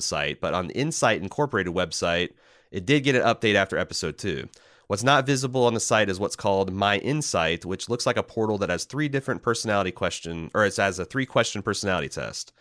site, 0.00 0.42
but 0.42 0.52
on 0.52 0.66
the 0.66 0.78
Incite 0.78 1.22
Incorporated 1.22 1.72
website, 1.72 2.32
it 2.70 2.84
did 2.84 3.04
get 3.04 3.16
an 3.16 3.22
update 3.22 3.54
after 3.54 3.78
episode 3.78 4.18
two. 4.18 4.50
What's 4.86 5.02
not 5.02 5.24
visible 5.24 5.64
on 5.64 5.72
the 5.72 5.80
site 5.80 6.10
is 6.10 6.20
what's 6.20 6.36
called 6.36 6.70
My 6.70 6.98
Incite, 6.98 7.64
which 7.64 7.88
looks 7.88 8.04
like 8.04 8.18
a 8.18 8.22
portal 8.22 8.58
that 8.58 8.68
has 8.68 8.84
three 8.84 9.08
different 9.08 9.42
personality 9.42 9.92
question, 9.92 10.50
or 10.52 10.66
it 10.66 10.76
has 10.76 10.98
a 10.98 11.06
three 11.06 11.24
question 11.24 11.62
personality 11.62 12.10
test. 12.10 12.52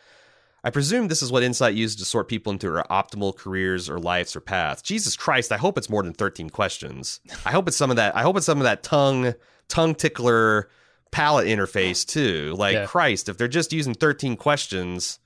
I 0.64 0.70
presume 0.70 1.08
this 1.08 1.24
is 1.24 1.32
what 1.32 1.42
Incite 1.44 1.74
uses 1.74 1.98
to 1.98 2.06
sort 2.06 2.28
people 2.28 2.52
into 2.52 2.70
their 2.70 2.84
optimal 2.84 3.36
careers 3.36 3.90
or 3.90 4.00
lives 4.00 4.36
or 4.36 4.42
paths. 4.42 4.82
Jesus 4.84 5.16
Christ, 5.16 5.52
I 5.52 5.58
hope 5.58 5.78
it's 5.78 5.90
more 5.90 6.04
than 6.04 6.14
13 6.14 6.52
questions. 6.52 7.20
I 7.46 7.52
hope 7.52 7.68
it's 7.68 7.78
some 7.78 7.90
of 7.90 7.96
that 7.96 8.16
I 8.16 8.22
hope 8.22 8.38
it's 8.38 8.46
some 8.46 8.60
of 8.60 8.64
that 8.66 8.84
tongue 8.84 9.34
tongue 9.68 9.96
tickler 9.96 10.70
palette 11.12 11.48
interface 11.48 12.06
too. 12.06 12.54
Like 12.58 12.74
Yeah. 12.74 12.86
Christ, 12.86 13.28
if 13.28 13.38
they're 13.38 13.48
just 13.48 13.74
using 13.74 13.94
13 13.96 14.38
questions, 14.38 15.20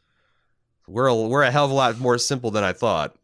we're 0.88 1.07
a, 1.07 1.16
we're 1.16 1.44
a 1.44 1.52
hell 1.52 1.66
of 1.66 1.72
a 1.72 1.74
lot 1.74 1.99
more 1.99 2.18
simple 2.18 2.52
than 2.52 2.64
I 2.64 2.72
thought. 2.74 3.16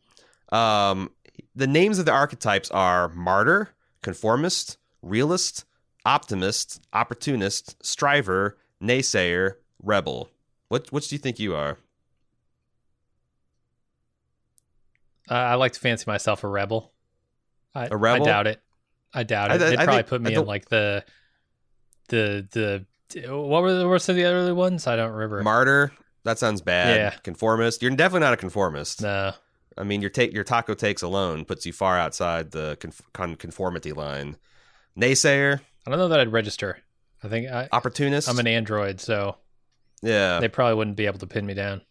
Um, 0.51 1.11
the 1.55 1.67
names 1.67 1.97
of 1.97 2.05
the 2.05 2.11
archetypes 2.11 2.69
are 2.71 3.07
martyr, 3.09 3.69
conformist, 4.01 4.77
realist, 5.01 5.63
optimist, 6.05 6.81
opportunist, 6.91 7.83
striver, 7.85 8.57
naysayer, 8.83 9.55
rebel. 9.81 10.29
What 10.67 10.91
which 10.91 11.07
do 11.07 11.15
you 11.15 11.19
think 11.19 11.39
you 11.39 11.55
are? 11.55 11.77
Uh, 15.31 15.35
I 15.35 15.55
like 15.55 15.71
to 15.73 15.79
fancy 15.79 16.03
myself 16.07 16.43
a 16.43 16.47
rebel. 16.47 16.91
I, 17.73 17.87
A 17.89 17.95
rebel? 17.95 18.23
I 18.23 18.29
doubt 18.29 18.47
it. 18.47 18.61
I 19.13 19.23
doubt 19.23 19.51
I 19.51 19.55
it. 19.55 19.57
They'd 19.59 19.75
probably 19.77 19.95
think- 19.95 20.07
put 20.07 20.21
me 20.21 20.33
in 20.35 20.45
like 20.45 20.67
the 20.67 21.05
the 22.09 22.47
the 22.51 22.85
what 23.33 23.61
were 23.61 23.73
the 23.73 23.87
worst 23.87 24.09
of 24.09 24.15
the 24.15 24.25
other 24.25 24.53
ones? 24.53 24.87
I 24.87 24.95
don't 24.95 25.11
remember. 25.11 25.41
Martyr. 25.41 25.91
That 26.23 26.37
sounds 26.37 26.61
bad. 26.61 26.95
Yeah. 26.97 27.09
Conformist. 27.23 27.81
You're 27.81 27.91
definitely 27.91 28.25
not 28.25 28.33
a 28.33 28.37
conformist. 28.37 29.01
no. 29.01 29.31
I 29.77 29.83
mean, 29.83 30.01
your 30.01 30.09
take 30.09 30.33
your 30.33 30.43
taco 30.43 30.73
takes 30.73 31.01
alone 31.01 31.45
puts 31.45 31.65
you 31.65 31.71
far 31.71 31.97
outside 31.97 32.51
the 32.51 32.77
con- 33.13 33.35
conformity 33.37 33.93
line. 33.93 34.35
Naysayer, 34.99 35.61
I 35.87 35.89
don't 35.89 35.97
know 35.97 36.09
that 36.09 36.19
I'd 36.19 36.31
register. 36.31 36.77
I 37.23 37.29
think 37.29 37.49
I, 37.49 37.69
opportunist. 37.71 38.27
I'm 38.27 38.37
an 38.39 38.47
android, 38.47 38.99
so 38.99 39.37
yeah. 40.01 40.41
they 40.41 40.49
probably 40.49 40.75
wouldn't 40.75 40.97
be 40.97 41.05
able 41.05 41.19
to 41.19 41.27
pin 41.27 41.45
me 41.45 41.53
down. 41.53 41.81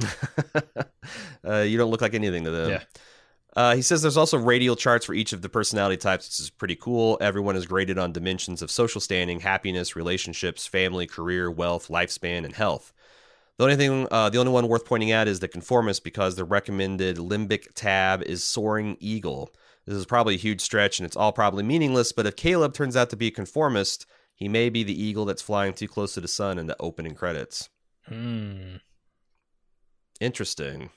uh, 1.46 1.60
you 1.60 1.78
don't 1.78 1.90
look 1.90 2.00
like 2.00 2.14
anything 2.14 2.44
to 2.44 2.50
them. 2.50 2.70
Yeah. 2.70 2.82
Uh, 3.56 3.74
he 3.74 3.82
says 3.82 4.00
there's 4.00 4.16
also 4.16 4.38
radial 4.38 4.76
charts 4.76 5.04
for 5.04 5.12
each 5.12 5.32
of 5.32 5.42
the 5.42 5.48
personality 5.48 5.96
types, 5.96 6.28
which 6.28 6.40
is 6.40 6.50
pretty 6.50 6.76
cool. 6.76 7.18
Everyone 7.20 7.56
is 7.56 7.66
graded 7.66 7.98
on 7.98 8.12
dimensions 8.12 8.62
of 8.62 8.70
social 8.70 9.00
standing, 9.00 9.40
happiness, 9.40 9.96
relationships, 9.96 10.66
family, 10.66 11.06
career, 11.06 11.50
wealth, 11.50 11.88
lifespan, 11.88 12.44
and 12.44 12.54
health. 12.54 12.92
The 13.56 13.64
only 13.64 13.76
thing, 13.76 14.06
uh, 14.10 14.30
the 14.30 14.38
only 14.38 14.52
one 14.52 14.68
worth 14.68 14.86
pointing 14.86 15.12
out 15.12 15.28
is 15.28 15.40
the 15.40 15.48
conformist 15.48 16.04
because 16.04 16.36
the 16.36 16.44
recommended 16.44 17.16
limbic 17.16 17.74
tab 17.74 18.22
is 18.22 18.44
soaring 18.44 18.96
eagle. 19.00 19.52
This 19.84 19.96
is 19.96 20.06
probably 20.06 20.36
a 20.36 20.38
huge 20.38 20.60
stretch 20.60 20.98
and 20.98 21.06
it's 21.06 21.16
all 21.16 21.32
probably 21.32 21.64
meaningless, 21.64 22.12
but 22.12 22.26
if 22.26 22.36
Caleb 22.36 22.72
turns 22.72 22.96
out 22.96 23.10
to 23.10 23.16
be 23.16 23.26
a 23.26 23.32
conformist, 23.32 24.06
he 24.34 24.48
may 24.48 24.70
be 24.70 24.82
the 24.82 24.98
eagle 24.98 25.24
that's 25.24 25.42
flying 25.42 25.74
too 25.74 25.88
close 25.88 26.14
to 26.14 26.20
the 26.20 26.28
sun 26.28 26.58
in 26.58 26.68
the 26.68 26.76
opening 26.80 27.14
credits. 27.14 27.68
Hmm. 28.06 28.76
Interesting. 30.20 30.90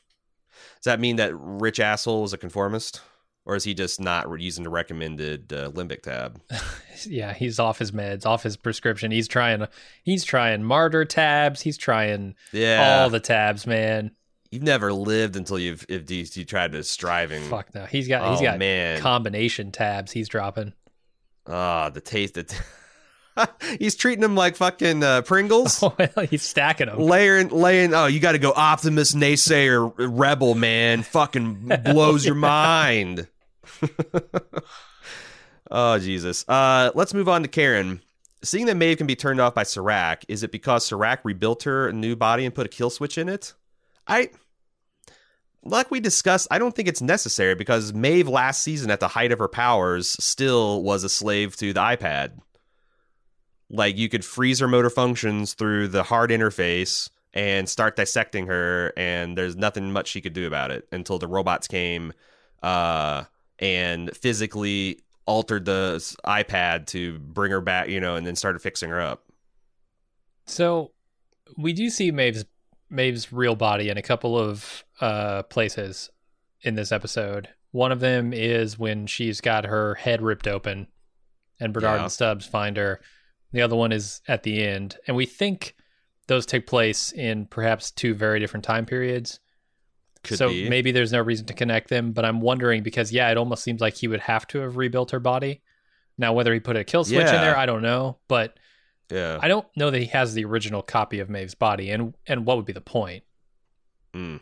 Does 0.75 0.85
that 0.85 0.99
mean 0.99 1.15
that 1.15 1.31
Rich 1.33 1.79
Asshole 1.79 2.21
was 2.21 2.33
a 2.33 2.37
conformist? 2.37 3.01
Or 3.45 3.57
is 3.57 3.65
he 3.65 3.73
just 3.73 3.99
not 3.99 4.39
using 4.39 4.63
the 4.63 4.69
recommended 4.69 5.51
uh, 5.51 5.69
limbic 5.71 6.01
tab? 6.03 6.41
Yeah, 7.05 7.33
he's 7.33 7.59
off 7.59 7.79
his 7.79 7.91
meds, 7.91 8.25
off 8.25 8.43
his 8.43 8.55
prescription. 8.55 9.11
He's 9.11 9.27
trying. 9.27 9.67
He's 10.03 10.23
trying 10.23 10.63
martyr 10.63 11.03
tabs. 11.03 11.59
He's 11.59 11.77
trying 11.77 12.35
Yeah. 12.53 13.01
all 13.01 13.09
the 13.09 13.19
tabs, 13.19 13.67
man. 13.67 14.11
You've 14.51 14.63
never 14.63 14.93
lived 14.93 15.35
until 15.35 15.57
you've 15.59 15.83
if 15.89 16.09
you, 16.09 16.23
you 16.31 16.45
tried 16.45 16.71
to 16.73 16.83
striving. 16.83 17.43
Fuck 17.49 17.73
no. 17.75 17.85
He's 17.85 18.07
got. 18.07 18.21
Oh, 18.21 18.31
he's 18.31 18.41
got 18.41 18.57
man. 18.59 19.01
combination 19.01 19.71
tabs. 19.73 20.11
He's 20.13 20.29
dropping. 20.29 20.71
Ah, 21.47 21.89
the 21.89 21.99
taste. 21.99 22.35
The 22.35 22.43
t- 22.43 22.55
He's 23.79 23.95
treating 23.95 24.21
them 24.21 24.35
like 24.35 24.55
fucking 24.55 25.03
uh, 25.03 25.21
Pringles. 25.23 25.81
well, 25.97 26.25
he's 26.29 26.43
stacking 26.43 26.87
them. 26.87 26.99
Layering, 26.99 27.49
laying. 27.49 27.93
Oh, 27.93 28.05
you 28.05 28.19
got 28.19 28.33
to 28.33 28.39
go 28.39 28.53
optimist, 28.55 29.15
naysayer, 29.15 29.91
rebel, 29.97 30.55
man. 30.55 31.03
Fucking 31.03 31.71
blows 31.83 32.25
your 32.25 32.35
mind. 32.35 33.27
oh 35.71 35.99
Jesus. 35.99 36.47
Uh, 36.47 36.91
let's 36.95 37.13
move 37.13 37.29
on 37.29 37.41
to 37.41 37.47
Karen. 37.47 38.01
Seeing 38.43 38.65
that 38.65 38.75
Maeve 38.75 38.97
can 38.97 39.07
be 39.07 39.15
turned 39.15 39.39
off 39.39 39.55
by 39.55 39.63
Serac, 39.63 40.25
is 40.27 40.43
it 40.43 40.51
because 40.51 40.85
Serac 40.85 41.21
rebuilt 41.23 41.63
her 41.63 41.93
new 41.93 42.15
body 42.15 42.45
and 42.45 42.53
put 42.53 42.65
a 42.65 42.69
kill 42.69 42.89
switch 42.89 43.17
in 43.17 43.29
it? 43.29 43.53
I, 44.05 44.31
like 45.63 45.89
we 45.89 46.01
discussed, 46.01 46.49
I 46.51 46.59
don't 46.59 46.75
think 46.75 46.89
it's 46.89 47.01
necessary 47.01 47.55
because 47.55 47.93
Maeve 47.93 48.27
last 48.27 48.61
season, 48.61 48.91
at 48.91 48.99
the 48.99 49.07
height 49.07 49.31
of 49.31 49.39
her 49.39 49.47
powers, 49.47 50.09
still 50.21 50.83
was 50.83 51.05
a 51.05 51.09
slave 51.09 51.55
to 51.57 51.71
the 51.71 51.79
iPad. 51.79 52.33
Like 53.75 53.97
you 53.97 54.07
could 54.07 54.23
freeze 54.23 54.59
her 54.59 54.67
motor 54.67 54.91
functions 54.91 55.55
through 55.55 55.87
the 55.87 56.03
hard 56.03 56.29
interface 56.29 57.09
and 57.33 57.67
start 57.67 57.95
dissecting 57.95 58.45
her, 58.45 58.93
and 58.95 59.35
there's 59.35 59.55
nothing 59.55 59.91
much 59.91 60.07
she 60.07 60.21
could 60.21 60.33
do 60.33 60.45
about 60.45 60.69
it 60.69 60.87
until 60.91 61.17
the 61.17 61.27
robots 61.27 61.67
came 61.67 62.13
uh, 62.61 63.23
and 63.57 64.15
physically 64.15 64.99
altered 65.25 65.65
the 65.65 65.95
iPad 66.25 66.85
to 66.85 67.17
bring 67.17 67.49
her 67.51 67.61
back, 67.61 67.89
you 67.89 67.99
know, 67.99 68.15
and 68.15 68.27
then 68.27 68.35
started 68.35 68.59
fixing 68.59 68.91
her 68.91 69.01
up. 69.01 69.23
So 70.45 70.91
we 71.57 71.73
do 71.73 71.89
see 71.89 72.11
Maeve's 72.11 72.45
Maeve's 72.91 73.33
real 73.33 73.55
body 73.55 73.89
in 73.89 73.97
a 73.97 74.03
couple 74.03 74.37
of 74.37 74.83
uh, 75.01 75.41
places 75.43 76.11
in 76.61 76.75
this 76.75 76.91
episode. 76.91 77.49
One 77.71 77.91
of 77.91 77.99
them 78.01 78.33
is 78.33 78.77
when 78.77 79.07
she's 79.07 79.41
got 79.41 79.65
her 79.65 79.95
head 79.95 80.21
ripped 80.21 80.47
open, 80.47 80.85
and 81.59 81.73
Bernard 81.73 81.97
Yeah. 81.97 82.03
and 82.03 82.11
Stubbs 82.11 82.45
find 82.45 82.77
her. 82.77 83.01
The 83.53 83.61
other 83.61 83.75
one 83.75 83.91
is 83.91 84.21
at 84.27 84.43
the 84.43 84.61
end, 84.63 84.97
and 85.07 85.15
we 85.15 85.25
think 85.25 85.75
those 86.27 86.45
take 86.45 86.67
place 86.67 87.11
in 87.11 87.45
perhaps 87.45 87.91
two 87.91 88.13
very 88.13 88.39
different 88.39 88.65
time 88.65 88.85
periods. 88.85 89.39
Could 90.23 90.37
so 90.37 90.49
be. 90.49 90.69
maybe 90.69 90.91
there's 90.91 91.11
no 91.11 91.21
reason 91.21 91.45
to 91.47 91.53
connect 91.53 91.89
them, 91.89 92.13
but 92.13 92.25
I'm 92.25 92.41
wondering 92.41 92.81
because 92.81 93.11
yeah, 93.11 93.29
it 93.29 93.37
almost 93.37 93.63
seems 93.63 93.81
like 93.81 93.95
he 93.95 94.07
would 94.07 94.21
have 94.21 94.47
to 94.47 94.59
have 94.59 94.77
rebuilt 94.77 95.11
her 95.11 95.19
body. 95.19 95.61
Now 96.17 96.33
whether 96.33 96.53
he 96.53 96.59
put 96.59 96.77
a 96.77 96.83
kill 96.83 97.03
switch 97.03 97.19
in 97.19 97.25
there, 97.25 97.57
I 97.57 97.65
don't 97.65 97.81
know, 97.81 98.17
but 98.27 98.57
yeah. 99.11 99.37
I 99.41 99.47
don't 99.47 99.67
know 99.75 99.91
that 99.91 99.99
he 99.99 100.07
has 100.07 100.33
the 100.33 100.45
original 100.45 100.81
copy 100.81 101.19
of 101.19 101.29
Maeve's 101.29 101.55
body, 101.55 101.91
and 101.91 102.15
and 102.25 102.45
what 102.45 102.57
would 102.57 102.65
be 102.65 102.73
the 102.73 102.81
point? 102.81 103.23
Mm. 104.13 104.39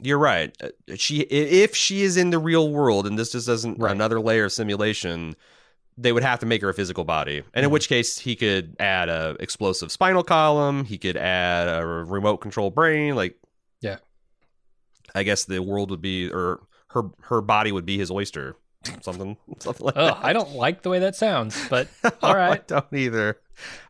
You're 0.00 0.18
right. 0.18 0.54
Uh, 0.62 0.68
She, 0.96 1.20
if 1.20 1.74
she 1.74 2.02
is 2.02 2.16
in 2.16 2.30
the 2.30 2.38
real 2.38 2.70
world, 2.70 3.06
and 3.06 3.18
this 3.18 3.32
just 3.32 3.46
doesn't 3.46 3.78
Right. 3.78 3.92
another 3.92 4.20
layer 4.20 4.44
of 4.44 4.52
simulation, 4.52 5.36
they 5.96 6.12
would 6.12 6.22
have 6.24 6.40
to 6.40 6.46
make 6.46 6.60
her 6.62 6.68
a 6.68 6.74
physical 6.74 7.04
body. 7.04 7.42
And 7.54 7.64
in 7.64 7.70
Mhm. 7.70 7.72
which 7.72 7.88
case, 7.88 8.18
he 8.18 8.34
could 8.36 8.74
add 8.80 9.08
a 9.08 9.36
explosive 9.40 9.92
spinal 9.92 10.22
column. 10.24 10.84
He 10.84 10.98
could 10.98 11.16
add 11.16 11.68
a 11.68 11.86
remote 11.86 12.38
control 12.38 12.70
brain. 12.70 13.14
Like, 13.14 13.36
Yeah. 13.80 13.98
I 15.14 15.22
guess 15.22 15.44
the 15.44 15.60
world 15.60 15.90
would 15.90 16.02
be, 16.02 16.28
or 16.30 16.60
her 16.88 17.02
her 17.24 17.40
body 17.40 17.70
would 17.72 17.86
be 17.86 17.98
his 17.98 18.10
oyster. 18.10 18.56
Something, 19.02 19.36
something 19.60 19.86
like 19.86 19.96
Oh, 19.96 20.06
that. 20.06 20.18
I 20.24 20.32
don't 20.32 20.52
like 20.52 20.82
the 20.82 20.90
way 20.90 20.98
that 20.98 21.16
sounds, 21.16 21.56
but 21.68 21.88
all 22.22 22.34
right. 22.34 22.60
I 22.60 22.64
don't 22.66 22.92
either. 22.92 23.38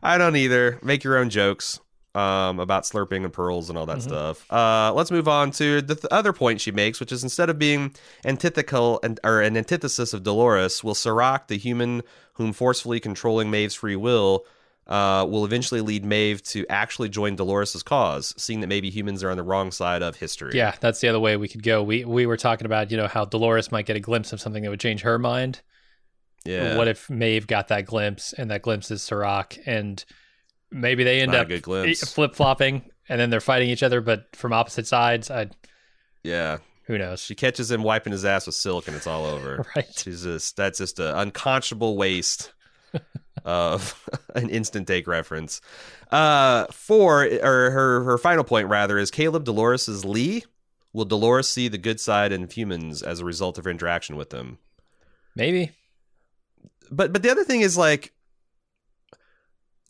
I 0.03 0.17
don't 0.17 0.35
either. 0.35 0.79
Make 0.83 1.03
your 1.03 1.17
own 1.17 1.29
jokes 1.29 1.79
um, 2.15 2.59
about 2.59 2.83
slurping 2.83 3.23
and 3.23 3.33
pearls 3.33 3.69
and 3.69 3.77
all 3.77 3.85
that 3.85 3.97
Mhm. 3.97 4.01
stuff. 4.03 4.51
Uh, 4.51 4.93
let's 4.93 5.11
move 5.11 5.27
on 5.27 5.51
to 5.51 5.81
the 5.81 5.95
th- 5.95 6.05
other 6.11 6.31
point 6.33 6.61
she 6.61 6.71
makes, 6.71 6.99
which 6.99 7.11
is 7.11 7.23
instead 7.23 7.49
of 7.49 7.59
being 7.59 7.93
antithetical 8.23 8.99
and 9.03 9.19
or 9.23 9.41
an 9.41 9.57
antithesis 9.57 10.13
of 10.13 10.23
Dolores, 10.23 10.83
will 10.83 10.95
Serac, 10.95 11.47
the 11.47 11.57
human 11.57 12.01
whom 12.33 12.53
forcefully 12.53 12.99
controlling 12.99 13.49
Maeve's 13.51 13.75
free 13.75 13.95
will, 13.95 14.45
uh, 14.87 15.25
will 15.27 15.45
eventually 15.45 15.81
lead 15.81 16.05
Maeve 16.05 16.43
to 16.43 16.65
actually 16.69 17.09
join 17.09 17.35
Dolores' 17.35 17.81
cause, 17.81 18.33
seeing 18.37 18.59
that 18.61 18.67
maybe 18.67 18.89
humans 18.89 19.23
are 19.23 19.31
on 19.31 19.37
the 19.37 19.43
wrong 19.43 19.71
side 19.71 20.03
of 20.03 20.17
history. 20.17 20.51
Yeah, 20.53 20.75
that's 20.79 20.99
the 20.99 21.07
other 21.07 21.19
way 21.19 21.37
we 21.37 21.47
could 21.47 21.63
go. 21.63 21.81
We 21.81 22.05
we 22.05 22.25
were 22.25 22.37
talking 22.37 22.65
about 22.65 22.91
you 22.91 22.97
know 22.97 23.07
how 23.07 23.25
Dolores 23.25 23.71
might 23.71 23.85
get 23.87 23.95
a 23.95 23.99
glimpse 23.99 24.31
of 24.31 24.39
something 24.39 24.63
that 24.63 24.69
would 24.69 24.79
change 24.79 25.01
her 25.01 25.17
mind. 25.17 25.61
yeah. 26.45 26.77
What 26.77 26.87
if 26.87 27.09
Maeve 27.09 27.47
got 27.47 27.69
that 27.69 27.85
glimpse, 27.87 28.31
and 28.33 28.51
that 28.51 28.61
glimpse 28.61 28.91
is 28.91 29.01
Serac, 29.01 29.57
and 29.65 30.05
maybe 30.75 31.03
they 31.03 31.21
end 31.21 31.31
Not 31.31 31.51
up 31.51 31.95
flip 31.95 32.35
flopping, 32.35 32.83
and 33.09 33.19
then 33.19 33.29
they're 33.29 33.41
fighting 33.41 33.69
each 33.69 33.83
other, 33.83 34.01
but 34.01 34.35
from 34.35 34.53
opposite 34.53 34.85
sides. 34.85 35.31
I 35.31 35.49
yeah. 36.23 36.57
who 36.85 36.97
knows? 36.97 37.21
She 37.21 37.35
catches 37.35 37.71
him 37.71 37.81
wiping 37.81 38.11
his 38.11 38.25
ass 38.25 38.45
with 38.45 38.55
silk, 38.55 38.87
and 38.87 38.95
it's 38.95 39.07
all 39.07 39.25
over. 39.25 39.65
Right. 39.75 39.87
She's 39.95 40.23
just 40.23 40.55
that's 40.57 40.77
just 40.77 40.99
an 40.99 41.15
unconscionable 41.15 41.97
waste 41.97 42.53
of 43.45 44.07
an 44.35 44.49
Insta-Take 44.49 45.07
reference. 45.07 45.61
Uh, 46.11 46.65
four 46.71 47.23
or 47.23 47.71
her 47.71 48.03
her 48.03 48.17
final 48.17 48.43
point 48.43 48.67
rather 48.67 48.97
is 48.97 49.09
Caleb 49.09 49.45
Dolores 49.45 49.87
is 49.87 50.05
Lee. 50.05 50.43
Will 50.93 51.05
Dolores 51.05 51.49
see 51.49 51.67
the 51.67 51.77
good 51.77 51.99
side 51.99 52.31
in 52.31 52.49
humans 52.49 53.03
as 53.03 53.19
a 53.19 53.25
result 53.25 53.57
of 53.57 53.65
her 53.65 53.71
interaction 53.71 54.15
with 54.15 54.29
them? 54.29 54.59
Maybe. 55.35 55.71
But 56.89 57.11
but 57.11 57.23
the 57.23 57.29
other 57.29 57.43
thing 57.43 57.61
is 57.61 57.77
like 57.77 58.13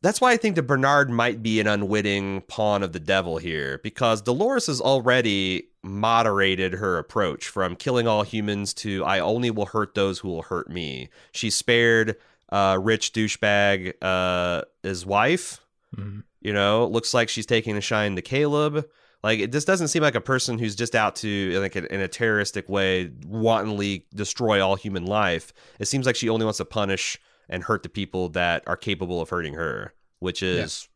that's 0.05 0.21
why 0.21 0.31
I 0.31 0.37
think 0.37 0.55
that 0.55 0.63
Bernard 0.63 1.09
might 1.09 1.41
be 1.41 1.59
an 1.59 1.67
unwitting 1.67 2.41
pawn 2.41 2.83
of 2.83 2.93
the 2.93 2.99
devil 2.99 3.37
here 3.37 3.79
because 3.83 4.21
Dolores 4.21 4.67
has 4.67 4.79
already 4.79 5.69
moderated 5.83 6.73
her 6.73 6.97
approach 6.97 7.47
from 7.47 7.75
killing 7.75 8.07
all 8.07 8.23
humans 8.23 8.73
to 8.75 9.03
I 9.05 9.19
only 9.19 9.51
will 9.51 9.65
hurt 9.65 9.95
those 9.95 10.19
who 10.19 10.29
will 10.29 10.43
hurt 10.43 10.69
me. 10.69 11.09
She 11.31 11.49
spared 11.49 12.15
uh 12.51 12.77
rich 12.79 13.13
douchebag 13.13 13.93
uh 14.01 14.61
his 14.83 15.05
wife, 15.05 15.59
Mhm. 15.95 16.23
you 16.41 16.53
know, 16.53 16.87
looks 16.87 17.13
like 17.13 17.29
she's 17.29 17.45
taking 17.45 17.75
a 17.75 17.81
shine 17.81 18.15
to 18.15 18.21
Caleb. 18.21 18.85
Like 19.23 19.39
it 19.39 19.51
just 19.51 19.65
doesn't 19.65 19.87
seem 19.87 20.03
like 20.03 20.13
a 20.13 20.21
person 20.21 20.59
who's 20.59 20.75
just 20.75 20.93
out 20.93 21.15
to 21.17 21.59
like 21.59 21.75
in 21.75 21.99
a 22.01 22.07
terroristic 22.07 22.69
way 22.69 23.11
wantonly 23.25 24.05
destroy 24.13 24.63
all 24.63 24.75
human 24.75 25.05
life. 25.05 25.51
It 25.79 25.87
seems 25.87 26.05
like 26.05 26.15
she 26.15 26.29
only 26.29 26.45
wants 26.45 26.57
to 26.57 26.65
punish 26.65 27.19
and 27.49 27.63
hurt 27.63 27.83
the 27.83 27.89
people 27.89 28.29
that 28.29 28.63
are 28.67 28.77
capable 28.77 29.21
of 29.21 29.29
hurting 29.29 29.53
her, 29.53 29.93
which 30.19 30.41
is 30.43 30.87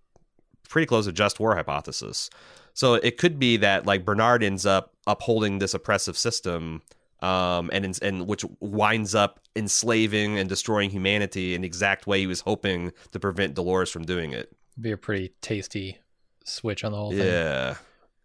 pretty 0.68 0.86
close 0.86 1.06
to 1.06 1.12
just 1.12 1.40
war 1.40 1.56
hypothesis. 1.56 2.30
So 2.74 2.94
it 2.94 3.18
could 3.18 3.40
be 3.40 3.58
that 3.58 3.86
like 3.86 4.06
Bernard 4.06 4.44
ends 4.44 4.66
up 4.66 4.94
upholding 5.08 5.60
this 5.60 5.74
oppressive 5.74 6.18
system, 6.18 6.82
um, 7.22 7.70
and 7.74 8.00
and 8.02 8.28
which 8.28 8.46
winds 8.62 9.14
up 9.16 9.40
enslaving 9.56 10.38
and 10.38 10.48
destroying 10.48 10.90
humanity 10.90 11.56
in 11.56 11.62
the 11.62 11.68
exact 11.68 12.08
way 12.08 12.20
he 12.20 12.28
was 12.28 12.42
hoping 12.42 12.94
to 13.12 13.20
prevent 13.20 13.56
Dolores 13.56 13.90
from 13.90 14.06
doing 14.06 14.32
it. 14.32 14.56
be 14.80 14.92
a 14.92 14.98
pretty 14.98 15.34
tasty 15.42 15.98
switch 16.46 16.84
on 16.84 16.92
the 16.92 16.98
whole 16.98 17.12
thing. 17.12 17.20
Yeah, 17.26 17.76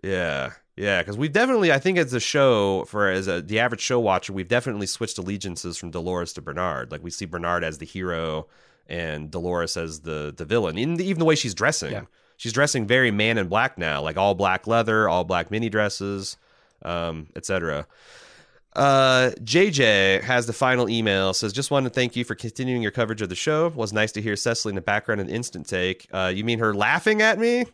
yeah, 0.05 0.53
yeah. 0.77 1.01
Because 1.01 1.17
we've 1.17 1.33
definitely, 1.33 1.73
I 1.73 1.79
think, 1.79 1.99
as 1.99 2.13
a 2.13 2.21
show 2.21 2.85
for 2.87 3.09
as 3.11 3.29
a 3.29 3.41
the 3.43 3.59
average 3.61 3.81
show 3.81 4.01
watcher, 4.01 4.33
we've 4.33 4.49
definitely 4.49 4.87
switched 4.87 5.19
allegiances 5.19 5.77
from 5.77 5.91
Dolores 5.91 6.33
to 6.35 6.43
Bernard. 6.43 6.91
Like 6.93 7.03
we 7.03 7.11
see 7.11 7.27
Bernard 7.27 7.65
as 7.65 7.79
the 7.79 7.87
hero 7.87 8.47
and 8.87 9.31
Dolores 9.31 9.77
as 9.77 10.01
the 10.01 10.33
the 10.37 10.45
villain. 10.45 10.77
In 10.79 10.95
the, 10.95 11.05
even 11.05 11.19
the 11.19 11.25
way 11.25 11.35
she's 11.37 11.55
dressing, 11.55 11.93
Yeah. 11.93 12.03
she's 12.37 12.53
dressing 12.53 12.87
very 12.87 13.11
man 13.11 13.39
in 13.39 13.49
black 13.49 13.79
now, 13.79 14.03
like 14.03 14.17
all 14.17 14.35
black 14.35 14.67
leather, 14.67 15.09
all 15.09 15.25
black 15.25 15.51
mini 15.51 15.69
dresses. 15.69 16.37
um, 16.83 17.29
etc. 17.35 17.87
Uh, 18.77 19.31
JJ 19.43 20.23
has 20.23 20.47
the 20.47 20.53
final 20.53 20.89
email. 20.89 21.33
Says, 21.33 21.53
just 21.53 21.71
wanted 21.71 21.89
to 21.91 21.95
thank 21.95 22.17
you 22.17 22.25
for 22.25 22.35
continuing 22.35 22.83
your 22.83 22.91
coverage 22.91 23.23
of 23.23 23.29
the 23.29 23.35
show. 23.37 23.69
Was 23.69 23.93
nice 23.93 24.11
to 24.13 24.21
hear 24.21 24.35
Cecily 24.37 24.73
in 24.73 24.75
the 24.75 24.81
background 24.83 25.21
in 25.21 25.29
Insta-Take. 25.29 26.09
Uh, 26.13 26.33
you 26.35 26.43
mean 26.45 26.59
her 26.59 26.75
laughing 26.75 27.23
at 27.23 27.39
me 27.39 27.65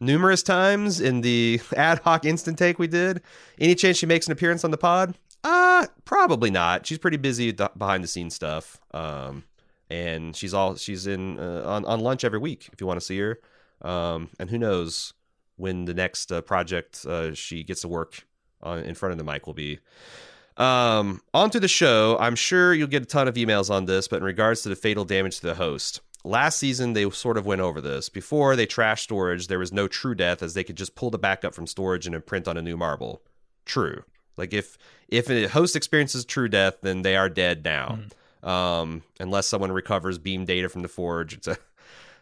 numerous 0.00 0.42
times 0.42 1.00
in 1.00 1.20
the 1.20 1.60
ad 1.76 2.00
hoc 2.00 2.22
Insta-Take 2.22 2.78
we 2.78 2.86
did? 2.86 3.22
Any 3.60 3.74
chance 3.74 3.96
she 3.96 4.06
makes 4.06 4.26
an 4.26 4.32
appearance 4.32 4.64
on 4.64 4.70
the 4.70 4.78
pod? 4.78 5.14
Uh, 5.44 5.86
probably 6.04 6.50
not. 6.50 6.86
She's 6.86 6.98
pretty 6.98 7.16
busy 7.16 7.52
th- 7.52 7.70
behind 7.76 8.02
the 8.02 8.08
scenes 8.08 8.34
stuff. 8.34 8.80
Um, 8.92 9.44
and 9.90 10.36
she's 10.36 10.52
all 10.52 10.76
she's 10.76 11.06
in 11.06 11.38
uh, 11.38 11.62
on 11.64 11.84
on 11.84 12.00
lunch 12.00 12.24
every 12.24 12.38
week 12.38 12.68
if 12.72 12.80
you 12.80 12.86
want 12.86 13.00
to 13.00 13.06
see 13.06 13.18
her. 13.18 13.38
Um, 13.82 14.28
and 14.38 14.50
who 14.50 14.58
knows 14.58 15.14
when 15.56 15.84
the 15.84 15.94
next 15.94 16.32
uh, 16.32 16.40
project 16.40 17.04
uh, 17.06 17.34
she 17.34 17.64
gets 17.64 17.82
to 17.82 17.88
work 17.88 18.26
on 18.62 18.80
in 18.80 18.94
front 18.94 19.12
of 19.12 19.18
the 19.18 19.24
mic 19.24 19.46
will 19.46 19.54
be. 19.54 19.78
Um, 20.56 21.20
on 21.32 21.50
to 21.50 21.60
the 21.60 21.68
show. 21.68 22.16
I'm 22.18 22.34
sure 22.34 22.74
you'll 22.74 22.88
get 22.88 23.02
a 23.02 23.06
ton 23.06 23.28
of 23.28 23.34
emails 23.34 23.70
on 23.70 23.84
this, 23.84 24.08
but 24.08 24.16
in 24.16 24.24
regards 24.24 24.62
to 24.62 24.68
the 24.68 24.76
fatal 24.76 25.04
damage 25.04 25.36
to 25.40 25.46
the 25.46 25.54
host, 25.54 26.00
last 26.28 26.58
season 26.58 26.92
they 26.92 27.08
sort 27.10 27.36
of 27.36 27.46
went 27.46 27.60
over 27.60 27.80
this. 27.80 28.08
Before 28.08 28.54
they 28.54 28.66
trashed 28.66 29.00
storage, 29.00 29.48
there 29.48 29.58
was 29.58 29.72
no 29.72 29.88
true 29.88 30.14
death 30.14 30.42
as 30.42 30.54
they 30.54 30.64
could 30.64 30.76
just 30.76 30.94
pull 30.94 31.10
the 31.10 31.18
backup 31.18 31.54
from 31.54 31.66
storage 31.66 32.06
and 32.06 32.14
imprint 32.14 32.46
on 32.46 32.56
a 32.56 32.62
new 32.62 32.76
marble. 32.76 33.22
True. 33.64 34.04
Like 34.36 34.52
if 34.52 34.78
if 35.08 35.30
a 35.30 35.48
host 35.48 35.74
experiences 35.74 36.24
true 36.24 36.48
death, 36.48 36.76
then 36.82 37.02
they 37.02 37.16
are 37.16 37.28
dead 37.28 37.64
now. 37.64 37.98
Mm. 38.42 38.48
Um, 38.48 39.02
unless 39.18 39.48
someone 39.48 39.72
recovers 39.72 40.18
beam 40.18 40.44
data 40.44 40.68
from 40.68 40.82
the 40.82 40.88
forge, 40.88 41.34
it's 41.34 41.48
a 41.48 41.56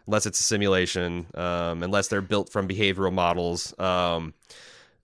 unless 0.06 0.24
it's 0.24 0.40
a 0.40 0.42
simulation, 0.42 1.26
um, 1.34 1.82
unless 1.82 2.08
they're 2.08 2.22
built 2.22 2.50
from 2.50 2.68
behavioral 2.68 3.12
models. 3.12 3.78
Um, 3.78 4.34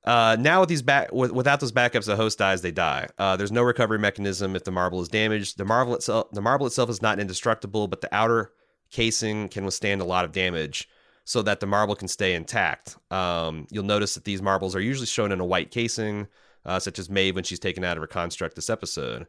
uh, 0.04 0.36
now 0.38 0.60
with 0.60 0.68
these 0.68 0.82
back 0.82 1.12
with, 1.12 1.32
without 1.32 1.60
those 1.60 1.72
backups, 1.72 2.06
the 2.06 2.16
host 2.16 2.38
dies, 2.38 2.62
they 2.62 2.70
die. 2.72 3.08
Uh, 3.18 3.36
there's 3.36 3.52
no 3.52 3.62
recovery 3.62 3.98
mechanism 3.98 4.56
if 4.56 4.64
the 4.64 4.70
marble 4.70 5.00
is 5.00 5.08
damaged. 5.08 5.58
The 5.58 5.64
marble 5.64 5.94
itself, 5.94 6.30
the 6.32 6.40
marble 6.40 6.66
itself 6.66 6.90
is 6.90 7.02
not 7.02 7.20
indestructible, 7.20 7.88
but 7.88 8.00
the 8.00 8.12
outer 8.12 8.52
casing 8.92 9.48
can 9.48 9.64
withstand 9.64 10.00
a 10.00 10.04
lot 10.04 10.24
of 10.24 10.32
damage, 10.32 10.88
so 11.24 11.42
that 11.42 11.60
the 11.60 11.66
marble 11.66 11.96
can 11.96 12.08
stay 12.08 12.34
intact. 12.34 12.96
Um, 13.10 13.66
you'll 13.70 13.84
notice 13.84 14.14
that 14.14 14.24
these 14.24 14.42
marbles 14.42 14.76
are 14.76 14.80
usually 14.80 15.06
shown 15.06 15.32
in 15.32 15.40
a 15.40 15.44
white 15.44 15.70
casing, 15.70 16.28
uh, 16.64 16.78
such 16.78 16.98
as 16.98 17.10
Maeve 17.10 17.34
when 17.34 17.44
she's 17.44 17.58
taken 17.58 17.84
out 17.84 17.96
of 17.96 18.00
her 18.02 18.06
construct 18.06 18.54
this 18.54 18.70
episode. 18.70 19.26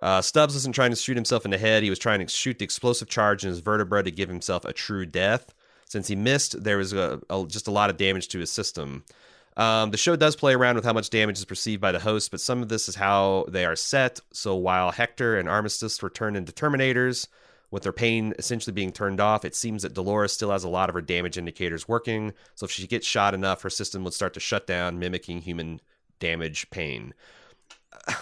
Uh, 0.00 0.20
Stubbs 0.20 0.54
wasn't 0.54 0.74
trying 0.74 0.90
to 0.90 0.96
shoot 0.96 1.16
himself 1.16 1.44
in 1.44 1.52
the 1.52 1.58
head; 1.58 1.82
he 1.82 1.90
was 1.90 1.98
trying 1.98 2.20
to 2.20 2.28
shoot 2.28 2.58
the 2.58 2.64
explosive 2.64 3.08
charge 3.08 3.44
in 3.44 3.50
his 3.50 3.60
vertebra 3.60 4.02
to 4.02 4.10
give 4.10 4.28
himself 4.28 4.64
a 4.64 4.72
true 4.72 5.06
death. 5.06 5.54
Since 5.86 6.08
he 6.08 6.16
missed, 6.16 6.64
there 6.64 6.78
was 6.78 6.92
a, 6.92 7.20
a, 7.30 7.44
just 7.46 7.68
a 7.68 7.70
lot 7.70 7.90
of 7.90 7.98
damage 7.98 8.28
to 8.28 8.38
his 8.38 8.50
system. 8.50 9.04
Um, 9.56 9.90
the 9.90 9.98
show 9.98 10.16
does 10.16 10.34
play 10.34 10.54
around 10.54 10.76
with 10.76 10.84
how 10.84 10.94
much 10.94 11.10
damage 11.10 11.38
is 11.38 11.44
perceived 11.44 11.82
by 11.82 11.92
the 11.92 12.00
host, 12.00 12.30
but 12.30 12.40
some 12.40 12.62
of 12.62 12.68
this 12.68 12.88
is 12.88 12.94
how 12.94 13.44
they 13.48 13.66
are 13.66 13.76
set. 13.76 14.18
So 14.32 14.56
while 14.56 14.90
Hector 14.90 15.38
and 15.38 15.48
Armistice 15.48 16.00
were 16.00 16.08
turned 16.08 16.36
into 16.36 16.52
Terminators, 16.52 17.28
with 17.72 17.82
their 17.82 17.92
pain 17.92 18.34
essentially 18.38 18.72
being 18.72 18.92
turned 18.92 19.18
off, 19.18 19.44
it 19.44 19.56
seems 19.56 19.82
that 19.82 19.94
Dolores 19.94 20.32
still 20.32 20.52
has 20.52 20.62
a 20.62 20.68
lot 20.68 20.88
of 20.90 20.94
her 20.94 21.00
damage 21.00 21.38
indicators 21.38 21.88
working. 21.88 22.34
So 22.54 22.64
if 22.64 22.70
she 22.70 22.86
gets 22.86 23.06
shot 23.06 23.34
enough, 23.34 23.62
her 23.62 23.70
system 23.70 24.04
would 24.04 24.14
start 24.14 24.34
to 24.34 24.40
shut 24.40 24.66
down, 24.66 24.98
mimicking 24.98 25.40
human 25.40 25.80
damage 26.20 26.70
pain. 26.70 27.14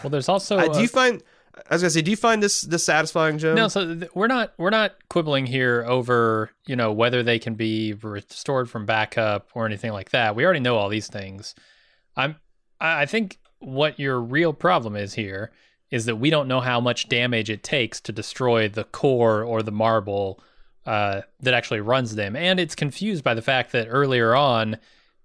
Well, 0.02 0.10
there's 0.10 0.28
also. 0.28 0.58
Uh, 0.58 0.68
do 0.68 0.80
you 0.80 0.88
find? 0.88 1.22
I 1.70 1.74
was 1.74 1.82
gonna 1.82 1.90
say, 1.90 2.02
do 2.02 2.10
you 2.10 2.16
find 2.16 2.42
this 2.42 2.62
this 2.62 2.84
satisfying, 2.84 3.38
Joe? 3.38 3.54
No, 3.54 3.68
so 3.68 3.94
th- 3.94 4.10
we're 4.14 4.26
not 4.26 4.52
we're 4.58 4.70
not 4.70 4.96
quibbling 5.08 5.46
here 5.46 5.84
over 5.88 6.50
you 6.66 6.76
know 6.76 6.92
whether 6.92 7.22
they 7.22 7.38
can 7.38 7.54
be 7.54 7.94
restored 7.94 8.68
from 8.68 8.84
backup 8.84 9.48
or 9.54 9.66
anything 9.66 9.92
like 9.92 10.10
that. 10.10 10.34
We 10.36 10.44
already 10.44 10.60
know 10.60 10.76
all 10.76 10.88
these 10.88 11.06
things. 11.06 11.54
I'm 12.16 12.36
I 12.80 13.06
think 13.06 13.38
what 13.60 13.98
your 13.98 14.20
real 14.20 14.52
problem 14.52 14.96
is 14.96 15.14
here 15.14 15.50
is 15.90 16.04
that 16.06 16.16
we 16.16 16.30
don't 16.30 16.48
know 16.48 16.60
how 16.60 16.80
much 16.80 17.08
damage 17.08 17.50
it 17.50 17.62
takes 17.62 18.00
to 18.00 18.12
destroy 18.12 18.68
the 18.68 18.84
core 18.84 19.42
or 19.42 19.62
the 19.62 19.72
marble 19.72 20.40
uh, 20.86 21.22
that 21.40 21.54
actually 21.54 21.80
runs 21.80 22.14
them, 22.14 22.36
and 22.36 22.58
it's 22.58 22.74
confused 22.74 23.24
by 23.24 23.34
the 23.34 23.42
fact 23.42 23.72
that 23.72 23.86
earlier 23.90 24.34
on, 24.34 24.78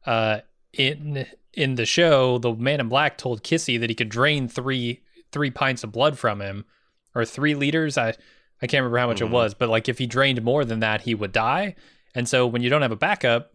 uh, 0.05 0.39
in 0.73 1.25
in 1.53 1.75
the 1.75 1.85
show, 1.85 2.37
the 2.37 2.53
Man 2.53 2.79
in 2.79 2.89
Black 2.89 3.17
told 3.17 3.43
Kissy 3.43 3.79
that 3.79 3.89
he 3.89 3.95
could 3.95 4.09
drain 4.09 4.47
three 4.47 5.01
three 5.31 5.51
pints 5.51 5.83
of 5.83 5.91
blood 5.91 6.17
from 6.17 6.41
him 6.41 6.65
or 7.13 7.25
three 7.25 7.55
liters. 7.55 7.97
I 7.97 8.13
I 8.61 8.67
can't 8.67 8.81
remember 8.81 8.97
how 8.97 9.07
much 9.07 9.17
mm-hmm. 9.17 9.27
it 9.27 9.31
was, 9.31 9.53
but 9.53 9.69
like 9.69 9.89
if 9.89 9.97
he 9.97 10.07
drained 10.07 10.41
more 10.43 10.65
than 10.65 10.79
that, 10.81 11.01
he 11.01 11.15
would 11.15 11.31
die. 11.31 11.75
And 12.13 12.27
so 12.27 12.47
when 12.47 12.61
you 12.61 12.69
don't 12.69 12.81
have 12.81 12.91
a 12.91 12.97
backup, 12.97 13.53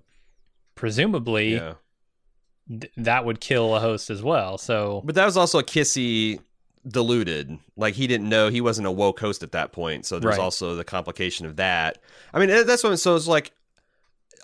presumably 0.74 1.54
yeah. 1.54 1.74
th- 2.68 2.92
that 2.96 3.24
would 3.24 3.40
kill 3.40 3.74
a 3.74 3.80
host 3.80 4.10
as 4.10 4.22
well. 4.22 4.58
So, 4.58 5.02
but 5.04 5.14
that 5.14 5.24
was 5.24 5.36
also 5.36 5.58
a 5.58 5.64
Kissy 5.64 6.40
diluted. 6.86 7.58
Like 7.76 7.94
he 7.94 8.06
didn't 8.06 8.28
know 8.28 8.48
he 8.48 8.60
wasn't 8.60 8.86
a 8.86 8.90
woke 8.90 9.20
host 9.20 9.42
at 9.42 9.52
that 9.52 9.72
point. 9.72 10.06
So 10.06 10.18
there's 10.18 10.36
right. 10.36 10.42
also 10.42 10.76
the 10.76 10.84
complication 10.84 11.46
of 11.46 11.56
that. 11.56 11.98
I 12.32 12.38
mean, 12.38 12.48
that's 12.66 12.82
what. 12.82 12.96
So 12.98 13.16
it's 13.16 13.26
like 13.26 13.52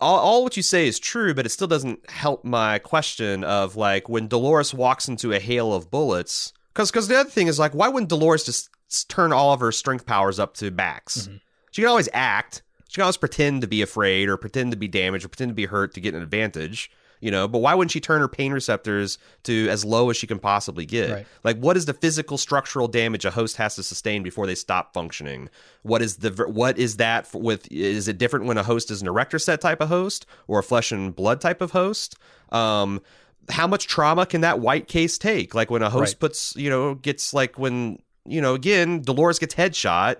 all, 0.01 0.19
all 0.19 0.45
what 0.45 0.57
you 0.57 0.63
say 0.63 0.87
is 0.87 0.99
true, 0.99 1.35
but 1.35 1.47
it 1.47 1.51
still 1.51 1.69
doesn't 1.69 2.09
help 2.11 2.45
my 2.45 2.79
question 2.79 3.45
of 3.45 3.77
like 3.77 4.09
when 4.09 4.29
Dolores 4.29 4.75
walks 4.75 5.09
into 5.09 5.33
a 5.33 5.39
hail 5.39 5.73
of 5.73 5.91
bullets 5.91 6.53
because 6.73 6.91
because 6.91 7.09
the 7.09 7.19
other 7.19 7.31
thing 7.31 7.47
is 7.47 7.59
like, 7.59 7.73
why 7.73 7.89
wouldn't 7.89 8.11
Dolores 8.11 8.45
just 8.45 8.69
turn 9.09 9.33
all 9.33 9.53
of 9.53 9.61
her 9.61 9.73
strength 9.73 10.07
powers 10.07 10.39
up 10.39 10.55
to 10.55 10.71
max? 10.71 11.23
Mm-hmm. 11.23 11.37
She 11.71 11.83
can 11.83 11.89
always 11.89 12.09
act. 12.13 12.63
She 12.89 12.97
can 12.97 13.03
always 13.03 13.17
pretend 13.17 13.63
to 13.63 13.67
be 13.67 13.83
afraid 13.83 14.29
or 14.29 14.37
pretend 14.37 14.71
to 14.73 14.77
be 14.77 14.89
damaged 14.89 15.25
or 15.25 15.29
pretend 15.29 15.51
to 15.51 15.55
be 15.55 15.67
hurt 15.67 15.95
to 15.95 16.01
get 16.01 16.15
an 16.15 16.23
advantage. 16.23 16.91
You 17.21 17.31
know, 17.31 17.49
but 17.49 17.59
why 17.59 17.75
wouldn't 17.75 17.93
she 17.93 18.01
turn 18.01 18.21
her 18.21 18.29
pain 18.29 18.53
receptors 18.53 19.19
to 19.45 19.69
as 19.71 19.85
low 19.85 20.11
as 20.11 20.17
she 20.17 20.27
can 20.27 20.39
possibly 20.39 20.85
get? 20.85 21.11
Right. 21.11 21.27
Like, 21.45 21.59
what 21.59 21.77
is 21.77 21.87
the 21.87 21.95
physical 21.95 22.37
structural 22.37 22.89
damage 22.89 23.25
a 23.25 23.31
host 23.31 23.57
has 23.57 23.75
to 23.77 23.83
sustain 23.83 24.23
before 24.23 24.47
they 24.47 24.55
stop 24.55 24.93
functioning? 24.93 25.49
What 25.83 26.03
is 26.03 26.17
the 26.17 26.31
what 26.49 26.79
is 26.79 26.99
that 26.99 27.33
with? 27.33 27.71
Is 27.73 28.09
it 28.09 28.19
different 28.19 28.45
when 28.45 28.59
a 28.59 28.63
host 28.63 28.91
is 28.91 29.01
an 29.01 29.09
erector 29.09 29.39
set 29.39 29.61
type 29.61 29.81
of 29.81 29.89
host 29.89 30.27
or 30.47 30.59
a 30.59 30.63
flesh 30.63 30.93
and 30.93 31.15
blood 31.15 31.41
type 31.41 31.61
of 31.61 31.71
host? 31.71 32.17
Um, 32.51 33.01
how 33.49 33.67
much 33.67 33.87
trauma 33.87 34.27
can 34.27 34.41
that 34.43 34.61
white 34.61 34.89
case 34.89 35.19
take? 35.19 35.55
Like 35.55 35.71
when 35.71 35.83
a 35.83 35.91
host 35.91 36.15
right. 36.15 36.21
puts, 36.21 36.55
you 36.57 36.71
know, 36.71 36.95
gets 36.95 37.33
like 37.33 37.59
when, 37.59 38.01
you 38.25 38.41
know, 38.41 38.55
again, 38.55 39.03
Dolores 39.03 39.39
gets 39.39 39.55
headshot. 39.55 40.17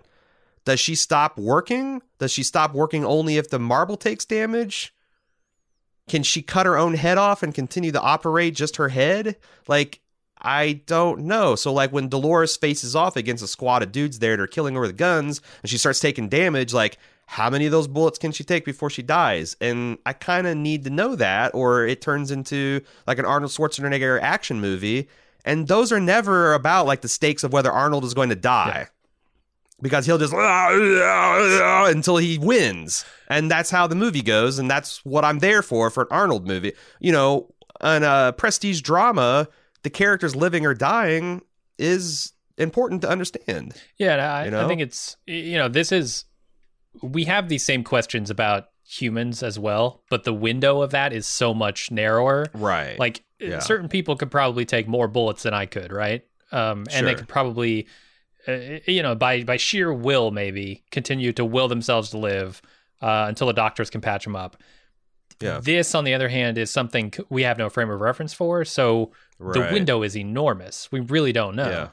Does 0.65 0.81
she 0.81 0.95
stop 0.95 1.39
working? 1.39 2.03
Does 2.19 2.33
she 2.33 2.43
stop 2.43 2.75
working 2.75 3.05
only 3.05 3.37
if 3.37 3.51
the 3.51 3.59
marble 3.59 3.97
takes 3.97 4.25
damage? 4.25 4.93
Can 6.09 6.23
she 6.23 6.43
cut 6.43 6.67
her 6.67 6.79
own 6.79 6.95
head 6.95 7.19
off 7.19 7.43
and 7.43 7.55
continue 7.55 7.93
to 7.93 8.01
operate 8.01 8.55
just 8.55 8.77
her 8.77 8.89
head? 8.89 9.37
Like, 9.67 10.01
I 10.41 10.83
don't 10.87 11.23
know. 11.23 11.57
So, 11.57 11.73
like, 11.73 11.93
when 11.93 12.09
Dolores 12.09 12.57
faces 12.57 12.95
off 12.95 13.17
against 13.17 13.43
a 13.43 13.49
squad 13.49 13.83
of 13.83 13.93
dudes 13.93 14.19
there 14.19 14.37
that 14.37 14.43
are 14.43 14.47
killing 14.47 14.75
her 14.75 14.81
with 14.81 14.97
guns 14.97 15.41
and 15.63 15.71
she 15.71 15.79
starts 15.79 15.99
taking 15.99 16.29
damage, 16.29 16.73
like, 16.73 16.99
how 17.27 17.51
many 17.51 17.67
of 17.67 17.73
those 17.73 17.89
bullets 17.89 18.19
can 18.19 18.33
she 18.33 18.45
take 18.45 18.65
before 18.65 18.89
she 18.89 19.03
dies? 19.03 19.57
And 19.61 19.99
I 20.07 20.13
kind 20.13 20.47
of 20.47 20.57
need 20.57 20.85
to 20.85 20.91
know 20.91 21.17
that, 21.17 21.55
or 21.55 21.85
it 21.85 22.01
turns 22.01 22.31
into 22.31 22.83
like 23.07 23.19
an 23.19 23.25
Arnold 23.25 23.51
Schwarzenegger 23.51 24.21
action 24.23 24.61
movie. 24.61 25.09
And 25.45 25.67
those 25.67 25.91
are 25.93 26.01
never 26.01 26.55
about 26.55 26.87
like 26.87 27.01
the 27.01 27.09
stakes 27.09 27.43
of 27.43 27.53
whether 27.53 27.71
Arnold 27.71 28.05
is 28.05 28.15
going 28.15 28.29
to 28.29 28.37
die. 28.37 28.87
Yeah. 28.87 28.87
Because 29.83 30.07
he'll 30.07 30.19
just 30.19 30.33
until 31.93 32.17
he 32.17 32.39
wins. 32.39 33.05
And 33.29 33.51
that's 33.51 33.71
how 33.71 33.87
the 33.87 33.95
movie 33.95 34.23
goes. 34.23 34.59
And 34.59 34.71
that's 34.71 35.05
what 35.05 35.25
I'm 35.25 35.41
there 35.41 35.63
for 35.63 35.91
for 35.91 36.03
an 36.05 36.09
Arnold 36.11 36.47
movie. 36.47 36.73
You 36.99 37.13
know, 37.13 37.55
in 37.83 38.03
a 38.03 38.35
prestige 38.37 38.81
drama, 38.81 39.49
the 39.83 39.91
characters 39.91 40.35
living 40.35 40.65
or 40.65 40.75
dying 40.75 41.43
is 41.79 42.33
important 42.59 43.03
to 43.03 43.09
understand. 43.09 43.75
Yeah, 43.99 44.17
I, 44.17 44.45
you 44.47 44.51
know? 44.51 44.65
I 44.65 44.69
think 44.69 44.81
it's, 44.81 45.17
you 45.27 45.59
know, 45.59 45.69
this 45.69 45.93
is 45.93 46.25
we 47.03 47.25
have 47.25 47.49
these 47.49 47.65
same 47.65 47.85
questions 47.85 48.31
about 48.31 48.69
humans 48.85 49.43
as 49.43 49.59
well, 49.59 50.03
but 50.11 50.25
the 50.25 50.33
window 50.33 50.81
of 50.81 50.91
that 50.93 51.13
is 51.13 51.27
so 51.27 51.53
much 51.53 51.91
narrower. 51.91 52.47
Right. 52.55 52.99
Like 52.99 53.23
yeah. 53.39 53.59
certain 53.59 53.89
people 53.89 54.17
could 54.17 54.31
probably 54.31 54.65
take 54.65 54.89
more 54.89 55.09
bullets 55.09 55.43
than 55.43 55.55
I 55.55 55.67
could, 55.67 55.93
right? 55.93 56.25
Um, 56.53 56.81
and 56.81 56.91
sure. 56.91 57.03
they 57.03 57.15
could 57.15 57.29
probably, 57.29 57.89
uh, 58.49 58.79
you 58.87 59.03
know, 59.03 59.15
by 59.15 59.43
by 59.45 59.57
sheer 59.57 59.93
will, 59.93 60.31
maybe 60.31 60.83
continue 60.91 61.33
to 61.33 61.45
will 61.45 61.69
themselves 61.69 62.11
to 62.11 62.19
live 62.19 62.63
uh, 63.03 63.27
until 63.29 63.47
the 63.47 63.53
doctors 63.53 63.91
can 63.91 64.01
patch 64.01 64.25
them 64.25 64.37
up. 64.37 64.57
Yeah. 65.41 65.61
This, 65.63 65.95
on 65.95 66.05
the 66.05 66.15
other 66.15 66.29
hand, 66.29 66.57
is 66.57 66.71
something 66.71 67.13
we 67.29 67.43
have 67.43 67.59
no 67.59 67.69
frame 67.69 67.91
of 67.91 68.01
reference 68.01 68.33
for, 68.33 68.65
so 68.65 69.13
right. 69.39 69.53
the 69.53 69.75
window 69.75 70.03
is 70.03 70.17
enormous. 70.17 70.91
We 70.91 71.01
really 71.01 71.33
don't 71.33 71.57
know. 71.57 71.69
Yeah. 71.69 71.89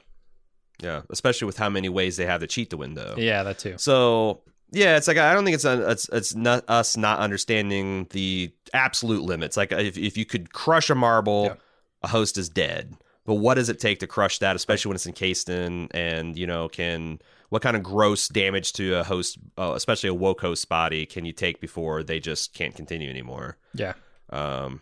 Yeah, 0.82 1.02
especially 1.12 1.46
with 1.46 1.58
how 1.58 1.70
many 1.70 1.88
ways 1.88 2.18
they 2.18 2.26
have 2.26 2.42
to 2.42 2.48
cheat 2.48 2.70
the 2.70 2.78
window. 2.78 3.16
Yeah, 3.18 3.44
that 3.44 3.60
too. 3.60 3.76
So 3.78 4.42
yeah, 4.72 4.98
it's 4.98 5.08
like 5.08 5.18
I 5.18 5.34
don't 5.34 5.46
think 5.46 5.56
it's 5.56 5.66
it's 5.66 6.10
it's 6.12 6.36
not 6.36 6.66
us 6.68 6.98
not 6.98 7.20
understanding 7.20 8.08
the 8.10 8.52
absolute 8.74 9.22
limits. 9.22 9.56
Like 9.56 9.72
if 9.72 9.98
if 9.98 10.18
you 10.18 10.26
could 10.26 10.52
crush 10.52 10.90
a 10.90 10.96
marble, 10.96 11.46
yeah. 11.46 11.56
a 12.02 12.08
host 12.08 12.38
is 12.38 12.50
dead. 12.50 12.98
But 13.26 13.36
what 13.36 13.54
does 13.56 13.70
it 13.70 13.80
take 13.80 14.00
to 14.00 14.08
crush 14.08 14.40
that, 14.40 14.56
especially 14.56 14.90
when 14.90 14.96
it's 14.96 15.08
encased 15.08 15.48
in 15.50 15.88
and 15.92 16.38
you 16.38 16.46
know 16.48 16.68
can 16.70 17.20
what 17.50 17.62
kind 17.62 17.78
of 17.78 17.84
gross 17.84 18.28
damage 18.28 18.74
to 18.74 18.96
a 18.96 19.04
host, 19.04 19.38
uh, 19.58 19.74
especially 19.76 20.10
a 20.10 20.14
woke 20.14 20.42
host 20.42 20.68
body, 20.68 21.06
can 21.06 21.24
you 21.24 21.32
take 21.32 21.62
before 21.62 22.02
they 22.04 22.20
just 22.20 22.54
can't 22.54 22.76
continue 22.76 23.10
anymore? 23.10 23.58
Yeah. 23.74 23.94
Um. 24.30 24.82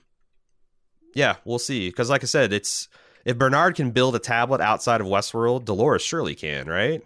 yeah, 1.13 1.35
we'll 1.43 1.59
see. 1.59 1.89
Because 1.89 2.09
like 2.09 2.23
I 2.23 2.27
said, 2.27 2.53
it's 2.53 2.87
if 3.25 3.37
Bernard 3.37 3.75
can 3.75 3.91
build 3.91 4.15
a 4.15 4.19
tablet 4.19 4.61
outside 4.61 5.01
of 5.01 5.07
Westworld, 5.07 5.65
Dolores 5.65 6.01
surely 6.01 6.33
can, 6.33 6.67
right? 6.67 7.03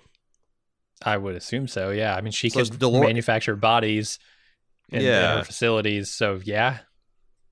I 1.03 1.17
would 1.17 1.35
assume 1.35 1.67
so. 1.67 1.89
Yeah. 1.89 2.15
I 2.15 2.21
mean, 2.21 2.31
she 2.31 2.49
So 2.49 2.63
Dolor- 2.63 3.01
manufacture 3.05 3.55
bodies 3.55 4.19
in, 4.89 4.99
in 4.99 5.05
Yeah. 5.07 5.37
her 5.39 5.43
facilities. 5.43 6.09
So 6.11 6.39
yeah, 6.43 6.77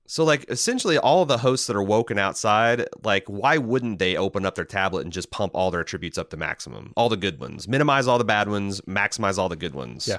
So 0.06 0.22
like 0.24 0.44
essentially 0.50 0.98
all 0.98 1.24
the 1.24 1.38
hosts 1.38 1.66
that 1.66 1.76
are 1.76 1.82
woken 1.82 2.18
outside, 2.18 2.86
like 3.02 3.24
why 3.26 3.56
wouldn't 3.58 3.98
they 3.98 4.16
open 4.16 4.44
up 4.44 4.54
their 4.54 4.64
tablet 4.66 5.00
and 5.04 5.12
just 5.12 5.30
pump 5.30 5.52
all 5.54 5.70
their 5.70 5.80
attributes 5.80 6.18
up 6.18 6.28
to 6.30 6.36
maximum? 6.36 6.92
All 6.96 7.08
the 7.08 7.16
good 7.16 7.40
ones. 7.40 7.66
Minimize 7.66 8.06
all 8.06 8.18
the 8.18 8.24
bad 8.24 8.48
ones, 8.48 8.80
maximize 8.82 9.38
all 9.38 9.48
the 9.48 9.56
good 9.56 9.74
ones. 9.74 10.06
Yeah. 10.06 10.18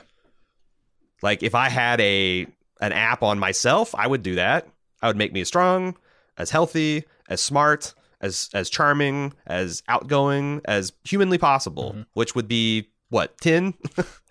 Like 1.21 1.43
if 1.43 1.55
I 1.55 1.69
had 1.69 2.01
a 2.01 2.47
an 2.81 2.91
app 2.91 3.23
on 3.23 3.39
myself, 3.39 3.93
I 3.95 4.07
would 4.07 4.23
do 4.23 4.35
that. 4.35 4.67
I 5.01 5.07
would 5.07 5.17
make 5.17 5.31
me 5.33 5.41
as 5.41 5.47
strong, 5.47 5.95
as 6.37 6.49
healthy, 6.49 7.05
as 7.29 7.41
smart, 7.41 7.93
as 8.21 8.49
as 8.53 8.69
charming, 8.69 9.33
as 9.45 9.83
outgoing, 9.87 10.61
as 10.65 10.93
humanly 11.03 11.37
possible, 11.37 11.93
Mhm. 11.95 12.05
which 12.13 12.35
would 12.35 12.47
be 12.47 12.89
what, 13.09 13.39
10? 13.39 13.73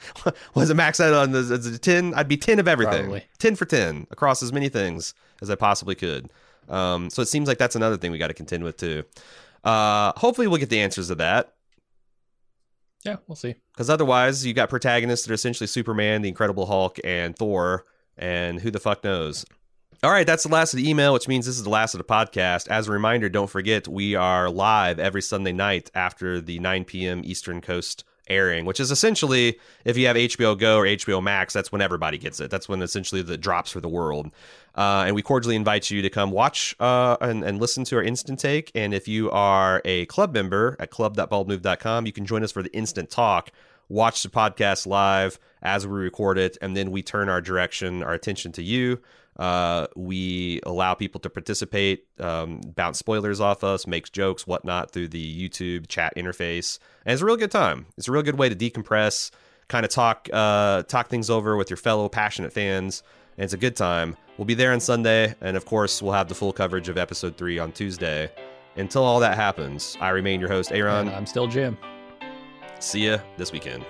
Was 0.54 0.70
it 0.70 0.74
max 0.74 1.00
out 1.00 1.14
on 1.14 1.32
the 1.32 1.38
as 1.38 1.78
10? 1.78 2.14
I'd 2.14 2.28
be 2.28 2.36
10 2.36 2.58
of 2.58 2.68
everything. 2.68 3.04
Probably. 3.04 3.24
10 3.38 3.56
for 3.56 3.64
10 3.64 4.06
across 4.10 4.42
as 4.42 4.52
many 4.52 4.68
things 4.68 5.14
as 5.40 5.50
I 5.50 5.54
possibly 5.54 5.94
could. 5.94 6.30
Um, 6.68 7.10
so 7.10 7.22
it 7.22 7.28
seems 7.28 7.46
like 7.48 7.58
that's 7.58 7.76
another 7.76 7.96
thing 7.96 8.10
we 8.10 8.18
got 8.18 8.28
to 8.28 8.34
contend 8.34 8.64
with 8.64 8.76
too. 8.76 9.04
Uh, 9.62 10.12
hopefully 10.16 10.46
we'll 10.46 10.58
get 10.58 10.70
the 10.70 10.80
answers 10.80 11.08
to 11.08 11.14
that. 11.16 11.54
yeah, 13.04 13.16
we'll 13.26 13.36
see. 13.36 13.54
Because 13.72 13.90
otherwise, 13.90 14.44
you 14.44 14.54
got 14.54 14.70
protagonists 14.70 15.26
that 15.26 15.32
are 15.32 15.34
essentially 15.34 15.66
Superman, 15.66 16.22
the 16.22 16.28
Incredible 16.28 16.66
Hulk, 16.66 16.98
and 17.04 17.36
Thor, 17.36 17.84
and 18.16 18.60
who 18.60 18.70
the 18.70 18.80
fuck 18.80 19.04
knows. 19.04 19.44
All 20.02 20.10
right, 20.10 20.26
that's 20.26 20.42
the 20.42 20.50
last 20.50 20.74
of 20.74 20.78
the 20.78 20.88
email, 20.88 21.14
which 21.14 21.28
means 21.28 21.46
this 21.46 21.56
is 21.56 21.62
the 21.62 21.70
last 21.70 21.94
of 21.94 21.98
the 21.98 22.04
podcast. 22.04 22.68
As 22.68 22.88
a 22.88 22.92
reminder, 22.92 23.28
don't 23.28 23.48
forget 23.48 23.88
we 23.88 24.14
are 24.14 24.50
live 24.50 24.98
every 24.98 25.22
Sunday 25.22 25.52
night 25.52 25.90
after 25.94 26.40
the 26.40 26.58
9 26.58 26.84
p.m. 26.84 27.22
Eastern 27.24 27.60
Coast 27.62 28.04
airing, 28.28 28.64
which 28.64 28.80
is 28.80 28.90
essentially 28.90 29.58
if 29.84 29.96
you 29.96 30.06
have 30.06 30.16
HBO 30.16 30.58
Go 30.58 30.78
or 30.78 30.84
HBO 30.84 31.22
Max, 31.22 31.52
that's 31.52 31.70
when 31.70 31.80
everybody 31.80 32.18
gets 32.18 32.40
it. 32.40 32.50
That's 32.50 32.68
when 32.68 32.82
essentially 32.82 33.22
the 33.22 33.36
drops 33.36 33.70
for 33.70 33.80
the 33.80 33.88
world. 33.88 34.30
Uh, 34.74 35.04
and 35.06 35.14
we 35.14 35.22
cordially 35.22 35.56
invite 35.56 35.90
you 35.90 36.02
to 36.02 36.10
come 36.10 36.30
watch 36.30 36.74
uh, 36.80 37.16
and, 37.20 37.44
and 37.44 37.60
listen 37.60 37.84
to 37.84 37.96
our 37.96 38.02
Insta-Take. 38.02 38.72
And 38.74 38.92
if 38.92 39.06
you 39.06 39.30
are 39.30 39.80
a 39.84 40.06
club 40.06 40.34
member 40.34 40.76
at 40.80 40.90
club.baldmove.com, 40.90 42.06
you 42.06 42.12
can 42.12 42.26
join 42.26 42.42
us 42.42 42.50
for 42.50 42.62
the 42.62 42.74
instant 42.74 43.10
talk. 43.10 43.50
Watch 43.88 44.22
the 44.22 44.30
podcast 44.30 44.86
live 44.86 45.38
as 45.62 45.86
we 45.86 45.92
record 45.92 46.38
it, 46.38 46.56
and 46.62 46.76
then 46.76 46.90
we 46.90 47.02
turn 47.02 47.28
our 47.28 47.40
direction, 47.40 48.02
our 48.02 48.14
attention 48.14 48.52
to 48.52 48.62
you. 48.62 49.00
Uh, 49.38 49.86
we 49.96 50.60
allow 50.64 50.94
people 50.94 51.20
to 51.20 51.30
participate, 51.30 52.06
um, 52.20 52.60
bounce 52.76 52.98
spoilers 52.98 53.40
off 53.40 53.64
us, 53.64 53.86
make 53.86 54.10
jokes, 54.12 54.46
whatnot 54.46 54.92
through 54.92 55.08
the 55.08 55.48
YouTube 55.48 55.88
chat 55.88 56.14
interface, 56.16 56.78
and 57.04 57.12
it's 57.12 57.22
a 57.22 57.24
real 57.24 57.36
good 57.36 57.50
time. 57.50 57.86
It's 57.96 58.08
a 58.08 58.12
real 58.12 58.22
good 58.22 58.38
way 58.38 58.48
to 58.48 58.54
decompress, 58.54 59.30
kind 59.68 59.84
of 59.84 59.90
talk, 59.90 60.28
uh, 60.32 60.82
talk 60.84 61.08
things 61.08 61.30
over 61.30 61.56
with 61.56 61.70
your 61.70 61.76
fellow 61.76 62.08
passionate 62.08 62.52
fans, 62.52 63.02
and 63.36 63.44
it's 63.44 63.54
a 63.54 63.58
good 63.58 63.76
time. 63.76 64.16
We'll 64.38 64.44
be 64.44 64.54
there 64.54 64.72
on 64.72 64.80
Sunday, 64.80 65.34
and 65.40 65.56
of 65.56 65.64
course, 65.64 66.02
we'll 66.02 66.12
have 66.12 66.28
the 66.28 66.34
full 66.34 66.52
coverage 66.52 66.88
of 66.88 66.98
episode 66.98 67.36
three 67.36 67.58
on 67.58 67.72
Tuesday. 67.72 68.30
Until 68.76 69.04
all 69.04 69.20
that 69.20 69.36
happens, 69.36 69.96
I 70.00 70.10
remain 70.10 70.40
your 70.40 70.48
host, 70.48 70.72
Aaron. 70.72 71.06
And 71.06 71.16
I'm 71.16 71.26
still 71.26 71.46
Jim. 71.46 71.78
See 72.80 73.06
ya 73.06 73.18
this 73.36 73.52
weekend. 73.52 73.84